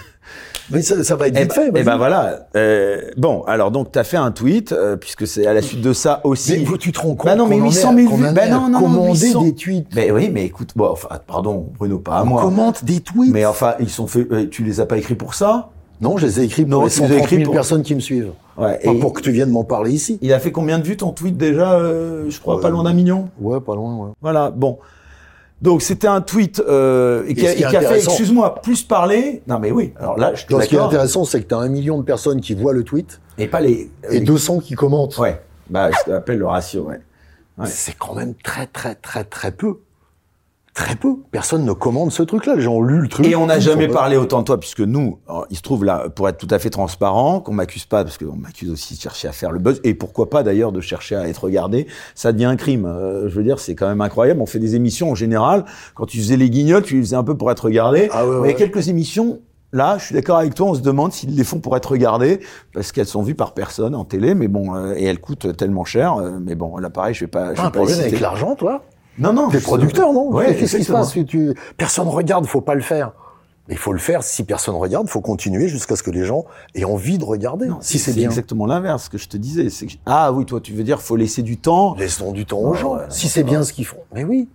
Mais 0.71 0.81
ça, 0.81 1.05
ça 1.05 1.15
va 1.17 1.29
être 1.29 1.37
Eh 1.37 1.43
vite 1.43 1.49
ben, 1.51 1.55
fait. 1.55 1.67
eh 1.69 1.71
vas-y. 1.73 1.85
ben 1.85 1.97
voilà. 1.99 2.47
Euh, 2.57 3.03
bon, 3.19 3.43
alors 3.43 3.71
donc 3.71 3.93
tu 3.93 3.99
as 3.99 4.05
fait 4.05 4.17
un 4.17 4.31
tweet 4.31 4.73
euh, 4.73 4.97
puisque 4.97 5.27
c'est 5.27 5.47
à 5.47 5.53
la 5.53 5.61
suite 5.61 5.83
de 5.83 5.93
ça 5.93 6.23
aussi. 6.25 6.53
Mais 6.59 6.65
vous, 6.65 6.79
tu 6.79 6.91
te 6.91 7.01
rends 7.01 7.15
compte 7.15 7.27
Bah 7.27 7.35
non, 7.37 7.47
mais 7.47 7.59
qu'on 7.59 7.65
en 7.65 7.71
800 7.71 7.93
est- 7.93 7.97
000 8.01 8.11
qu'on 8.11 8.17
vues. 8.17 8.27
en 8.29 8.33
Bah 8.33 8.47
est 8.47 8.51
non, 8.51 8.69
non, 8.71 8.81
commander 8.81 9.27
800. 9.27 9.43
des 9.43 9.55
tweets. 9.55 9.89
Mais 9.95 10.11
oui, 10.11 10.31
mais 10.33 10.47
écoute, 10.47 10.71
bon, 10.75 10.89
enfin, 10.91 11.09
pardon, 11.27 11.67
Bruno, 11.79 11.99
pas 11.99 12.13
à 12.17 12.23
On 12.23 12.27
moi. 12.27 12.43
commente 12.43 12.83
des 12.83 13.01
tweets. 13.01 13.31
Mais 13.31 13.45
enfin, 13.45 13.75
ils 13.79 13.91
sont 13.91 14.07
faits. 14.07 14.27
euh, 14.33 14.47
Tu 14.51 14.65
les 14.65 14.81
as 14.81 14.87
pas 14.87 14.97
écrits 14.97 15.17
pour 15.17 15.35
ça? 15.35 15.69
Non, 16.01 16.17
je 16.17 16.25
les 16.27 16.41
ai 16.41 16.45
écrits 16.45 16.63
pour 16.65 16.81
Non, 16.81 16.85
les 16.87 16.91
tu 16.91 17.01
les 17.01 17.05
as 17.05 17.09
130 17.09 17.23
écrits 17.25 17.37
000 17.37 17.45
pour- 17.47 17.55
personnes 17.55 17.83
qui 17.83 17.95
me 17.95 18.01
suivent. 18.01 18.33
Ouais. 18.57 18.79
Pas 18.83 18.91
et 18.91 18.99
pour 18.99 19.13
que 19.13 19.21
tu 19.21 19.33
viennes 19.33 19.51
m'en 19.51 19.65
parler 19.65 19.93
ici. 19.93 20.19
Il 20.23 20.33
a 20.33 20.41
fait 20.41 20.51
combien 20.51 20.79
de 20.79 20.85
vues 20.85 20.97
ton 20.97 21.11
tweet 21.11 21.37
déjà 21.37 21.75
euh, 21.75 22.25
Je 22.31 22.41
crois 22.41 22.59
pas 22.63 22.71
loin 22.71 22.85
d'un 22.85 22.95
million? 22.95 23.29
Ouais, 23.39 23.61
pas 23.61 23.75
loin, 23.75 23.95
ouais. 23.97 24.11
Voilà. 24.23 24.51
Bon. 24.51 24.79
Donc 25.63 25.83
c'était 25.83 26.09
un 26.09 26.21
tweet 26.21 26.61
euh, 26.61 27.25
et 27.27 27.35
qui, 27.35 27.45
Et 27.45 27.65
a, 27.65 27.71
qui 27.71 27.77
a 27.77 27.81
fait, 27.81 27.97
excuse-moi, 28.05 28.57
plus 28.61 28.83
parler. 28.83 29.43
Non 29.47 29.59
mais 29.59 29.71
oui. 29.71 29.95
Alors 29.99 30.19
là, 30.19 30.35
je 30.35 30.45
te 30.47 30.61
ce 30.61 30.69
qui 30.69 30.77
est 30.77 30.79
intéressant, 30.79 31.25
c'est 31.25 31.41
que 31.43 31.49
tu 31.49 31.55
as 31.55 31.59
un 31.59 31.69
million 31.69 31.97
de 31.99 32.03
personnes 32.05 32.41
qui 32.41 32.55
voient 32.55 32.73
le 32.75 32.83
tweet 32.83 33.21
Et 33.39 33.47
pas 33.47 33.61
les. 33.61 33.91
et 34.11 34.19
les- 34.19 34.21
200 34.21 34.59
qui 34.61 34.75
commentent. 34.75 35.17
Ouais. 35.19 35.41
Bah, 35.71 35.91
je 35.91 36.11
t'appelle 36.11 36.39
le 36.39 36.47
ratio. 36.47 36.83
Ouais. 36.89 37.01
Ouais. 37.57 37.67
C'est 37.67 37.97
quand 37.97 38.15
même 38.15 38.35
très, 38.35 38.67
très, 38.67 38.95
très, 38.97 39.25
très 39.25 39.53
peu. 39.53 39.79
Très 40.75 40.97
peu. 40.97 41.15
Personne 41.31 41.65
ne 41.65 41.73
commande 41.73 42.11
ce 42.11 42.25
truc-là. 42.25 42.57
Les 42.57 42.63
gens 42.63 42.75
ont 42.75 42.83
lu 42.83 43.01
le 43.01 43.07
truc. 43.07 43.25
Et 43.25 43.37
on 43.37 43.47
n'a 43.47 43.61
jamais 43.61 43.87
parlé 43.87 44.17
autant 44.17 44.41
de 44.41 44.45
toi, 44.45 44.59
puisque 44.59 44.81
nous, 44.81 45.19
alors, 45.29 45.47
il 45.49 45.57
se 45.57 45.63
trouve 45.63 45.85
là, 45.85 46.09
pour 46.13 46.29
être 46.29 46.37
tout 46.37 46.49
à 46.51 46.59
fait 46.59 46.69
transparent, 46.71 47.39
qu'on 47.41 47.53
m'accuse 47.55 47.85
pas, 47.85 48.03
parce 48.03 48.19
qu'on 48.19 48.35
m'accuse 48.35 48.73
aussi 48.73 48.97
de 48.97 49.01
chercher 49.01 49.29
à 49.29 49.33
faire 49.33 49.53
le 49.53 49.61
buzz, 49.61 49.81
et 49.85 49.95
pourquoi 49.95 50.29
pas 50.29 50.43
d'ailleurs 50.43 50.73
de 50.73 50.81
chercher 50.81 51.15
à 51.15 51.29
être 51.29 51.45
regardé, 51.45 51.87
ça 52.17 52.33
devient 52.33 52.47
un 52.47 52.57
crime. 52.57 52.87
Euh, 52.87 53.29
je 53.29 53.35
veux 53.37 53.45
dire, 53.45 53.61
c'est 53.61 53.77
quand 53.77 53.87
même 53.87 54.01
incroyable. 54.01 54.41
On 54.41 54.47
fait 54.47 54.59
des 54.59 54.75
émissions 54.75 55.13
en 55.13 55.15
général. 55.15 55.65
Quand 55.95 56.07
tu 56.07 56.19
faisais 56.19 56.37
les 56.37 56.51
guignols, 56.51 56.83
tu 56.83 56.97
les 56.97 57.03
faisais 57.03 57.17
un 57.17 57.25
peu 57.25 57.37
pour 57.37 57.53
être 57.53 57.67
regardé. 57.67 58.09
Ah 58.11 58.27
ouais, 58.27 58.33
Mais 58.35 58.41
ouais. 58.41 58.49
il 58.49 58.53
y 58.53 58.55
a 58.55 58.59
quelques 58.59 58.89
émissions. 58.89 59.41
Là, 59.73 59.99
je 59.99 60.07
suis 60.07 60.15
d'accord 60.15 60.39
avec 60.39 60.55
toi. 60.55 60.69
On 60.69 60.75
se 60.75 60.81
demande 60.81 61.13
s'ils 61.13 61.37
les 61.37 61.45
font 61.45 61.61
pour 61.61 61.77
être 61.77 61.93
regardés, 61.93 62.41
parce 62.73 62.91
qu'elles 62.91 63.07
sont 63.07 63.23
vues 63.23 63.35
par 63.37 63.55
personne 63.55 63.95
en 63.95 64.05
télé, 64.05 64.35
mais 64.35 64.49
bon, 64.49 64.75
euh, 64.75 64.95
et 64.97 65.05
elles 65.05 65.21
coûtent 65.21 65.57
tellement 65.57 65.85
cher. 65.85 66.15
euh, 66.17 66.39
mais 66.41 66.57
bon, 66.57 66.79
là, 66.79 66.91
pareil, 66.91 67.15
je 67.15 67.21
vais 67.21 67.29
pas. 67.29 67.53
T'as 67.55 67.63
un 67.63 67.65
pas 67.67 67.79
problème 67.79 68.01
avec 68.01 68.19
l'argent, 68.19 68.57
toi? 68.57 68.83
Non, 69.19 69.33
non. 69.33 69.49
T'es 69.49 69.61
producteur, 69.61 70.13
non 70.13 70.31
Ouais, 70.33 70.57
Qu'est-ce 70.57 70.77
qui 70.77 70.85
se 70.85 70.93
passe 70.93 71.17
tu... 71.27 71.55
Personne 71.77 72.09
regarde, 72.09 72.47
faut 72.47 72.61
pas 72.61 72.75
le 72.75 72.81
faire. 72.81 73.13
Mais 73.69 73.75
il 73.75 73.79
faut 73.79 73.93
le 73.95 73.99
faire. 73.99 74.23
Si 74.23 74.45
personne 74.45 74.75
regarde, 74.75 75.09
faut 75.09 75.23
continuer 75.23 75.69
jusqu'à 75.69 75.97
ce 75.97 76.03
que 76.03 76.11
les 76.11 76.25
gens 76.25 76.45
aient 76.75 76.85
envie 76.85 77.17
de 77.17 77.25
regarder. 77.25 77.67
Non, 77.69 77.79
si 77.81 77.99
c'est 77.99 78.13
bien. 78.13 78.29
exactement 78.29 78.67
l'inverse 78.67 79.09
que 79.09 79.17
je 79.17 79.27
te 79.29 79.37
disais. 79.39 79.69
Ah 80.05 80.33
oui, 80.33 80.45
toi, 80.45 80.61
tu 80.61 80.73
veux 80.75 80.83
dire, 80.85 81.01
faut 81.01 81.17
laisser 81.17 81.43
du 81.43 81.57
temps. 81.57 81.95
Laissons 81.95 82.33
du 82.33 82.45
temps 82.45 82.59
aux 82.59 82.73
Ouais, 82.73 82.79
gens. 82.79 82.97
ouais, 82.97 83.05
si 83.09 83.29
c'est 83.29 83.43
bien 83.45 83.63
ce 83.63 83.73
qu'ils 83.73 83.87
font. 83.87 84.01
Mais 84.15 84.25
oui. 84.25 84.49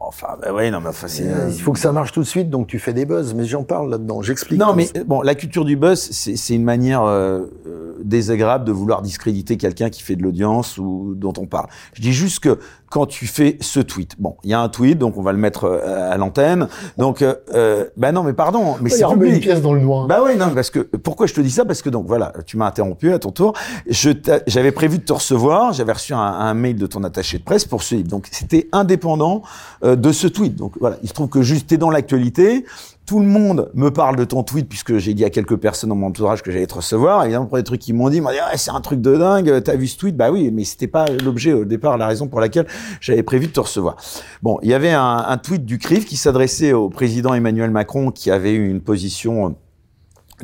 Enfin, 0.00 0.36
bah 0.42 0.52
ouais, 0.52 0.70
non, 0.70 0.80
mais 0.82 0.88
enfin, 0.90 1.06
c'est. 1.08 1.26
Euh, 1.26 1.48
Il 1.50 1.60
faut 1.62 1.72
que 1.72 1.78
ça 1.78 1.90
marche 1.90 2.12
tout 2.12 2.20
de 2.20 2.26
suite, 2.26 2.50
donc 2.50 2.66
tu 2.66 2.78
fais 2.78 2.92
des 2.92 3.06
buzz. 3.06 3.32
Mais 3.32 3.46
j'en 3.46 3.62
parle 3.62 3.88
là-dedans. 3.90 4.20
J'explique. 4.20 4.58
Non, 4.60 4.74
mais 4.74 4.88
euh, 4.98 5.04
bon, 5.04 5.22
la 5.22 5.34
culture 5.34 5.64
du 5.64 5.76
buzz, 5.76 5.98
c'est 6.10 6.54
une 6.54 6.64
manière 6.64 7.04
euh, 7.04 7.46
euh, 7.66 7.94
désagréable 8.04 8.64
de 8.66 8.72
vouloir 8.72 9.00
discréditer 9.00 9.56
quelqu'un 9.56 9.88
qui 9.88 10.02
fait 10.02 10.16
de 10.16 10.22
l'audience 10.22 10.76
ou 10.76 11.14
dont 11.16 11.32
on 11.38 11.46
parle. 11.46 11.68
Je 11.94 12.02
dis 12.02 12.12
juste 12.12 12.40
que 12.40 12.58
quand 12.94 13.06
tu 13.06 13.26
fais 13.26 13.58
ce 13.60 13.80
tweet, 13.80 14.14
bon, 14.20 14.36
il 14.44 14.50
y 14.50 14.54
a 14.54 14.60
un 14.60 14.68
tweet, 14.68 14.98
donc 14.98 15.16
on 15.18 15.22
va 15.22 15.32
le 15.32 15.38
mettre 15.38 15.64
euh, 15.64 16.12
à 16.12 16.16
l'antenne. 16.16 16.68
Donc, 16.96 17.22
euh, 17.22 17.34
euh, 17.52 17.86
bah 17.96 18.12
non, 18.12 18.22
mais 18.22 18.34
pardon, 18.34 18.76
mais 18.80 18.88
il 18.88 18.92
y 18.92 18.96
c'est 18.98 19.02
a 19.02 19.08
remis 19.08 19.22
une 19.22 19.32
public. 19.32 19.42
pièce 19.42 19.60
dans 19.60 19.72
le 19.72 19.80
noir. 19.80 20.06
Bah 20.06 20.22
ouais, 20.22 20.36
non, 20.36 20.50
parce 20.54 20.70
que 20.70 20.78
pourquoi 20.78 21.26
je 21.26 21.34
te 21.34 21.40
dis 21.40 21.50
ça? 21.50 21.64
Parce 21.64 21.82
que 21.82 21.90
donc 21.90 22.06
voilà, 22.06 22.32
tu 22.46 22.56
m'as 22.56 22.66
interrompu 22.68 23.12
à 23.12 23.18
ton 23.18 23.32
tour. 23.32 23.54
Je 23.90 24.10
j'avais 24.46 24.70
prévu 24.70 24.98
de 24.98 25.02
te 25.02 25.12
recevoir, 25.12 25.72
j'avais 25.72 25.90
reçu 25.92 26.14
un, 26.14 26.18
un 26.20 26.54
mail 26.54 26.76
de 26.76 26.86
ton 26.86 27.02
attaché 27.02 27.38
de 27.38 27.42
presse 27.42 27.64
pour 27.64 27.82
ce 27.82 27.96
livre. 27.96 28.08
Donc 28.10 28.28
c'était 28.30 28.68
indépendant 28.70 29.42
euh, 29.82 29.96
de 29.96 30.12
ce 30.12 30.28
tweet. 30.28 30.54
Donc 30.54 30.74
voilà, 30.78 30.96
il 31.02 31.08
se 31.08 31.14
trouve 31.14 31.28
que 31.28 31.42
juste 31.42 31.66
t'es 31.66 31.78
dans 31.78 31.90
l'actualité. 31.90 32.64
Tout 33.06 33.20
le 33.20 33.26
monde 33.26 33.70
me 33.74 33.90
parle 33.90 34.16
de 34.16 34.24
ton 34.24 34.42
tweet 34.42 34.66
puisque 34.66 34.96
j'ai 34.96 35.12
dit 35.12 35.26
à 35.26 35.30
quelques 35.30 35.56
personnes 35.56 35.90
dans 35.90 35.96
mon 35.96 36.06
entourage 36.06 36.42
que 36.42 36.50
j'allais 36.50 36.66
te 36.66 36.74
recevoir. 36.74 37.24
Évidemment, 37.24 37.44
pour 37.44 37.58
des 37.58 37.62
trucs 37.62 37.82
qu'ils 37.82 37.94
m'ont 37.94 38.08
dit, 38.08 38.16
ils 38.16 38.22
m'ont 38.22 38.30
dit 38.30 38.38
c'est 38.56 38.70
un 38.70 38.80
truc 38.80 39.02
de 39.02 39.16
dingue. 39.16 39.62
T'as 39.62 39.76
vu 39.76 39.86
ce 39.86 39.98
tweet? 39.98 40.16
Bah 40.16 40.30
oui, 40.30 40.50
mais 40.50 40.64
c'était 40.64 40.86
pas 40.86 41.04
l'objet 41.22 41.52
au 41.52 41.66
départ, 41.66 41.98
la 41.98 42.06
raison 42.06 42.28
pour 42.28 42.40
laquelle 42.40 42.66
j'avais 43.02 43.22
prévu 43.22 43.48
de 43.48 43.52
te 43.52 43.60
recevoir. 43.60 43.96
Bon, 44.42 44.58
il 44.62 44.70
y 44.70 44.74
avait 44.74 44.92
un, 44.92 45.24
un 45.28 45.36
tweet 45.36 45.66
du 45.66 45.78
CRIF 45.78 46.06
qui 46.06 46.16
s'adressait 46.16 46.72
au 46.72 46.88
président 46.88 47.34
Emmanuel 47.34 47.70
Macron 47.70 48.10
qui 48.10 48.30
avait 48.30 48.52
eu 48.52 48.70
une 48.70 48.80
position 48.80 49.48
euh, 49.48 49.50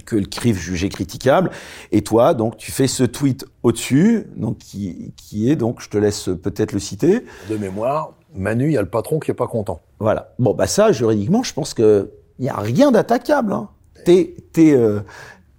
que 0.05 0.17
le 0.17 0.27
CRIF 0.27 0.59
jugeait 0.59 0.91
critiquable. 0.91 1.51
Et 1.93 2.03
toi, 2.03 2.35
donc, 2.35 2.59
tu 2.59 2.73
fais 2.73 2.89
ce 2.89 3.05
tweet 3.05 3.47
au-dessus, 3.63 4.27
donc 4.37 4.59
qui, 4.59 5.15
qui 5.17 5.51
est 5.51 5.57
donc, 5.57 5.81
je 5.81 5.89
te 5.89 5.97
laisse 5.97 6.29
peut-être 6.43 6.73
le 6.73 6.79
citer. 6.79 7.25
De 7.49 7.57
mémoire, 7.57 8.13
Manu, 8.35 8.67
il 8.67 8.73
y 8.73 8.79
a 8.79 8.83
le 8.83 8.89
patron 8.89 9.19
qui 9.19 9.31
est 9.31 9.35
pas 9.35 9.49
content. 9.49 9.81
Voilà. 9.99 10.35
Bon, 10.39 10.53
bah 10.53 10.67
ça, 10.67 10.93
juridiquement, 10.93 11.43
je 11.43 11.55
pense 11.55 11.75
que 11.75 12.11
il 12.41 12.47
y 12.47 12.49
a 12.49 12.57
rien 12.57 12.91
d'attaquable. 12.91 13.53
Hein. 13.53 13.69
T'es, 14.05 14.35
t'es, 14.53 14.73
euh, 14.73 15.01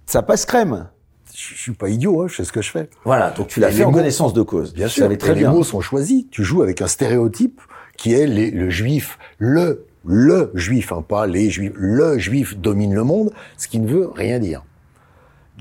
ça 0.04 0.20
passe 0.20 0.44
crème. 0.44 0.88
Je 1.34 1.54
je 1.54 1.60
suis 1.60 1.72
pas 1.72 1.88
idiot, 1.88 2.20
hein, 2.22 2.26
je 2.28 2.36
sais 2.36 2.44
ce 2.44 2.52
que 2.52 2.60
je 2.60 2.70
fais. 2.70 2.90
Voilà. 3.06 3.30
Donc 3.30 3.46
tu 3.48 3.58
l'as 3.60 3.70
fait 3.70 3.84
en 3.84 3.90
mots- 3.90 3.96
connaissance 3.96 4.34
de 4.34 4.42
cause. 4.42 4.74
Bien 4.74 4.86
Tu 4.88 4.92
sûr, 4.94 5.16
très 5.16 5.32
les 5.34 5.40
bien. 5.40 5.50
mots 5.50 5.64
sont 5.64 5.80
choisis. 5.80 6.26
Tu 6.30 6.44
joues 6.44 6.62
avec 6.62 6.82
un 6.82 6.86
stéréotype 6.88 7.60
qui 7.96 8.12
est 8.12 8.26
les- 8.26 8.50
le 8.50 8.68
juif, 8.68 9.18
le, 9.38 9.86
le 10.04 10.50
juif, 10.54 10.92
hein, 10.92 11.02
pas 11.06 11.26
les 11.26 11.48
juifs, 11.48 11.72
le 11.74 12.18
juif 12.18 12.58
domine 12.58 12.92
le 12.94 13.04
monde, 13.04 13.32
ce 13.56 13.66
qui 13.68 13.78
ne 13.78 13.88
veut 13.88 14.10
rien 14.14 14.38
dire. 14.40 14.62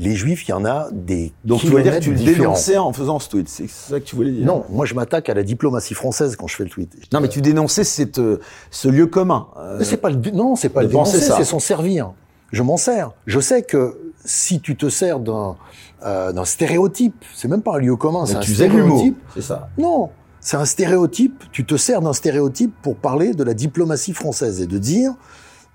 Les 0.02 0.16
juifs, 0.16 0.48
il 0.48 0.52
y 0.52 0.54
en 0.54 0.66
a 0.66 0.90
des 0.92 1.32
Donc 1.46 1.60
tu 1.60 1.68
veux 1.68 1.84
dire 1.84 2.00
que 2.00 2.04
tu 2.04 2.14
le 2.14 2.20
dénonçais 2.20 2.78
en 2.78 2.92
faisant 2.92 3.20
ce 3.20 3.30
tweet. 3.30 3.48
C'est 3.48 3.70
ça 3.70 4.00
que 4.00 4.06
tu 4.06 4.16
voulais 4.16 4.32
dire? 4.32 4.46
Non, 4.46 4.66
moi 4.70 4.88
je 4.88 4.96
m'attaque 4.96 5.30
à 5.30 5.36
la 5.36 5.44
diplomatie 5.44 5.94
française 5.94 6.36
quand 6.36 6.48
je 6.48 6.56
fais 6.56 6.64
le 6.64 6.72
tweet. 6.72 6.96
Non, 7.14 7.22
mais 7.22 7.30
tu 7.30 7.40
dénonçais 7.40 7.84
cette, 7.84 8.18
euh, 8.18 8.40
ce 8.72 8.88
lieu 8.88 9.06
commun. 9.06 9.48
Euh, 9.58 9.84
c'est 9.84 9.98
pas 9.98 10.10
le, 10.10 10.18
non, 10.32 10.56
c'est 10.56 10.70
pas 10.70 10.82
le 10.82 10.88
dénoncer, 10.88 11.20
c'est 11.20 11.44
s'en 11.44 11.60
servir. 11.60 12.14
Je 12.52 12.64
m'en 12.64 12.78
sers. 12.78 13.12
Je 13.28 13.40
sais 13.40 13.62
que 13.62 14.12
si 14.26 14.60
tu 14.60 14.76
te 14.76 14.90
sers 14.90 15.20
d'un 15.20 15.56
euh, 16.04 16.32
d'un 16.32 16.46
stéréotype, 16.46 17.24
c'est 17.36 17.48
même 17.48 17.62
pas 17.62 17.76
un 17.76 17.80
lieu 17.80 17.96
commun, 17.96 18.26
c'est 18.26 18.38
un 18.38 18.42
stéréotype. 18.42 19.20
C'est 19.36 19.42
ça. 19.42 19.70
Non, 19.78 20.10
c'est 20.40 20.58
un 20.58 20.66
stéréotype. 20.66 21.44
Tu 21.52 21.64
te 21.64 21.78
sers 21.78 22.02
d'un 22.02 22.14
stéréotype 22.14 22.74
pour 22.82 22.96
parler 22.96 23.36
de 23.36 23.44
la 23.44 23.54
diplomatie 23.54 24.14
française 24.14 24.62
et 24.62 24.68
de 24.68 24.80
dire, 24.80 25.14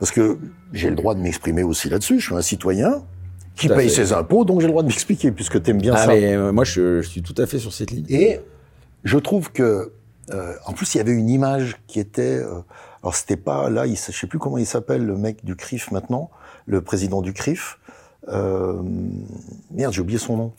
parce 0.01 0.11
que 0.11 0.36
j'ai 0.73 0.90
le 0.90 0.97
droit 0.97 1.15
de 1.15 1.20
m'exprimer 1.20 1.62
aussi 1.62 1.89
là-dessus. 1.89 2.19
Je 2.19 2.27
suis 2.27 2.35
un 2.35 2.43
citoyen 2.43 3.05
qui 3.57 3.69
paye 3.69 3.91
ses 3.91 4.12
impôts, 4.12 4.45
donc 4.45 4.61
j'ai 4.61 4.66
le 4.66 4.73
droit 4.73 4.83
de 4.83 4.89
m'expliquer 4.89 5.33
puisque 5.33 5.62
t'aimes 5.62 5.81
bien 5.81 5.95
Ah, 5.97 6.05
ça. 6.05 6.09
mais 6.09 6.35
euh, 6.35 6.53
moi, 6.53 6.65
je, 6.65 7.01
je 7.03 7.09
suis 7.09 7.23
tout 7.23 7.35
à 7.39 7.47
fait 7.47 7.59
sur 7.59 7.73
cette 7.73 7.91
ligne. 7.91 8.07
Et 8.09 8.41
je 9.05 9.19
trouve 9.19 9.51
que, 9.53 9.93
euh, 10.33 10.55
en 10.66 10.73
plus, 10.73 10.95
il 10.95 10.99
y 10.99 11.01
avait 11.01 11.12
une 11.12 11.28
image 11.31 11.77
qui 11.87 11.99
était, 12.01 12.39
euh, 12.39 12.61
alors 13.03 13.15
c'était 13.15 13.37
pas 13.37 13.70
là, 13.70 13.87
il, 13.87 13.97
je 13.97 14.12
sais 14.12 14.27
plus 14.27 14.39
comment 14.39 14.59
il 14.59 14.66
s'appelle 14.66 15.05
le 15.05 15.16
mec 15.16 15.45
du 15.45 15.57
CRIF 15.57 15.91
maintenant, 15.91 16.31
le 16.66 16.81
président 16.83 17.23
du 17.23 17.33
CRIF. 17.33 17.78
Euh, 18.28 18.83
merde, 19.70 19.93
j'ai 19.93 20.01
oublié 20.01 20.19
son 20.19 20.37
nom. 20.37 20.53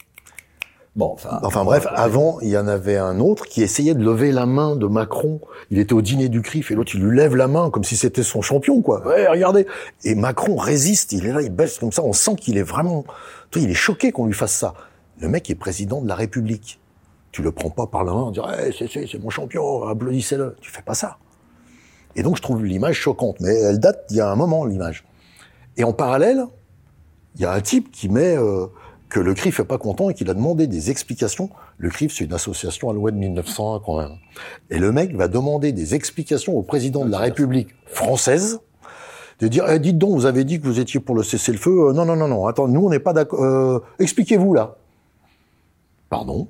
Bon, 0.98 1.12
enfin. 1.14 1.40
Enfin 1.44 1.64
bref, 1.64 1.86
avant, 1.92 2.40
il 2.42 2.50
y 2.50 2.58
en 2.58 2.68
avait 2.68 2.98
un 2.98 3.20
autre 3.20 3.46
qui 3.46 3.62
essayait 3.62 3.94
de 3.94 4.04
lever 4.04 4.32
la 4.32 4.48
main 4.48 4.76
de 4.76 4.88
Macron. 4.88 5.40
Il 5.70 5.78
était 5.78 5.94
au 5.94 6.02
dîner 6.02 6.28
du 6.28 6.42
CRIF 6.42 6.72
et 6.72 6.76
l'autre, 6.76 6.94
il 6.96 7.02
lui 7.02 7.16
lève 7.16 7.36
la 7.36 7.48
main 7.48 7.70
comme 7.70 7.84
si 7.84 7.96
c'était 7.96 8.24
son 8.24 8.42
champion, 8.42 8.82
quoi. 8.82 9.06
Ouais, 9.06 9.28
regardez. 9.28 9.68
Et 10.04 10.16
Macron 10.16 10.56
résiste, 10.56 11.12
il 11.12 11.28
est 11.28 11.32
là, 11.32 11.44
il 11.44 11.52
baisse 11.52 11.78
comme 11.78 11.92
ça, 11.92 12.02
on 12.02 12.14
sent 12.14 12.36
qu'il 12.38 12.58
est 12.58 12.64
vraiment, 12.64 13.06
tu 13.52 13.60
vois, 13.60 13.68
il 13.68 13.72
est 13.72 13.76
choqué 13.76 14.12
qu'on 14.12 14.26
lui 14.26 14.34
fasse 14.34 14.54
ça. 14.54 14.74
Le 15.20 15.30
mec 15.30 15.48
est 15.52 15.56
président 15.56 16.02
de 16.02 16.08
la 16.08 16.16
République. 16.16 16.80
Tu 17.32 17.44
le 17.44 17.52
prends 17.52 17.70
pas 17.70 17.86
par 17.86 18.04
la 18.04 18.14
main 18.14 18.22
en 18.22 18.32
disant, 18.32 18.50
hey, 18.50 18.74
c'est, 18.76 18.90
c'est, 18.92 19.06
c'est 19.06 19.20
mon 19.20 19.30
champion, 19.30 19.84
applaudissez-le. 19.84 20.56
Tu 20.62 20.72
fais 20.72 20.82
pas 20.82 20.96
ça. 20.96 21.18
Et 22.16 22.24
donc, 22.24 22.38
je 22.38 22.42
trouve 22.42 22.66
l'image 22.66 22.96
choquante. 22.96 23.40
Mais 23.40 23.54
elle 23.54 23.80
date 23.80 24.06
d'il 24.10 24.18
y 24.18 24.22
a 24.22 24.32
un 24.32 24.36
moment, 24.36 24.66
l'image. 24.66 25.06
Et 25.76 25.84
en 25.84 25.94
parallèle, 25.94 26.48
il 27.36 27.42
y 27.42 27.46
a 27.46 27.52
un 27.52 27.62
type 27.62 27.92
qui 27.92 28.10
met 28.10 28.36
euh, 28.36 28.66
que 29.10 29.20
le 29.22 29.34
CRIF 29.34 29.60
est 29.62 29.66
pas 29.66 29.78
content 29.78 30.10
et 30.10 30.14
qu'il 30.14 30.30
a 30.30 30.34
demandé 30.34 30.68
des 30.68 30.92
explications. 30.92 31.50
Le 31.78 31.90
CRIF, 31.90 32.14
c'est 32.14 32.26
une 32.26 32.34
association 32.34 32.90
à 32.90 32.94
loi 32.94 33.12
de 33.12 33.18
1901 33.18 33.82
quand 33.86 33.98
même. 34.00 34.18
Et 34.70 34.80
le 34.80 34.92
mec 34.92 35.16
va 35.16 35.28
demander 35.28 35.72
des 35.72 35.96
explications 35.96 36.58
au 36.58 36.62
président 36.62 37.06
de 37.06 37.12
la 37.12 37.20
République 37.20 37.70
française 37.86 38.60
de 39.40 39.48
dire 39.48 39.66
Eh, 39.70 39.80
dites 39.80 39.98
donc, 39.98 40.12
vous 40.12 40.26
avez 40.26 40.44
dit 40.44 40.60
que 40.60 40.66
vous 40.66 40.80
étiez 40.80 41.00
pour 41.00 41.16
le 41.16 41.24
cessez-le-feu. 41.24 41.90
Euh, 41.90 41.94
non, 41.94 42.06
non, 42.06 42.16
non, 42.16 42.28
non. 42.28 42.48
Attends, 42.48 42.68
nous, 42.68 42.86
on 42.86 42.90
n'est 42.90 43.00
pas 43.00 43.14
d'accord. 43.14 43.42
Euh, 43.44 43.80
Expliquez-vous 44.00 44.54
là. 44.54 44.76
Pardon. 46.10 46.48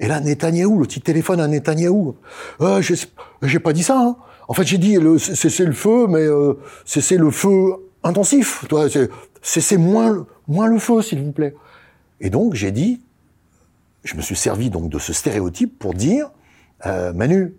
Et 0.00 0.06
là, 0.08 0.20
Netanyahou, 0.20 0.78
le 0.80 0.86
petit 0.86 1.00
téléphone 1.00 1.40
à 1.40 1.48
Netanyahou. 1.48 2.16
Euh, 2.60 2.82
j'ai 2.82 2.94
j'ai 3.42 3.58
pas 3.60 3.72
dit 3.72 3.82
ça. 3.84 3.98
Hein. 3.98 4.16
En 4.48 4.52
fait, 4.54 4.64
j'ai 4.64 4.78
dit 4.78 4.96
le 4.96 5.18
cessez 5.18 5.64
le 5.64 5.72
feu, 5.72 6.06
mais 6.08 6.20
euh, 6.20 6.54
cessez 6.84 7.16
le 7.16 7.30
feu 7.30 7.74
intensif. 8.02 8.64
Toi, 8.68 8.90
c'est- 8.90 9.08
cessez 9.40 9.76
moins 9.76 10.26
moins 10.48 10.66
le 10.66 10.78
feu, 10.78 11.00
s'il 11.00 11.22
vous 11.22 11.32
plaît. 11.32 11.54
Et 12.20 12.30
donc, 12.30 12.54
j'ai 12.54 12.70
dit, 12.72 13.00
je 14.04 14.16
me 14.16 14.22
suis 14.22 14.36
servi 14.36 14.70
donc 14.70 14.88
de 14.88 14.98
ce 14.98 15.12
stéréotype 15.12 15.78
pour 15.78 15.94
dire, 15.94 16.30
euh, 16.86 17.12
Manu, 17.12 17.54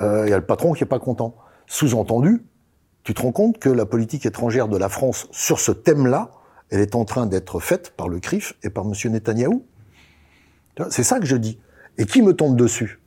il 0.00 0.28
y 0.28 0.32
a 0.32 0.36
le 0.38 0.44
patron 0.44 0.72
qui 0.72 0.82
est 0.82 0.86
pas 0.86 0.98
content. 0.98 1.36
Sous-entendu, 1.66 2.42
tu 3.04 3.14
te 3.14 3.22
rends 3.22 3.30
compte 3.32 3.58
que 3.58 3.68
la 3.68 3.86
politique 3.86 4.26
étrangère 4.26 4.66
de 4.68 4.76
la 4.76 4.88
France 4.88 5.28
sur 5.30 5.60
ce 5.60 5.70
thème-là, 5.70 6.30
elle 6.70 6.80
est 6.80 6.94
en 6.96 7.04
train 7.04 7.26
d'être 7.26 7.60
faite 7.60 7.92
par 7.96 8.08
le 8.08 8.18
CRIF 8.18 8.54
et 8.64 8.70
par 8.70 8.84
Monsieur 8.84 9.10
Netanyahou. 9.10 9.64
C'est 10.90 11.04
ça 11.04 11.20
que 11.20 11.26
je 11.26 11.36
dis. 11.36 11.58
Et 11.98 12.06
qui 12.06 12.22
me 12.22 12.34
tombe 12.34 12.56
dessus? 12.56 13.00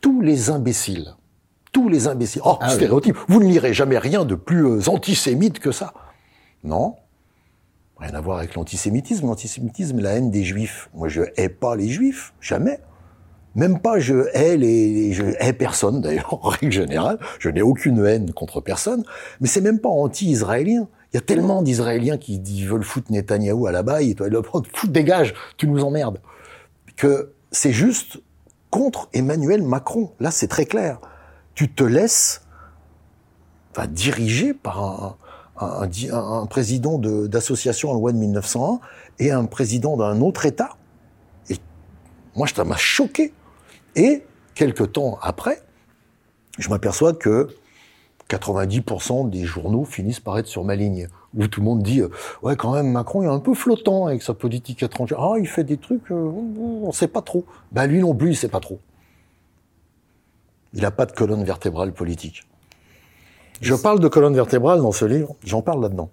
Tous 0.00 0.20
les 0.22 0.48
imbéciles. 0.48 1.14
Tous 1.72 1.88
les 1.88 2.06
imbéciles. 2.06 2.40
Oh, 2.44 2.56
Ah 2.60 2.68
oui. 2.68 2.74
stéréotype. 2.76 3.16
Vous 3.28 3.40
ne 3.40 3.46
lirez 3.48 3.74
jamais 3.74 3.98
rien 3.98 4.24
de 4.24 4.34
plus 4.34 4.64
euh, 4.64 4.88
antisémite 4.88 5.58
que 5.58 5.72
ça. 5.72 5.92
Non. 6.64 6.96
Rien 8.00 8.14
à 8.14 8.20
voir 8.20 8.38
avec 8.38 8.54
l'antisémitisme. 8.54 9.26
L'antisémitisme, 9.26 10.00
la 10.00 10.12
haine 10.12 10.30
des 10.30 10.44
juifs. 10.44 10.88
Moi, 10.94 11.08
je 11.08 11.22
hais 11.36 11.48
pas 11.48 11.76
les 11.76 11.88
juifs. 11.88 12.32
Jamais. 12.40 12.80
Même 13.56 13.80
pas 13.80 13.98
je 13.98 14.28
hais 14.32 14.56
les, 14.56 15.12
je 15.12 15.24
hais 15.40 15.52
personne 15.52 16.00
d'ailleurs, 16.00 16.34
en 16.44 16.48
règle 16.48 16.72
générale. 16.72 17.18
Je 17.38 17.48
n'ai 17.48 17.62
aucune 17.62 18.04
haine 18.04 18.32
contre 18.32 18.60
personne. 18.60 19.04
Mais 19.40 19.48
c'est 19.48 19.60
même 19.60 19.80
pas 19.80 19.88
anti-israélien. 19.88 20.88
Il 21.12 21.16
y 21.16 21.18
a 21.18 21.22
tellement 21.22 21.62
d'Israéliens 21.62 22.18
qui 22.18 22.64
veulent 22.64 22.84
foutre 22.84 23.10
Netanyahou 23.10 23.66
à 23.66 23.72
la 23.72 23.82
baille, 23.82 24.10
et 24.10 24.14
toi, 24.14 24.28
le 24.28 24.42
prendre, 24.42 24.68
foutre, 24.74 24.92
dégage, 24.92 25.34
tu 25.56 25.66
nous 25.66 25.82
emmerdes. 25.82 26.20
Que 26.96 27.32
c'est 27.50 27.72
juste 27.72 28.20
contre 28.70 29.08
Emmanuel 29.12 29.62
Macron. 29.62 30.12
Là, 30.20 30.30
c'est 30.30 30.46
très 30.46 30.66
clair. 30.66 31.00
Tu 31.54 31.68
te 31.68 31.82
laisses, 31.82 32.46
enfin, 33.72 33.88
diriger 33.88 34.54
par 34.54 34.84
un, 34.84 35.16
un, 35.60 36.46
président 36.46 36.98
de- 36.98 37.26
d'association 37.26 37.90
en 37.90 37.94
loi 37.94 38.12
de 38.12 38.18
1901 38.18 38.80
et 39.18 39.30
un 39.30 39.44
président 39.44 39.96
d'un 39.96 40.20
autre 40.20 40.46
État. 40.46 40.70
Et 41.48 41.56
moi, 42.34 42.46
ça 42.46 42.64
m'a 42.64 42.76
choqué. 42.76 43.32
Et, 43.96 44.24
quelque 44.54 44.84
temps 44.84 45.18
après, 45.22 45.62
je 46.58 46.68
m'aperçois 46.68 47.12
que 47.12 47.48
90% 48.28 49.28
des 49.28 49.44
journaux 49.44 49.84
finissent 49.84 50.20
par 50.20 50.38
être 50.38 50.46
sur 50.46 50.64
ma 50.64 50.76
ligne. 50.76 51.08
Où 51.34 51.46
tout 51.46 51.60
le 51.60 51.64
monde 51.64 51.82
dit, 51.82 52.00
euh, 52.00 52.08
ouais, 52.42 52.56
quand 52.56 52.72
même, 52.72 52.90
Macron 52.90 53.22
est 53.22 53.26
un 53.26 53.38
peu 53.38 53.54
flottant 53.54 54.06
avec 54.06 54.22
sa 54.22 54.34
politique 54.34 54.82
étrangère. 54.82 55.20
Ah, 55.20 55.34
il 55.38 55.46
fait 55.46 55.64
des 55.64 55.76
trucs, 55.76 56.10
euh, 56.10 56.30
on 56.84 56.90
sait 56.92 57.08
pas 57.08 57.22
trop. 57.22 57.44
Ben, 57.72 57.86
lui 57.86 58.00
non 58.00 58.14
plus, 58.14 58.30
il 58.30 58.36
sait 58.36 58.48
pas 58.48 58.60
trop. 58.60 58.80
Il 60.72 60.82
n'a 60.82 60.90
pas 60.90 61.06
de 61.06 61.12
colonne 61.12 61.44
vertébrale 61.44 61.92
politique. 61.92 62.44
Je 63.60 63.74
parle 63.74 64.00
de 64.00 64.08
colonne 64.08 64.34
vertébrale 64.34 64.80
dans 64.80 64.92
ce 64.92 65.04
livre, 65.04 65.36
j'en 65.44 65.62
parle 65.62 65.82
là-dedans. 65.82 66.10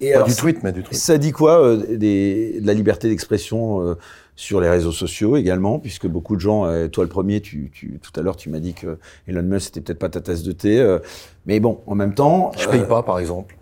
Et 0.00 0.12
Pas 0.12 0.22
du 0.24 0.34
tweet, 0.34 0.62
mais 0.62 0.72
du 0.72 0.82
tweet. 0.82 0.98
Ça 0.98 1.16
dit 1.18 1.32
quoi 1.32 1.60
euh, 1.62 1.96
des, 1.96 2.60
de 2.60 2.66
la 2.66 2.74
liberté 2.74 3.08
d'expression 3.08 3.80
euh, 3.80 3.94
sur 4.36 4.60
les 4.60 4.68
réseaux 4.68 4.92
sociaux 4.92 5.36
également, 5.36 5.78
puisque 5.78 6.06
beaucoup 6.06 6.36
de 6.36 6.40
gens, 6.40 6.66
euh, 6.66 6.86
toi 6.88 7.02
le 7.04 7.08
premier, 7.08 7.40
tu, 7.40 7.70
tu, 7.72 7.98
tout 8.00 8.20
à 8.20 8.22
l'heure 8.22 8.36
tu 8.36 8.50
m'as 8.50 8.58
dit 8.60 8.74
que 8.74 8.98
Elon 9.26 9.42
Musk 9.42 9.66
c'était 9.74 9.80
peut-être 9.80 9.98
pas 9.98 10.10
ta 10.10 10.20
tasse 10.20 10.42
de 10.42 10.52
thé, 10.52 10.78
euh, 10.80 10.98
mais 11.46 11.58
bon, 11.60 11.80
en 11.86 11.94
même 11.94 12.12
temps. 12.14 12.52
Je 12.58 12.68
paye 12.68 12.84
pas, 12.84 13.02
par 13.02 13.18
exemple. 13.18 13.56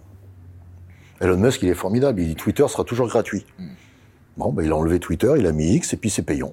Elon 1.20 1.36
Musk, 1.36 1.62
il 1.62 1.68
est 1.68 1.74
formidable. 1.74 2.20
Il 2.20 2.26
dit 2.28 2.34
Twitter 2.34 2.66
sera 2.68 2.82
toujours 2.82 3.06
gratuit. 3.06 3.46
Bon, 4.36 4.52
ben, 4.52 4.64
il 4.64 4.72
a 4.72 4.76
enlevé 4.76 4.98
Twitter, 4.98 5.32
il 5.38 5.46
a 5.46 5.52
mis 5.52 5.74
X, 5.76 5.92
et 5.92 5.96
puis 5.96 6.10
c'est 6.10 6.22
payant. 6.22 6.52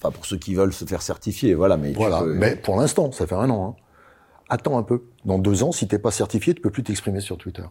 Enfin, 0.00 0.10
pour 0.10 0.24
ceux 0.24 0.38
qui 0.38 0.54
veulent 0.54 0.72
se 0.72 0.86
faire 0.86 1.02
certifier, 1.02 1.54
voilà. 1.54 1.76
Mais 1.76 1.92
Voilà. 1.92 2.20
peux- 2.20 2.34
Mais 2.34 2.56
pour 2.56 2.76
l'instant, 2.80 3.12
ça 3.12 3.26
fait 3.26 3.34
un 3.34 3.50
an. 3.50 3.76
Hein. 3.78 3.82
Attends 4.52 4.76
un 4.76 4.82
peu. 4.82 5.04
Dans 5.24 5.38
deux 5.38 5.62
ans, 5.62 5.72
si 5.72 5.88
t'es 5.88 5.98
pas 5.98 6.10
certifié, 6.10 6.52
tu 6.52 6.60
peux 6.60 6.68
plus 6.68 6.82
t'exprimer 6.82 7.20
sur 7.20 7.38
Twitter. 7.38 7.62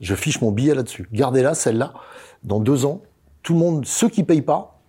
Je 0.00 0.14
fiche 0.14 0.40
mon 0.40 0.52
billet 0.52 0.72
là-dessus. 0.72 1.08
Gardez-la, 1.12 1.54
celle-là. 1.54 1.94
Dans 2.44 2.60
deux 2.60 2.84
ans, 2.86 3.02
tout 3.42 3.54
le 3.54 3.58
monde, 3.58 3.84
ceux 3.86 4.08
qui 4.08 4.22
payent 4.22 4.40
pas, 4.40 4.80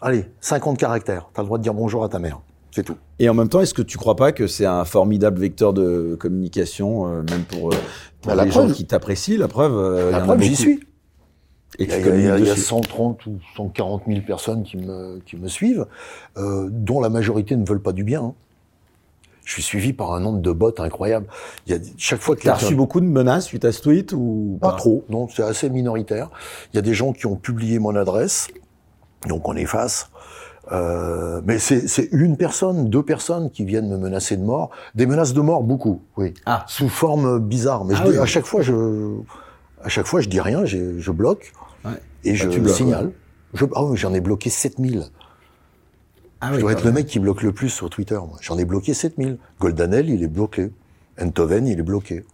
allez, 0.00 0.24
50 0.40 0.78
caractères. 0.78 1.28
T'as 1.34 1.42
le 1.42 1.46
droit 1.46 1.58
de 1.58 1.62
dire 1.62 1.74
bonjour 1.74 2.02
à 2.02 2.08
ta 2.08 2.18
mère. 2.18 2.40
C'est 2.70 2.82
tout. 2.82 2.96
Et 3.18 3.28
en 3.28 3.34
même 3.34 3.50
temps, 3.50 3.60
est-ce 3.60 3.74
que 3.74 3.82
tu 3.82 3.98
crois 3.98 4.16
pas 4.16 4.32
que 4.32 4.46
c'est 4.46 4.64
un 4.64 4.86
formidable 4.86 5.38
vecteur 5.38 5.74
de 5.74 6.16
communication, 6.18 7.06
euh, 7.08 7.22
même 7.28 7.42
pour, 7.44 7.72
euh, 7.74 7.76
pour 8.22 8.28
Bah, 8.30 8.34
la 8.36 8.44
les 8.46 8.50
preuve. 8.50 8.68
gens 8.68 8.74
qui 8.74 8.86
t'apprécient 8.86 9.36
La 9.38 9.48
preuve, 9.48 9.76
euh, 9.76 10.18
y 10.18 10.20
preuve, 10.22 10.40
j'y 10.40 10.56
suis. 10.56 10.80
Et 11.78 11.84
Il 11.84 11.90
y, 11.90 11.92
a, 11.92 11.96
tu 11.98 12.02
il 12.02 12.06
y 12.06 12.08
a- 12.10 12.14
il 12.16 12.22
y 12.22 12.26
a- 12.26 12.30
communiques 12.30 12.38
il 12.40 12.46
y 12.48 12.50
a 12.50 12.54
dessus. 12.54 12.60
130 12.66 13.26
ou 13.26 13.38
140 13.54 14.04
000 14.06 14.20
personnes 14.22 14.62
qui 14.62 14.78
me, 14.78 15.18
qui 15.26 15.36
me 15.36 15.46
suivent, 15.48 15.86
dont 16.36 17.00
la 17.00 17.10
majorité 17.10 17.54
ne 17.56 17.66
veulent 17.66 17.82
pas 17.82 17.92
du 17.92 18.02
bien. 18.02 18.22
hein. 18.22 18.34
Je 19.50 19.54
suis 19.54 19.62
suivi 19.64 19.92
par 19.92 20.12
un 20.12 20.20
nombre 20.20 20.38
de 20.38 20.52
bots 20.52 20.72
incroyable. 20.78 21.26
Il 21.66 21.72
y 21.72 21.76
a 21.76 21.80
chaque 21.96 22.20
fois 22.20 22.36
que 22.36 22.42
T'as 22.42 22.54
reçu 22.54 22.76
beaucoup 22.76 23.00
de 23.00 23.06
menaces 23.06 23.46
suite 23.46 23.64
à 23.64 23.72
ce 23.72 23.82
tweet 23.82 24.12
ou 24.12 24.58
Pas 24.60 24.74
trop, 24.74 25.04
non, 25.08 25.26
c'est 25.28 25.42
assez 25.42 25.68
minoritaire. 25.68 26.30
Il 26.72 26.76
y 26.76 26.78
a 26.78 26.82
des 26.82 26.94
gens 26.94 27.12
qui 27.12 27.26
ont 27.26 27.34
publié 27.34 27.80
mon 27.80 27.96
adresse, 27.96 28.46
donc 29.26 29.48
on 29.48 29.56
efface. 29.56 30.08
Euh, 30.70 31.40
mais 31.44 31.58
c'est 31.58 32.08
une 32.12 32.36
personne, 32.36 32.90
deux 32.90 33.02
personnes 33.02 33.50
qui 33.50 33.64
viennent 33.64 33.88
me 33.88 33.96
menacer 33.98 34.36
de 34.36 34.44
mort. 34.44 34.70
Des 34.94 35.04
menaces 35.06 35.32
de 35.32 35.40
mort, 35.40 35.64
beaucoup, 35.64 36.00
oui. 36.16 36.32
Ah. 36.46 36.64
Sous 36.68 36.88
forme 36.88 37.40
bizarre. 37.40 37.84
Mais 37.84 37.94
Ah 37.96 38.02
je 38.04 38.10
oui. 38.12 38.18
à 38.18 38.26
chaque 38.26 38.46
fois, 38.46 38.62
je, 38.62 39.16
à 39.82 39.88
chaque 39.88 40.06
fois, 40.06 40.20
je 40.20 40.28
dis 40.28 40.40
rien, 40.40 40.64
je, 40.64 41.00
je 41.00 41.10
bloque 41.10 41.52
Ouais. 41.84 41.90
et 42.22 42.30
Bah, 42.30 42.36
je 42.36 42.48
bloques, 42.60 42.68
signale. 42.76 43.10
Je, 43.54 43.64
ah 43.74 43.82
oui, 43.84 43.96
j'en 43.96 44.14
ai 44.14 44.20
bloqué 44.20 44.48
7000. 44.48 45.06
Ah 46.40 46.48
Je 46.50 46.56
oui, 46.56 46.60
dois 46.62 46.72
être 46.72 46.84
le 46.84 46.92
mec 46.92 47.06
qui 47.06 47.18
bloque 47.18 47.42
le 47.42 47.52
plus 47.52 47.68
sur 47.68 47.90
Twitter. 47.90 48.14
moi. 48.16 48.38
J'en 48.40 48.56
ai 48.58 48.64
bloqué 48.64 48.94
7000. 48.94 49.38
Goldanel, 49.60 50.08
il 50.08 50.22
est 50.22 50.28
bloqué. 50.28 50.70
Enthoven, 51.20 51.66
il 51.66 51.78
est 51.78 51.82
bloqué. 51.82 52.24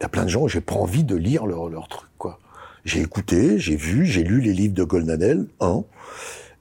Il 0.00 0.02
y 0.02 0.06
a 0.06 0.08
plein 0.08 0.24
de 0.24 0.28
gens, 0.28 0.46
j'ai 0.46 0.60
pas 0.60 0.74
envie 0.74 1.04
de 1.04 1.16
lire 1.16 1.46
leur, 1.46 1.68
leur 1.70 1.88
truc, 1.88 2.10
quoi. 2.18 2.38
J'ai 2.84 3.00
écouté, 3.00 3.58
j'ai 3.58 3.76
vu, 3.76 4.04
j'ai 4.04 4.22
lu 4.24 4.40
les 4.40 4.52
livres 4.52 4.74
de 4.74 4.84
Goldanel, 4.84 5.46
un. 5.60 5.84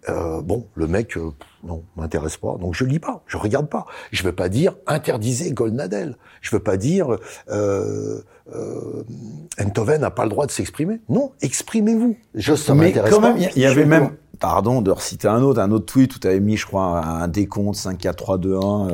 Euh, 0.10 0.42
bon, 0.42 0.68
le 0.76 0.88
mec, 0.88 1.18
euh, 1.18 1.32
non, 1.64 1.84
m'intéresse 1.98 2.36
pas. 2.38 2.58
Donc 2.60 2.76
je 2.76 2.84
lis 2.86 3.00
pas, 3.00 3.24
je 3.26 3.38
regarde 3.38 3.68
pas. 3.70 3.86
Je 4.12 4.24
veux 4.24 4.34
pas 4.34 4.50
dire 4.50 4.76
interdisez 4.86 5.52
Goldanel. 5.52 6.18
Je 6.42 6.52
veux 6.52 6.62
pas 6.62 6.76
dire 6.78 7.18
euh, 7.50 8.22
euh, 8.54 9.04
Enthoven 9.62 10.02
n'a 10.02 10.12
pas 10.12 10.24
le 10.24 10.30
droit 10.30 10.46
de 10.46 10.52
s'exprimer. 10.52 11.00
Non, 11.10 11.32
exprimez-vous. 11.42 12.18
Je, 12.36 12.54
ça 12.56 12.76
Mais 12.76 12.88
m'intéresse 12.88 13.14
quand 13.14 13.22
pas. 13.22 13.34
même, 13.34 13.50
il 13.56 13.62
y- 13.62 13.66
avait 13.66 13.86
même. 13.86 14.12
Pardon 14.44 14.82
de 14.82 14.92
reciter 14.92 15.30
un 15.30 15.42
autre, 15.42 15.62
un 15.62 15.72
autre 15.72 15.86
tweet 15.86 16.14
où 16.18 16.20
tu 16.20 16.28
avais 16.28 16.42
mis, 16.42 16.58
je 16.58 16.66
crois, 16.66 17.02
un 17.02 17.30
décompte 17.30 17.78
5, 17.78 17.98
4, 17.98 18.16
3, 18.18 18.38
2, 18.40 18.58
1. 18.58 18.88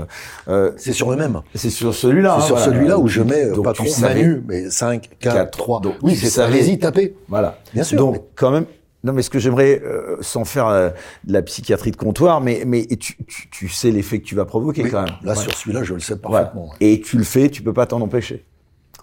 euh, 0.47 0.71
C'est 0.77 0.93
sur 0.93 1.09
le 1.09 1.17
même. 1.17 1.41
c'est 1.55 1.71
sur 1.71 1.91
celui-là. 1.95 2.35
C'est 2.38 2.43
hein, 2.43 2.45
sur 2.45 2.55
voilà. 2.57 2.71
celui-là 2.71 2.99
où 2.99 3.07
je 3.07 3.23
mets 3.23 3.45
euh, 3.45 3.55
donc 3.55 3.63
pas 3.65 3.73
trop 3.73 3.85
Manu, 3.99 4.43
mais 4.47 4.69
5, 4.69 5.09
4, 5.19 5.34
Quatre. 5.35 5.57
3. 5.57 5.81
Donc, 5.81 5.95
oui, 6.03 6.15
c'est 6.15 6.30
savais- 6.30 6.59
allez-y, 6.59 6.77
tapez. 6.77 7.15
Voilà. 7.27 7.57
Bien 7.73 7.81
sûr, 7.84 7.97
Donc, 7.97 8.13
mais- 8.13 8.21
quand 8.35 8.51
même, 8.51 8.65
non, 9.03 9.11
mais 9.11 9.23
ce 9.23 9.31
que 9.31 9.39
j'aimerais, 9.39 9.81
euh, 9.84 10.17
sans 10.21 10.45
faire 10.45 10.67
euh, 10.67 10.91
de 11.23 11.34
la 11.34 11.41
psychiatrie 11.41 11.89
de 11.89 11.97
comptoir, 11.97 12.41
mais, 12.41 12.61
mais 12.67 12.85
tu, 12.85 13.17
tu, 13.26 13.49
tu 13.49 13.69
sais 13.69 13.89
l'effet 13.89 14.19
que 14.19 14.26
tu 14.26 14.35
vas 14.35 14.45
provoquer 14.45 14.84
Oui, 14.84 14.91
quand 14.91 15.01
même. 15.01 15.15
Là, 15.23 15.31
Ouais. 15.34 15.35
sur 15.39 15.51
celui-là, 15.57 15.81
je 15.81 15.95
le 15.95 15.99
sais 15.99 16.13
Voilà. 16.21 16.45
parfaitement. 16.45 16.67
ouais. 16.69 16.76
Et 16.81 17.01
tu 17.01 17.17
le 17.17 17.23
fais, 17.23 17.49
tu 17.49 17.63
peux 17.63 17.73
pas 17.73 17.88
t'en 17.88 18.01
empêcher. 18.01 18.45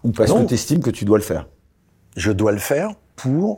Ou 0.05 0.12
parce 0.12 0.31
Non. 0.31 0.44
que 0.44 0.48
tu 0.51 0.55
estimes 0.55 0.78
que 0.81 0.90
tu 0.90 1.05
dois 1.05 1.18
le 1.18 1.24
faire. 1.24 1.48
Je 2.16 2.31
dois 2.31 2.52
le 2.52 2.59
faire 2.59 2.90
pour 3.16 3.56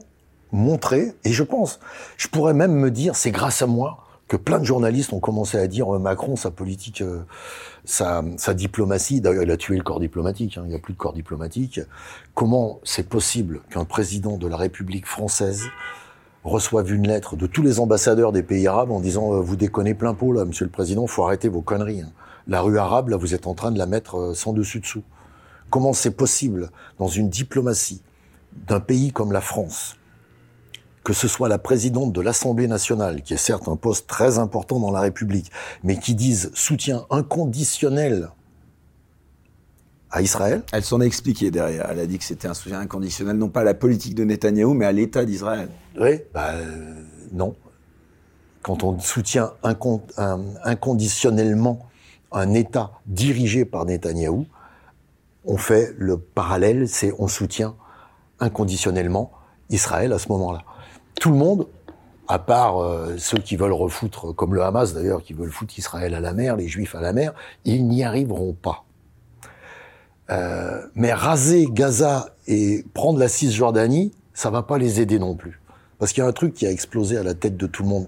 montrer, 0.53 1.15
et 1.25 1.33
je 1.33 1.43
pense, 1.43 1.81
je 2.17 2.29
pourrais 2.29 2.55
même 2.55 2.73
me 2.73 2.91
dire, 2.91 3.17
c'est 3.17 3.31
grâce 3.31 3.63
à 3.63 3.67
moi 3.67 4.05
que 4.29 4.37
plein 4.37 4.59
de 4.59 4.65
journalistes 4.65 5.13
ont 5.13 5.21
commencé 5.21 5.59
à 5.59 5.67
dire 5.67 5.95
euh, 5.95 5.99
Macron, 5.99 6.37
sa 6.37 6.51
politique, 6.51 7.01
euh, 7.01 7.23
sa, 7.85 8.23
sa 8.37 8.55
diplomatie, 8.55 9.21
d'ailleurs 9.21 9.45
il 9.45 9.51
a 9.51 9.57
tué 9.57 9.77
le 9.77 9.83
corps 9.83 10.01
diplomatique, 10.01 10.59
hein, 10.59 10.63
il 10.65 10.69
n'y 10.69 10.75
a 10.75 10.79
plus 10.79 10.93
de 10.93 10.99
corps 10.99 11.15
diplomatique, 11.15 11.81
comment 12.35 12.81
c'est 12.85 13.09
possible 13.09 13.61
qu'un 13.71 13.85
président 13.85 14.37
de 14.37 14.47
la 14.47 14.57
République 14.57 15.07
française 15.07 15.65
reçoive 16.45 16.93
une 16.93 17.07
lettre 17.07 17.37
de 17.37 17.47
tous 17.47 17.63
les 17.63 17.81
ambassadeurs 17.81 18.33
des 18.33 18.43
pays 18.43 18.67
arabes 18.67 18.91
en 18.91 19.01
disant 19.01 19.33
euh, 19.33 19.41
vous 19.41 19.57
déconnez 19.57 19.95
plein 19.95 20.15
pot 20.15 20.33
là, 20.33 20.45
monsieur 20.45 20.65
le 20.65 20.71
président, 20.71 21.07
faut 21.07 21.25
arrêter 21.25 21.49
vos 21.49 21.63
conneries. 21.63 22.03
hein. 22.03 22.13
La 22.47 22.63
rue 22.63 22.79
arabe, 22.79 23.11
là, 23.11 23.19
vous 23.19 23.35
êtes 23.35 23.47
en 23.47 23.53
train 23.53 23.71
de 23.71 23.79
la 23.79 23.85
mettre 23.85 24.17
euh, 24.17 24.35
sans 24.35 24.55
dessus 24.55 24.81
dessous. 24.81 25.03
Comment 25.69 25.93
c'est 25.93 26.13
possible 26.13 26.71
dans 26.99 27.09
une 27.09 27.29
diplomatie 27.29 28.01
d'un 28.67 28.81
pays 28.81 29.13
comme 29.13 29.33
la 29.33 29.43
France 29.43 29.98
que 31.09 31.15
ce 31.15 31.27
soit 31.27 31.49
la 31.49 31.57
présidente 31.57 32.13
de 32.13 32.21
l'Assemblée 32.21 32.69
nationale, 32.69 33.23
qui 33.23 33.33
est 33.33 33.39
certes 33.39 33.67
un 33.67 33.77
poste 33.77 34.07
très 34.07 34.39
important 34.39 34.79
dans 34.79 34.91
la 34.91 35.01
République, 35.01 35.51
mais 35.83 35.99
qui 35.99 36.15
dise 36.15 36.51
soutien 36.53 37.07
inconditionnel 37.09 38.29
à 40.11 40.21
Israël, 40.21 40.65
Elle 40.71 40.85
s'en 40.85 41.01
a 41.01 41.05
expliqué 41.07 41.51
derrière. 41.51 41.87
Elle 41.91 42.01
a 42.01 42.07
dit 42.07 42.19
que 42.19 42.25
c'était 42.25 42.47
un 42.47 42.53
soutien 42.53 42.81
inconditionnel, 42.81 43.39
non 43.39 43.49
pas 43.49 43.63
à 43.63 43.65
la 43.65 43.73
politique 43.73 44.15
de 44.17 44.25
Netanyahou, 44.25 44.75
mais 44.75 44.85
à 44.85 44.93
l'État 44.93 45.25
d'Israël. 45.25 45.71
oui, 45.99 46.21
bah, 46.35 46.51
euh, 46.57 47.03
non. 47.33 47.57
Quand 48.61 48.83
on 48.85 48.99
soutient 48.99 49.55
un- 49.63 49.79
inconditionnellement 50.63 51.87
un 52.33 52.53
État 52.53 52.93
dirigé 53.07 53.65
par 53.65 53.87
Netanyahou, 53.87 54.45
on 55.47 55.57
fait 55.57 55.95
le 55.97 56.19
parallèle, 56.19 56.87
c'est 56.87 57.15
on 57.19 57.29
soutient 57.29 57.77
inconditionnellement 58.41 59.33
Israël 59.71 60.13
à 60.13 60.19
ce 60.19 60.29
moment-là. 60.29 60.65
Tout 61.21 61.31
le 61.31 61.37
monde, 61.37 61.67
à 62.29 62.39
part 62.39 62.83
euh, 62.83 63.17
ceux 63.19 63.39
qui 63.39 63.57
veulent 63.57 63.73
refoutre, 63.73 64.35
comme 64.35 64.55
le 64.55 64.63
Hamas 64.63 64.95
d'ailleurs, 64.95 65.23
qui 65.23 65.33
veulent 65.33 65.51
foutre 65.51 65.79
Israël 65.79 66.15
à 66.15 66.21
la 66.21 66.33
mer, 66.33 66.57
les 66.57 66.69
Juifs 66.69 66.95
à 66.95 67.01
la 67.01 67.13
mer, 67.13 67.33
ils 67.65 67.87
n'y 67.87 68.05
arriveront 68.05 68.53
pas. 68.53 68.85
Euh, 70.31 70.87
mais 70.95 71.13
raser 71.13 71.67
Gaza 71.71 72.35
et 72.47 72.85
prendre 72.95 73.19
la 73.19 73.29
Cisjordanie, 73.29 74.13
ça 74.35 74.51
va 74.51 74.63
pas 74.63 74.79
les 74.79 75.01
aider 75.01 75.19
non 75.19 75.35
plus. 75.35 75.61
Parce 75.99 76.13
qu'il 76.13 76.23
y 76.23 76.27
a 76.27 76.29
un 76.29 76.33
truc 76.33 76.55
qui 76.55 76.67
a 76.67 76.71
explosé 76.71 77.17
à 77.17 77.23
la 77.23 77.35
tête 77.35 77.57
de 77.57 77.67
tout 77.67 77.83
le 77.83 77.89
monde. 77.89 78.07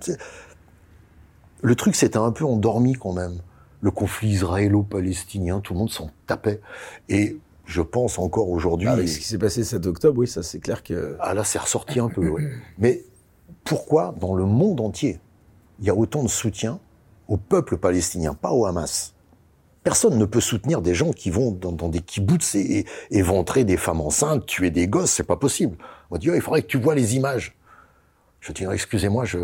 Le 1.62 1.74
truc 1.74 1.96
s'était 1.96 2.18
un 2.18 2.30
peu 2.30 2.44
endormi 2.44 2.92
quand 2.92 3.12
même. 3.12 3.38
Le 3.80 3.90
conflit 3.90 4.28
israélo-palestinien, 4.28 5.60
tout 5.60 5.72
le 5.72 5.80
monde 5.80 5.90
s'en 5.90 6.10
tapait. 6.26 6.60
Et 7.08 7.38
je 7.70 7.82
pense 7.82 8.18
encore 8.18 8.50
aujourd'hui... 8.50 8.88
Avec 8.88 9.08
ce 9.08 9.18
qui 9.18 9.24
s'est 9.24 9.38
passé 9.38 9.62
7 9.62 9.86
octobre, 9.86 10.18
oui, 10.18 10.26
ça 10.26 10.42
c'est 10.42 10.58
clair 10.58 10.82
que. 10.82 11.16
Ah 11.20 11.34
là, 11.34 11.44
c'est 11.44 11.58
ressorti 11.58 12.00
un 12.00 12.08
peu, 12.08 12.28
oui. 12.28 12.44
Mais 12.78 13.04
pourquoi, 13.64 14.14
dans 14.18 14.34
le 14.34 14.44
monde 14.44 14.80
entier, 14.80 15.20
il 15.78 15.86
y 15.86 15.90
a 15.90 15.94
autant 15.94 16.22
de 16.22 16.28
soutien 16.28 16.80
au 17.28 17.36
peuple 17.36 17.76
palestinien, 17.76 18.34
pas 18.34 18.50
au 18.50 18.66
Hamas? 18.66 19.14
Personne 19.84 20.18
ne 20.18 20.24
peut 20.24 20.40
soutenir 20.40 20.82
des 20.82 20.94
gens 20.94 21.12
qui 21.12 21.30
vont 21.30 21.52
dans, 21.52 21.72
dans 21.72 21.88
des 21.88 22.00
kibbutz 22.00 22.54
et, 22.54 22.80
et 22.80 22.86
éventrer 23.10 23.64
des 23.64 23.76
femmes 23.76 24.00
enceintes, 24.00 24.44
tuer 24.44 24.70
des 24.70 24.88
gosses, 24.88 25.12
c'est 25.12 25.22
pas 25.22 25.36
possible. 25.36 25.78
On 26.10 26.18
dit, 26.18 26.28
oh, 26.28 26.34
il 26.34 26.42
faudrait 26.42 26.62
que 26.62 26.66
tu 26.66 26.78
vois 26.78 26.94
les 26.94 27.16
images. 27.16 27.56
Je 28.40 28.52
dis, 28.52 28.64
excusez-moi, 28.64 29.24
je, 29.24 29.38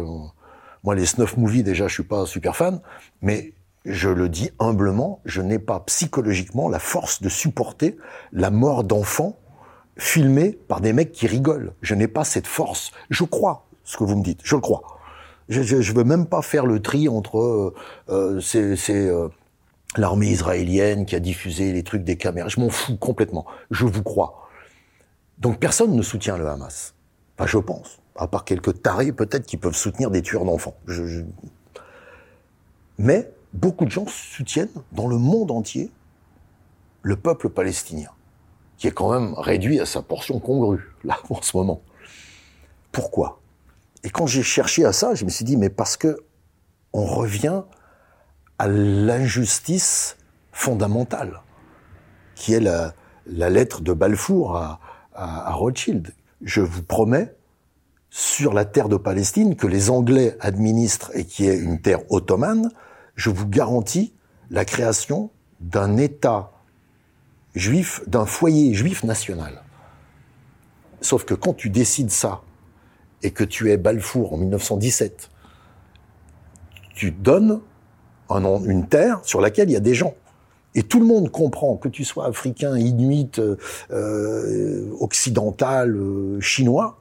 moi, 0.83 0.95
les 0.95 1.07
snuff 1.07 1.37
movies, 1.37 1.63
déjà, 1.63 1.87
je 1.87 1.95
suis 1.95 2.03
pas 2.03 2.27
super 2.27 2.57
fan, 2.57 2.81
mais 3.23 3.55
je 3.87 4.09
le 4.09 4.29
dis 4.29 4.51
humblement, 4.59 5.21
je 5.25 5.41
n'ai 5.41 5.59
pas 5.59 5.81
psychologiquement 5.81 6.69
la 6.69 6.79
force 6.79 7.23
de 7.23 7.29
supporter 7.29 7.97
la 8.33 8.51
mort 8.51 8.85
d'enfants 8.85 9.39
filmés 9.97 10.59
par 10.69 10.81
des 10.81 10.93
mecs 10.93 11.13
qui 11.13 11.27
rigolent. 11.27 11.73
Je 11.83 11.95
n'ai 11.95 12.09
pas 12.09 12.25
cette 12.25 12.47
force. 12.47 12.91
Je 13.11 13.25
crois 13.25 13.67
ce 13.85 13.97
que 13.97 14.05
vous 14.05 14.17
me 14.17 14.25
dites, 14.25 14.41
je 14.43 14.57
le 14.57 14.61
crois. 14.61 14.83
Je, 15.49 15.63
je 15.63 15.93
veux 15.93 16.03
même 16.03 16.27
pas 16.27 16.43
faire 16.43 16.67
le 16.67 16.83
tri 16.83 17.09
entre 17.09 17.39
euh, 17.39 17.75
euh, 18.09 18.41
c'est, 18.41 18.91
euh, 18.91 19.29
l'armée 19.97 20.27
israélienne 20.27 21.07
qui 21.07 21.15
a 21.15 21.21
diffusé 21.21 21.73
les 21.73 21.85
trucs 21.85 22.03
des 22.03 22.17
caméras. 22.17 22.49
Je 22.49 22.59
m'en 22.59 22.69
fous 22.69 22.97
complètement. 22.97 23.47
Je 23.71 23.87
vous 23.87 24.03
crois. 24.03 24.49
Donc 25.39 25.61
personne 25.61 25.95
ne 25.95 26.03
soutient 26.03 26.37
le 26.37 26.49
Hamas. 26.49 26.95
Enfin, 27.39 27.47
je 27.47 27.59
pense. 27.59 28.01
À 28.17 28.27
part 28.27 28.45
quelques 28.45 28.83
tarés, 28.83 29.13
peut-être, 29.13 29.47
qui 29.47 29.57
peuvent 29.57 29.77
soutenir 29.77 30.11
des 30.11 30.23
tueurs 30.23 30.45
d'enfants. 30.45 30.75
Mais 32.99 33.31
beaucoup 33.57 33.85
de 33.85 33.91
gens 33.91 34.07
soutiennent, 34.07 34.69
dans 34.93 35.09
le 35.09 35.19
monde 35.19 35.51
entier, 35.51 35.91
le 37.03 37.17
peuple 37.17 37.49
palestinien, 37.49 38.11
qui 38.77 38.87
est 38.87 38.93
quand 38.93 39.13
même 39.13 39.35
réduit 39.35 39.81
à 39.81 39.87
sa 39.87 40.03
portion 40.03 40.39
congrue, 40.39 40.93
là, 41.05 41.19
en 41.31 41.41
ce 41.43 41.57
moment. 41.57 41.83
Pourquoi? 42.93 43.41
Et 44.05 44.11
quand 44.11 44.27
j'ai 44.27 44.43
cherché 44.43 44.85
à 44.85 44.93
ça, 44.93 45.15
je 45.15 45.25
me 45.25 45.31
suis 45.31 45.45
dit, 45.45 45.57
mais 45.57 45.71
parce 45.71 45.97
que 45.97 46.21
on 46.93 47.05
revient 47.05 47.63
à 48.59 48.69
l'injustice 48.69 50.17
fondamentale, 50.53 51.43
qui 52.35 52.55
est 52.55 52.61
la, 52.61 52.95
lettre 53.27 53.83
de 53.83 53.93
Balfour 53.93 54.57
à, 54.57 54.81
à 55.13 55.53
Rothschild. 55.53 56.15
Je 56.41 56.61
vous 56.61 56.83
promets, 56.83 57.35
sur 58.11 58.55
la 58.55 58.65
terre 58.65 58.89
de 58.89 58.97
Palestine, 58.97 59.57
que 59.57 59.67
les 59.67 59.91
Anglais 59.91 60.37
administrent 60.41 61.11
et 61.15 61.27
qui 61.27 61.47
est 61.47 61.59
une 61.59 61.81
terre 61.83 62.01
ottomane, 62.11 62.71
je 63.17 63.31
vous 63.31 63.49
garantis 63.49 64.15
la 64.51 64.65
création 64.65 65.31
d'un 65.61 65.97
État 65.97 66.53
juif, 67.55 68.03
d'un 68.07 68.27
foyer 68.27 68.75
juif 68.75 69.03
national. 69.03 69.63
Sauf 71.01 71.25
que 71.25 71.35
quand 71.35 71.55
tu 71.55 71.71
décides 71.71 72.11
ça, 72.11 72.43
et 73.23 73.31
que 73.31 73.45
tu 73.45 73.71
es 73.71 73.77
Balfour 73.77 74.35
en 74.35 74.37
1917, 74.37 75.31
tu 76.95 77.11
donnes 77.11 77.61
un, 78.29 78.45
une 78.65 78.87
terre 78.89 79.21
sur 79.23 79.41
laquelle 79.41 79.71
il 79.71 79.73
y 79.73 79.77
a 79.77 79.81
des 79.81 79.95
gens. 79.95 80.15
Et 80.75 80.83
tout 80.83 81.01
le 81.01 81.07
monde 81.07 81.31
comprend, 81.31 81.77
que 81.77 81.89
tu 81.89 82.05
sois 82.05 82.27
africain, 82.27 82.77
inuit, 82.77 83.39
euh, 83.39 83.57
euh 83.91 84.91
occidental, 85.01 85.97
euh, 85.97 86.41
chinois, 86.41 86.99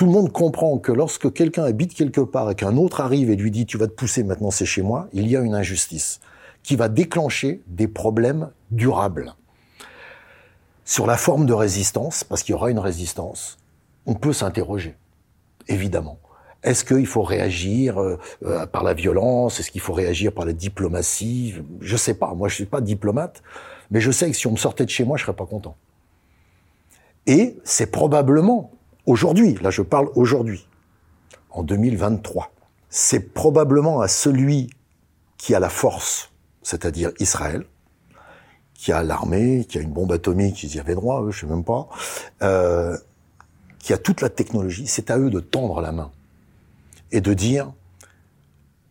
tout 0.00 0.06
le 0.06 0.12
monde 0.12 0.32
comprend 0.32 0.78
que 0.78 0.92
lorsque 0.92 1.30
quelqu'un 1.30 1.64
habite 1.64 1.92
quelque 1.92 2.22
part 2.22 2.50
et 2.50 2.54
qu'un 2.54 2.78
autre 2.78 3.02
arrive 3.02 3.30
et 3.30 3.36
lui 3.36 3.50
dit 3.50 3.66
tu 3.66 3.76
vas 3.76 3.86
te 3.86 3.92
pousser 3.92 4.24
maintenant 4.24 4.50
c'est 4.50 4.64
chez 4.64 4.80
moi, 4.80 5.08
il 5.12 5.28
y 5.28 5.36
a 5.36 5.40
une 5.40 5.54
injustice 5.54 6.20
qui 6.62 6.74
va 6.74 6.88
déclencher 6.88 7.60
des 7.66 7.86
problèmes 7.86 8.48
durables. 8.70 9.34
Sur 10.86 11.06
la 11.06 11.18
forme 11.18 11.44
de 11.44 11.52
résistance, 11.52 12.24
parce 12.24 12.42
qu'il 12.42 12.54
y 12.54 12.56
aura 12.56 12.70
une 12.70 12.78
résistance, 12.78 13.58
on 14.06 14.14
peut 14.14 14.32
s'interroger, 14.32 14.96
évidemment. 15.68 16.18
Est-ce 16.62 16.82
qu'il 16.82 17.06
faut 17.06 17.22
réagir 17.22 18.00
euh, 18.00 18.18
euh, 18.46 18.64
par 18.64 18.84
la 18.84 18.94
violence? 18.94 19.60
Est-ce 19.60 19.70
qu'il 19.70 19.82
faut 19.82 19.92
réagir 19.92 20.32
par 20.32 20.46
la 20.46 20.54
diplomatie? 20.54 21.56
Je 21.82 21.96
sais 21.98 22.14
pas. 22.14 22.32
Moi, 22.32 22.48
je 22.48 22.54
suis 22.54 22.64
pas 22.64 22.80
diplomate, 22.80 23.42
mais 23.90 24.00
je 24.00 24.10
sais 24.10 24.30
que 24.30 24.36
si 24.38 24.46
on 24.46 24.52
me 24.52 24.56
sortait 24.56 24.86
de 24.86 24.90
chez 24.90 25.04
moi, 25.04 25.18
je 25.18 25.24
serais 25.24 25.36
pas 25.36 25.44
content. 25.44 25.76
Et 27.26 27.58
c'est 27.64 27.90
probablement 27.90 28.70
aujourd'hui, 29.06 29.54
là 29.62 29.70
je 29.70 29.82
parle 29.82 30.08
aujourd'hui, 30.14 30.66
en 31.50 31.62
2023, 31.62 32.52
c'est 32.88 33.32
probablement 33.32 34.00
à 34.00 34.08
celui 34.08 34.70
qui 35.36 35.54
a 35.54 35.60
la 35.60 35.68
force, 35.68 36.30
c'est-à-dire 36.62 37.12
Israël, 37.18 37.64
qui 38.74 38.92
a 38.92 39.02
l'armée, 39.02 39.66
qui 39.68 39.78
a 39.78 39.80
une 39.80 39.92
bombe 39.92 40.12
atomique, 40.12 40.62
ils 40.62 40.74
y 40.74 40.80
avaient 40.80 40.94
droit, 40.94 41.22
eux, 41.22 41.30
je 41.30 41.40
sais 41.40 41.46
même 41.46 41.64
pas, 41.64 41.88
euh, 42.42 42.96
qui 43.78 43.92
a 43.92 43.98
toute 43.98 44.20
la 44.20 44.28
technologie, 44.28 44.86
c'est 44.86 45.10
à 45.10 45.18
eux 45.18 45.30
de 45.30 45.40
tendre 45.40 45.80
la 45.80 45.92
main 45.92 46.10
et 47.12 47.20
de 47.20 47.34
dire 47.34 47.72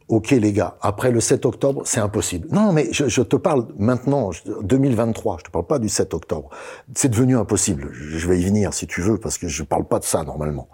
OK 0.10 0.32
les 0.32 0.52
gars, 0.54 0.76
après 0.82 1.12
le 1.12 1.20
7 1.20 1.46
octobre, 1.46 1.84
c'est 1.86 2.00
impossible. 2.00 2.48
Non, 2.52 2.74
mais 2.74 2.92
je, 2.92 3.22
te 3.22 3.36
parle 3.36 3.68
maintenant, 3.78 4.32
2023, 4.64 5.38
je 5.38 5.44
te 5.44 5.52
parle 5.52 5.68
pas 5.68 5.78
du 5.78 5.88
7 5.88 6.16
octobre. 6.16 6.50
C'est 6.96 7.10
devenu 7.10 7.38
impossible. 7.38 7.92
Je 7.94 8.28
vais 8.28 8.40
y 8.40 8.46
venir 8.46 8.74
si 8.74 8.88
tu 8.88 9.02
veux, 9.02 9.20
parce 9.20 9.38
que 9.38 9.48
je 9.48 9.62
parle 9.62 9.86
pas 9.86 10.00
de 10.00 10.04
ça 10.04 10.24
normalement. 10.24 10.68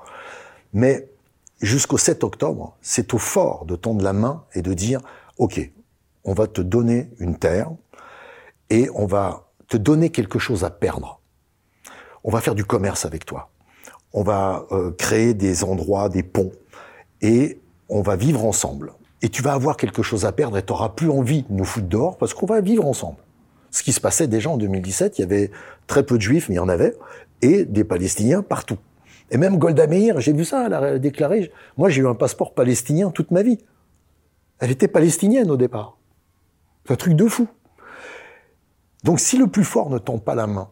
Mais 0.72 1.10
jusqu'au 1.62 1.98
7 1.98 2.24
octobre, 2.24 2.78
c'est 2.82 3.14
au 3.14 3.18
fort 3.18 3.66
de 3.66 3.76
tendre 3.76 4.02
la 4.04 4.14
main 4.14 4.46
et 4.54 4.62
de 4.62 4.74
dire 4.74 5.02
OK, 5.38 5.60
on 6.24 6.34
va 6.34 6.48
te 6.48 6.62
donner 6.62 7.10
une 7.20 7.38
terre 7.38 7.72
et 8.70 8.90
on 8.96 9.06
va 9.06 9.50
te 9.68 9.76
donner 9.76 10.12
quelque 10.12 10.40
chose 10.40 10.64
à 10.64 10.70
perdre. 10.70 11.20
On 12.24 12.32
va 12.32 12.40
faire 12.40 12.56
du 12.56 12.64
commerce 12.64 13.04
avec 13.04 13.26
toi. 13.26 13.50
On 14.14 14.24
va 14.24 14.66
euh, 14.72 14.92
créer 14.92 15.34
des 15.34 15.66
endroits, 15.66 16.08
des 16.08 16.24
ponts 16.24 16.54
et 17.22 17.60
on 17.90 18.02
va 18.02 18.16
vivre 18.16 18.46
ensemble. 18.46 18.94
Et 19.26 19.30
tu 19.30 19.42
vas 19.42 19.54
avoir 19.54 19.76
quelque 19.76 20.04
chose 20.04 20.24
à 20.24 20.32
perdre 20.32 20.56
et 20.56 20.62
tu 20.62 20.72
n'auras 20.72 20.90
plus 20.90 21.10
envie 21.10 21.42
de 21.50 21.52
nous 21.52 21.66
foutre 21.66 21.88
dehors 21.88 22.16
parce 22.16 22.36
qu'on 22.36 22.46
va 22.46 22.62
vivre 22.62 22.86
ensemble. 22.86 23.18
Ce 23.72 23.82
qui 23.82 23.92
se 23.92 24.00
passait 24.00 24.28
déjà 24.28 24.52
en 24.52 24.58
2017, 24.58 25.18
il 25.18 25.22
y 25.22 25.24
avait 25.24 25.50
très 25.88 26.04
peu 26.04 26.18
de 26.18 26.22
juifs, 26.22 26.48
mais 26.48 26.54
il 26.54 26.58
y 26.58 26.62
en 26.62 26.70
avait, 26.70 26.96
et 27.42 27.66
des 27.66 27.84
Palestiniens 27.84 28.44
partout. 28.44 28.78
Et 29.32 29.40
même 29.40 29.58
Golda 29.58 29.88
Meir, 29.88 30.22
j'ai 30.22 30.32
vu 30.32 30.46
ça, 30.46 30.68
elle 30.68 30.76
a 30.76 31.00
déclaré, 31.00 31.52
moi 31.76 31.90
j'ai 31.90 32.04
eu 32.04 32.08
un 32.08 32.14
passeport 32.14 32.54
palestinien 32.54 33.10
toute 33.10 33.32
ma 33.32 33.42
vie. 33.42 33.58
Elle 34.60 34.70
était 34.70 34.88
palestinienne 34.88 35.50
au 35.50 35.58
départ. 35.58 35.98
C'est 36.86 36.94
un 36.94 36.96
truc 36.96 37.16
de 37.16 37.26
fou. 37.26 37.48
Donc 39.04 39.20
si 39.20 39.40
le 39.40 39.48
plus 39.48 39.66
fort 39.66 39.90
ne 39.90 39.98
tend 39.98 40.20
pas 40.20 40.36
la 40.36 40.46
main 40.46 40.70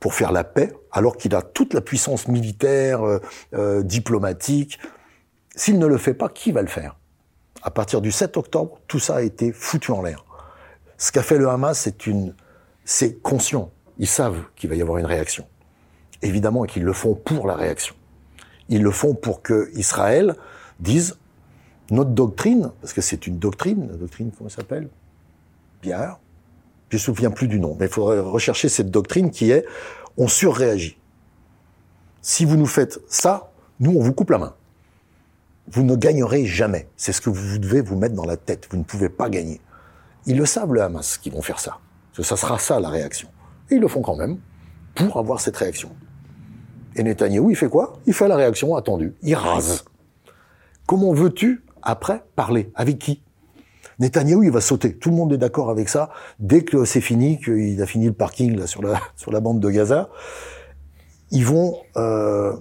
pour 0.00 0.14
faire 0.14 0.32
la 0.32 0.42
paix, 0.42 0.72
alors 0.90 1.16
qu'il 1.16 1.36
a 1.36 1.42
toute 1.42 1.72
la 1.72 1.80
puissance 1.80 2.26
militaire, 2.26 3.06
euh, 3.06 3.20
euh, 3.54 3.84
diplomatique, 3.84 4.80
s'il 5.54 5.78
ne 5.78 5.86
le 5.86 5.98
fait 5.98 6.14
pas, 6.14 6.28
qui 6.28 6.50
va 6.50 6.62
le 6.62 6.68
faire? 6.68 6.96
À 7.62 7.70
partir 7.70 8.00
du 8.00 8.10
7 8.10 8.36
octobre, 8.36 8.78
tout 8.88 8.98
ça 8.98 9.16
a 9.16 9.22
été 9.22 9.52
foutu 9.52 9.92
en 9.92 10.02
l'air. 10.02 10.24
Ce 10.98 11.12
qu'a 11.12 11.22
fait 11.22 11.38
le 11.38 11.48
Hamas, 11.48 11.78
c'est 11.78 12.06
une, 12.06 12.34
c'est 12.84 13.20
conscient. 13.20 13.70
Ils 13.98 14.08
savent 14.08 14.42
qu'il 14.56 14.68
va 14.68 14.76
y 14.76 14.82
avoir 14.82 14.98
une 14.98 15.06
réaction. 15.06 15.46
Évidemment, 16.22 16.64
et 16.64 16.68
qu'ils 16.68 16.82
le 16.82 16.92
font 16.92 17.14
pour 17.14 17.46
la 17.46 17.54
réaction. 17.54 17.94
Ils 18.68 18.82
le 18.82 18.90
font 18.90 19.14
pour 19.14 19.42
que 19.42 19.70
Israël 19.74 20.34
dise 20.80 21.18
notre 21.90 22.10
doctrine, 22.10 22.72
parce 22.80 22.92
que 22.92 23.00
c'est 23.00 23.26
une 23.26 23.38
doctrine, 23.38 23.88
la 23.90 23.96
doctrine, 23.96 24.30
comment 24.36 24.50
s'appelle? 24.50 24.88
Bien. 25.82 26.16
Je 26.88 26.96
ne 26.96 27.00
me 27.00 27.04
souviens 27.04 27.30
plus 27.30 27.48
du 27.48 27.60
nom, 27.60 27.76
mais 27.78 27.86
il 27.86 27.92
faudrait 27.92 28.18
rechercher 28.18 28.68
cette 28.68 28.90
doctrine 28.90 29.30
qui 29.30 29.50
est 29.50 29.64
on 30.16 30.28
surréagit. 30.28 30.98
Si 32.20 32.44
vous 32.44 32.56
nous 32.56 32.66
faites 32.66 33.00
ça, 33.08 33.52
nous, 33.80 33.96
on 33.96 34.02
vous 34.02 34.12
coupe 34.12 34.30
la 34.30 34.38
main 34.38 34.54
vous 35.68 35.82
ne 35.82 35.96
gagnerez 35.96 36.44
jamais. 36.44 36.88
C'est 36.96 37.12
ce 37.12 37.20
que 37.20 37.30
vous 37.30 37.58
devez 37.58 37.80
vous 37.80 37.96
mettre 37.96 38.14
dans 38.14 38.24
la 38.24 38.36
tête. 38.36 38.68
Vous 38.70 38.76
ne 38.76 38.84
pouvez 38.84 39.08
pas 39.08 39.28
gagner. 39.28 39.60
Ils 40.26 40.36
le 40.36 40.46
savent, 40.46 40.72
le 40.72 40.82
Hamas, 40.82 41.18
qu'ils 41.18 41.32
vont 41.32 41.42
faire 41.42 41.60
ça. 41.60 41.78
Ça 42.20 42.36
sera 42.36 42.58
ça, 42.58 42.78
la 42.78 42.88
réaction. 42.88 43.28
Et 43.70 43.76
ils 43.76 43.80
le 43.80 43.88
font 43.88 44.02
quand 44.02 44.16
même 44.16 44.38
pour 44.94 45.18
avoir 45.18 45.40
cette 45.40 45.56
réaction. 45.56 45.90
Et 46.94 47.02
Netanyahou, 47.02 47.50
il 47.50 47.56
fait 47.56 47.68
quoi? 47.68 47.94
Il 48.06 48.12
fait 48.12 48.28
la 48.28 48.36
réaction 48.36 48.76
attendue. 48.76 49.14
Il 49.22 49.34
rase. 49.34 49.84
Comment 50.86 51.12
veux-tu, 51.12 51.64
après, 51.80 52.22
parler? 52.36 52.70
Avec 52.74 52.98
qui? 52.98 53.22
Netanyahou, 53.98 54.42
il 54.42 54.50
va 54.50 54.60
sauter. 54.60 54.96
Tout 54.96 55.10
le 55.10 55.16
monde 55.16 55.32
est 55.32 55.38
d'accord 55.38 55.70
avec 55.70 55.88
ça. 55.88 56.10
Dès 56.38 56.64
que 56.64 56.84
c'est 56.84 57.00
fini, 57.00 57.40
qu'il 57.40 57.80
a 57.80 57.86
fini 57.86 58.06
le 58.06 58.12
parking 58.12 58.56
là, 58.58 58.66
sur, 58.66 58.82
la, 58.82 59.00
sur 59.16 59.32
la 59.32 59.40
bande 59.40 59.60
de 59.60 59.70
Gaza, 59.70 60.10
ils 61.30 61.46
vont... 61.46 61.76
Euh, 61.96 62.54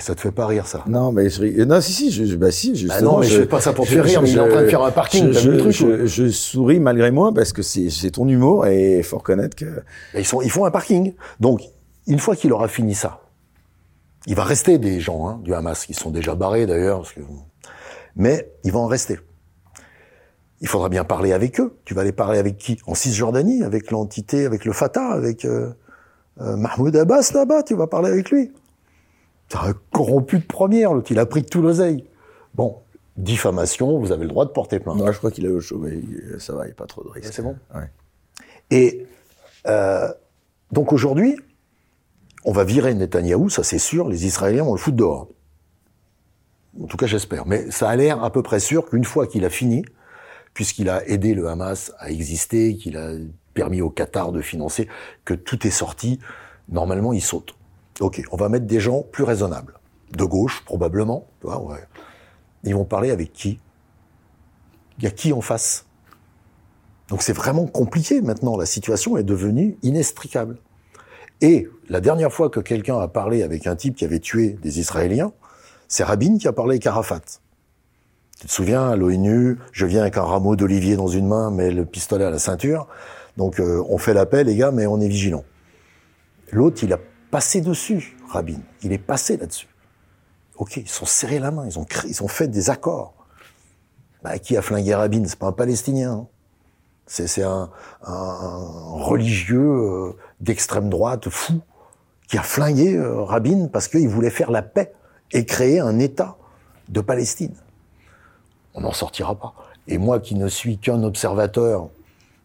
ça 0.00 0.14
te 0.14 0.20
fait 0.20 0.30
pas 0.30 0.46
rire, 0.46 0.66
ça 0.66 0.84
Non, 0.86 1.12
mais 1.12 1.30
je 1.30 1.64
Non, 1.64 1.80
si, 1.80 1.92
si, 1.92 2.10
je, 2.10 2.36
bah 2.36 2.50
si, 2.50 2.74
justement. 2.76 2.98
Bah 2.98 3.04
non, 3.04 3.18
mais 3.20 3.26
je, 3.26 3.40
fais 3.40 3.46
pas 3.46 3.60
ça 3.60 3.72
pour 3.72 3.86
te 3.86 3.90
faire 3.90 4.04
rire, 4.04 4.22
mais 4.22 4.30
il 4.30 4.36
est 4.36 4.40
en 4.40 4.48
train 4.48 4.62
de 4.62 4.68
faire 4.68 4.82
un 4.82 4.90
parking. 4.90 5.32
Je, 5.32 5.50
le 5.50 5.58
truc, 5.58 5.72
je, 5.72 6.06
je, 6.06 6.28
souris 6.28 6.80
malgré 6.80 7.10
moi 7.10 7.32
parce 7.34 7.52
que 7.52 7.62
c'est 7.62 8.10
ton 8.10 8.28
humour 8.28 8.66
et 8.66 8.98
il 8.98 9.04
faut 9.04 9.18
reconnaître 9.18 9.56
que. 9.56 9.64
Bah, 10.12 10.20
ils, 10.20 10.24
sont, 10.24 10.42
ils 10.42 10.50
font 10.50 10.64
un 10.64 10.70
parking. 10.70 11.14
Donc, 11.40 11.60
une 12.06 12.18
fois 12.18 12.36
qu'il 12.36 12.52
aura 12.52 12.68
fini 12.68 12.94
ça, 12.94 13.20
il 14.26 14.34
va 14.34 14.44
rester 14.44 14.78
des 14.78 15.00
gens 15.00 15.28
hein, 15.28 15.40
du 15.42 15.54
Hamas 15.54 15.86
qui 15.86 15.94
sont 15.94 16.10
déjà 16.10 16.34
barrés 16.34 16.66
d'ailleurs, 16.66 17.02
que... 17.14 17.20
mais 18.16 18.50
il 18.64 18.72
va 18.72 18.80
en 18.80 18.86
rester. 18.86 19.18
Il 20.60 20.68
faudra 20.68 20.88
bien 20.88 21.04
parler 21.04 21.32
avec 21.32 21.60
eux. 21.60 21.76
Tu 21.84 21.94
vas 21.94 22.00
aller 22.00 22.12
parler 22.12 22.38
avec 22.38 22.56
qui? 22.56 22.78
En 22.86 22.94
Cisjordanie, 22.94 23.62
avec 23.62 23.90
l'entité, 23.90 24.46
avec 24.46 24.64
le 24.64 24.72
Fatah, 24.72 25.12
avec 25.12 25.44
euh, 25.44 25.70
euh, 26.40 26.56
Mahmoud 26.56 26.96
Abbas 26.96 27.30
là-bas. 27.34 27.62
Tu 27.62 27.74
vas 27.74 27.86
parler 27.86 28.10
avec 28.10 28.30
lui. 28.30 28.52
C'est 29.48 29.58
un 29.58 29.74
corrompu 29.92 30.38
de 30.38 30.44
première, 30.44 30.92
l'autre, 30.92 31.10
il 31.10 31.18
a 31.18 31.26
pris 31.26 31.44
tout 31.44 31.62
l'oseille. 31.62 32.04
Bon, 32.54 32.78
diffamation, 33.16 33.98
vous 33.98 34.12
avez 34.12 34.24
le 34.24 34.28
droit 34.28 34.44
de 34.44 34.50
porter 34.50 34.80
plainte. 34.80 34.96
Non, 34.96 35.12
je 35.12 35.18
crois 35.18 35.30
qu'il 35.30 35.46
a 35.46 35.60
chauvé, 35.60 36.02
ça 36.38 36.54
va, 36.54 36.64
il 36.64 36.68
n'y 36.68 36.72
a 36.72 36.74
pas 36.74 36.86
trop 36.86 37.04
de 37.04 37.08
risque. 37.08 37.32
C'est 37.32 37.42
bon? 37.42 37.56
Ouais. 37.74 37.90
Et 38.70 39.06
euh, 39.66 40.08
donc 40.72 40.92
aujourd'hui, 40.92 41.36
on 42.44 42.52
va 42.52 42.64
virer 42.64 42.94
Netanyahou, 42.94 43.50
ça 43.50 43.62
c'est 43.62 43.78
sûr, 43.78 44.08
les 44.08 44.26
Israéliens 44.26 44.64
vont 44.64 44.72
le 44.72 44.78
foutre 44.78 44.96
dehors. 44.96 45.28
En 46.82 46.86
tout 46.86 46.96
cas, 46.96 47.06
j'espère. 47.06 47.46
Mais 47.46 47.70
ça 47.70 47.88
a 47.88 47.96
l'air 47.96 48.22
à 48.22 48.30
peu 48.30 48.42
près 48.42 48.60
sûr 48.60 48.88
qu'une 48.88 49.04
fois 49.04 49.26
qu'il 49.26 49.44
a 49.44 49.50
fini, 49.50 49.84
puisqu'il 50.52 50.88
a 50.88 51.06
aidé 51.08 51.34
le 51.34 51.48
Hamas 51.48 51.92
à 51.98 52.10
exister, 52.10 52.76
qu'il 52.76 52.96
a 52.96 53.12
permis 53.54 53.80
au 53.80 53.90
Qatar 53.90 54.32
de 54.32 54.42
financer, 54.42 54.88
que 55.24 55.34
tout 55.34 55.66
est 55.66 55.70
sorti, 55.70 56.20
normalement, 56.68 57.12
il 57.12 57.22
saute. 57.22 57.55
Ok, 58.00 58.22
on 58.30 58.36
va 58.36 58.48
mettre 58.48 58.66
des 58.66 58.80
gens 58.80 59.02
plus 59.02 59.24
raisonnables. 59.24 59.74
De 60.12 60.24
gauche, 60.24 60.64
probablement. 60.64 61.26
ouais. 61.42 61.84
Ils 62.64 62.74
vont 62.74 62.84
parler 62.84 63.10
avec 63.10 63.32
qui? 63.32 63.58
Il 64.98 65.04
y 65.04 65.06
a 65.06 65.10
qui 65.10 65.32
en 65.32 65.40
face? 65.40 65.86
Donc 67.08 67.22
c'est 67.22 67.32
vraiment 67.32 67.66
compliqué 67.66 68.20
maintenant. 68.20 68.56
La 68.56 68.66
situation 68.66 69.16
est 69.16 69.22
devenue 69.22 69.78
inextricable. 69.82 70.58
Et 71.40 71.68
la 71.88 72.00
dernière 72.00 72.32
fois 72.32 72.50
que 72.50 72.60
quelqu'un 72.60 72.98
a 72.98 73.08
parlé 73.08 73.42
avec 73.42 73.66
un 73.66 73.76
type 73.76 73.94
qui 73.94 74.04
avait 74.04 74.20
tué 74.20 74.58
des 74.62 74.80
Israéliens, 74.80 75.32
c'est 75.88 76.02
Rabin 76.02 76.38
qui 76.38 76.48
a 76.48 76.52
parlé 76.52 76.74
avec 76.74 76.86
Arafat. 76.86 77.20
Tu 78.40 78.46
te 78.46 78.52
souviens, 78.52 78.90
à 78.90 78.96
l'ONU, 78.96 79.58
je 79.72 79.86
viens 79.86 80.02
avec 80.02 80.16
un 80.18 80.22
rameau 80.22 80.56
d'olivier 80.56 80.96
dans 80.96 81.06
une 81.06 81.26
main, 81.26 81.50
mais 81.50 81.70
le 81.70 81.86
pistolet 81.86 82.24
à 82.24 82.30
la 82.30 82.38
ceinture. 82.38 82.88
Donc 83.36 83.60
euh, 83.60 83.82
on 83.88 83.98
fait 83.98 84.14
l'appel, 84.14 84.46
les 84.46 84.56
gars, 84.56 84.72
mais 84.72 84.86
on 84.86 85.00
est 85.00 85.08
vigilant. 85.08 85.44
L'autre, 86.52 86.82
il 86.82 86.92
a 86.92 86.98
passé 87.30 87.60
dessus, 87.60 88.16
Rabin. 88.28 88.60
Il 88.82 88.92
est 88.92 88.98
passé 88.98 89.36
là-dessus. 89.36 89.68
Ok, 90.56 90.78
ils 90.78 90.88
sont 90.88 91.06
serrés 91.06 91.38
la 91.38 91.50
main, 91.50 91.66
ils 91.66 91.78
ont, 91.78 91.86
ils 92.08 92.22
ont 92.22 92.28
fait 92.28 92.48
des 92.48 92.70
accords. 92.70 93.14
Bah, 94.22 94.38
qui 94.38 94.56
a 94.56 94.62
flingué 94.62 94.94
Rabin? 94.94 95.22
C'est 95.26 95.38
pas 95.38 95.46
un 95.46 95.52
Palestinien. 95.52 96.12
Hein. 96.12 96.26
C'est 97.06 97.42
un, 97.42 97.70
un, 98.02 98.58
religieux 99.04 99.60
euh, 99.60 100.16
d'extrême 100.40 100.90
droite 100.90 101.28
fou 101.28 101.60
qui 102.26 102.36
a 102.36 102.42
flingué 102.42 102.96
euh, 102.96 103.22
Rabin 103.22 103.68
parce 103.72 103.86
qu'il 103.86 104.08
voulait 104.08 104.30
faire 104.30 104.50
la 104.50 104.62
paix 104.62 104.92
et 105.30 105.44
créer 105.44 105.78
un 105.78 106.00
État 106.00 106.36
de 106.88 107.00
Palestine. 107.00 107.54
On 108.74 108.80
n'en 108.80 108.92
sortira 108.92 109.36
pas. 109.36 109.54
Et 109.86 109.98
moi 109.98 110.18
qui 110.18 110.34
ne 110.34 110.48
suis 110.48 110.78
qu'un 110.78 111.02
observateur 111.04 111.88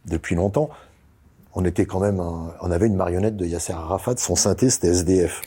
depuis 0.06 0.36
longtemps, 0.36 0.70
on 1.56 1.66
était 1.66 1.86
quand 1.86 2.00
même, 2.00 2.20
on 2.20 2.72
avait 2.72 2.88
une 2.88 2.96
marionnette 2.96 3.36
de 3.38 3.46
Yasser 3.46 3.74
Arafat, 3.74 4.16
son 4.18 4.36
synthé 4.36 4.70
c'était 4.70 4.90
SDF. 4.90 5.42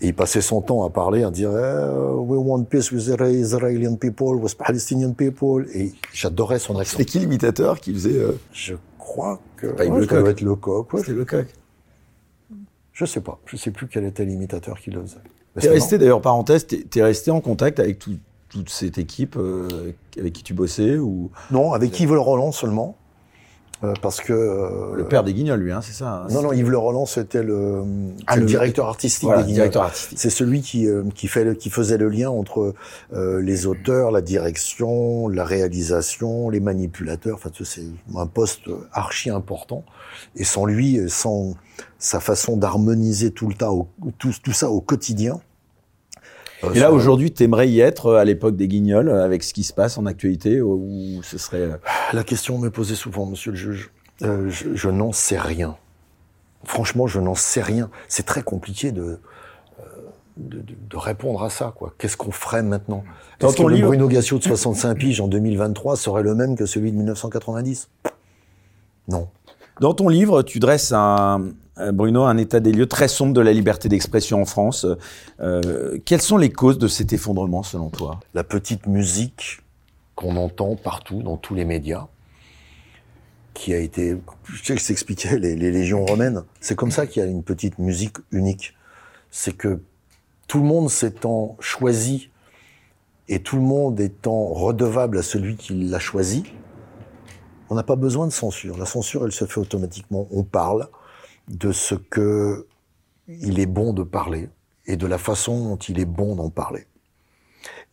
Et 0.00 0.08
il 0.08 0.14
passait 0.14 0.40
son 0.42 0.60
temps 0.60 0.84
à 0.84 0.90
parler, 0.90 1.22
à 1.22 1.30
dire 1.30 1.50
eh, 1.52 1.88
We 2.18 2.38
want 2.38 2.64
peace 2.64 2.90
with 2.92 3.06
the 3.06 3.20
Israeli 3.22 3.96
people, 3.96 4.34
with 4.34 4.56
Palestinian 4.58 5.12
people. 5.12 5.66
Et 5.72 5.92
j'adorais 6.12 6.58
son 6.58 6.76
accent. 6.78 6.92
C'était 6.98 7.04
qui 7.04 7.20
l'imitateur 7.20 7.80
qui 7.80 7.94
faisait 7.94 8.18
euh, 8.18 8.32
Je 8.52 8.74
crois 8.98 9.40
que 9.56 9.68
Pas 9.68 9.84
ouais, 9.86 10.00
Lecoq. 10.00 10.10
ça 10.10 10.20
doit 10.20 10.30
être 10.30 10.40
Lecoq. 10.40 10.92
ouais. 10.92 11.00
C'était 11.00 11.12
Lecoq. 11.12 11.46
Je 12.92 13.04
sais 13.04 13.20
pas. 13.20 13.38
Je 13.46 13.56
sais 13.56 13.70
plus 13.70 13.86
quel 13.88 14.04
était 14.04 14.24
l'imitateur 14.24 14.78
qui 14.80 14.90
le 14.90 15.00
faisait. 15.02 15.16
T'es 15.60 15.68
resté 15.70 15.96
d'ailleurs 15.98 16.20
parenthèse, 16.20 16.66
t'es 16.66 16.84
es 16.96 17.02
resté 17.02 17.30
en 17.30 17.40
contact 17.40 17.78
avec 17.78 17.98
tout- 18.00 18.18
toute 18.48 18.70
cette 18.70 18.98
équipe 18.98 19.36
euh, 19.36 19.92
avec 20.18 20.32
qui 20.32 20.42
tu 20.42 20.54
bossais 20.54 20.96
ou? 20.98 21.30
Non, 21.52 21.72
avec 21.72 21.98
Yves 22.00 22.12
Le 22.12 22.20
Roland 22.20 22.50
seulement. 22.52 22.96
Euh, 23.84 23.92
parce 24.00 24.20
que. 24.20 24.32
euh, 24.32 24.94
le 24.94 25.04
père 25.04 25.24
des 25.24 25.34
Guignols 25.34 25.60
lui, 25.60 25.72
hein, 25.72 25.80
c'est 25.82 25.92
ça. 25.92 26.24
hein, 26.24 26.26
Non, 26.30 26.42
non, 26.42 26.52
Yves 26.52 26.70
Le 26.70 26.78
Roland, 26.78 27.06
c'était 27.06 27.42
le, 27.42 27.82
Ah, 28.26 28.36
le 28.36 28.44
directeur 28.46 28.88
artistique 28.88 29.24
Voilà, 29.24 29.42
des 29.42 29.46
Guignols. 29.48 29.56
directeur 29.68 29.82
artistique. 29.82 30.18
C'est 30.18 30.30
celui 30.30 30.62
qui, 30.62 30.86
euh, 30.88 31.02
qui, 31.14 31.28
fait, 31.28 31.44
le- 31.44 31.54
qui 31.54 31.70
faisait 31.70 31.98
le 31.98 32.08
lien 32.08 32.30
entre 32.30 32.74
euh, 33.12 33.40
les 33.40 33.66
auteurs, 33.66 34.10
la 34.10 34.20
direction, 34.22 35.28
la 35.28 35.44
réalisation, 35.44 36.48
les 36.50 36.60
manipulateurs. 36.60 37.36
Enfin, 37.36 37.50
c'est 37.64 37.84
un 38.16 38.26
poste 38.26 38.62
archi 38.92 39.30
important. 39.30 39.84
Et 40.36 40.44
sans 40.44 40.64
lui, 40.64 41.00
sans 41.08 41.54
sa 41.98 42.20
façon 42.20 42.56
d'harmoniser 42.56 43.30
tout 43.32 43.48
le 43.48 43.54
tas, 43.54 43.72
au- 43.72 43.88
tout, 44.18 44.32
tout 44.42 44.52
ça 44.52 44.70
au 44.70 44.80
quotidien. 44.80 45.40
Et 46.74 46.78
là 46.78 46.92
aujourd'hui, 46.92 47.32
t'aimerais 47.32 47.68
y 47.68 47.80
être 47.80 48.06
euh, 48.06 48.16
à 48.18 48.24
l'époque 48.24 48.56
des 48.56 48.68
Guignols 48.68 49.08
euh, 49.08 49.24
avec 49.24 49.42
ce 49.42 49.52
qui 49.52 49.64
se 49.64 49.72
passe 49.72 49.98
en 49.98 50.06
actualité 50.06 50.60
ou 50.62 51.20
ce 51.22 51.36
serait 51.38 51.62
euh, 51.62 51.76
La 52.12 52.24
question 52.24 52.58
m'est 52.58 52.70
posée 52.70 52.94
souvent, 52.94 53.26
monsieur 53.26 53.50
le 53.50 53.56
juge. 53.56 53.90
Euh, 54.22 54.48
je 54.48 54.74
je 54.74 54.88
n'en 54.88 55.12
sais 55.12 55.38
rien. 55.38 55.76
Franchement, 56.64 57.06
je 57.06 57.20
n'en 57.20 57.34
sais 57.34 57.62
rien. 57.62 57.90
C'est 58.08 58.24
très 58.24 58.42
compliqué 58.42 58.92
de, 58.92 59.18
de, 60.36 60.96
répondre 60.96 61.42
à 61.42 61.50
ça. 61.50 61.72
quoi. 61.76 61.92
Qu'est-ce 61.98 62.16
qu'on 62.16 62.30
ferait 62.30 62.62
maintenant 62.62 63.04
Dans 63.40 63.48
Est-ce 63.48 63.56
ton 63.56 63.64
que 63.64 63.68
le 63.68 63.74
livre- 63.76 63.88
Bruno 63.88 64.08
Gassio 64.08 64.38
de 64.38 64.44
65 64.44 64.94
piges 64.96 65.20
en 65.20 65.28
2023 65.28 65.96
serait 65.96 66.22
le 66.22 66.34
même 66.34 66.56
que 66.56 66.66
celui 66.66 66.90
de 66.92 66.96
1990 66.96 67.88
Non. 69.08 69.28
Dans 69.80 69.92
ton 69.94 70.08
livre, 70.08 70.42
tu 70.42 70.58
dresses 70.60 70.92
un, 70.92 71.48
Bruno 71.76 72.22
un 72.22 72.36
état 72.36 72.60
des 72.60 72.72
lieux 72.72 72.86
très 72.86 73.08
sombre 73.08 73.32
de 73.32 73.40
la 73.40 73.52
liberté 73.52 73.88
d'expression 73.88 74.40
en 74.40 74.44
France. 74.44 74.86
Euh, 75.40 75.98
quelles 76.04 76.22
sont 76.22 76.36
les 76.36 76.50
causes 76.50 76.78
de 76.78 76.88
cet 76.88 77.12
effondrement 77.12 77.62
selon 77.62 77.90
toi? 77.90 78.20
La 78.32 78.44
petite 78.44 78.86
musique 78.86 79.60
qu'on 80.14 80.36
entend 80.36 80.76
partout, 80.76 81.22
dans 81.22 81.36
tous 81.36 81.54
les 81.54 81.64
médias, 81.64 82.06
qui 83.54 83.74
a 83.74 83.78
été, 83.78 84.16
je 84.44 84.64
sais 84.64 84.74
que 84.74 84.80
je 84.80 84.86
t'expliquais, 84.86 85.38
les, 85.38 85.56
les 85.56 85.72
légions 85.72 86.04
romaines, 86.04 86.42
c'est 86.60 86.76
comme 86.76 86.90
ça 86.90 87.06
qu'il 87.06 87.22
y 87.22 87.26
a 87.26 87.28
une 87.28 87.42
petite 87.42 87.78
musique 87.78 88.18
unique. 88.30 88.74
C'est 89.30 89.56
que 89.56 89.80
tout 90.46 90.58
le 90.58 90.64
monde 90.64 90.90
s'étant 90.90 91.56
choisi 91.58 92.30
et 93.28 93.40
tout 93.40 93.56
le 93.56 93.62
monde 93.62 93.98
étant 94.00 94.48
redevable 94.48 95.18
à 95.18 95.22
celui 95.22 95.56
qui 95.56 95.74
l'a 95.74 95.98
choisi, 95.98 96.44
on 97.70 97.74
n'a 97.74 97.82
pas 97.82 97.96
besoin 97.96 98.26
de 98.26 98.32
censure. 98.32 98.76
La 98.76 98.86
censure, 98.86 99.24
elle 99.24 99.32
se 99.32 99.46
fait 99.46 99.58
automatiquement. 99.58 100.28
On 100.30 100.42
parle 100.42 100.88
de 101.48 101.72
ce 101.72 101.94
que 101.94 102.66
il 103.28 103.58
est 103.58 103.66
bon 103.66 103.92
de 103.92 104.02
parler 104.02 104.48
et 104.86 104.96
de 104.96 105.06
la 105.06 105.18
façon 105.18 105.68
dont 105.68 105.76
il 105.76 105.98
est 105.98 106.04
bon 106.04 106.36
d'en 106.36 106.50
parler. 106.50 106.86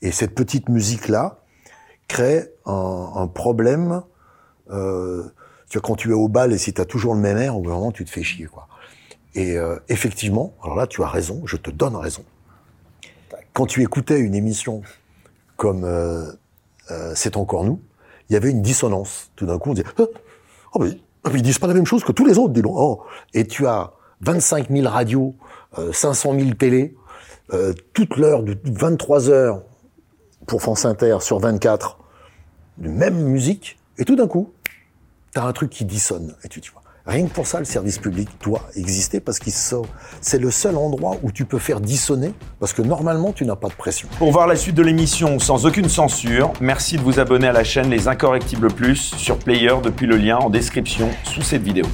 Et 0.02 0.11
cette 0.11 0.36
petite 0.36 0.68
musique-là 0.68 1.40
crée 2.07 2.52
un, 2.65 3.11
un 3.15 3.28
problème. 3.28 4.03
Euh, 4.69 5.23
tu 5.69 5.78
vois, 5.78 5.88
quand 5.88 5.95
tu 5.95 6.10
es 6.10 6.14
au 6.14 6.28
bal 6.28 6.52
et 6.52 6.57
si 6.57 6.73
tu 6.73 6.82
as 6.82 6.86
toujours 6.86 7.14
le 7.14 7.22
même 7.22 7.38
air, 7.38 7.56
au 7.56 7.61
bout 7.61 7.69
moment, 7.69 7.91
tu 7.91 8.03
te 8.03 8.10
fais 8.10 8.23
chier. 8.23 8.45
Quoi. 8.45 8.68
Et 9.36 9.57
euh, 9.57 9.78
effectivement, 9.88 10.53
alors 10.61 10.76
là, 10.76 10.88
tu 10.88 11.03
as 11.03 11.07
raison, 11.07 11.44
je 11.45 11.56
te 11.56 11.72
donne 11.72 11.95
raison. 11.95 12.23
Quand 13.53 13.65
tu 13.65 13.82
écoutais 13.82 14.19
une 14.19 14.36
émission 14.36 14.82
comme 15.56 15.84
euh, 15.84 16.32
euh, 16.90 17.14
C'est 17.15 17.38
encore 17.38 17.64
nous, 17.64 17.82
il 18.30 18.34
y 18.34 18.36
avait 18.36 18.49
une 18.49 18.61
dissonance. 18.61 19.32
Tout 19.36 19.45
d'un 19.45 19.57
coup, 19.57 19.72
on 19.72 19.73
disait 19.73 19.88
Ah, 19.98 20.03
oh, 20.73 20.80
mais 20.80 20.99
ils 21.34 21.41
disent 21.41 21.60
pas 21.60 21.68
la 21.68 21.73
même 21.73 21.85
chose 21.85 22.03
que 22.03 22.11
tous 22.11 22.26
les 22.26 22.38
autres, 22.38 22.53
dis 22.53 22.61
donc. 22.61 22.73
Oh. 22.76 23.03
Et 23.34 23.45
tu 23.45 23.68
as 23.68 23.93
25 24.22 24.69
000 24.69 24.88
radios, 24.88 25.35
euh, 25.77 25.91
500 25.93 26.34
000 26.38 26.52
télés, 26.52 26.95
euh, 27.53 27.73
toute 27.93 28.18
l'heure 28.18 28.43
de 28.43 28.57
23 28.64 29.30
heures 29.30 29.64
pour 30.48 30.61
France 30.61 30.85
Inter 30.85 31.18
sur 31.22 31.39
24, 31.39 31.99
de 32.77 32.89
même 32.89 33.22
musique, 33.23 33.77
et 33.98 34.06
tout 34.06 34.15
d'un 34.15 34.27
coup, 34.27 34.52
t'as 35.34 35.43
un 35.43 35.53
truc 35.53 35.69
qui 35.69 35.85
dissonne. 35.85 36.35
Et 36.43 36.49
tu, 36.49 36.61
vois. 36.72 36.81
Rien 37.07 37.26
que 37.26 37.34
pour 37.34 37.48
ça, 37.48 37.57
le 37.57 37.65
service 37.65 37.98
public 37.98 38.30
doit 38.44 38.68
exister 38.76 39.19
parce 39.19 39.40
qu'il 39.40 39.53
sort. 39.53 39.88
C'est 40.22 40.38
le 40.38 40.52
seul 40.52 40.78
endroit 40.78 41.18
où 41.23 41.32
tu 41.32 41.45
peux 41.45 41.57
faire 41.57 41.82
dissonner 41.82 42.34
parce 42.60 42.73
que 42.73 42.84
normalement, 42.84 43.34
tu 43.34 43.44
n'as 43.44 43.56
pas 43.56 43.69
de 43.69 43.73
pression. 43.73 44.07
Pour 44.19 44.32
voir 44.32 44.45
la 44.45 44.56
suite 44.56 44.76
de 44.76 44.84
l'émission 44.84 45.40
sans 45.40 45.65
aucune 45.65 45.90
censure, 45.90 46.53
merci 46.61 46.98
de 46.98 47.02
vous 47.02 47.19
abonner 47.19 47.48
à 47.48 47.53
la 47.53 47.64
chaîne 47.64 47.90
Les 47.90 48.07
Incorrectibles 48.07 48.72
Plus 48.72 49.15
sur 49.18 49.40
Player 49.40 49.73
depuis 49.84 50.06
le 50.06 50.18
lien 50.18 50.38
en 50.38 50.49
description 50.52 51.10
sous 51.23 51.41
cette 51.41 51.64
vidéo. 51.64 51.86